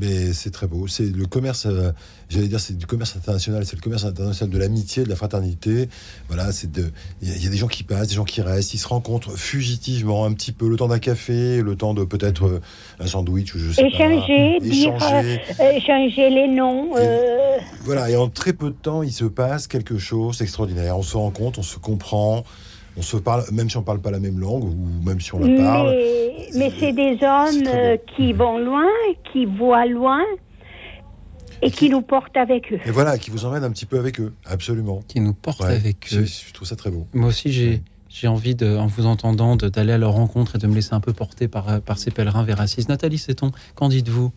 Mais 0.00 0.32
c'est 0.32 0.50
très 0.50 0.66
beau. 0.66 0.88
C'est 0.88 1.04
le 1.04 1.26
commerce, 1.26 1.66
euh, 1.66 1.92
j'allais 2.30 2.48
dire, 2.48 2.58
c'est 2.58 2.76
du 2.76 2.86
commerce 2.86 3.16
international. 3.16 3.66
C'est 3.66 3.76
le 3.76 3.82
commerce 3.82 4.04
international 4.04 4.52
de 4.52 4.58
l'amitié, 4.58 5.04
de 5.04 5.10
la 5.10 5.16
fraternité. 5.16 5.90
Voilà, 6.28 6.52
c'est 6.52 6.72
de. 6.72 6.90
Il 7.20 7.42
y, 7.42 7.46
a 7.46 7.50
des 7.50 7.56
gens 7.58 7.68
qui 7.68 7.82
passent, 7.82 8.08
des 8.08 8.14
gens 8.14 8.24
qui 8.24 8.40
restent. 8.40 8.72
Ils 8.72 8.78
se 8.78 8.88
rencontrent 8.88 9.36
fugitivement 9.36 10.24
un 10.24 10.32
petit 10.32 10.52
peu, 10.52 10.68
le 10.68 10.76
temps 10.76 10.88
d'un 10.88 10.98
café, 10.98 11.60
le 11.60 11.76
temps 11.76 11.92
de 11.92 12.04
peut-être 12.04 12.46
euh, 12.46 12.60
un 12.98 13.06
sandwich 13.06 13.54
ou 13.54 13.58
je 13.58 13.72
sais 13.72 13.86
échanger, 13.86 14.56
pas. 14.58 14.64
Dire, 14.64 14.94
échanger, 14.94 15.40
euh, 15.60 15.72
échanger 15.72 16.30
les 16.30 16.48
noms. 16.48 16.92
Voilà, 17.84 18.08
et 18.08 18.16
en 18.16 18.28
très 18.28 18.54
peu 18.54 18.70
de 18.70 18.76
temps, 18.76 19.02
il 19.02 19.12
se 19.12 19.26
passe 19.26 19.66
quelque 19.66 19.98
chose 19.98 20.38
d'extraordinaire. 20.38 20.96
On 20.96 21.02
se 21.02 21.16
rencontre, 21.18 21.58
on 21.58 21.62
se 21.62 21.78
comprend 21.78 22.44
on 22.96 23.02
se 23.02 23.16
parle, 23.16 23.44
même 23.52 23.70
si 23.70 23.76
on 23.76 23.82
parle 23.82 24.00
pas 24.00 24.10
la 24.10 24.18
même 24.20 24.38
langue 24.38 24.64
ou 24.64 24.76
même 25.04 25.20
si 25.20 25.34
on 25.34 25.38
la 25.40 25.56
parle. 25.62 25.94
Mais, 26.54 26.72
c'est 26.78 26.92
des 26.92 27.18
hommes 27.22 27.96
qui 28.16 28.32
vont 28.32 28.58
loin, 28.58 28.86
qui 29.32 29.46
voient 29.46 29.86
loin. 29.86 30.20
et 31.62 31.70
qui 31.70 31.90
nous 31.90 32.02
portent 32.02 32.36
avec 32.36 32.72
eux. 32.72 32.80
Et 32.84 32.90
voilà, 32.90 33.18
qui 33.18 33.30
vous 33.30 33.44
emmène 33.44 33.64
un 33.64 33.70
petit 33.70 33.86
peu 33.86 33.98
avec 33.98 34.18
eux, 34.20 34.32
absolument. 34.46 35.02
Qui 35.08 35.20
nous 35.20 35.34
portent 35.34 35.60
Ouais, 35.60 35.74
avec 35.74 36.08
eux. 36.12 36.24
Je 36.24 36.52
trouve 36.52 36.66
ça 36.66 36.74
très 36.76 36.90
beau. 36.90 37.06
Moi 37.14 37.28
aussi, 37.28 37.52
j'ai 37.52 37.82
j'ai 38.08 38.26
envie, 38.26 38.56
de, 38.56 38.76
en 38.76 38.86
vous 38.88 39.06
entendant, 39.06 39.54
d'aller 39.54 39.92
à 39.92 39.98
leur 39.98 40.12
rencontre 40.12 40.56
et 40.56 40.58
de 40.58 40.66
me 40.66 40.74
laisser 40.74 40.94
un 40.94 41.00
peu 41.00 41.12
porter 41.12 41.46
par, 41.46 41.68
euh, 41.68 41.78
par 41.78 41.96
ces 41.96 42.10
pèlerins 42.10 42.42
vers 42.42 42.60
Assise. 42.60 42.88
Nathalie 42.88 43.18
Seton, 43.18 43.52
qu'en 43.76 43.88
dites-vous? 43.88 44.32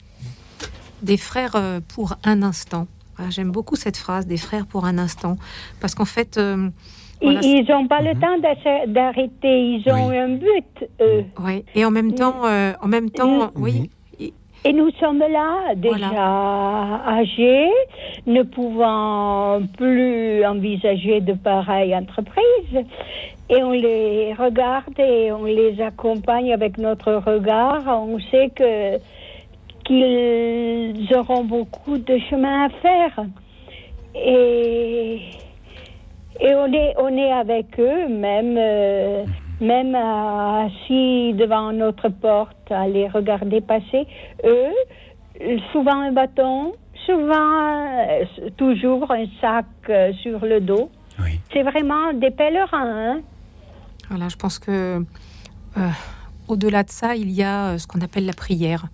Des 1.01 1.17
frères 1.17 1.55
euh, 1.55 1.79
pour 1.87 2.15
un 2.23 2.43
instant. 2.43 2.87
J'aime 3.29 3.51
beaucoup 3.51 3.75
cette 3.75 3.97
phrase, 3.97 4.27
des 4.27 4.37
frères 4.37 4.67
pour 4.67 4.85
un 4.85 4.97
instant. 4.99 5.37
Parce 5.79 5.95
qu'en 5.95 6.05
fait. 6.05 6.37
euh, 6.37 6.69
voilà, 7.23 7.39
Ils 7.43 7.65
n'ont 7.69 7.87
pas 7.87 8.01
le 8.01 8.13
temps 8.19 8.37
d'ach- 8.39 8.87
d'arrêter, 8.87 9.59
ils 9.75 9.83
ont 9.89 10.09
un 10.09 10.29
but, 10.29 10.89
eux. 11.01 11.23
Oui, 11.43 11.63
et 11.75 11.85
en 11.85 11.91
même 11.91 12.13
temps, 12.13 12.45
euh, 12.45 12.73
en 12.81 12.87
même 12.87 13.09
temps, 13.09 13.51
oui. 13.55 13.89
Et 14.65 14.71
nous 14.71 14.89
sommes 14.91 15.19
là, 15.19 15.75
déjà 15.75 17.05
âgés, 17.05 17.69
ne 18.25 18.43
pouvant 18.43 19.59
plus 19.77 20.45
envisager 20.45 21.19
de 21.19 21.33
pareilles 21.33 21.93
entreprises. 21.93 22.85
Et 23.49 23.61
on 23.61 23.71
les 23.71 24.33
regarde 24.33 24.97
et 24.97 25.33
on 25.33 25.43
les 25.43 25.81
accompagne 25.81 26.53
avec 26.53 26.77
notre 26.77 27.11
regard. 27.15 27.81
On 27.87 28.17
sait 28.31 28.51
que 28.55 28.99
qu'ils 29.83 31.13
auront 31.13 31.43
beaucoup 31.43 31.97
de 31.97 32.17
chemin 32.29 32.67
à 32.67 32.69
faire. 32.69 33.25
Et, 34.15 35.19
et 36.39 36.53
on, 36.55 36.71
est, 36.73 36.93
on 36.97 37.15
est 37.17 37.31
avec 37.31 37.79
eux, 37.79 38.07
même, 38.07 38.55
euh, 38.57 39.25
même 39.61 39.95
assis 39.95 41.33
devant 41.33 41.71
notre 41.71 42.09
porte, 42.09 42.71
à 42.71 42.87
les 42.87 43.07
regarder 43.07 43.61
passer. 43.61 44.07
Eux, 44.45 45.59
souvent 45.71 45.99
un 45.99 46.11
bâton, 46.11 46.73
souvent 47.05 47.87
euh, 48.07 48.25
toujours 48.57 49.11
un 49.11 49.25
sac 49.41 49.65
euh, 49.89 50.13
sur 50.21 50.45
le 50.45 50.59
dos. 50.59 50.89
C'est 51.51 51.63
vraiment 51.63 52.11
des 52.13 52.31
pèlerins. 52.31 53.13
Hein? 53.13 53.21
Voilà, 54.09 54.29
je 54.29 54.35
pense 54.35 54.57
que 54.57 54.99
euh, 55.77 55.89
au-delà 56.47 56.83
de 56.83 56.89
ça, 56.89 57.15
il 57.15 57.29
y 57.31 57.43
a 57.43 57.67
euh, 57.67 57.77
ce 57.77 57.87
qu'on 57.87 58.01
appelle 58.01 58.25
la 58.25 58.33
prière. 58.33 58.85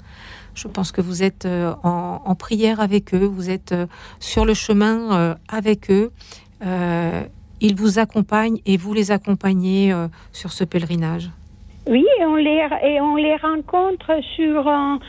Je 0.56 0.68
pense 0.68 0.92
que 0.92 1.02
vous 1.02 1.24
êtes 1.24 1.46
euh, 1.46 1.74
en, 1.84 2.22
en 2.26 2.36
prière 2.36 2.82
avec 2.82 3.14
eux, 3.14 3.26
vous 3.26 3.50
êtes 3.50 3.72
euh, 3.72 3.86
sur 4.20 4.44
le 4.46 4.54
chemin 4.54 5.18
euh, 5.18 5.36
avec 5.48 5.90
eux. 5.90 6.12
Euh, 6.66 7.24
ils 7.62 7.76
vous 7.76 8.00
accompagnent 8.00 8.60
et 8.66 8.78
vous 8.78 8.94
les 8.94 9.12
accompagnez 9.12 9.92
euh, 9.92 10.08
sur 10.32 10.52
ce 10.52 10.64
pèlerinage. 10.64 11.30
Oui, 11.90 12.06
et 12.20 12.26
on 12.26 12.36
les, 12.36 12.62
et 12.84 13.02
on 13.02 13.16
les 13.16 13.36
rencontre 13.38 14.12
sur 14.36 14.68
un, 14.68 15.00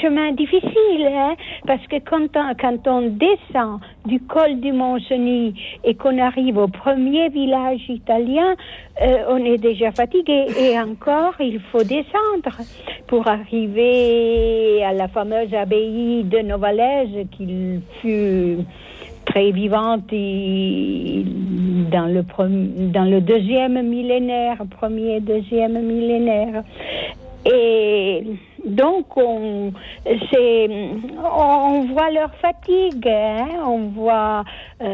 chemin 0.00 0.30
difficile, 0.30 1.08
hein, 1.08 1.34
parce 1.66 1.84
que 1.88 1.96
quand 2.08 2.36
on, 2.36 2.54
quand 2.54 2.86
on 2.86 3.08
descend 3.08 3.80
du 4.06 4.20
col 4.20 4.60
du 4.60 4.70
Mont-Cenis 4.70 5.54
et 5.82 5.94
qu'on 5.96 6.18
arrive 6.18 6.56
au 6.58 6.68
premier 6.68 7.30
village 7.30 7.80
italien, 7.88 8.54
euh, 9.02 9.24
on 9.28 9.44
est 9.44 9.58
déjà 9.58 9.90
fatigué. 9.90 10.46
Et 10.56 10.78
encore, 10.78 11.34
il 11.40 11.58
faut 11.72 11.82
descendre 11.82 12.60
pour 13.08 13.26
arriver 13.26 14.84
à 14.84 14.92
la 14.92 15.08
fameuse 15.08 15.52
abbaye 15.52 16.22
de 16.22 16.38
Novalaise, 16.42 17.26
qu'il 17.32 17.80
fut 18.00 18.58
très 19.30 19.50
vivante 19.52 20.12
et 20.12 21.24
dans 21.90 22.06
le, 22.06 22.22
dans 22.92 23.04
le 23.04 23.20
deuxième 23.20 23.80
millénaire, 23.82 24.58
premier, 24.78 25.20
deuxième 25.20 25.80
millénaire. 25.80 26.62
Et 27.46 28.24
donc, 28.66 29.16
on, 29.16 29.72
c'est, 30.04 30.68
on 31.18 31.86
voit 31.92 32.10
leur 32.10 32.34
fatigue, 32.34 33.08
hein, 33.08 33.46
on 33.66 33.88
voit, 33.88 34.44
euh, 34.82 34.86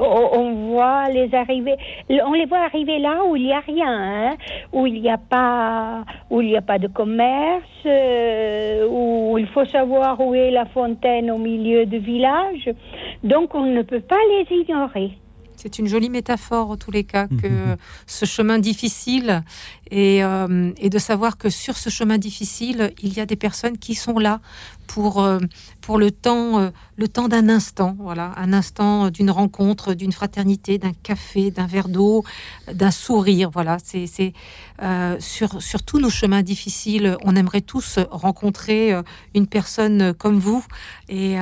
on 0.00 0.26
on 0.36 0.52
voit 0.70 1.08
les 1.08 1.34
arriver, 1.34 1.76
on 2.08 2.32
les 2.32 2.46
voit 2.46 2.58
arriver 2.58 2.98
là 2.98 3.24
où 3.24 3.36
il 3.36 3.44
n'y 3.44 3.52
a 3.52 3.60
rien, 3.60 3.86
hein, 3.88 4.36
où 4.72 4.86
il 4.86 5.00
n'y 5.00 5.10
a 5.10 5.18
pas, 5.18 6.04
où 6.30 6.40
il 6.40 6.48
n'y 6.48 6.56
a 6.56 6.62
pas 6.62 6.78
de 6.78 6.88
commerce, 6.88 7.64
euh, 7.86 8.86
où 8.88 9.38
il 9.38 9.46
faut 9.48 9.64
savoir 9.64 10.20
où 10.20 10.34
est 10.34 10.50
la 10.50 10.66
fontaine 10.66 11.30
au 11.30 11.38
milieu 11.38 11.86
du 11.86 11.98
village. 11.98 12.70
Donc, 13.24 13.54
on 13.54 13.64
ne 13.64 13.82
peut 13.82 14.00
pas 14.00 14.18
les 14.30 14.56
ignorer. 14.56 15.12
C'est 15.56 15.78
une 15.78 15.86
jolie 15.86 16.10
métaphore, 16.10 16.70
en 16.70 16.76
tous 16.76 16.90
les 16.90 17.04
cas, 17.04 17.26
que 17.28 17.76
ce 18.06 18.24
chemin 18.24 18.58
difficile 18.58 19.42
et, 19.90 20.22
euh, 20.24 20.72
et 20.78 20.90
de 20.90 20.98
savoir 20.98 21.38
que 21.38 21.48
sur 21.50 21.76
ce 21.76 21.90
chemin 21.90 22.18
difficile, 22.18 22.92
il 23.02 23.14
y 23.14 23.20
a 23.20 23.26
des 23.26 23.36
personnes 23.36 23.78
qui 23.78 23.94
sont 23.94 24.18
là 24.18 24.40
pour, 24.86 25.22
euh, 25.22 25.38
pour 25.80 25.98
le 25.98 26.10
temps, 26.10 26.58
euh, 26.58 26.70
le 26.96 27.08
temps 27.08 27.28
d'un 27.28 27.48
instant, 27.48 27.96
voilà, 27.98 28.32
un 28.36 28.52
instant 28.52 29.10
d'une 29.10 29.30
rencontre, 29.30 29.94
d'une 29.94 30.12
fraternité, 30.12 30.78
d'un 30.78 30.92
café, 31.02 31.50
d'un 31.50 31.66
verre 31.66 31.88
d'eau, 31.88 32.24
d'un 32.72 32.90
sourire, 32.90 33.50
voilà. 33.50 33.78
C'est 33.82 34.32
sur, 35.18 35.62
sur 35.62 35.82
tous 35.82 35.98
nos 35.98 36.10
chemins 36.10 36.42
difficiles, 36.42 37.16
on 37.24 37.36
aimerait 37.36 37.60
tous 37.60 37.98
rencontrer 38.10 38.94
une 39.34 39.46
personne 39.46 40.14
comme 40.14 40.38
vous 40.38 40.64
et 41.08 41.36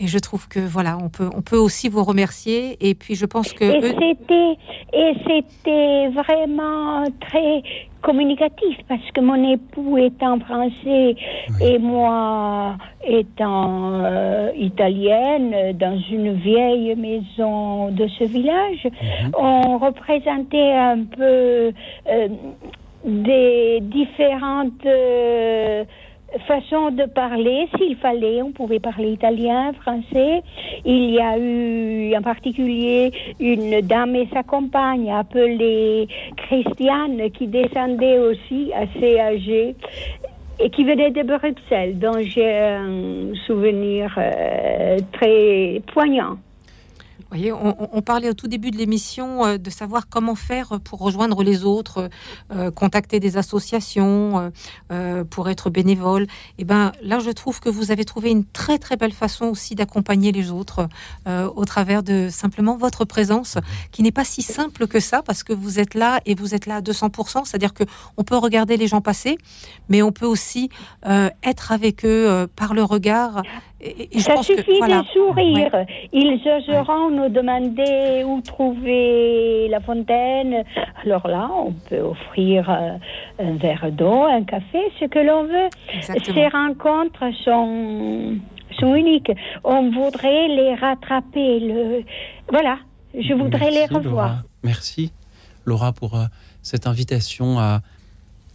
et 0.00 0.06
je 0.06 0.18
trouve 0.18 0.48
que 0.48 0.60
voilà, 0.60 0.96
on 1.02 1.08
peut, 1.08 1.28
on 1.36 1.42
peut 1.42 1.56
aussi 1.56 1.88
vous 1.88 2.04
remercier. 2.04 2.76
Et 2.80 2.94
puis 2.94 3.14
je 3.14 3.26
pense 3.26 3.52
que 3.52 3.64
Et 3.64 3.78
eux- 3.80 3.94
c'était, 3.98 4.56
et 4.92 5.12
c'était 5.26 6.08
vraiment 6.08 7.04
très 7.20 7.62
communicatif 8.00 8.76
parce 8.88 9.10
que 9.12 9.20
mon 9.20 9.50
époux 9.52 9.98
étant 9.98 10.38
français 10.38 11.16
et 11.60 11.78
moi 11.78 12.76
étant 13.04 14.02
euh, 14.04 14.50
italienne 14.56 15.76
dans 15.76 15.98
une 16.10 16.34
vieille 16.34 16.94
maison 16.94 17.88
de 17.90 18.06
ce 18.18 18.24
village, 18.24 18.86
on 19.36 19.78
représentait 19.78 20.72
un 20.74 21.02
peu 21.04 21.72
euh, 22.08 22.28
des 23.04 23.80
différentes 23.82 24.84
euh, 24.86 25.84
façons 26.46 26.90
de 26.90 27.04
parler. 27.04 27.68
S'il 27.76 27.96
fallait, 27.96 28.42
on 28.42 28.52
pouvait 28.52 28.80
parler 28.80 29.12
italien, 29.12 29.72
français. 29.74 30.42
Il 30.84 31.10
y 31.10 31.20
a 31.20 31.38
eu 31.38 32.14
en 32.16 32.22
particulier 32.22 33.12
une 33.40 33.80
dame 33.80 34.14
et 34.16 34.28
sa 34.32 34.42
compagne 34.42 35.10
appelée 35.10 36.08
Christiane 36.36 37.30
qui 37.30 37.46
descendait 37.46 38.18
aussi 38.18 38.72
assez 38.74 39.18
âgée 39.18 39.74
et 40.60 40.70
qui 40.70 40.84
venait 40.84 41.10
de 41.10 41.22
Bruxelles, 41.22 41.98
dont 41.98 42.18
j'ai 42.20 42.50
un 42.50 43.32
souvenir 43.46 44.14
euh, 44.18 44.96
très 45.12 45.80
poignant. 45.92 46.36
Voyez, 47.30 47.52
on, 47.52 48.00
parlait 48.02 48.30
au 48.30 48.34
tout 48.34 48.48
début 48.48 48.70
de 48.70 48.76
l'émission 48.76 49.44
euh, 49.44 49.58
de 49.58 49.70
savoir 49.70 50.08
comment 50.08 50.34
faire 50.34 50.80
pour 50.82 51.00
rejoindre 51.00 51.42
les 51.42 51.64
autres, 51.64 52.08
euh, 52.52 52.70
contacter 52.70 53.20
des 53.20 53.36
associations 53.36 54.38
euh, 54.38 54.50
euh, 54.92 55.24
pour 55.24 55.48
être 55.48 55.70
bénévole. 55.70 56.26
Et 56.58 56.64
ben 56.64 56.92
là, 57.02 57.18
je 57.18 57.30
trouve 57.30 57.60
que 57.60 57.68
vous 57.68 57.90
avez 57.90 58.04
trouvé 58.04 58.30
une 58.30 58.44
très 58.44 58.78
très 58.78 58.96
belle 58.96 59.12
façon 59.12 59.46
aussi 59.46 59.74
d'accompagner 59.74 60.32
les 60.32 60.50
autres 60.50 60.88
euh, 61.26 61.48
au 61.54 61.64
travers 61.64 62.02
de 62.02 62.28
simplement 62.30 62.76
votre 62.76 63.04
présence, 63.04 63.58
qui 63.92 64.02
n'est 64.02 64.12
pas 64.12 64.24
si 64.24 64.42
simple 64.42 64.86
que 64.86 65.00
ça 65.00 65.22
parce 65.22 65.42
que 65.42 65.52
vous 65.52 65.78
êtes 65.78 65.94
là 65.94 66.20
et 66.26 66.34
vous 66.34 66.54
êtes 66.54 66.66
là 66.66 66.76
à 66.76 66.80
200%. 66.80 67.44
C'est-à-dire 67.44 67.74
que 67.74 67.84
on 68.16 68.24
peut 68.24 68.36
regarder 68.36 68.76
les 68.76 68.86
gens 68.86 69.00
passer, 69.00 69.36
mais 69.88 70.02
on 70.02 70.12
peut 70.12 70.26
aussi 70.26 70.70
euh, 71.06 71.30
être 71.44 71.72
avec 71.72 72.04
eux 72.04 72.28
euh, 72.28 72.46
par 72.56 72.74
le 72.74 72.82
regard. 72.82 73.42
Et, 73.80 74.08
et 74.16 74.18
je 74.18 74.24
Ça 74.24 74.34
pense 74.34 74.46
suffit 74.46 74.64
que, 74.64 74.78
voilà. 74.78 75.02
de 75.02 75.06
sourire. 75.08 75.86
Ils 76.12 76.40
oseront 76.48 77.10
nous 77.18 77.28
demander 77.28 78.24
où 78.24 78.40
trouver 78.40 79.68
la 79.68 79.80
fontaine. 79.80 80.64
Alors 81.04 81.26
là, 81.28 81.50
on 81.52 81.72
peut 81.72 82.00
offrir 82.00 82.68
euh, 82.70 82.96
un 83.38 83.56
verre 83.56 83.90
d'eau, 83.92 84.24
un 84.24 84.44
café, 84.44 84.78
ce 85.00 85.06
que 85.06 85.18
l'on 85.18 85.44
veut. 85.44 85.68
Exactement. 85.92 86.34
Ces 86.34 86.48
rencontres 86.48 87.30
sont, 87.44 88.36
sont 88.78 88.94
uniques. 88.94 89.32
On 89.64 89.90
voudrait 89.90 90.48
les 90.48 90.74
rattraper. 90.74 91.60
Le... 91.60 92.04
Voilà, 92.50 92.78
je 93.14 93.34
voudrais 93.34 93.70
les 93.70 93.86
revoir. 93.86 94.02
Laura. 94.02 94.42
Merci, 94.62 95.12
Laura, 95.64 95.92
pour 95.92 96.16
euh, 96.16 96.24
cette 96.62 96.86
invitation 96.86 97.58
à 97.58 97.80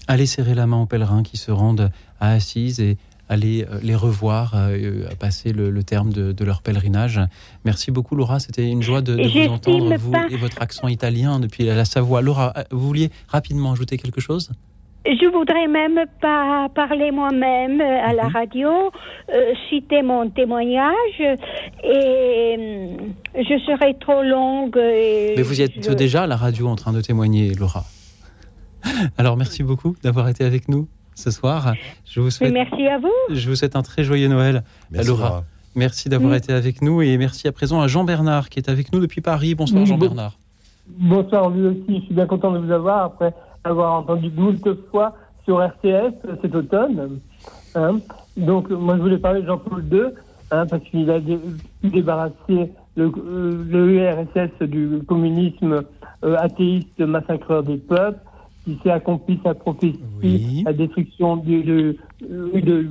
aller 0.07 0.25
serrer 0.25 0.53
la 0.53 0.67
main 0.67 0.81
aux 0.81 0.85
pèlerins 0.85 1.23
qui 1.23 1.37
se 1.37 1.51
rendent 1.51 1.91
à 2.19 2.31
Assise 2.31 2.79
et 2.79 2.97
aller 3.29 3.65
euh, 3.71 3.79
les 3.81 3.95
revoir, 3.95 4.53
euh, 4.55 5.07
à 5.11 5.15
passer 5.15 5.53
le, 5.53 5.69
le 5.69 5.83
terme 5.83 6.11
de, 6.11 6.31
de 6.31 6.45
leur 6.45 6.61
pèlerinage. 6.61 7.19
Merci 7.65 7.91
beaucoup, 7.91 8.15
Laura. 8.15 8.39
C'était 8.39 8.69
une 8.69 8.81
joie 8.83 9.01
de, 9.01 9.15
de 9.15 9.27
vous 9.27 9.47
entendre, 9.53 9.95
vous 9.97 10.11
pas- 10.11 10.27
et 10.29 10.35
votre 10.37 10.61
accent 10.61 10.87
italien 10.87 11.39
depuis 11.39 11.63
la 11.65 11.85
Savoie. 11.85 12.21
Laura, 12.21 12.53
euh, 12.57 12.63
vous 12.71 12.85
vouliez 12.87 13.09
rapidement 13.27 13.71
ajouter 13.71 13.97
quelque 13.97 14.21
chose? 14.21 14.51
Je 15.05 15.29
voudrais 15.31 15.67
même 15.67 15.99
pas 16.21 16.69
parler 16.73 17.11
moi-même 17.11 17.81
euh, 17.81 18.01
à 18.07 18.11
Mhm. 18.11 18.15
la 18.15 18.27
radio, 18.29 18.69
euh, 19.33 19.53
citer 19.69 20.01
mon 20.01 20.29
témoignage 20.29 21.19
et 21.19 22.55
euh, 22.57 22.87
je 23.35 23.59
serai 23.65 23.97
trop 23.99 24.23
longue. 24.23 24.77
et 24.77 25.33
Mais 25.35 25.43
vous 25.43 25.59
y 25.59 25.63
êtes 25.63 25.83
je- 25.85 25.91
déjà 25.93 26.23
à 26.23 26.27
la 26.27 26.37
radio 26.37 26.67
en 26.69 26.75
train 26.77 26.93
de 26.93 27.01
témoigner, 27.01 27.53
Laura. 27.53 27.83
Alors, 29.17 29.35
merci 29.37 29.63
beaucoup 29.63 29.95
d'avoir 30.03 30.29
été 30.29 30.43
avec 30.45 30.69
nous 30.69 30.87
ce 31.15 31.31
soir. 31.31 31.73
Je 32.05 32.19
vous 32.19 32.25
Mais 32.27 32.31
souhaite 32.31 32.53
merci 32.53 32.87
à 32.87 32.97
vous. 32.99 33.11
Je 33.35 33.49
vous 33.49 33.55
souhaite 33.55 33.75
un 33.75 33.81
très 33.83 34.03
joyeux 34.03 34.27
Noël. 34.27 34.63
Merci, 34.91 35.07
Laura. 35.09 35.27
Laura. 35.29 35.43
Merci 35.75 36.09
d'avoir 36.09 36.31
Oui. 36.31 36.37
été 36.37 36.53
avec 36.53 36.81
nous 36.81 37.01
et 37.01 37.17
merci 37.17 37.47
à 37.47 37.51
présent 37.51 37.81
à 37.81 37.87
Jean 37.87 38.03
Bernard 38.03 38.49
qui 38.49 38.59
est 38.59 38.69
avec 38.69 38.93
nous 38.93 38.99
depuis 38.99 39.21
Paris. 39.21 39.55
Bonsoir 39.55 39.81
Oui, 39.81 39.87
Jean 39.87 39.97
bon- 39.97 40.05
Bernard. 40.07 40.37
Bonsoir, 40.87 41.49
lui 41.49 41.65
aussi. 41.67 41.99
Je 42.01 42.05
suis 42.05 42.13
bien 42.13 42.27
content 42.27 42.51
de 42.51 42.59
vous 42.59 42.71
avoir 42.71 43.03
après 43.05 43.33
avoir 43.63 43.93
entendu 43.93 44.29
moult 44.35 44.59
fois 44.91 45.15
sur 45.45 45.61
RCS 45.61 46.13
cet 46.41 46.53
automne. 46.53 47.19
Hein. 47.75 47.99
Donc, 48.37 48.69
moi, 48.69 48.97
je 48.97 49.01
voulais 49.01 49.17
parler 49.17 49.41
de 49.41 49.47
Jean-Paul 49.47 49.83
II, 49.91 50.01
hein, 50.51 50.65
parce 50.67 50.83
qu'il 50.83 51.09
a 51.09 51.19
dé- 51.19 51.39
pu 51.81 51.89
débarrasser 51.89 52.71
le, 52.95 53.05
euh, 53.17 53.63
le 53.67 53.91
URSS 53.93 54.67
du 54.69 54.99
communisme 55.07 55.83
euh, 56.23 56.35
athéiste 56.37 56.99
massacreur 56.99 57.63
des 57.63 57.77
peuples, 57.77 58.19
qui 58.63 58.77
s'est 58.81 58.91
accompli 58.91 59.39
sa 59.43 59.53
prophétie, 59.53 59.99
la 60.65 60.73
destruction 60.73 61.35
du 61.37 61.63
de, 61.63 61.95
euh, 62.31 62.61
de, 62.61 62.87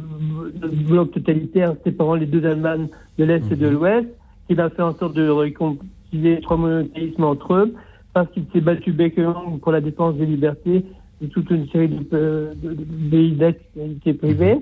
de 0.61 0.69
bloc 0.69 1.12
totalitaire 1.12 1.74
séparant 1.85 2.15
les 2.15 2.27
deux 2.27 2.44
Allemagnes 2.47 2.89
de 3.19 3.24
l'Est 3.24 3.51
et 3.51 3.57
de 3.57 3.69
l'Ouest, 3.69 4.09
qu'il 4.47 4.61
a 4.61 4.69
fait 4.70 4.82
en 4.82 4.94
sorte 4.94 5.15
de 5.15 5.28
réconcilier 5.28 6.35
les 6.36 6.40
trois 6.40 6.57
monothéismes 6.59 7.24
entre 7.24 7.55
eux, 7.55 7.74
parce 8.12 8.31
qu'il 8.32 8.44
s'est 8.53 8.61
battu 8.61 8.93
bec 8.93 9.19
pour 9.62 9.73
la 9.73 9.81
défense 9.81 10.15
des 10.16 10.27
libertés 10.27 10.85
de 11.23 11.27
toute 11.28 11.49
une 11.51 11.66
série 11.69 11.89
de, 11.89 11.99
de, 11.99 12.53
de- 12.62 12.74
de 12.74 13.11
pays 13.11 13.32
d'activité 13.32 14.12
privée, 14.12 14.59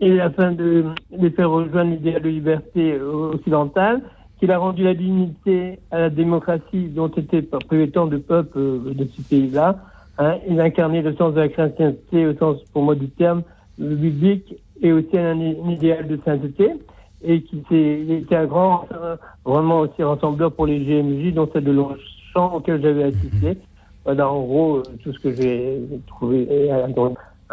et 0.00 0.20
afin 0.20 0.52
de 0.52 0.84
les 1.16 1.30
faire 1.30 1.50
rejoindre 1.50 1.92
l'idéal 1.92 2.20
de 2.22 2.28
liberté 2.28 2.92
euh, 2.94 3.30
occidentale, 3.34 4.02
qu'il 4.38 4.50
a 4.50 4.58
rendu 4.58 4.82
la 4.82 4.94
dignité 4.94 5.78
à 5.92 6.00
la 6.00 6.10
démocratie 6.10 6.88
dont 6.88 7.08
était 7.08 7.42
privé 7.42 7.88
tant 7.90 8.06
de 8.08 8.16
peuples 8.18 8.58
euh, 8.58 8.92
de 8.92 9.04
ce 9.16 9.22
pays-là. 9.22 9.78
Hein, 10.18 10.38
il 10.48 10.60
a 10.60 10.64
incarné 10.64 11.02
le 11.02 11.14
sens 11.16 11.34
de 11.34 11.40
la 11.40 11.48
chrétienté 11.48 12.26
au 12.26 12.34
sens, 12.36 12.62
pour 12.72 12.82
moi, 12.82 12.94
du 12.94 13.08
terme 13.08 13.42
le 13.78 13.94
biblique 13.94 14.54
et 14.82 14.92
aussi 14.92 15.16
un, 15.16 15.38
un 15.38 15.70
idéal 15.70 16.06
de 16.06 16.18
sainteté 16.24 16.72
et 17.24 17.42
qui 17.42 17.58
était 17.58 18.36
un 18.36 18.46
grand, 18.46 18.86
euh, 18.92 19.16
vraiment 19.44 19.80
aussi 19.80 20.02
rassembleur 20.02 20.52
pour 20.52 20.66
les 20.66 20.80
GMJ, 20.80 21.32
dont 21.34 21.48
celle 21.52 21.64
de 21.64 21.72
Longchamp 21.72 22.54
auquel 22.54 22.82
j'avais 22.82 23.04
assisté. 23.04 23.58
Voilà, 24.04 24.28
en 24.28 24.42
gros, 24.42 24.78
euh, 24.78 24.82
tout 25.02 25.12
ce 25.12 25.18
que 25.20 25.32
j'ai 25.32 25.80
trouvé. 26.08 26.48
Et, 26.50 26.70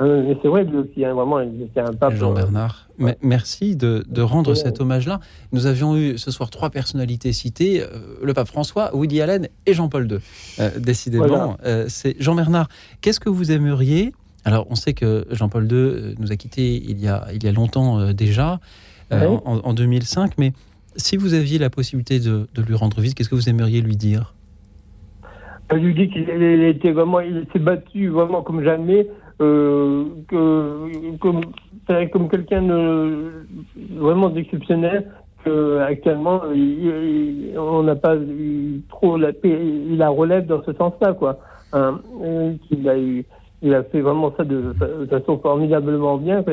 euh, 0.01 0.33
c'est 0.41 0.47
vrai, 0.47 0.63
lui 0.63 0.77
aussi, 0.77 1.03
hein, 1.03 1.13
vraiment, 1.13 1.39
c'était 1.59 1.81
un 1.81 1.93
pape. 1.93 2.15
Jean 2.15 2.33
euh, 2.35 3.11
merci 3.21 3.75
de, 3.75 4.03
de 4.07 4.21
rendre 4.21 4.53
cet 4.53 4.79
hommage-là. 4.81 5.19
Nous 5.51 5.65
avions 5.65 5.95
eu 5.97 6.17
ce 6.17 6.31
soir 6.31 6.49
trois 6.49 6.69
personnalités 6.69 7.33
citées 7.33 7.81
euh, 7.81 7.87
le 8.23 8.33
pape 8.33 8.47
François, 8.47 8.95
Woody 8.95 9.21
Allen 9.21 9.47
et 9.65 9.73
Jean-Paul 9.73 10.09
II. 10.11 10.19
Décidément, 10.79 11.55
Voilà. 11.63 11.89
c'est 11.89 12.15
Jean 12.21 12.35
Bernard. 12.35 12.67
Qu'est-ce 13.01 13.19
que 13.19 13.29
vous 13.29 13.51
aimeriez? 13.51 14.13
Alors, 14.45 14.67
on 14.69 14.75
sait 14.75 14.93
que 14.93 15.25
Jean-Paul 15.31 15.69
II 15.71 16.15
nous 16.19 16.31
a 16.31 16.35
quittés 16.35 16.75
il 16.75 16.99
y 16.99 17.07
a 17.07 17.27
il 17.33 17.43
y 17.43 17.47
a 17.47 17.51
longtemps 17.51 18.13
déjà, 18.13 18.59
en, 19.11 19.41
en 19.45 19.73
2005. 19.73 20.37
Mais 20.37 20.53
si 20.95 21.17
vous 21.17 21.33
aviez 21.33 21.57
la 21.59 21.69
possibilité 21.69 22.19
de, 22.19 22.47
de 22.53 22.61
lui 22.61 22.75
rendre 22.75 22.99
visite, 23.01 23.17
qu'est-ce 23.17 23.29
que 23.29 23.35
vous 23.35 23.49
aimeriez 23.49 23.81
lui 23.81 23.97
dire? 23.97 24.33
Je 25.71 25.75
lui 25.77 25.93
dis 25.93 26.09
qu'il 26.09 26.27
était 26.63 26.91
vraiment, 26.91 27.19
il 27.19 27.45
s'est 27.53 27.59
battu 27.59 28.07
vraiment 28.07 28.41
comme 28.41 28.63
jamais, 28.63 29.07
euh, 29.41 30.05
que, 30.27 31.17
comme, 31.17 31.41
comme 32.11 32.29
quelqu'un 32.29 32.63
de 32.63 33.45
vraiment 33.95 34.29
d'exceptionnel. 34.29 35.11
Que 35.45 35.77
actuellement, 35.79 36.41
on 37.57 37.83
n'a 37.83 37.95
pas 37.95 38.17
eu 38.17 38.81
trop 38.89 39.15
la 39.15 39.31
la 39.43 40.09
relève 40.09 40.45
dans 40.47 40.61
ce 40.63 40.73
sens-là, 40.73 41.13
quoi. 41.13 41.39
Hein, 41.71 42.01
et 42.21 42.57
qu'il 42.67 42.89
a 42.89 42.99
eu, 42.99 43.23
il 43.61 43.73
a 43.73 43.83
fait 43.83 44.01
vraiment 44.01 44.33
ça 44.35 44.43
de, 44.43 44.73
de 44.73 45.05
façon 45.05 45.39
formidablement 45.39 46.17
bien, 46.17 46.43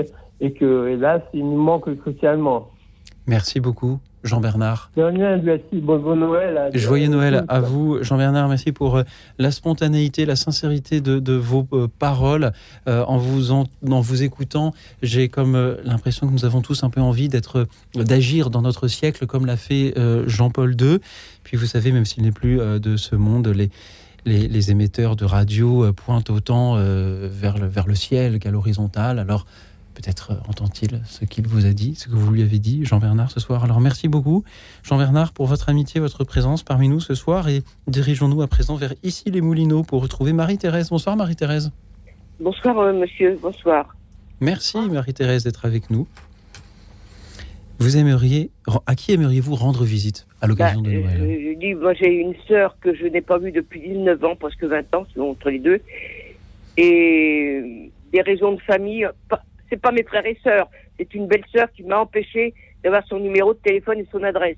et 0.41 0.53
que 0.53 0.87
hélas, 0.87 1.23
il 1.35 1.45
nous 1.45 1.61
manque 1.61 1.93
crucialement. 1.99 2.69
Merci 3.29 3.59
beaucoup, 3.59 3.99
Jean 4.23 4.41
Bernard. 4.41 4.91
De 4.97 5.03
rien, 5.03 5.37
lui 5.37 5.51
aussi, 5.51 5.81
bon, 5.81 5.99
bon 5.99 6.15
Noël. 6.17 6.57
à- 6.57 6.77
Joyeux 6.77 7.09
Noël 7.09 7.45
à 7.49 7.59
vous, 7.61 8.03
Jean-Bernard. 8.03 8.49
Merci 8.49 8.71
pour 8.71 8.97
euh, 8.99 9.03
la 9.39 9.51
spontanéité, 9.51 10.27
la 10.27 10.37
sincérité 10.37 11.01
de, 11.01 11.19
de 11.19 11.33
vos 11.33 11.67
euh, 11.73 11.89
paroles. 11.99 12.53
Euh, 12.89 13.05
en, 13.07 13.17
vous 13.19 13.51
en, 13.51 13.65
en 13.91 14.01
vous 14.01 14.23
écoutant, 14.23 14.73
j'ai 15.03 15.29
comme 15.29 15.57
euh, 15.57 15.75
l'impression 15.85 16.29
que 16.29 16.33
nous 16.33 16.45
avons 16.45 16.61
tous 16.63 16.85
un 16.85 16.91
peu 16.91 17.01
envie 17.01 17.29
d'être, 17.29 17.67
d'agir 17.97 18.51
dans 18.51 18.63
notre 18.63 18.87
siècle 18.87 19.27
comme 19.27 19.45
l'a 19.45 19.57
fait 19.57 19.95
euh, 19.99 20.23
Jean-Paul 20.29 20.77
II. 20.81 20.99
Puis 21.43 21.57
vous 21.57 21.67
savez, 21.67 21.91
même 21.91 22.05
s'il 22.05 22.23
n'est 22.23 22.33
plus 22.33 22.59
de 22.59 22.97
ce 22.97 23.15
monde, 23.17 23.49
les, 23.49 23.71
les, 24.25 24.49
les 24.49 24.71
émetteurs 24.71 25.15
de 25.17 25.25
radio 25.25 25.93
pointent 25.93 26.31
autant 26.31 26.75
vers, 26.77 27.59
le, 27.59 27.67
vers 27.69 27.87
le 27.87 27.95
ciel 27.95 28.41
qu'à 28.41 28.51
l'horizontale. 28.51 29.21
Alors 29.21 29.47
peut-être 29.97 30.33
euh, 30.33 30.49
entend-il 30.49 31.01
ce 31.07 31.25
qu'il 31.25 31.47
vous 31.49 31.67
a 31.67 31.73
dit, 31.73 31.95
ce 31.95 32.09
que 32.09 32.15
vous 32.15 32.31
lui 32.33 32.43
avez 32.43 32.59
dit, 32.59 32.85
Jean-Bernard, 32.85 33.31
ce 33.31 33.41
soir. 33.41 33.65
Alors 33.65 33.81
merci 33.81 34.09
beaucoup, 34.09 34.45
Jean-Bernard, 34.85 35.33
pour 35.33 35.47
votre 35.47 35.69
amitié, 35.69 36.01
votre 36.01 36.23
présence 36.25 36.63
parmi 36.63 36.89
nous 36.89 37.01
ce 37.01 37.15
soir. 37.15 37.49
Et 37.49 37.63
dirigeons-nous 37.87 38.43
à 38.43 38.47
présent 38.47 38.77
vers 38.77 38.95
ici 39.03 39.31
les 39.31 39.41
Moulineaux 39.41 39.83
pour 39.83 40.03
retrouver 40.03 40.33
Marie-Thérèse. 40.33 40.91
Bonsoir 40.91 41.17
Marie-Thérèse. 41.17 41.73
Bonsoir, 42.41 42.79
euh, 42.79 42.93
monsieur. 42.93 43.39
Bonsoir. 43.41 43.97
Merci 44.41 44.79
Marie-Thérèse 44.79 45.45
d'être 45.45 45.65
avec 45.65 45.89
nous. 45.91 46.07
Vous 47.79 47.97
aimeriez, 47.97 48.51
à 48.87 48.95
qui 48.95 49.13
aimeriez-vous 49.13 49.55
rendre 49.55 49.85
visite 49.85 50.27
à 50.41 50.47
l'occasion 50.47 50.81
Bah, 50.83 50.89
de 50.91 50.95
Noël 50.95 51.21
euh, 51.21 51.53
je 51.55 51.59
dis, 51.59 51.75
moi, 51.75 51.93
j'ai 51.95 52.09
une 52.11 52.35
sœur 52.49 52.77
que 52.81 52.95
je 52.95 53.07
n'ai 53.07 53.21
pas 53.21 53.39
vue 53.39 53.53
depuis 53.53 53.81
19 53.81 54.25
ans, 54.25 54.37
presque 54.37 54.65
20 54.65 54.95
ans, 54.95 55.07
selon 55.15 55.31
entre 55.33 55.51
les 55.51 55.59
deux. 55.59 55.81
Et 56.79 57.91
des 58.13 58.21
raisons 58.23 58.53
de 58.53 58.61
famille, 58.61 59.07
pas- 59.29 59.43
c'est 59.69 59.81
pas 59.81 59.93
mes 59.93 60.03
frères 60.05 60.27
et 60.27 60.39
sœurs, 60.43 60.69
c'est 60.99 61.15
une 61.15 61.27
belle-sœur 61.27 61.71
qui 61.73 61.83
m'a 61.85 61.99
empêché 61.99 62.55
d'avoir 62.83 63.07
son 63.07 63.19
numéro 63.19 63.55
de 63.55 63.59
téléphone 63.59 63.99
et 64.01 64.07
son 64.13 64.23
adresse. 64.23 64.57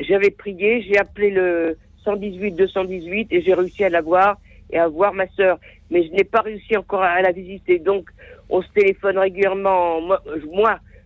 J'avais 0.00 0.30
prié, 0.30 0.82
j'ai 0.82 0.98
appelé 0.98 1.30
le 1.30 1.76
118 2.04 2.52
218 2.52 3.28
et 3.32 3.42
j'ai 3.42 3.54
réussi 3.54 3.84
à 3.84 3.90
la 3.90 4.00
voir 4.00 4.38
et 4.70 4.78
à 4.78 4.88
voir 4.88 5.12
ma 5.12 5.26
sœur. 5.28 5.58
Mais 5.90 6.04
je 6.04 6.10
n'ai 6.12 6.24
pas 6.24 6.40
réussi 6.40 6.76
encore 6.76 7.02
à 7.02 7.20
la 7.20 7.32
visiter. 7.32 7.78
Donc, 7.78 8.08
on 8.48 8.62
se 8.62 8.68
téléphone 8.72 9.18
régulièrement. 9.18 10.00
Moi, 10.00 10.20
je- 10.26 10.46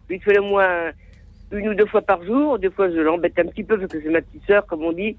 lui 0.08 0.20
le 0.26 0.40
moins 0.42 0.90
une 1.52 1.68
ou 1.68 1.74
deux 1.74 1.86
fois 1.86 2.02
par 2.02 2.22
jour. 2.24 2.58
Des 2.58 2.70
fois, 2.70 2.90
je 2.90 3.00
l'embête 3.00 3.38
un 3.38 3.46
petit 3.46 3.64
peu 3.64 3.78
parce 3.78 3.90
que 3.90 4.00
c'est 4.00 4.10
ma 4.10 4.22
petite 4.22 4.46
sœur, 4.46 4.66
comme 4.66 4.84
on 4.84 4.92
dit. 4.92 5.16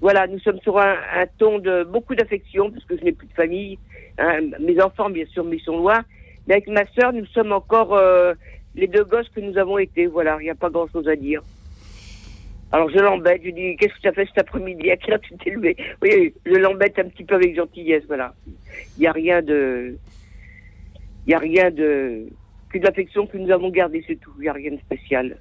Voilà, 0.00 0.26
nous 0.26 0.38
sommes 0.40 0.60
sur 0.60 0.78
un, 0.78 0.96
un 1.14 1.26
ton 1.38 1.58
de 1.58 1.84
beaucoup 1.84 2.14
d'affection 2.14 2.70
parce 2.70 2.84
que 2.84 2.96
je 2.98 3.04
n'ai 3.04 3.12
plus 3.12 3.28
de 3.28 3.32
famille. 3.32 3.78
hein. 4.18 4.40
mes 4.60 4.80
enfants, 4.80 5.10
bien 5.10 5.26
sûr, 5.26 5.44
mais 5.44 5.56
ils 5.56 5.62
sont 5.62 5.78
loin. 5.78 6.04
Mais 6.46 6.54
avec 6.54 6.68
ma 6.68 6.84
sœur, 6.92 7.12
nous 7.12 7.26
sommes 7.26 7.52
encore 7.52 7.94
euh, 7.94 8.34
les 8.74 8.86
deux 8.86 9.04
gosses 9.04 9.28
que 9.30 9.40
nous 9.40 9.56
avons 9.58 9.78
été. 9.78 10.06
Voilà, 10.06 10.36
il 10.40 10.44
n'y 10.44 10.50
a 10.50 10.54
pas 10.54 10.70
grand-chose 10.70 11.08
à 11.08 11.16
dire. 11.16 11.42
Alors 12.72 12.90
je 12.90 12.98
l'embête, 12.98 13.40
je 13.42 13.46
lui 13.46 13.52
dis 13.52 13.76
qu'est-ce 13.76 13.94
que 13.94 14.00
tu 14.00 14.08
as 14.08 14.12
fait 14.12 14.26
cet 14.26 14.38
après-midi? 14.38 14.90
À 14.90 14.96
quelle 14.96 15.14
heure 15.14 15.20
tu 15.20 15.36
t'es 15.36 15.50
levé? 15.50 15.76
Oui, 16.02 16.34
je 16.44 16.54
l'embête 16.54 16.98
un 16.98 17.04
petit 17.04 17.24
peu 17.24 17.36
avec 17.36 17.54
gentillesse, 17.54 18.02
voilà. 18.08 18.34
Il 18.96 19.00
n'y 19.00 19.06
a 19.06 19.12
rien 19.12 19.40
de, 19.40 19.96
il 21.26 21.30
y 21.30 21.34
a 21.34 21.38
rien 21.38 21.70
de 21.70 22.26
que 22.68 22.78
de 22.78 22.84
l'affection 22.84 23.26
que 23.26 23.38
nous 23.38 23.50
avons 23.52 23.70
gardée, 23.70 24.04
c'est 24.06 24.16
tout. 24.16 24.32
Il 24.38 24.42
n'y 24.42 24.48
a 24.48 24.52
rien 24.52 24.72
de 24.72 24.78
spécial. 24.78 25.36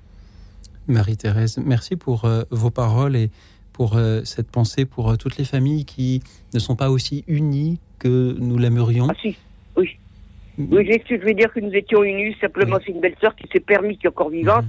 Marie-Thérèse, 0.87 1.57
merci 1.57 1.95
pour 1.95 2.25
euh, 2.25 2.43
vos 2.51 2.69
paroles 2.69 3.15
et 3.15 3.31
pour 3.73 3.97
euh, 3.97 4.21
cette 4.23 4.51
pensée 4.51 4.85
pour 4.85 5.09
euh, 5.09 5.15
toutes 5.15 5.37
les 5.37 5.45
familles 5.45 5.83
qui 5.83 6.21
ne 6.53 6.59
sont 6.59 6.75
pas 6.75 6.91
aussi 6.91 7.23
unies 7.27 7.79
que 7.97 8.35
nous 8.39 8.57
l'aimerions. 8.57 9.07
Ah 9.09 9.15
si. 9.19 9.35
Oui, 10.57 11.01
je 11.09 11.15
vais 11.15 11.33
dire 11.33 11.51
que 11.51 11.59
nous 11.59 11.73
étions 11.73 12.03
unis. 12.03 12.35
Simplement, 12.39 12.77
c'est 12.85 12.91
une 12.91 13.01
belle 13.01 13.15
sœur 13.19 13.35
qui 13.35 13.47
s'est 13.51 13.59
permis, 13.59 13.97
qui 13.97 14.05
est 14.05 14.09
encore 14.09 14.29
vivante, 14.29 14.65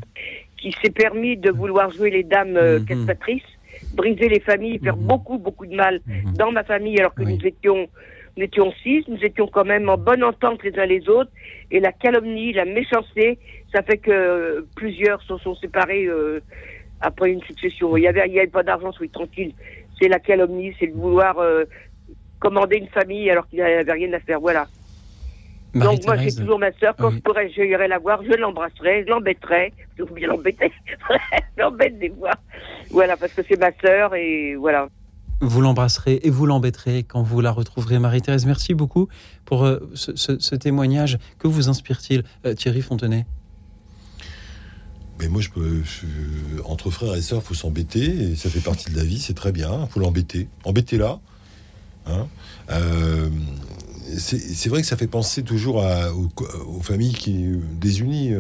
qui 0.57 0.73
s'est 0.83 0.91
permis 0.91 1.37
de 1.37 1.51
vouloir 1.51 1.91
jouer 1.91 2.11
les 2.11 2.25
dames 2.25 2.57
euh, 2.57 2.81
castratrices, 2.81 3.43
briser 3.95 4.29
les 4.29 4.41
familles, 4.41 4.79
faire 4.79 4.97
beaucoup, 4.97 5.39
beaucoup 5.39 5.67
de 5.67 5.75
mal 5.75 6.01
dans 6.35 6.51
ma 6.51 6.65
famille, 6.65 6.99
alors 6.99 7.15
que 7.15 7.23
nous 7.23 7.39
étions, 7.45 7.87
nous 8.37 8.43
étions 8.43 8.73
six, 8.83 9.05
nous 9.09 9.23
étions 9.23 9.47
quand 9.47 9.65
même 9.65 9.89
en 9.89 9.97
bonne 9.97 10.25
entente 10.25 10.63
les 10.65 10.77
uns 10.79 10.87
les 10.87 11.09
autres. 11.09 11.31
Et 11.71 11.81
la 11.81 11.93
calomnie, 11.93 12.53
la 12.53 12.65
méchanceté, 12.65 13.39
ça 13.73 13.83
fait 13.83 13.99
que 13.99 14.11
euh, 14.11 14.67
plusieurs 14.75 15.23
se 15.23 15.37
sont 15.39 15.55
séparés 15.57 16.07
euh, 16.07 16.41
après 17.01 17.31
une 17.31 17.43
succession. 17.43 17.97
Il 17.97 18.03
y 18.03 18.09
avait, 18.09 18.27
il 18.27 18.35
y 18.35 18.39
avait 18.39 18.49
pas 18.49 18.63
d'argent, 18.63 18.93
soyez 18.93 19.13
tranquille. 19.13 19.53
C'est 20.01 20.09
la 20.09 20.19
calomnie, 20.19 20.75
c'est 20.79 20.89
de 20.89 20.95
vouloir 20.95 21.39
euh, 21.39 21.65
commander 22.39 22.77
une 22.77 22.89
famille 22.89 23.31
alors 23.31 23.49
qu'il 23.49 23.59
n'y 23.59 23.65
avait 23.65 23.93
rien 23.93 24.13
à 24.13 24.21
faire. 24.21 24.41
Voilà. 24.41 24.67
Donc 25.85 26.05
moi 26.07 26.17
j'ai 26.17 26.35
toujours 26.35 26.59
ma 26.59 26.73
sœur, 26.73 26.95
quand 26.97 27.09
oui. 27.11 27.17
je 27.17 27.21
pourrais, 27.23 27.51
je 27.51 27.61
irai 27.63 27.89
la 27.89 27.99
voir, 27.99 28.23
je 28.23 28.33
l'embrasserai, 28.37 29.05
je 29.05 29.11
l'embêterai, 29.11 29.73
je 29.99 30.05
bien 30.05 30.29
l'embêter, 30.29 30.73
je 30.87 30.95
l'embête 31.63 31.99
des 31.99 32.11
fois. 32.11 32.33
Voilà, 32.91 33.17
parce 33.17 33.33
que 33.33 33.43
c'est 33.49 33.59
ma 33.59 33.71
sœur 33.81 34.15
et 34.15 34.55
voilà. 34.57 34.89
Vous 35.41 35.61
l'embrasserez 35.61 36.21
et 36.23 36.31
vous 36.31 36.47
l'embêterez 36.47 37.03
quand 37.03 37.23
vous 37.23 37.41
la 37.43 37.51
retrouverez. 37.51 37.99
Marie-Thérèse, 37.99 38.47
merci 38.47 38.73
beaucoup 38.75 39.09
pour 39.45 39.65
euh, 39.65 39.81
ce, 39.95 40.17
ce- 40.17 40.39
ce 40.39 40.55
témoignage. 40.55 41.19
Que 41.39 41.47
vous 41.47 41.69
inspire-t-il, 41.69 42.25
euh, 42.47 42.55
Thierry 42.55 42.81
Fontenay? 42.81 43.27
Mais 45.19 45.29
moi, 45.29 45.41
je 45.41 45.51
peux. 45.51 45.83
je- 45.83 46.63
entre 46.65 46.91
frères 46.91 47.15
et 47.15 47.23
sœurs, 47.23 47.43
faut 47.43 47.55
s'embêter. 47.55 48.05
Et 48.05 48.35
ça 48.37 48.49
fait 48.51 48.61
partie 48.61 48.91
de 48.91 48.97
la 48.97 49.05
vie, 49.05 49.19
c'est 49.19 49.35
très 49.35 49.53
bien. 49.53 49.87
faut 49.89 50.01
l'embêter. 50.01 50.49
Embêtez-la. 50.65 51.19
Hein 52.07 52.29
Euh, 52.71 53.29
c'est 54.19 54.69
vrai 54.69 54.83
que 54.83 54.87
ça 54.87 54.97
fait 54.97 55.07
penser 55.07 55.43
toujours 55.43 55.85
aux, 56.67 56.81
familles 56.81 57.15
qui 57.15 57.45
désunies. 57.81 58.35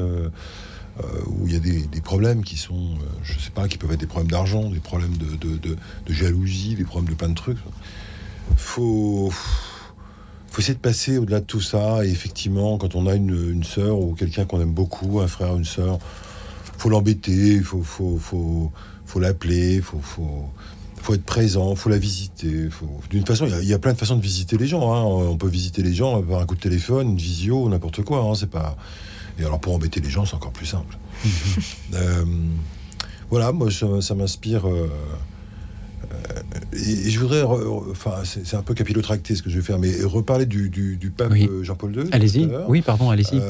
euh, 1.04 1.20
où 1.26 1.46
il 1.46 1.52
y 1.52 1.56
a 1.56 1.58
des, 1.58 2.00
problèmes 2.00 2.42
qui 2.42 2.56
sont, 2.56 2.94
je 3.22 3.38
sais 3.38 3.50
pas, 3.50 3.68
qui 3.68 3.76
peuvent 3.76 3.92
être 3.92 4.00
des 4.00 4.06
problèmes 4.06 4.30
d'argent, 4.30 4.70
des 4.70 4.80
problèmes 4.80 5.16
de, 5.16 5.76
jalousie, 6.08 6.74
des 6.74 6.84
problèmes 6.84 7.10
de 7.10 7.18
plein 7.18 7.28
de 7.28 7.34
trucs. 7.34 7.58
Faut, 8.56 9.30
faut 10.50 10.60
essayer 10.60 10.74
de 10.74 10.80
passer 10.80 11.18
au-delà 11.18 11.40
de 11.40 11.44
tout 11.44 11.60
ça. 11.60 12.04
Et 12.04 12.08
effectivement, 12.08 12.78
quand 12.78 12.94
on 12.94 13.06
a 13.06 13.14
une, 13.14 13.52
une 13.52 13.64
sœur 13.64 13.98
ou 13.98 14.14
quelqu'un 14.14 14.46
qu'on 14.46 14.60
aime 14.60 14.72
beaucoup, 14.72 15.20
un 15.20 15.28
frère, 15.28 15.56
une 15.56 15.66
sœur, 15.66 15.98
faut 16.78 16.88
l'embêter, 16.88 17.60
faut, 17.60 17.82
faut 17.82 19.20
l'appeler, 19.20 19.82
faut, 19.82 20.00
faut, 20.00 20.48
faut 21.06 21.14
être 21.14 21.24
présent, 21.24 21.76
faut 21.76 21.88
la 21.88 21.98
visiter. 21.98 22.68
D'une 23.10 23.24
façon, 23.24 23.46
il 23.46 23.68
y, 23.68 23.74
a 23.74 23.78
plein 23.78 23.92
de 23.92 23.98
façons 23.98 24.16
de 24.16 24.22
visiter 24.22 24.58
les 24.58 24.66
gens. 24.66 24.92
Hein. 24.92 25.02
On 25.04 25.36
peut 25.36 25.48
visiter 25.48 25.82
les 25.82 25.94
gens 25.94 26.20
par 26.20 26.40
un 26.40 26.46
coup 26.46 26.56
de 26.56 26.60
téléphone, 26.60 27.10
une 27.10 27.16
visio, 27.16 27.68
n'importe 27.68 28.02
quoi. 28.02 28.22
Hein. 28.22 28.34
C'est 28.34 28.50
pas. 28.50 28.76
Et 29.38 29.44
alors 29.44 29.60
pour 29.60 29.72
embêter 29.72 30.00
les 30.00 30.10
gens, 30.10 30.24
c'est 30.26 30.34
encore 30.34 30.52
plus 30.52 30.66
simple. 30.66 30.98
Euh, 31.94 32.24
voilà, 33.30 33.52
moi 33.52 33.68
ça, 33.70 34.14
m'inspire. 34.14 34.68
Euh, 34.68 34.90
euh, 36.12 36.42
et, 36.72 37.10
je 37.10 37.20
voudrais, 37.20 37.42
enfin, 37.42 38.22
c'est 38.24 38.56
un 38.56 38.62
peu 38.62 38.74
capillotracté 38.74 39.34
ce 39.36 39.42
que 39.42 39.48
je 39.48 39.56
vais 39.56 39.64
faire, 39.64 39.78
mais 39.78 40.02
reparler 40.02 40.46
du, 40.46 40.68
du, 40.68 41.12
pape 41.16 41.32
Jean-Paul 41.62 41.96
II. 41.96 42.08
Allez-y. 42.12 42.50
Oui, 42.68 42.82
pardon, 42.82 43.10
allez-y. 43.10 43.40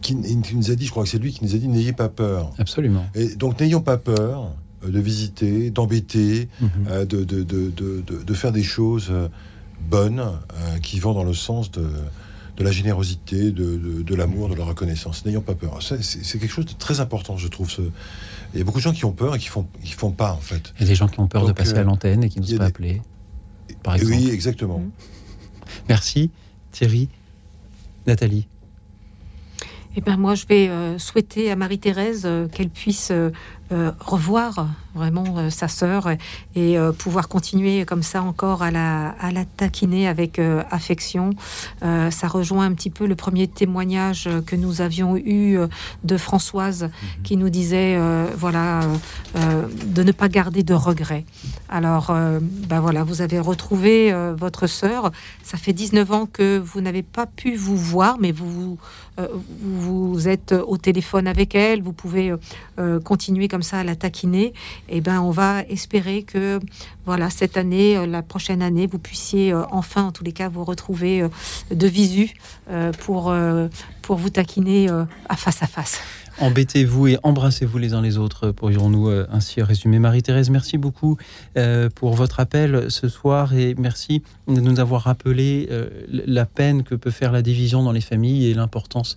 Qui, 0.00 0.16
qui, 0.42 0.56
nous 0.56 0.70
a 0.70 0.74
dit, 0.74 0.86
je 0.86 0.90
crois 0.90 1.04
que 1.04 1.08
c'est 1.08 1.18
lui 1.18 1.32
qui 1.32 1.44
nous 1.44 1.54
a 1.54 1.58
dit, 1.58 1.68
n'ayez 1.68 1.92
pas 1.92 2.08
peur. 2.08 2.52
Absolument. 2.58 3.06
Et 3.14 3.36
donc 3.36 3.60
n'ayons 3.60 3.80
pas 3.80 3.96
peur 3.96 4.52
de 4.90 5.00
visiter, 5.00 5.70
d'embêter, 5.70 6.48
mhm. 6.60 6.70
euh, 6.88 7.04
de, 7.04 7.24
de, 7.24 7.42
de, 7.42 8.02
de, 8.02 8.34
faire 8.34 8.52
des 8.52 8.62
choses 8.62 9.08
euh, 9.10 9.28
bonnes 9.88 10.20
euh, 10.20 10.78
qui 10.78 10.98
vont 10.98 11.12
dans 11.12 11.24
le 11.24 11.34
sens 11.34 11.70
de, 11.70 11.86
la 12.58 12.70
générosité, 12.70 13.50
de, 13.50 14.14
l'amour, 14.14 14.48
de 14.48 14.54
la 14.54 14.64
reconnaissance. 14.64 15.24
N'ayons 15.26 15.40
pas 15.40 15.56
peur. 15.56 15.80
C'est 15.82 16.38
quelque 16.38 16.52
chose 16.52 16.66
de 16.66 16.74
très 16.74 17.00
important, 17.00 17.36
je 17.36 17.48
trouve. 17.48 17.68
Ce... 17.68 17.82
Il 18.54 18.58
y 18.58 18.60
a 18.60 18.64
beaucoup 18.64 18.78
de 18.78 18.84
gens 18.84 18.92
qui 18.92 19.04
ont 19.04 19.12
peur 19.12 19.34
et 19.34 19.38
qui 19.40 19.48
font, 19.48 19.66
qui 19.82 19.92
font 19.92 20.12
pas, 20.12 20.32
en 20.32 20.40
fait. 20.40 20.72
Il 20.78 20.82
y 20.82 20.84
a 20.84 20.88
des 20.88 20.94
gens 20.94 21.08
qui 21.08 21.18
ont 21.18 21.26
peur 21.26 21.44
de 21.44 21.52
passer 21.52 21.74
à 21.74 21.82
l'antenne 21.82 22.22
et 22.22 22.28
qui 22.28 22.38
ne 22.38 22.46
sont 22.46 22.58
pas 22.58 22.66
appelés, 22.66 23.02
par 23.82 23.96
exemple. 23.96 24.14
Oui, 24.14 24.30
exactement. 24.30 24.78
Mhm. 24.78 24.90
Merci, 25.88 26.30
Thierry. 26.70 27.08
Nathalie 28.06 28.46
eh 29.94 30.00
ben 30.00 30.16
moi, 30.16 30.34
je 30.34 30.46
vais 30.46 30.70
souhaiter 30.98 31.50
à 31.50 31.56
Marie-Thérèse 31.56 32.26
qu'elle 32.50 32.70
puisse 32.70 33.12
revoir 34.00 34.66
vraiment 34.94 35.24
euh, 35.36 35.50
sa 35.50 35.68
sœur 35.68 36.08
et 36.54 36.78
euh, 36.78 36.92
pouvoir 36.92 37.28
continuer 37.28 37.84
comme 37.84 38.02
ça 38.02 38.22
encore 38.22 38.62
à 38.62 38.70
la, 38.70 39.10
à 39.20 39.30
la 39.32 39.44
taquiner 39.44 40.08
avec 40.08 40.38
euh, 40.38 40.62
affection. 40.70 41.30
ça 41.80 42.28
rejoint 42.28 42.66
un 42.66 42.74
petit 42.74 42.90
peu 42.90 43.06
le 43.06 43.14
premier 43.14 43.48
témoignage 43.48 44.28
que 44.46 44.56
nous 44.56 44.80
avions 44.80 45.16
eu 45.16 45.58
de 46.04 46.16
Françoise 46.16 46.84
mhm. 46.84 47.22
qui 47.22 47.36
nous 47.36 47.50
disait 47.50 47.98
voilà 48.36 48.80
de 49.34 50.02
ne 50.02 50.12
pas 50.12 50.28
garder 50.28 50.62
de 50.62 50.74
regrets. 50.74 51.24
Alors 51.68 52.14
ben 52.40 52.80
voilà, 52.80 53.04
vous 53.04 53.22
avez 53.22 53.38
retrouvé 53.38 54.12
votre 54.36 54.66
sœur. 54.66 55.10
Ça 55.42 55.58
fait 55.58 55.72
19 55.72 56.12
ans 56.12 56.26
que 56.26 56.58
vous 56.58 56.80
n'avez 56.80 57.02
pas 57.02 57.26
pu 57.26 57.56
vous 57.56 57.76
voir, 57.76 58.16
mais 58.20 58.32
vous, 58.32 58.78
vous, 59.18 60.12
vous 60.12 60.28
êtes 60.28 60.52
au 60.52 60.76
téléphone 60.76 61.26
avec 61.26 61.54
elle. 61.54 61.82
Vous 61.82 61.92
pouvez 61.92 62.32
continuer 63.04 63.48
comme 63.48 63.62
ça 63.62 63.80
à 63.80 63.84
la 63.84 63.96
taquiner 63.96 64.52
eh 64.88 65.00
ben, 65.00 65.20
on 65.20 65.30
va 65.30 65.62
espérer 65.62 66.22
que 66.22 66.60
voilà, 67.04 67.30
cette 67.30 67.56
année, 67.56 67.96
euh, 67.96 68.06
la 68.06 68.22
prochaine 68.22 68.62
année, 68.62 68.86
vous 68.86 68.98
puissiez 68.98 69.52
euh, 69.52 69.62
enfin, 69.70 70.04
en 70.04 70.12
tous 70.12 70.24
les 70.24 70.32
cas, 70.32 70.48
vous 70.48 70.64
retrouver 70.64 71.22
euh, 71.22 71.28
de 71.70 71.86
visu 71.86 72.30
pour, 73.00 73.34
pour 74.02 74.16
vous 74.16 74.30
taquiner 74.30 74.88
à 75.28 75.36
face 75.36 75.62
à 75.62 75.66
face. 75.66 76.00
Embêtez-vous 76.40 77.08
et 77.08 77.18
embrassez-vous 77.22 77.78
les 77.78 77.94
uns 77.94 78.02
les 78.02 78.18
autres, 78.18 78.50
pourrions-nous 78.50 79.08
ainsi 79.30 79.62
résumer. 79.62 79.98
Marie-Thérèse, 79.98 80.50
merci 80.50 80.78
beaucoup 80.78 81.16
pour 81.94 82.14
votre 82.14 82.40
appel 82.40 82.90
ce 82.90 83.08
soir 83.08 83.54
et 83.54 83.74
merci 83.76 84.22
de 84.48 84.60
nous 84.60 84.80
avoir 84.80 85.02
rappelé 85.02 85.68
la 86.08 86.46
peine 86.46 86.82
que 86.84 86.94
peut 86.94 87.10
faire 87.10 87.32
la 87.32 87.42
division 87.42 87.82
dans 87.82 87.92
les 87.92 88.00
familles 88.00 88.50
et 88.50 88.54
l'importance 88.54 89.16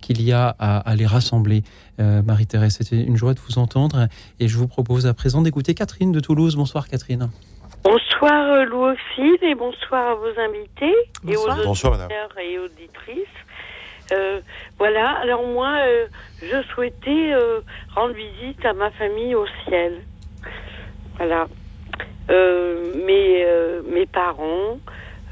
qu'il 0.00 0.22
y 0.22 0.32
a 0.32 0.48
à, 0.58 0.94
les 0.94 1.06
rassembler. 1.06 1.62
Euh, 2.00 2.22
Marie-Thérèse, 2.22 2.76
c'était 2.78 3.02
une 3.02 3.16
joie 3.16 3.34
de 3.34 3.40
vous 3.40 3.58
entendre 3.58 4.08
et 4.40 4.48
je 4.48 4.56
vous 4.56 4.68
propose 4.68 5.06
à 5.06 5.14
présent 5.14 5.42
d'écouter 5.42 5.74
Catherine 5.74 6.12
de 6.12 6.20
Toulouse. 6.20 6.56
Bonsoir 6.56 6.88
Catherine. 6.88 7.28
Bonsoir 7.82 8.52
euh, 8.52 8.64
Louis 8.64 9.38
et 9.42 9.54
bonsoir 9.54 10.10
à 10.10 10.14
vos 10.14 10.40
invités 10.40 10.94
et 11.26 11.36
aux 11.36 11.48
auditeurs 11.48 12.38
et 12.38 12.58
auditrices. 12.58 13.35
Euh, 14.12 14.40
voilà, 14.78 15.18
alors 15.18 15.46
moi, 15.46 15.76
je 16.42 16.62
souhaitais 16.74 17.32
rendre 17.94 18.14
visite 18.14 18.64
à 18.64 18.72
ma 18.72 18.90
famille 18.92 19.34
au 19.34 19.46
ciel. 19.64 20.00
Voilà. 21.18 21.46
mes, 22.28 23.46
mes 23.88 24.06
parents, 24.06 24.78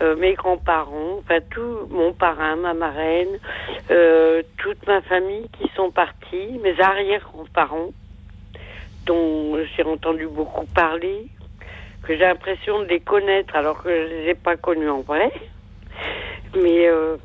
euh, 0.03 0.17
mes 0.17 0.35
grands-parents, 0.35 1.19
enfin 1.19 1.39
tout 1.51 1.87
mon 1.89 2.13
parrain, 2.13 2.57
ma 2.57 2.75
marraine, 2.75 3.39
euh, 3.93 4.43
toute 4.59 4.85
ma 4.89 5.01
famille 5.03 5.49
qui 5.57 5.71
sont 5.77 5.93
partis, 5.93 6.59
mes 6.63 6.81
arrière-grands-parents, 6.81 7.91
dont 9.07 9.57
j'ai 9.77 9.85
entendu 9.85 10.27
beaucoup 10.27 10.67
parler, 10.67 11.29
que 12.03 12.15
j'ai 12.15 12.25
l'impression 12.25 12.81
de 12.81 12.87
les 12.87 12.99
connaître 12.99 13.55
alors 13.55 13.85
que 13.85 13.89
je 13.89 14.15
les 14.15 14.31
ai 14.31 14.35
pas 14.35 14.57
connus 14.57 14.91
en 14.91 15.03
vrai. 15.03 15.31
Mais 16.57 16.89
euh, 16.89 17.17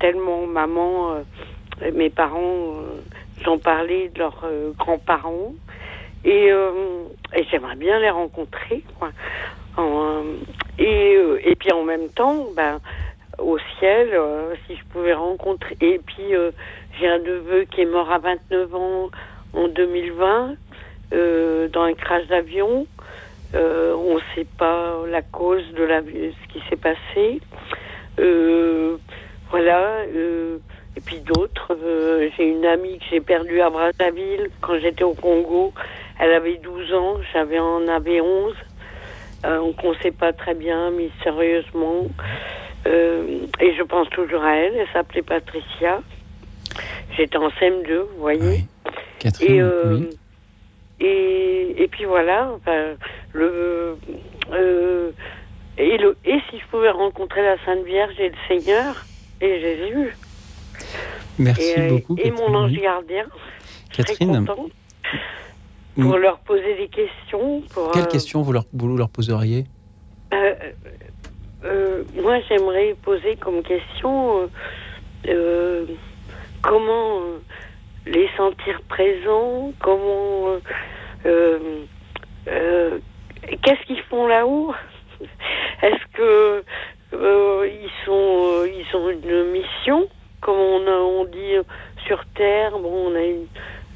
tellement 0.00 0.46
maman, 0.46 1.14
et 1.84 1.92
mes 1.92 2.10
parents 2.10 2.74
ont 3.46 3.58
parlé 3.58 4.08
de 4.08 4.18
leurs 4.18 4.44
grands-parents. 4.78 5.54
Et, 6.24 6.48
et 6.48 7.44
j'aimerais 7.50 7.76
bien 7.76 7.98
les 7.98 8.10
rencontrer. 8.10 8.82
Quoi. 8.98 9.10
Et, 10.78 11.16
euh, 11.16 11.38
et 11.44 11.54
puis 11.56 11.72
en 11.72 11.84
même 11.84 12.08
temps, 12.08 12.46
ben, 12.56 12.80
au 13.38 13.58
ciel, 13.78 14.10
euh, 14.12 14.54
si 14.66 14.76
je 14.76 14.84
pouvais 14.92 15.12
rencontrer. 15.12 15.76
Et 15.80 15.98
puis 15.98 16.34
euh, 16.34 16.50
j'ai 16.98 17.08
un 17.08 17.18
neveu 17.18 17.64
qui 17.64 17.82
est 17.82 17.86
mort 17.86 18.10
à 18.10 18.18
29 18.18 18.74
ans 18.74 19.10
en 19.52 19.68
2020 19.68 20.56
dans 21.72 21.82
un 21.82 21.94
crash 21.94 22.26
d'avion. 22.28 22.86
on 23.54 24.14
ne 24.14 24.20
sait 24.34 24.46
pas 24.58 25.00
la 25.08 25.22
cause 25.22 25.64
de 25.76 25.82
la, 25.82 26.02
ce 26.02 26.52
qui 26.52 26.62
s'est 26.68 26.76
passé. 26.76 27.40
Voilà. 29.50 30.04
et 30.06 31.00
puis 31.04 31.20
d'autres. 31.20 31.76
j'ai 32.36 32.44
une 32.44 32.64
amie 32.64 32.98
que 32.98 33.04
j'ai 33.10 33.20
perdue 33.20 33.60
à 33.60 33.70
Brazzaville 33.70 34.50
quand 34.60 34.78
j'étais 34.78 35.04
au 35.04 35.14
Congo. 35.14 35.72
Elle 36.18 36.32
avait 36.32 36.56
12 36.56 36.92
ans, 36.94 37.16
j'avais 37.32 37.58
en 37.58 37.88
avait 37.88 38.20
11. 38.20 38.54
Euh, 39.46 39.72
qu'on 39.80 39.92
ne 39.92 39.98
sait 40.02 40.10
pas 40.10 40.32
très 40.34 40.54
bien, 40.54 40.90
mystérieusement. 40.90 42.06
Euh, 42.86 43.46
et 43.58 43.74
je 43.74 43.82
pense 43.82 44.08
toujours 44.10 44.42
à 44.42 44.54
elle. 44.56 44.74
Elle 44.76 44.88
s'appelait 44.92 45.22
Patricia. 45.22 46.02
J'étais 47.16 47.38
en 47.38 47.48
CM2, 47.48 48.00
vous 48.00 48.20
voyez. 48.20 48.64
Catherine, 49.18 49.54
et, 49.54 49.60
euh, 49.62 50.00
et, 51.00 51.82
et, 51.82 51.88
puis 51.88 52.04
voilà. 52.04 52.50
le, 53.32 53.96
et, 55.78 55.96
le, 55.96 56.16
et 56.26 56.38
si 56.50 56.58
je 56.58 56.66
pouvais 56.70 56.90
rencontrer 56.90 57.42
la 57.42 57.56
Sainte 57.64 57.84
Vierge 57.84 58.18
et 58.18 58.28
le 58.28 58.36
Seigneur 58.46 59.06
et 59.40 59.60
Jésus. 59.60 60.16
Merci 61.38 61.74
beaucoup. 61.88 62.16
Et 62.18 62.30
mon 62.30 62.54
ange 62.54 62.72
gardien. 62.72 63.26
Catherine 63.92 64.46
pour 65.96 66.18
leur 66.18 66.38
poser 66.40 66.76
des 66.76 66.88
questions. 66.88 67.62
Pour, 67.72 67.90
Quelles 67.92 68.04
euh, 68.04 68.06
questions 68.06 68.42
vous 68.42 68.52
leur, 68.52 68.64
vous 68.72 68.96
leur 68.96 69.08
poseriez? 69.08 69.66
Euh, 70.32 70.54
euh, 71.64 72.04
Moi, 72.22 72.38
j'aimerais 72.48 72.96
poser 73.02 73.36
comme 73.36 73.62
question 73.62 74.48
comment 76.62 77.20
les 78.06 78.28
sentir 78.36 78.80
présents, 78.88 79.72
comment. 79.80 80.56
Qu'est-ce 82.44 83.86
qu'ils 83.86 84.02
font 84.08 84.26
là-haut? 84.26 84.72
Est-ce 85.82 86.16
que 86.16 86.64
ils 87.12 87.90
sont 88.04 88.64
ils 88.64 88.96
ont 88.96 89.10
une 89.10 89.44
mission, 89.50 90.08
comme 90.40 90.56
on, 90.56 91.24
dit 91.24 91.54
sur 92.06 92.24
Terre 92.34 92.72
Bon, 92.78 93.10
on 93.10 93.14
a 93.14 93.22
une 93.22 93.46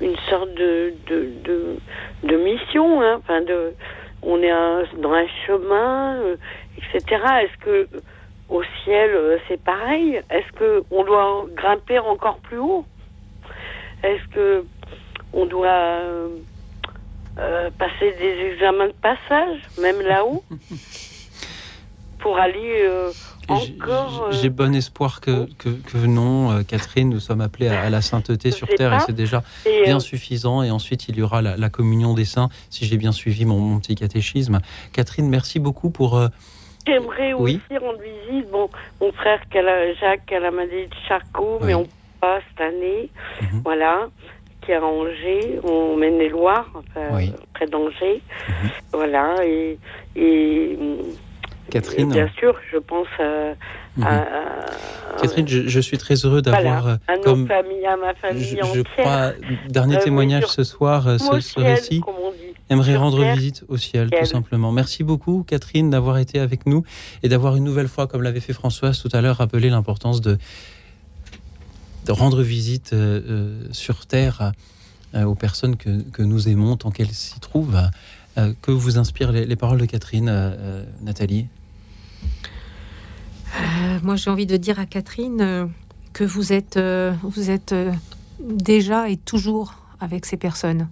une 0.01 0.17
sorte 0.29 0.53
de, 0.55 0.95
de, 1.07 1.77
de, 2.25 2.37
mission. 2.37 3.03
Hein, 3.03 3.17
enfin 3.19 3.41
de, 3.43 3.75
on 4.23 4.43
est 4.43 4.51
dans 4.99 5.13
un 5.13 5.27
chemin, 5.47 6.17
euh, 6.17 6.37
etc. 6.77 7.23
Est-ce 7.43 7.65
que 7.65 7.89
au 8.49 8.63
ciel 8.85 9.11
euh, 9.15 9.39
c'est 9.49 9.63
pareil? 9.63 10.21
Est-ce 10.31 10.53
que 10.59 10.85
on 10.91 11.05
doit 11.05 11.47
grimper 11.55 11.99
encore 11.99 12.39
plus 12.39 12.59
haut? 12.59 12.85
Est-ce 14.03 14.27
que 14.35 14.65
on 15.33 15.47
doit 15.47 15.69
euh, 17.39 17.71
passer 17.79 18.13
des 18.19 18.53
examens 18.53 18.89
de 18.89 18.93
passage, 18.93 19.59
même 19.81 20.01
là-haut, 20.01 20.45
pour 22.25 22.39
aller 22.39 22.89
encore. 23.49 24.33
J'ai 24.33 24.49
bon 24.49 24.75
espoir 24.75 25.21
que, 25.21 25.47
que, 25.59 26.07
non, 26.07 26.65
Catherine, 26.65 27.11
nous 27.11 27.21
sommes 27.21 27.43
appelés 27.43 27.69
à, 27.69 27.91
la 27.91 28.01
sainteté 28.01 28.51
sur 28.51 28.67
terre 28.67 28.95
et 28.95 29.01
c'est 29.01 29.15
déjà 29.15 29.43
bien 29.85 30.01
suffisant. 30.01 30.63
Et 30.63 30.71
ensuite, 30.71 31.09
il 31.09 31.17
y 31.17 31.23
aura 31.23 31.43
la, 31.43 31.69
communion 31.69 32.15
des 32.15 32.25
saints, 32.25 32.49
si 32.71 32.87
j'ai 32.87 32.97
bien 32.97 33.13
suivi 33.13 33.45
mon, 33.45 33.79
petit 33.79 33.95
catéchisme. 33.95 34.61
Catherine, 34.93 35.29
merci 35.29 35.61
beaucoup 35.61 35.91
pour. 35.91 36.21
J'aimerais 36.87 37.35
aussi 37.35 37.61
rendre 37.79 38.01
visite. 38.01 38.51
Bon, 38.51 38.69
mon 39.01 39.13
frère 39.13 39.41
Jacques 40.01 40.27
Calamadé 40.27 40.87
de 40.87 40.95
Charcot, 41.07 41.61
mais 41.63 41.75
on 41.75 41.87
pas 42.25 42.41
cette 42.49 42.61
année. 42.61 43.11
Mhm. 43.43 43.61
Voilà 43.65 44.09
qui 44.65 44.73
est 44.73 44.77
à 44.77 44.83
Angers, 44.83 45.61
on 45.63 45.97
mène 45.97 46.19
les 46.19 46.29
Loires, 46.31 46.71
près 47.53 47.67
d'Angers. 47.67 48.23
Mhm. 48.49 48.71
Voilà, 48.93 49.35
et, 49.45 49.79
et, 50.17 50.79
Catherine. 51.75 52.11
bien 52.11 52.31
sûr, 52.39 52.55
je 52.73 52.79
pense 52.79 53.07
mhm. 53.19 54.05
à. 54.05 54.27
Catherine, 55.21 55.47
je, 55.47 55.81
suis 55.81 55.99
très 55.99 56.15
heureux 56.15 56.43
d'avoir. 56.43 56.87
Euh, 56.87 56.97
à 57.07 57.17
comme, 57.19 57.47
famille, 57.47 57.87
à 57.87 57.97
ma 57.97 58.15
famille 58.15 58.59
je, 58.63 58.79
je 58.79 58.83
crois, 58.83 59.33
dernier 59.69 59.97
euh, 59.97 60.01
témoignage 60.01 60.47
ce 60.47 60.65
soir, 60.65 61.07
euh, 61.07 61.19
ce, 61.19 61.61
récit. 61.61 62.01
Aimerait 62.71 62.97
rendre 62.97 63.23
visite 63.35 63.63
au 63.69 63.77
ciel, 63.77 64.11
tout 64.11 64.25
simplement. 64.25 64.73
Merci 64.73 65.05
beaucoup, 65.05 65.45
Catherine, 65.47 65.91
d'avoir 65.91 66.19
été 66.19 66.41
avec 66.41 66.67
nous 66.67 66.83
et 67.23 67.29
d'avoir 67.29 67.57
une 67.57 67.65
nouvelle 67.65 67.89
fois, 67.89 68.07
comme 68.07 68.23
l'avait 68.23 68.41
fait 68.41 68.55
Françoise 68.55 69.03
tout 69.03 69.11
à 69.13 69.21
l'heure, 69.21 69.37
rappelé 69.37 69.69
l'importance 69.69 70.23
de 70.23 70.39
de 72.07 72.13
rendre 72.13 72.43
visite 72.43 72.93
euh, 72.93 73.21
euh, 73.29 73.69
sur 73.73 74.07
Terre 74.07 74.53
euh, 75.15 75.25
aux 75.25 75.35
personnes 75.35 75.77
que, 75.77 76.03
que, 76.11 76.23
nous 76.23 76.49
aimons 76.49 76.77
tant 76.77 76.91
qu'elles 76.91 77.13
s'y 77.13 77.41
trouvent. 77.41 77.81
que 78.63 78.73
vous 78.73 78.99
inspirent 78.99 79.33
les, 79.33 79.57
paroles 79.57 79.81
de 79.81 79.87
Catherine, 79.87 80.57
Nathalie? 81.03 81.47
Moi, 84.03 84.17
j'ai 84.17 84.31
envie 84.31 84.47
de 84.47 84.57
dire 84.57 84.79
à 84.79 84.87
Catherine 84.87 85.71
que 86.13 86.25
vous 86.25 86.53
êtes, 86.53 86.79
vous 87.23 87.51
êtes 87.51 87.75
déjà 88.41 89.09
et 89.09 89.17
toujours 89.17 89.75
avec 90.01 90.27
ces 90.27 90.37
personnes. 90.37 90.89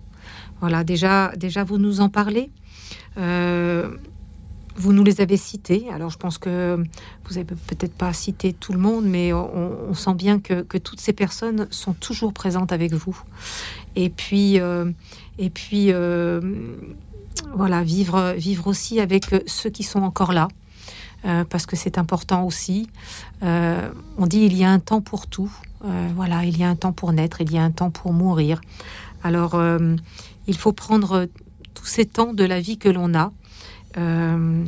Voilà, 0.60 0.84
déjà, 0.84 1.32
déjà 1.36 1.64
vous 1.64 1.78
nous 1.78 2.00
en 2.00 2.08
parlez. 2.08 2.50
Vous 4.76 4.92
nous 4.92 5.04
les 5.04 5.20
avez 5.20 5.36
cités. 5.36 5.86
Alors, 5.92 6.10
je 6.10 6.16
pense 6.16 6.38
que 6.38 6.82
vous 7.24 7.34
n'avez 7.34 7.44
peut-être 7.44 7.94
pas 7.94 8.12
cité 8.12 8.52
tout 8.52 8.72
le 8.72 8.78
monde, 8.78 9.04
mais 9.04 9.32
on, 9.32 9.94
sent 9.94 10.14
bien 10.14 10.38
que, 10.40 10.78
toutes 10.78 11.00
ces 11.00 11.12
personnes 11.12 11.66
sont 11.70 11.92
toujours 11.92 12.32
présentes 12.32 12.72
avec 12.72 12.92
vous. 12.94 13.18
Et 13.96 14.08
puis, 14.08 14.58
euh, 14.58 14.90
et 15.38 15.50
puis 15.50 15.92
euh, 15.92 16.40
voilà, 17.54 17.82
vivre, 17.82 18.34
vivre 18.36 18.66
aussi 18.66 19.00
avec 19.00 19.26
ceux 19.46 19.70
qui 19.70 19.82
sont 19.82 20.02
encore 20.02 20.32
là, 20.32 20.48
euh, 21.24 21.44
parce 21.48 21.66
que 21.66 21.76
c'est 21.76 21.98
important 21.98 22.44
aussi. 22.44 22.88
on 23.42 24.26
dit 24.26 24.40
il 24.40 24.56
y 24.56 24.64
a 24.64 24.70
un 24.70 24.80
temps 24.80 25.00
pour 25.00 25.26
tout. 25.26 25.52
voilà, 26.14 26.44
il 26.44 26.56
y 26.56 26.64
a 26.64 26.68
un 26.68 26.76
temps 26.76 26.92
pour 26.92 27.12
naître, 27.12 27.40
il 27.40 27.52
y 27.52 27.58
a 27.58 27.62
un 27.62 27.70
temps 27.70 27.90
pour 27.90 28.12
mourir. 28.12 28.60
Alors, 29.24 29.60
il 30.46 30.56
faut 30.56 30.72
prendre 30.72 31.28
tous 31.74 31.86
ces 31.86 32.04
temps 32.06 32.34
de 32.34 32.44
la 32.44 32.60
vie 32.60 32.78
que 32.78 32.88
l'on 32.88 33.14
a 33.14 33.32
euh, 33.96 34.64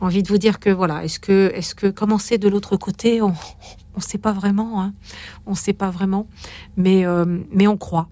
envie 0.00 0.22
de 0.22 0.28
vous 0.28 0.38
dire 0.38 0.60
que 0.60 0.70
voilà, 0.70 1.04
est-ce 1.04 1.18
que, 1.18 1.50
est-ce 1.54 1.74
que 1.74 1.88
commencer 1.88 2.38
de 2.38 2.48
l'autre 2.48 2.76
côté, 2.76 3.20
on 3.20 3.34
ne 3.96 4.00
sait 4.00 4.18
pas 4.18 4.32
vraiment, 4.32 4.82
hein. 4.82 4.94
on 5.46 5.52
ne 5.52 5.56
sait 5.56 5.72
pas 5.72 5.90
vraiment, 5.90 6.26
mais, 6.76 7.04
euh, 7.04 7.24
mais 7.50 7.66
on 7.66 7.76
croit. 7.76 8.08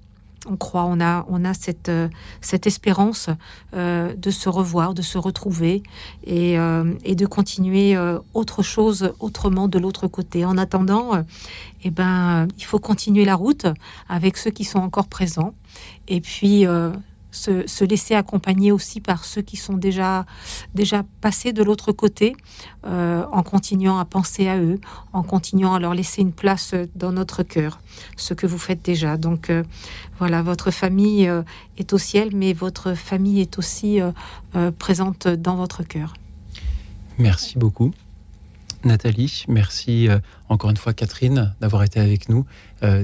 On 0.49 0.57
croit, 0.57 0.85
on 0.85 1.01
a, 1.01 1.27
euh, 1.89 2.09
cette 2.41 2.67
espérance 2.67 3.29
de 3.75 4.31
se 4.31 4.49
revoir, 4.49 4.95
de 4.95 5.03
se 5.03 5.19
retrouver 5.19 5.83
et, 6.25 6.57
et 7.05 7.15
de 7.15 7.27
continuer 7.27 7.97
autre 8.35 8.63
chose 8.63 9.13
autrement 9.21 9.69
de 9.69 9.79
l'autre 9.79 10.07
côté. 10.07 10.45
En 10.45 10.57
attendant, 10.57 11.13
eh 11.83 11.91
ben, 11.91 12.49
il 12.59 12.65
faut 12.65 12.79
continuer 12.79 13.25
la 13.25 13.35
route 13.35 13.67
avec 14.09 14.37
ceux 14.37 14.51
qui 14.51 14.65
sont 14.65 14.79
encore 14.79 15.09
présents 15.09 15.55
et 16.09 16.21
puis 16.21 16.67
se, 17.37 17.85
laisser 17.85 18.15
accompagner 18.15 18.73
aussi 18.73 19.01
par 19.01 19.25
ceux 19.25 19.43
qui 19.43 19.57
sont 19.57 19.75
déjà, 19.75 20.27
déjà 20.75 21.05
passés 21.21 21.53
de 21.53 21.63
l'autre 21.63 21.93
côté, 21.93 22.35
euh, 22.87 23.25
en 23.31 23.43
continuant 23.43 23.99
à 23.99 24.05
penser 24.05 24.49
à 24.49 24.59
eux, 24.59 24.81
en 25.13 25.23
continuant 25.23 25.75
à 25.75 25.79
leur 25.79 25.95
laisser 25.95 26.23
une 26.23 26.33
place 26.33 26.75
dans 26.95 27.13
notre 27.13 27.43
cœur, 27.43 27.81
ce 28.17 28.35
que 28.35 28.47
vous 28.47 28.59
faites 28.59 28.83
déjà. 28.83 29.17
Donc 29.17 29.51
euh, 29.51 29.63
voilà, 30.19 30.43
votre 30.43 30.71
famille 30.71 31.29
euh, 31.29 31.43
est 31.79 31.93
au 31.93 31.99
ciel, 31.99 32.31
mais 32.35 32.53
votre 32.53 32.95
famille 32.95 33.41
est 33.41 33.59
aussi 33.59 34.01
présente 34.79 35.29
dans 35.29 35.57
votre 35.57 35.83
cœur. 35.83 36.15
Merci 37.19 37.59
beaucoup. 37.59 37.93
Nathalie, 38.85 39.45
merci 39.49 40.09
encore 40.49 40.71
une 40.71 40.77
fois 40.77 40.93
Catherine 40.93 41.55
d'avoir 41.61 41.83
été 41.83 42.01
avec 42.01 42.29
nous. 42.29 42.47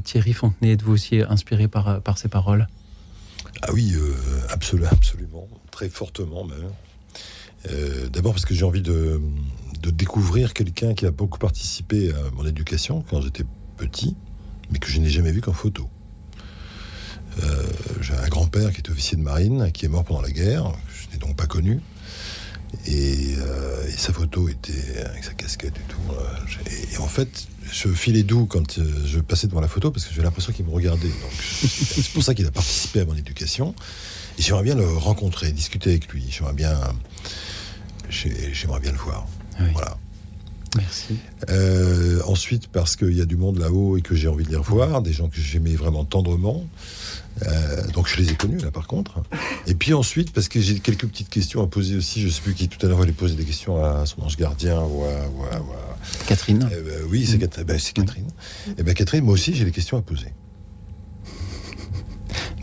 Thierry 0.04 0.32
Fontenay, 0.32 0.72
êtes-vous 0.72 0.92
aussi 0.92 1.20
inspiré 1.20 1.68
par 1.68 2.18
ces 2.18 2.28
paroles? 2.28 2.66
Ah 3.60 3.72
oui, 3.72 3.92
euh, 3.94 4.14
absolument, 4.48 4.88
absolument, 4.90 5.48
très 5.70 5.88
fortement 5.88 6.44
même. 6.44 6.70
Euh, 7.70 8.08
d'abord 8.08 8.32
parce 8.32 8.46
que 8.46 8.54
j'ai 8.54 8.64
envie 8.64 8.82
de, 8.82 9.20
découvrir 9.82 10.54
quelqu'un 10.54 10.94
qui 10.94 11.06
a 11.06 11.10
beaucoup 11.10 11.38
participé 11.38 12.10
à 12.12 12.30
mon 12.34 12.46
éducation 12.46 13.04
quand 13.10 13.20
j'étais 13.20 13.44
petit, 13.76 14.16
mais 14.70 14.78
que 14.78 14.88
je 14.88 14.98
n'ai 14.98 15.10
jamais 15.10 15.32
vu 15.32 15.40
qu'en 15.40 15.52
photo. 15.52 15.88
Euh, 17.42 17.66
j'ai 18.00 18.14
un 18.14 18.28
grand-père 18.28 18.72
qui 18.72 18.78
est 18.78 18.90
officier 18.90 19.16
de 19.16 19.22
marine, 19.22 19.70
qui 19.72 19.84
est 19.84 19.88
mort 19.88 20.04
pendant 20.04 20.22
la 20.22 20.30
guerre, 20.30 20.72
je 20.88 21.12
n'ai 21.12 21.18
donc 21.18 21.36
pas 21.36 21.46
connu. 21.46 21.80
Et, 22.86 23.36
sa 23.96 24.12
photo 24.12 24.48
était 24.48 25.04
avec 25.04 25.22
sa 25.22 25.32
casquette 25.32 25.74
et 25.76 25.92
tout. 25.92 26.00
et 26.92 26.96
en 26.96 27.06
fait, 27.06 27.46
je 27.72 27.88
filais 27.88 28.22
doux 28.22 28.46
quand 28.46 28.78
euh, 28.78 28.84
je 29.06 29.18
passais 29.20 29.46
devant 29.46 29.60
la 29.60 29.68
photo 29.68 29.90
parce 29.90 30.04
que 30.04 30.14
j'ai 30.14 30.22
l'impression 30.22 30.52
qu'il 30.52 30.64
me 30.66 30.70
regardait. 30.70 31.10
c'est 31.40 32.12
pour 32.12 32.22
ça 32.22 32.34
qu'il 32.34 32.46
a 32.46 32.50
participé 32.50 33.00
à 33.00 33.04
mon 33.04 33.14
éducation. 33.14 33.74
Et 34.38 34.42
j'aimerais 34.42 34.62
bien 34.62 34.74
le 34.74 34.86
rencontrer, 34.86 35.52
discuter 35.52 35.90
avec 35.90 36.08
lui. 36.08 36.26
J'aimerais 36.30 36.52
bien, 36.54 36.78
j'aimerais 38.10 38.80
bien 38.80 38.92
le 38.92 38.98
voir. 38.98 39.26
Voilà. 39.72 39.96
Merci. 40.76 41.18
Euh, 41.50 42.20
ensuite, 42.26 42.68
parce 42.68 42.96
qu'il 42.96 43.16
y 43.16 43.20
a 43.20 43.26
du 43.26 43.36
monde 43.36 43.58
là-haut 43.58 43.98
et 43.98 44.02
que 44.02 44.14
j'ai 44.14 44.28
envie 44.28 44.44
de 44.44 44.50
les 44.50 44.56
revoir, 44.56 45.02
des 45.02 45.12
gens 45.12 45.28
que 45.28 45.40
j'aimais 45.40 45.74
vraiment 45.74 46.04
tendrement. 46.04 46.66
Euh, 47.46 47.86
donc 47.92 48.08
je 48.08 48.16
les 48.18 48.30
ai 48.30 48.34
connus 48.34 48.58
là 48.58 48.70
par 48.70 48.86
contre. 48.86 49.22
Et 49.66 49.74
puis 49.74 49.94
ensuite, 49.94 50.32
parce 50.32 50.48
que 50.48 50.60
j'ai 50.60 50.78
quelques 50.78 51.06
petites 51.06 51.30
questions 51.30 51.62
à 51.62 51.66
poser 51.66 51.96
aussi, 51.96 52.20
je 52.20 52.28
sais 52.28 52.42
plus 52.42 52.54
qui 52.54 52.68
tout 52.68 52.84
à 52.84 52.88
l'heure 52.88 53.00
allait 53.00 53.12
poser 53.12 53.34
des 53.34 53.44
questions 53.44 53.82
à 53.82 54.06
son 54.06 54.22
ange 54.22 54.36
gardien 54.36 54.80
ou 54.80 55.04
à, 55.04 55.58
Catherine. 56.26 56.68
Eh 56.70 56.82
ben, 56.82 57.00
oui, 57.10 57.26
c'est 57.26 57.38
ben, 57.38 57.48
Catherine. 57.94 58.26
Et 58.68 58.74
eh 58.78 58.82
ben 58.82 58.94
Catherine, 58.94 59.24
moi 59.24 59.34
aussi 59.34 59.54
j'ai 59.54 59.64
des 59.64 59.70
questions 59.70 59.96
à 59.96 60.02
poser. 60.02 60.28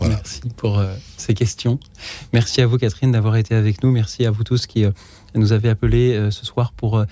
Merci 0.00 0.42
pour 0.56 0.78
euh, 0.78 0.94
ces 1.16 1.34
questions. 1.34 1.78
Merci 2.32 2.60
à 2.62 2.66
vous 2.66 2.78
Catherine 2.78 3.12
d'avoir 3.12 3.36
été 3.36 3.54
avec 3.54 3.82
nous. 3.82 3.90
Merci 3.90 4.24
à 4.24 4.30
vous 4.30 4.44
tous 4.44 4.66
qui 4.66 4.84
euh, 4.84 4.92
nous 5.34 5.52
avez 5.52 5.68
appelés 5.68 6.28
ce 6.32 6.44
soir 6.44 6.72
pour 6.72 7.04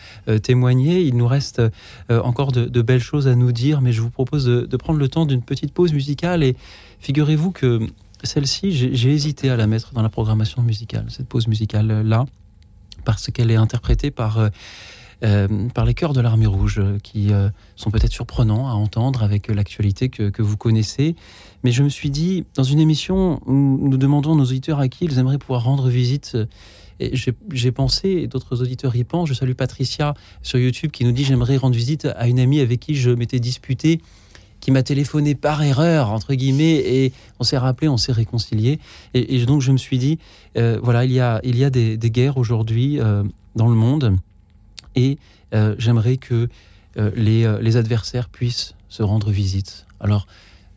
témoigner. 0.42 1.02
Il 1.02 1.16
nous 1.16 1.28
reste 1.28 1.62
encore 2.10 2.50
de, 2.50 2.82
belles 2.82 3.00
choses 3.00 3.28
à 3.28 3.36
nous 3.36 3.52
dire, 3.52 3.80
mais 3.80 3.92
je 3.92 4.00
vous 4.00 4.10
propose 4.10 4.44
de 4.46 4.76
prendre 4.76 4.98
le 4.98 5.08
temps 5.08 5.24
d'une 5.24 5.42
petite 5.42 5.72
pause 5.72 5.92
musicale 5.92 6.42
et 6.42 6.56
Figurez-vous 7.00 7.52
que 7.52 7.80
celle-ci, 8.22 8.72
j'ai 8.72 9.12
hésité 9.12 9.50
à 9.50 9.56
la 9.56 9.66
mettre 9.66 9.92
dans 9.92 10.02
la 10.02 10.08
programmation 10.08 10.62
musicale, 10.62 11.06
cette 11.08 11.28
pause 11.28 11.46
musicale-là, 11.46 12.26
parce 13.04 13.30
qu'elle 13.30 13.50
est 13.50 13.56
interprétée 13.56 14.10
par, 14.10 14.38
euh, 14.38 14.48
euh, 15.22 15.68
par 15.68 15.84
les 15.84 15.94
chœurs 15.94 16.12
de 16.12 16.20
l'Armée 16.20 16.46
Rouge, 16.46 16.82
qui 17.04 17.32
euh, 17.32 17.48
sont 17.76 17.90
peut-être 17.90 18.12
surprenants 18.12 18.68
à 18.68 18.72
entendre 18.72 19.22
avec 19.22 19.48
l'actualité 19.48 20.08
que, 20.08 20.42
vous 20.42 20.56
connaissez. 20.56 21.14
Mais 21.62 21.70
je 21.70 21.82
me 21.84 21.88
suis 21.88 22.10
dit, 22.10 22.44
dans 22.54 22.64
une 22.64 22.80
émission 22.80 23.40
nous 23.46 23.96
demandons 23.96 24.32
à 24.32 24.36
nos 24.36 24.44
auditeurs 24.44 24.80
à 24.80 24.88
qui 24.88 25.04
ils 25.04 25.18
aimeraient 25.18 25.38
pouvoir 25.38 25.62
rendre 25.62 25.88
visite, 25.88 26.36
j'ai 27.00 27.72
pensé, 27.72 28.08
et 28.08 28.26
d'autres 28.26 28.60
auditeurs 28.62 28.96
y 28.96 29.04
pensent, 29.04 29.28
je 29.28 29.34
salue 29.34 29.52
Patricia 29.52 30.14
sur 30.42 30.58
YouTube 30.58 30.90
qui 30.90 31.04
nous 31.04 31.12
dit, 31.12 31.24
j'aimerais 31.24 31.56
rendre 31.56 31.76
visite 31.76 32.06
à 32.16 32.26
une 32.26 32.40
amie 32.40 32.58
avec 32.58 32.80
qui 32.80 32.96
je 32.96 33.10
m'étais 33.10 33.38
disputé 33.38 34.00
qui 34.60 34.70
m'a 34.70 34.82
téléphoné 34.82 35.34
par 35.34 35.62
erreur, 35.62 36.10
entre 36.10 36.34
guillemets, 36.34 36.76
et 36.76 37.12
on 37.38 37.44
s'est 37.44 37.58
rappelé, 37.58 37.88
on 37.88 37.96
s'est 37.96 38.12
réconcilié. 38.12 38.78
Et, 39.14 39.44
donc 39.46 39.60
je 39.60 39.72
me 39.72 39.76
suis 39.76 39.98
dit, 39.98 40.18
euh, 40.56 40.78
voilà, 40.82 41.04
il 41.04 41.12
y 41.12 41.20
a, 41.20 41.40
il 41.44 41.56
y 41.56 41.64
a 41.64 41.70
des, 41.70 41.96
guerres 41.98 42.38
aujourd'hui 42.38 43.00
euh, 43.00 43.22
dans 43.56 43.68
le 43.68 43.74
monde, 43.74 44.16
et 44.94 45.18
euh, 45.54 45.74
j'aimerais 45.78 46.16
que 46.16 46.48
les, 47.14 47.46
les, 47.60 47.76
adversaires 47.76 48.28
puissent 48.28 48.74
se 48.88 49.04
rendre 49.04 49.30
visite. 49.30 49.86
Alors, 50.00 50.26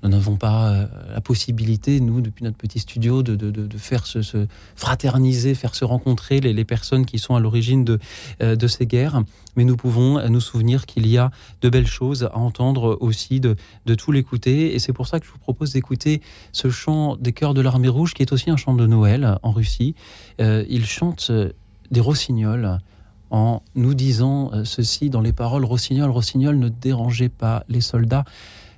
nous 0.03 0.10
n'avons 0.10 0.36
pas 0.36 0.69
euh, 0.69 0.88
la 1.14 1.22
possibilité, 1.22 1.99
nous, 1.99 2.22
depuis 2.22 2.44
notre 2.44 2.57
petit 2.57 2.80
studio, 2.80 3.23
de, 3.23 3.78
faire 3.78 4.06
se, 4.06 4.48
fraterniser, 4.76 5.56
faire 5.56 5.76
se 5.76 5.86
rencontrer 5.86 6.40
les, 6.40 6.65
personnes 6.65 7.06
qui 7.06 7.19
sont 7.19 7.36
à 7.36 7.40
l'origine 7.40 7.84
de, 7.84 7.99
euh, 8.41 8.56
de 8.56 8.68
ces 8.68 8.86
guerres. 8.86 9.22
Mais 9.56 9.64
nous 9.64 9.76
pouvons 9.76 10.28
nous 10.30 10.40
souvenir 10.40 10.86
qu'il 10.86 11.07
y 11.07 11.18
a 11.18 11.32
de 11.61 11.69
belles 11.69 11.88
choses 11.88 12.23
à 12.23 12.38
entendre 12.38 12.98
aussi, 13.02 13.40
de, 13.40 13.56
de 13.86 13.95
tout 13.95 14.11
l'écouter. 14.11 14.73
Et 14.73 14.80
c'est 14.80 14.94
pour 14.94 15.07
ça 15.07 15.19
que 15.19 15.26
je 15.26 15.32
vous 15.32 15.40
propose 15.40 15.73
d'écouter 15.73 16.22
ce 16.52 16.69
chant 16.69 17.15
des 17.18 17.34
chœurs 17.34 17.53
de 17.53 17.61
l'armée 17.61 17.90
rouge, 17.90 18.14
qui 18.14 18.22
est 18.22 18.32
aussi 18.32 18.49
un 18.49 18.57
chant 18.57 18.73
de 18.73 18.88
Noël 18.88 19.38
en 19.44 19.52
Russie. 19.52 19.95
Euh, 20.40 20.64
ils 20.69 20.86
chantent 20.86 21.32
des 21.91 21.99
rossignols 21.99 22.80
en 23.32 23.64
nous 23.76 23.94
disant 23.94 24.52
euh, 24.53 24.65
ceci 24.65 25.10
dans 25.10 25.22
les 25.22 25.34
paroles 25.34 25.65
Rossignol, 25.65 26.11
Rossignol, 26.11 26.60
ne 26.60 26.69
dérangez 26.69 27.30
pas 27.30 27.64
les 27.69 27.82
soldats, 27.82 28.26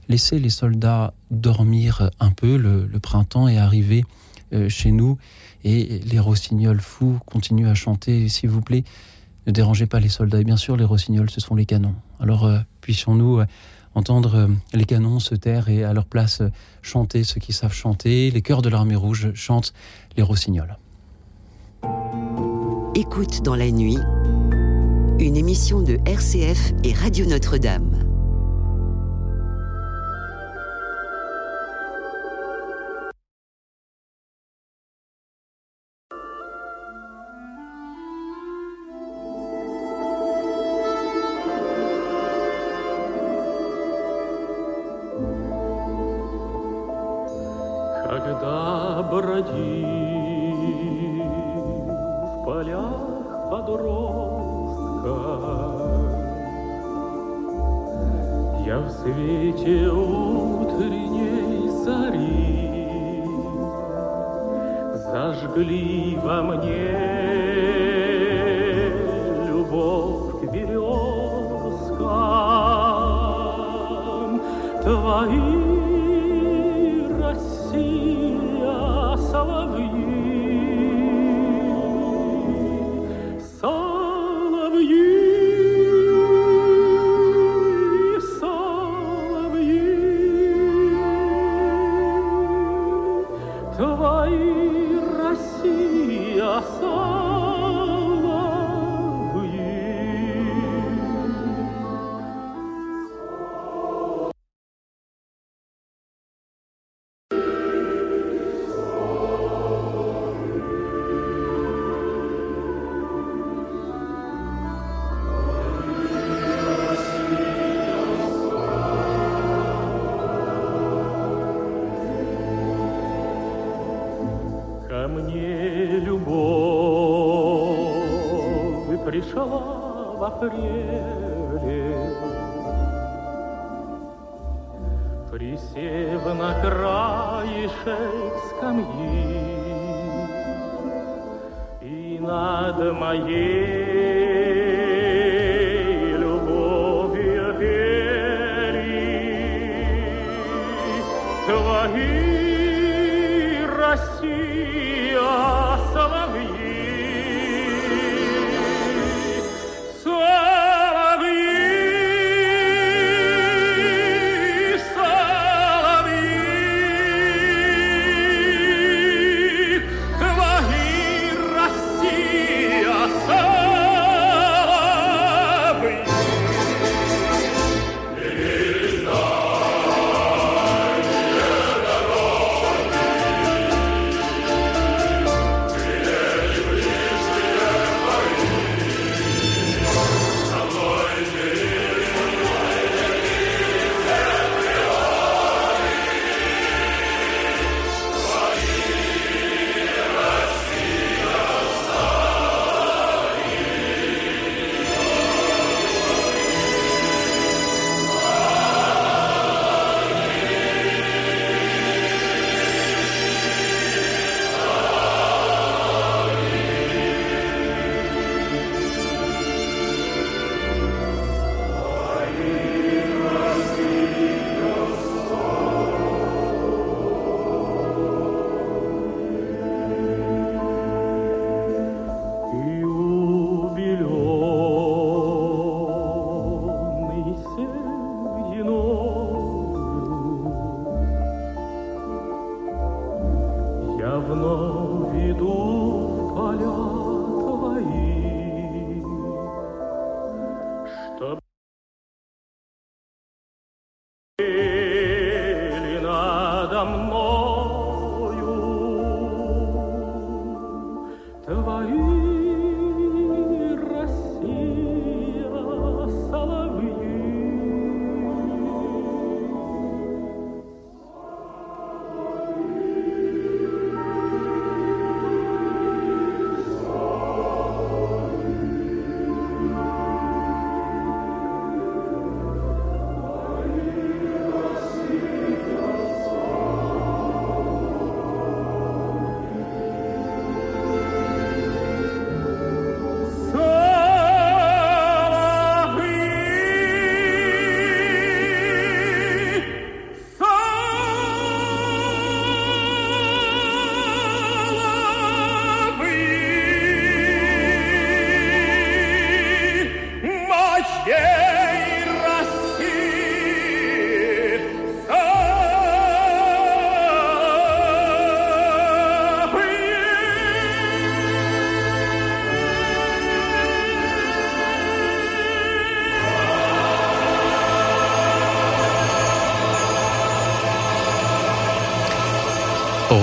laissez 0.09 0.39
les 0.39 0.49
soldats 0.49 1.13
dormir 1.31 2.09
un 2.19 2.31
peu, 2.31 2.57
le, 2.57 2.87
printemps 2.99 3.47
est 3.47 3.57
arrivé 3.57 4.05
euh, 4.53 4.69
chez 4.69 4.91
nous, 4.91 5.17
et 5.63 5.99
les 5.99 6.19
rossignols 6.19 6.81
fous 6.81 7.19
continuent 7.25 7.69
à 7.69 7.75
chanter, 7.75 8.27
s'il 8.29 8.49
vous 8.49 8.61
plaît, 8.61 8.83
ne 9.47 9.51
dérangez 9.51 9.85
pas 9.85 9.99
les 9.99 10.09
soldats. 10.09 10.39
Et 10.39 10.43
bien 10.43 10.57
sûr, 10.57 10.77
les 10.77 10.85
rossignols, 10.85 11.29
ce 11.29 11.41
sont 11.41 11.55
les 11.55 11.65
canons. 11.65 11.95
Alors, 12.19 12.45
euh, 12.45 12.59
puissions-nous 12.81 13.41
entendre 13.95 14.49
les 14.73 14.85
canons 14.85 15.19
se 15.19 15.35
taire 15.35 15.69
et 15.69 15.83
à 15.83 15.93
leur 15.93 16.05
place 16.05 16.41
chanter 16.81 17.23
ceux 17.23 17.39
qui 17.39 17.53
savent 17.53 17.73
chanter. 17.73 18.31
Les 18.31 18.41
chœurs 18.41 18.61
de 18.61 18.69
l'armée 18.69 18.95
rouge 18.95 19.31
chantent 19.33 19.73
les 20.17 20.23
rossignols. 20.23 20.77
Écoute 22.95 23.41
dans 23.43 23.55
la 23.55 23.71
nuit, 23.71 23.97
une 25.19 25.35
émission 25.35 25.81
de 25.81 25.97
RCF 26.05 26.73
et 26.83 26.93
Radio 26.93 27.25
Notre-Dame. 27.25 28.02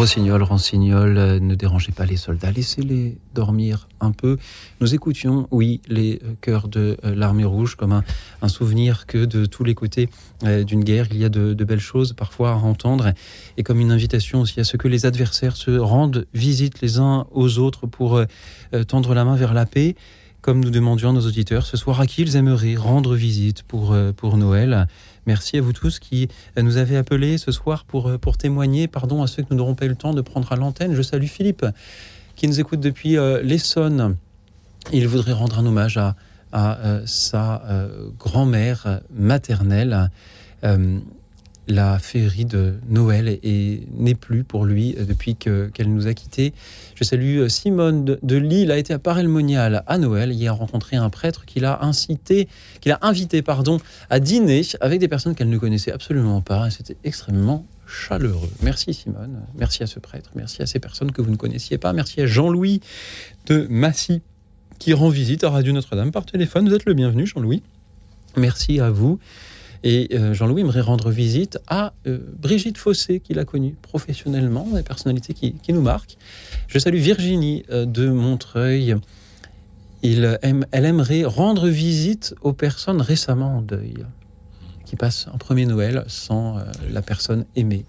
Rossignol, 0.01 0.43
Rossignol, 0.43 1.19
euh, 1.19 1.41
ne 1.41 1.55
dérangez 1.55 1.93
pas 1.93 2.07
les 2.07 2.17
soldats, 2.17 2.51
laissez-les 2.51 3.19
dormir 3.35 3.87
un 4.01 4.13
peu. 4.13 4.39
Nous 4.81 4.95
écoutions, 4.95 5.47
oui, 5.51 5.83
les 5.89 6.23
euh, 6.25 6.33
chœurs 6.41 6.69
de 6.69 6.97
euh, 7.05 7.15
l'armée 7.15 7.45
rouge 7.45 7.75
comme 7.75 7.93
un, 8.41 8.49
souvenir 8.49 9.05
que 9.05 9.27
de 9.27 9.45
tous 9.45 9.63
les 9.63 9.75
côtés 9.75 10.09
d'une 10.43 10.83
guerre, 10.85 11.09
il 11.11 11.19
y 11.19 11.25
a 11.27 11.29
de, 11.29 11.53
belles 11.65 11.81
choses 11.81 12.15
parfois 12.15 12.53
à 12.53 12.55
entendre 12.55 13.13
et 13.59 13.63
comme 13.63 13.79
une 13.79 13.93
invitation 13.93 14.41
aussi 14.41 14.59
à 14.59 14.65
ce 14.65 14.79
que 14.79 14.89
les 14.89 15.05
adversaires 15.05 15.55
se 15.55 15.73
rendent 15.73 16.25
visite 16.33 16.81
les 16.81 16.99
uns 16.99 17.27
aux 17.31 17.59
autres 17.59 17.87
pour 17.87 18.23
tendre 18.89 19.13
la 19.15 19.27
main 19.27 19.37
vers 19.37 19.53
la 19.53 19.67
paix 19.67 19.97
comme 20.41 20.65
nous 20.65 20.71
demandions 20.71 21.11
à 21.11 21.13
nos 21.13 21.27
auditeurs 21.27 21.67
ce 21.67 21.77
soir 21.77 22.01
à 22.01 22.07
qui 22.07 22.23
ils 22.23 22.37
aimeraient 22.37 22.75
rendre 22.75 23.15
visite 23.15 23.63
pour, 23.63 23.95
pour 24.17 24.39
Noël? 24.39 24.89
Merci 25.27 25.59
à 25.59 25.61
vous 25.61 25.73
tous 25.73 25.99
qui 25.99 26.29
euh, 26.57 26.63
nous 26.63 26.77
avez 26.77 26.97
appelés 26.97 27.39
ce 27.39 27.53
soir 27.53 27.85
pour, 27.85 28.09
euh, 28.09 28.19
pour 28.19 28.37
témoigner. 28.37 28.89
Pardon 28.89 29.23
à 29.23 29.27
ceux 29.27 29.43
que 29.43 29.49
nous 29.51 29.57
n'aurons 29.57 29.75
pas 29.75 29.85
eu 29.85 29.91
le 29.91 29.97
temps 29.97 30.15
de 30.15 30.21
prendre 30.21 30.51
à 30.53 30.57
l'antenne. 30.57 30.95
Je 30.95 31.03
salue 31.03 31.27
Philippe 31.27 31.67
qui 32.37 32.49
nous 32.49 32.61
écoute 32.61 32.81
depuis 32.81 33.19
euh, 33.19 33.43
l'Essonne. 33.43 34.17
Il 34.93 35.07
voudrait 35.07 35.33
rendre 35.33 35.59
un 35.59 35.67
hommage 35.67 35.99
à, 35.99 36.17
à 36.53 37.01
sa 37.05 37.63
grand-mère 38.19 39.01
maternelle 39.13 40.11
la 41.69 41.99
féerie 41.99 42.45
de 42.45 42.75
Noël 42.89 43.39
n'est 43.43 44.15
plus 44.15 44.45
pour 44.45 44.65
lui 44.65 44.95
depuis 44.95 45.37
qu'elle 45.37 45.71
nous 45.87 46.07
a 46.07 46.15
quittés. 46.15 46.53
Je 46.95 47.05
salue 47.05 47.39
euh, 47.39 47.49
Simone 47.49 48.05
de, 48.05 48.37
Lille, 48.37 48.71
a 48.71 48.79
été 48.79 48.93
à 48.93 48.99
Parelmonial 48.99 49.85
à 49.87 49.99
Noël. 49.99 50.35
A 50.47 50.53
rencontré 50.53 50.97
un 50.97 51.11
prêtre 51.11 51.45
qui 51.45 51.61
l'a 51.61 51.83
incité, 51.83 52.49
qui 52.81 52.89
l'a 52.89 52.99
invité 53.03 53.43
pardon, 53.43 53.79
à 54.09 54.19
dîner 54.19 54.63
avec 54.81 54.99
des 54.99 55.09
personnes 55.09 55.35
qu'elle 55.35 55.49
ne 55.49 55.59
connaissait 55.59 55.93
absolument 55.93 56.41
pas. 56.41 56.71
C'était 56.71 56.97
extrêmement 57.05 57.67
chaleureux. 57.87 58.51
Merci 58.63 58.95
Simone, 58.95 59.41
merci 59.57 59.83
à 59.83 59.87
ce 59.87 59.99
prêtre, 59.99 60.31
merci 60.35 60.63
à 60.63 60.67
ces 60.67 60.79
personnes 60.79 61.13
que 61.13 61.23
vous 61.23 61.31
ne 61.31 61.37
connaissiez 61.37 61.77
pas, 61.77 61.93
merci 61.93 62.21
à 62.21 62.27
Jean-Louis 62.27 62.81
de 63.47 63.67
Massy 63.69 64.23
qui 64.79 64.93
rend 64.93 65.09
visite 65.09 65.45
à 65.45 65.51
Radio 65.51 65.73
Notre-Dame 65.73 66.11
par 66.11 66.25
téléphone. 66.25 66.69
Vous 66.69 66.75
êtes 66.75 66.87
le 66.87 66.95
bienvenu 66.95 67.27
Jean-Louis. 67.27 67.63
Merci 68.37 68.81
à 68.81 68.91
vous. 68.91 69.19
Et 69.83 70.09
euh, 70.13 70.35
Jean-Louis 70.35 70.61
aimerait 70.61 70.83
rendre 70.83 71.11
visite 71.11 71.59
à 71.67 71.95
euh, 72.07 72.19
Brigitte 72.39 72.77
Fossé, 72.77 73.21
qu'il 73.21 73.39
a 73.39 73.45
connue 73.45 73.77
professionnellement, 73.81 74.67
des 74.75 74.83
personnalités 74.83 75.33
qui, 75.33 75.73
nous 75.73 75.81
marquent. 75.81 76.17
Je 76.69 76.79
salue 76.79 76.99
Virginie 76.99 77.65
euh, 77.71 77.87
de 77.87 78.09
Montreuil. 78.11 78.97
Il 80.03 80.39
elle 80.43 80.85
aimerait 80.87 81.25
rendre 81.25 81.69
visite 81.69 82.35
aux 82.41 82.55
personnes 82.55 83.03
récemment 83.03 83.59
en 83.59 83.63
deuil, 83.63 84.07
qui 84.87 84.97
passent 84.97 85.29
un 85.33 85.37
premier 85.37 85.67
Noël 85.67 86.05
sans 86.07 86.57
la 86.91 87.03
personne 87.03 87.45
aimée. 87.55 87.85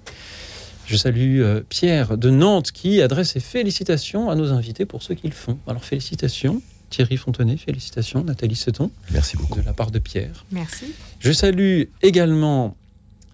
Je 0.87 0.97
salue 0.97 1.41
Pierre 1.69 2.17
de 2.17 2.29
Nantes 2.29 2.73
qui 2.73 3.01
adresse 3.01 3.31
ses 3.31 3.39
félicitations 3.39 4.29
à 4.29 4.35
nos 4.35 4.51
invités 4.51 4.85
pour 4.85 5.03
ce 5.03 5.13
qu'ils 5.13 5.31
font. 5.31 5.57
Alors 5.67 5.85
félicitations. 5.85 6.61
Thierry 6.91 7.17
Fontenay, 7.17 7.57
félicitations. 7.57 8.23
Nathalie 8.23 8.55
Seton. 8.55 8.91
Merci 9.11 9.37
beaucoup. 9.37 9.59
De 9.59 9.65
la 9.65 9.73
part 9.73 9.89
de 9.89 9.97
Pierre. 9.97 10.45
Merci. 10.51 10.93
Je 11.19 11.31
salue 11.31 11.83
également 12.03 12.75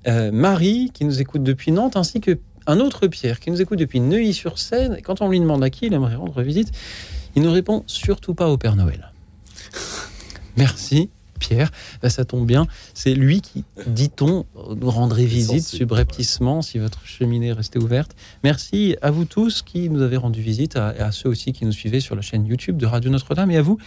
euh, 0.07 0.31
Marie, 0.31 0.91
qui 0.93 1.03
nous 1.03 1.19
écoute 1.19 1.43
depuis 1.43 1.73
Nantes, 1.73 1.97
ainsi 1.97 2.21
que 2.21 2.39
un 2.67 2.79
autre 2.79 3.07
Pierre, 3.07 3.39
qui 3.39 3.51
nous 3.51 3.61
écoute 3.61 3.79
depuis 3.79 3.99
Neuilly-sur-Seine. 3.99 4.95
Et 4.97 5.01
quand 5.01 5.21
on 5.21 5.29
lui 5.29 5.39
demande 5.39 5.63
à 5.63 5.69
qui 5.69 5.87
il 5.87 5.93
aimerait 5.93 6.15
rendre 6.15 6.41
visite, 6.41 6.71
il 7.35 7.41
ne 7.41 7.49
répond 7.49 7.83
surtout 7.87 8.33
pas 8.33 8.47
au 8.47 8.57
Père 8.57 8.75
Noël. 8.75 9.11
Merci. 10.57 11.09
Pierre, 11.37 11.71
ça 12.07 12.25
tombe 12.25 12.45
bien, 12.45 12.67
c'est 12.93 13.13
lui 13.13 13.41
qui, 13.41 13.63
dit-on, 13.87 14.45
nous 14.75 14.89
rendrait 14.89 15.25
visite 15.25 15.65
subrepticement 15.65 16.61
si 16.61 16.79
votre 16.79 17.05
cheminée 17.05 17.51
restait 17.51 17.79
ouverte. 17.79 18.15
Merci 18.43 18.95
à 19.01 19.11
vous 19.11 19.25
tous 19.25 19.61
qui 19.61 19.89
nous 19.89 20.01
avez 20.01 20.17
rendu 20.17 20.41
visite, 20.41 20.75
à, 20.75 20.87
à 20.87 21.11
ceux 21.11 21.29
aussi 21.29 21.53
qui 21.53 21.65
nous 21.65 21.71
suivaient 21.71 21.99
sur 21.99 22.15
la 22.15 22.21
chaîne 22.21 22.45
YouTube 22.45 22.77
de 22.77 22.85
Radio 22.85 23.09
Notre-Dame 23.09 23.51
et 23.51 23.57
à 23.57 23.61
vous, 23.61 23.77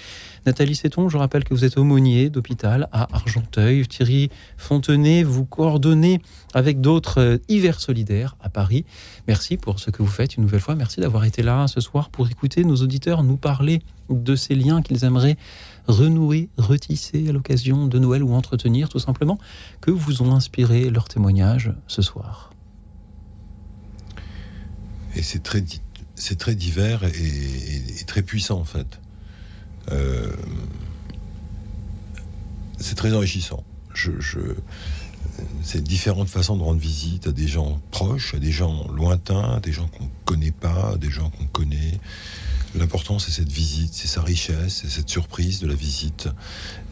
Nathalie 0.47 0.75
Seton, 0.75 1.09
je 1.11 1.19
rappelle 1.19 1.45
que 1.45 1.53
vous 1.53 1.65
êtes 1.65 1.77
aumônier 1.77 2.31
d'hôpital 2.31 2.89
à 2.93 3.15
Argenteuil. 3.15 3.87
Thierry 3.87 4.31
Fontenay, 4.57 5.23
vous 5.23 5.45
coordonnez 5.45 6.23
avec 6.55 6.81
d'autres 6.81 7.21
euh, 7.21 7.39
hivers 7.49 7.79
solidaires 7.79 8.37
à 8.41 8.49
Paris. 8.49 8.87
Merci 9.29 9.59
pour 9.59 9.81
ce 9.81 9.91
que 9.91 10.03
vous 10.03 10.09
faites 10.09 10.37
une 10.37 10.45
nouvelle 10.45 10.61
fois. 10.61 10.75
Merci 10.75 11.01
d'avoir 11.01 11.25
été 11.25 11.43
là 11.43 11.67
ce 11.69 11.81
soir 11.81 12.09
pour 12.09 12.29
écouter 12.29 12.65
nos 12.65 12.77
auditeurs 12.77 13.23
nous 13.23 13.37
parler 13.37 13.83
de 14.09 14.35
ces 14.35 14.55
liens 14.55 14.81
qu'ils 14.81 15.05
aimeraient 15.05 15.37
renouer, 15.87 16.49
retisser 16.57 17.29
à 17.29 17.33
l'occasion 17.33 17.87
de 17.87 17.99
Noël 17.99 18.23
ou 18.23 18.33
entretenir 18.33 18.89
tout 18.89 18.99
simplement, 18.99 19.39
que 19.81 19.91
vous 19.91 20.23
ont 20.23 20.33
inspiré 20.35 20.89
leurs 20.89 21.09
témoignages 21.09 21.73
ce 21.87 22.03
soir 22.03 22.53
Et 25.15 25.23
c'est 25.23 25.43
très, 25.43 25.63
c'est 26.15 26.39
très 26.39 26.55
divers 26.55 27.05
et, 27.05 28.05
très 28.07 28.23
puissant 28.23 28.59
en 28.59 28.65
fait. 28.65 29.01
Euh, 29.91 30.33
c'est 32.79 32.95
très 32.95 33.13
enrichissant. 33.13 33.63
Je, 33.95 34.13
c'est 35.63 35.83
différentes 35.83 36.29
façons 36.29 36.57
de 36.57 36.63
rendre 36.63 36.81
visite 36.81 37.27
à 37.27 37.33
des 37.33 37.49
gens 37.49 37.81
proches, 37.91 38.35
à 38.35 38.39
des 38.39 38.53
gens 38.53 38.89
lointains, 38.93 39.57
à 39.57 39.61
des 39.61 39.73
gens 39.73 39.89
qu'on 39.89 40.05
ne 40.05 40.11
connaît 40.25 40.53
pas, 40.53 40.97
des 40.97 41.11
gens 41.11 41.31
qu'on 41.31 41.47
connaît. 41.47 42.01
L'important, 42.75 43.19
c'est 43.19 43.33
cette 43.33 43.51
visite, 43.51 43.93
c'est 43.93 44.09
sa 44.09 44.23
richesse, 44.23 44.81
c'est 44.83 44.91
cette 44.91 45.09
surprise 45.09 45.61
de 45.61 45.67
la 45.67 45.75
visite, 45.75 46.29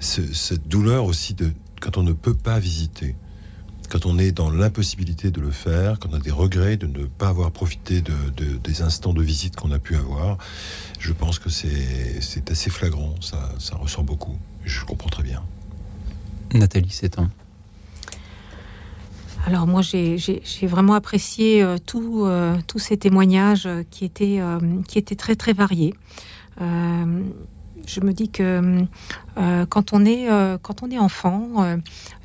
cette 0.00 0.66
douleur 0.66 1.04
aussi 1.04 1.34
de 1.34 1.52
quand 1.80 1.96
on 1.96 2.02
ne 2.02 2.12
peut 2.12 2.34
pas 2.34 2.58
visiter, 2.58 3.14
quand 3.88 4.04
on 4.04 4.18
est 4.18 4.32
dans 4.32 4.50
l'impossibilité 4.50 5.30
de 5.30 5.40
le 5.40 5.50
faire, 5.50 5.98
quand 5.98 6.10
on 6.12 6.16
a 6.16 6.18
des 6.18 6.30
regrets 6.30 6.76
de 6.76 6.86
ne 6.86 7.06
pas 7.06 7.28
avoir 7.28 7.50
profité 7.52 8.02
de, 8.02 8.12
des 8.62 8.82
instants 8.82 9.12
de 9.12 9.22
visite 9.22 9.56
qu'on 9.56 9.70
a 9.72 9.78
pu 9.78 9.96
avoir. 9.96 10.38
Je 10.98 11.12
pense 11.12 11.38
que 11.38 11.48
c'est 11.48 12.50
assez 12.50 12.70
flagrant, 12.70 13.14
ça, 13.20 13.50
ça 13.58 13.76
ressort 13.76 14.04
beaucoup. 14.04 14.36
Je 14.64 14.84
comprends 14.84 15.08
très 15.08 15.22
bien. 15.22 15.42
Nathalie, 16.52 16.90
c'est 16.90 17.18
un. 17.18 17.30
Alors 19.46 19.66
moi, 19.66 19.80
j'ai 19.80 20.40
vraiment 20.64 20.94
apprécié 20.94 21.62
euh, 21.62 21.78
euh, 21.94 22.56
tous 22.66 22.78
ces 22.78 22.96
témoignages 22.98 23.68
qui 23.90 24.04
étaient, 24.04 24.40
euh, 24.40 24.58
qui 24.86 24.98
étaient 24.98 25.14
très 25.14 25.36
très 25.36 25.52
variés. 25.52 25.94
je 26.60 28.00
me 28.02 28.12
dis 28.12 28.28
que 28.28 28.84
quand, 29.70 29.92
on 29.94 30.04
est, 30.04 30.28
quand 30.60 30.82
on 30.82 30.90
est 30.90 30.98
enfant, 30.98 31.78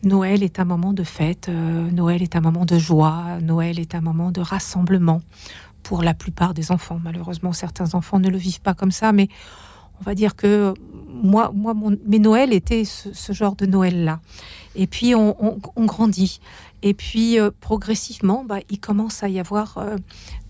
Noël 0.04 0.44
est 0.44 0.60
un 0.60 0.66
moment 0.66 0.92
de 0.92 1.04
fête, 1.04 1.50
Noël 1.50 2.22
est 2.22 2.36
un 2.36 2.42
moment 2.42 2.66
de 2.66 2.78
joie, 2.78 3.38
Noël 3.42 3.80
est 3.80 3.96
un 3.96 4.02
moment 4.02 4.32
de 4.32 4.42
rassemblement 4.42 5.22
pour 5.84 6.02
la 6.02 6.14
plupart 6.14 6.54
des 6.54 6.72
enfants. 6.72 7.00
Malheureusement, 7.04 7.54
certains 7.54 7.94
enfants 7.94 8.20
ne 8.20 8.30
le 8.30 8.38
vivent 8.38 8.62
pas 8.62 8.74
comme 8.74 8.92
ça, 8.92 9.12
mais 9.12 9.28
on 10.00 10.04
va 10.04 10.16
dire 10.16 10.36
que 10.36 10.74
moi, 11.08 11.52
moi 11.54 11.74
mon, 11.74 11.96
mes 12.06 12.20
Noëls 12.20 12.54
étaient 12.54 12.84
ce, 12.86 13.34
genre 13.34 13.56
de 13.56 13.66
Noël-là. 13.66 14.20
Et 14.76 14.88
puis 14.88 15.14
on, 15.16 15.60
grandit. 15.78 16.40
Et 16.82 16.94
puis 16.94 17.40
euh, 17.40 17.52
progressivement, 17.60 18.44
bah, 18.44 18.60
il 18.70 18.80
commence 18.80 19.24
à 19.24 19.30
y 19.30 19.40
avoir 19.40 19.78
euh, 19.78 19.96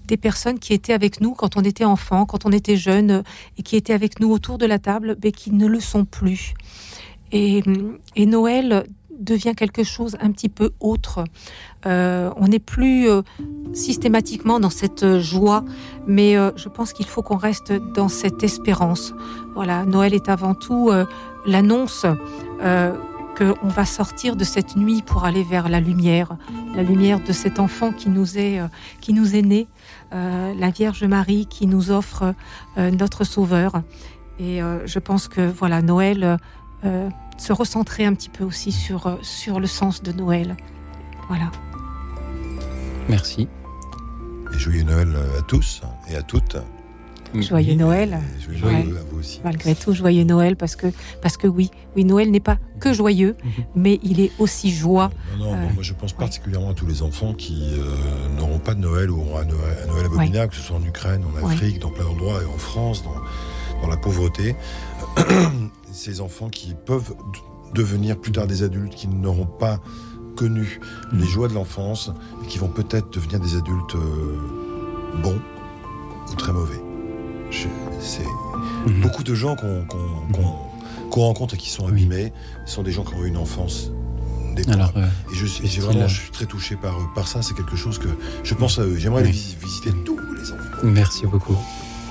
des 0.07 0.17
personnes 0.17 0.59
qui 0.59 0.73
étaient 0.73 0.93
avec 0.93 1.21
nous 1.21 1.33
quand 1.33 1.57
on 1.57 1.61
était 1.61 1.85
enfant, 1.85 2.25
quand 2.25 2.45
on 2.45 2.51
était 2.51 2.77
jeune, 2.77 3.11
euh, 3.11 3.21
et 3.57 3.63
qui 3.63 3.75
étaient 3.75 3.93
avec 3.93 4.19
nous 4.19 4.31
autour 4.31 4.57
de 4.57 4.65
la 4.65 4.79
table, 4.79 5.17
mais 5.23 5.31
qui 5.31 5.51
ne 5.51 5.67
le 5.67 5.79
sont 5.79 6.05
plus. 6.05 6.53
Et 7.35 7.63
Noël 8.15 8.85
devient 9.19 9.53
quelque 9.55 9.83
chose 9.83 10.17
un 10.19 10.31
petit 10.31 10.49
peu 10.49 10.71
autre. 10.79 11.23
On 11.85 12.47
n'est 12.47 12.59
plus 12.59 13.07
systématiquement 13.73 14.59
dans 14.59 14.69
cette 14.69 15.19
joie, 15.19 15.63
mais 16.07 16.35
je 16.55 16.69
pense 16.69 16.93
qu'il 16.93 17.07
faut 17.07 17.21
qu'on 17.21 17.37
reste 17.37 17.73
dans 17.93 18.09
cette 18.09 18.43
espérance. 18.43 19.13
Voilà, 19.55 19.85
Noël 19.85 20.13
est 20.13 20.29
avant 20.29 20.53
tout 20.53 20.91
l'annonce 21.45 22.05
qu'on 23.35 23.67
va 23.67 23.85
sortir 23.85 24.35
de 24.35 24.43
cette 24.43 24.75
nuit 24.75 25.01
pour 25.01 25.25
aller 25.25 25.43
vers 25.43 25.69
la 25.69 25.79
lumière, 25.79 26.37
la 26.75 26.83
lumière 26.83 27.19
de 27.19 27.31
cet 27.31 27.59
enfant 27.59 27.91
qui 27.91 28.09
nous 28.09 28.37
est, 28.37 28.59
euh, 28.59 28.67
qui 29.01 29.13
nous 29.13 29.35
est 29.35 29.41
né, 29.41 29.67
euh, 30.13 30.53
la 30.55 30.69
Vierge 30.69 31.03
Marie 31.03 31.47
qui 31.47 31.67
nous 31.67 31.91
offre 31.91 32.33
euh, 32.77 32.91
notre 32.91 33.23
Sauveur. 33.23 33.81
Et 34.39 34.61
je 34.85 34.97
pense 34.97 35.27
que 35.27 35.41
voilà, 35.41 35.83
Noël 35.83 36.39
se 37.37 37.53
recentrer 37.53 38.03
un 38.03 38.15
petit 38.15 38.29
peu 38.29 38.43
aussi 38.43 38.71
sur, 38.71 39.19
sur 39.21 39.59
le 39.59 39.67
sens 39.67 40.01
de 40.01 40.11
Noël. 40.11 40.57
Voilà. 41.27 41.51
Merci. 43.09 43.47
Et 44.53 44.59
joyeux 44.59 44.83
Noël 44.83 45.15
à 45.37 45.41
tous 45.41 45.81
et 46.09 46.15
à 46.15 46.21
toutes. 46.21 46.57
Joyeux 47.41 47.73
Noël. 47.73 48.19
Joyeux 48.39 48.97
à 48.97 49.03
vous 49.09 49.19
aussi. 49.19 49.41
Malgré 49.43 49.73
tout, 49.73 49.93
joyeux 49.93 50.23
Noël, 50.23 50.55
parce 50.55 50.75
que, 50.75 50.87
parce 51.21 51.37
que 51.37 51.47
oui, 51.47 51.71
oui, 51.95 52.05
Noël 52.05 52.29
n'est 52.29 52.39
pas 52.39 52.57
que 52.79 52.93
joyeux, 52.93 53.35
mhm. 53.43 53.51
mais 53.75 53.99
il 54.03 54.19
est 54.19 54.31
aussi 54.39 54.71
joie. 54.71 55.09
Non, 55.39 55.55
non, 55.55 55.69
moi 55.73 55.81
je 55.81 55.93
pense 55.93 56.13
particulièrement 56.13 56.69
à 56.69 56.73
tous 56.73 56.85
les 56.85 57.01
enfants 57.01 57.33
qui 57.33 57.73
euh, 57.73 58.37
n'auront 58.37 58.59
pas 58.59 58.75
de 58.75 58.81
Noël 58.81 59.09
ou 59.09 59.19
auront 59.19 59.37
un 59.37 59.45
Noël, 59.45 59.77
un 59.83 59.87
Noël 59.87 60.05
abominable, 60.05 60.51
que 60.51 60.57
ce 60.57 60.61
soit 60.61 60.77
en 60.77 60.83
Ukraine, 60.83 61.23
en 61.25 61.45
Afrique, 61.45 61.79
dans 61.79 61.89
plein 61.89 62.05
d'endroits, 62.05 62.41
et 62.41 62.45
en 62.45 62.57
France, 62.57 63.03
dans, 63.03 63.81
dans 63.81 63.87
la 63.87 63.97
pauvreté. 63.97 64.55
Ces 65.91 66.21
enfants 66.21 66.49
qui 66.49 66.75
peuvent 66.85 67.15
devenir 67.73 68.19
plus 68.19 68.31
tard 68.31 68.47
des 68.47 68.63
adultes 68.63 68.93
qui 68.93 69.07
n'auront 69.07 69.45
pas 69.45 69.79
connu 70.35 70.79
les 71.11 71.25
joies 71.25 71.47
de 71.47 71.53
l'enfance 71.53 72.11
et 72.43 72.47
qui 72.47 72.57
vont 72.57 72.67
peut-être 72.67 73.11
devenir 73.11 73.39
des 73.39 73.55
adultes. 73.55 73.95
Euh, 73.95 74.37
bon 75.21 75.39
ou 76.31 76.35
très 76.35 76.53
mauvais. 76.53 76.81
C'est 77.99 78.25
mhm. 78.87 79.01
beaucoup 79.01 79.23
de 79.23 79.35
gens 79.35 79.55
qu'on 79.55 81.21
rencontre 81.21 81.53
et 81.53 81.57
qui 81.57 81.69
sont 81.69 81.87
abîmés 81.87 82.33
sont 82.65 82.81
des 82.83 82.91
gens 82.91 83.03
qui 83.03 83.13
ont 83.13 83.23
eu 83.23 83.27
une 83.27 83.37
enfance 83.37 83.91
alors, 84.67 84.91
euh, 84.95 85.05
et 85.31 85.35
je, 85.35 85.45
suis, 85.45 85.79
vraiment, 85.79 86.07
je 86.07 86.21
suis 86.21 86.31
très 86.31 86.45
touché 86.45 86.75
par, 86.75 86.95
par 87.13 87.27
ça. 87.27 87.41
C'est 87.41 87.55
quelque 87.55 87.75
chose 87.75 87.97
que 87.97 88.09
je 88.43 88.53
pense 88.53 88.79
à 88.79 88.83
eux. 88.83 88.97
J'aimerais 88.97 89.23
visiter 89.23 89.91
tous 90.05 90.19
les 90.35 90.51
enfants. 90.51 90.83
Merci 90.83 91.25
beaucoup. 91.25 91.57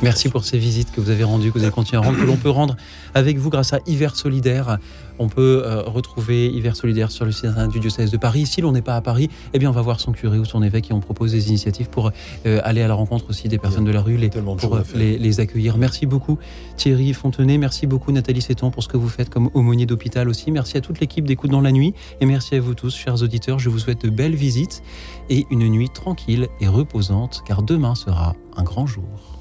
Merci 0.02 0.28
pour 0.30 0.44
ces 0.44 0.58
visites 0.58 0.90
que 0.90 1.00
vous 1.00 1.10
avez 1.10 1.22
rendues, 1.22 1.52
que 1.52 1.58
vous 1.58 1.64
allez 1.64 1.72
continuer 1.72 2.02
à 2.02 2.04
rendre, 2.04 2.18
que 2.18 2.24
l'on 2.24 2.36
peut 2.36 2.50
rendre 2.50 2.76
avec 3.14 3.38
vous 3.38 3.50
grâce 3.50 3.72
à 3.72 3.78
Hiver 3.86 4.16
Solidaire. 4.16 4.78
On 5.20 5.28
peut 5.28 5.62
euh, 5.64 5.82
retrouver 5.82 6.48
Hiver 6.48 6.74
Solidaire 6.74 7.12
sur 7.12 7.24
le 7.24 7.30
site 7.30 7.50
du 7.70 7.78
diocèse 7.78 8.10
de 8.10 8.16
Paris. 8.16 8.46
Si 8.46 8.60
l'on 8.60 8.72
n'est 8.72 8.82
pas 8.82 8.96
à 8.96 9.00
Paris, 9.00 9.30
eh 9.54 9.60
bien 9.60 9.70
on 9.70 9.72
va 9.72 9.80
voir 9.80 10.00
son 10.00 10.10
curé 10.10 10.40
ou 10.40 10.44
son 10.44 10.60
évêque 10.60 10.90
et 10.90 10.92
on 10.92 10.98
propose 10.98 11.30
des 11.30 11.50
initiatives 11.50 11.88
pour 11.88 12.10
euh, 12.46 12.60
aller 12.64 12.82
à 12.82 12.88
la 12.88 12.94
rencontre 12.94 13.30
aussi 13.30 13.46
des 13.46 13.58
personnes 13.58 13.84
de 13.84 13.92
la 13.92 14.00
rue, 14.00 14.16
les, 14.16 14.28
pour 14.28 14.80
les, 14.96 15.18
les, 15.18 15.40
accueillir. 15.40 15.78
Merci 15.78 16.06
beaucoup 16.06 16.36
Thierry 16.76 17.12
Fontenay, 17.12 17.56
merci 17.56 17.86
beaucoup 17.86 18.10
Nathalie 18.10 18.42
Séton 18.42 18.72
pour 18.72 18.82
ce 18.82 18.88
que 18.88 18.96
vous 18.96 19.08
faites 19.08 19.30
comme 19.30 19.50
aumônier 19.54 19.86
d'hôpital 19.86 20.28
aussi. 20.28 20.50
Merci 20.50 20.78
à 20.78 20.80
toute 20.80 20.98
l'équipe 20.98 21.24
d'Écoute 21.24 21.52
dans 21.52 21.60
la 21.60 21.70
nuit 21.70 21.94
et 22.20 22.26
merci 22.26 22.56
à 22.56 22.60
vous 22.60 22.74
tous, 22.74 22.96
chers 22.96 23.22
auditeurs. 23.22 23.60
Je 23.60 23.68
vous 23.68 23.78
souhaite 23.78 24.02
de 24.02 24.10
belles 24.10 24.34
visites 24.34 24.82
et 25.30 25.46
une 25.52 25.68
nuit 25.68 25.90
tranquille 25.90 26.48
et 26.60 26.66
reposante 26.66 27.42
car 27.46 27.62
demain 27.62 27.94
sera 27.94 28.34
un 28.56 28.64
grand 28.64 28.86
jour. 28.88 29.31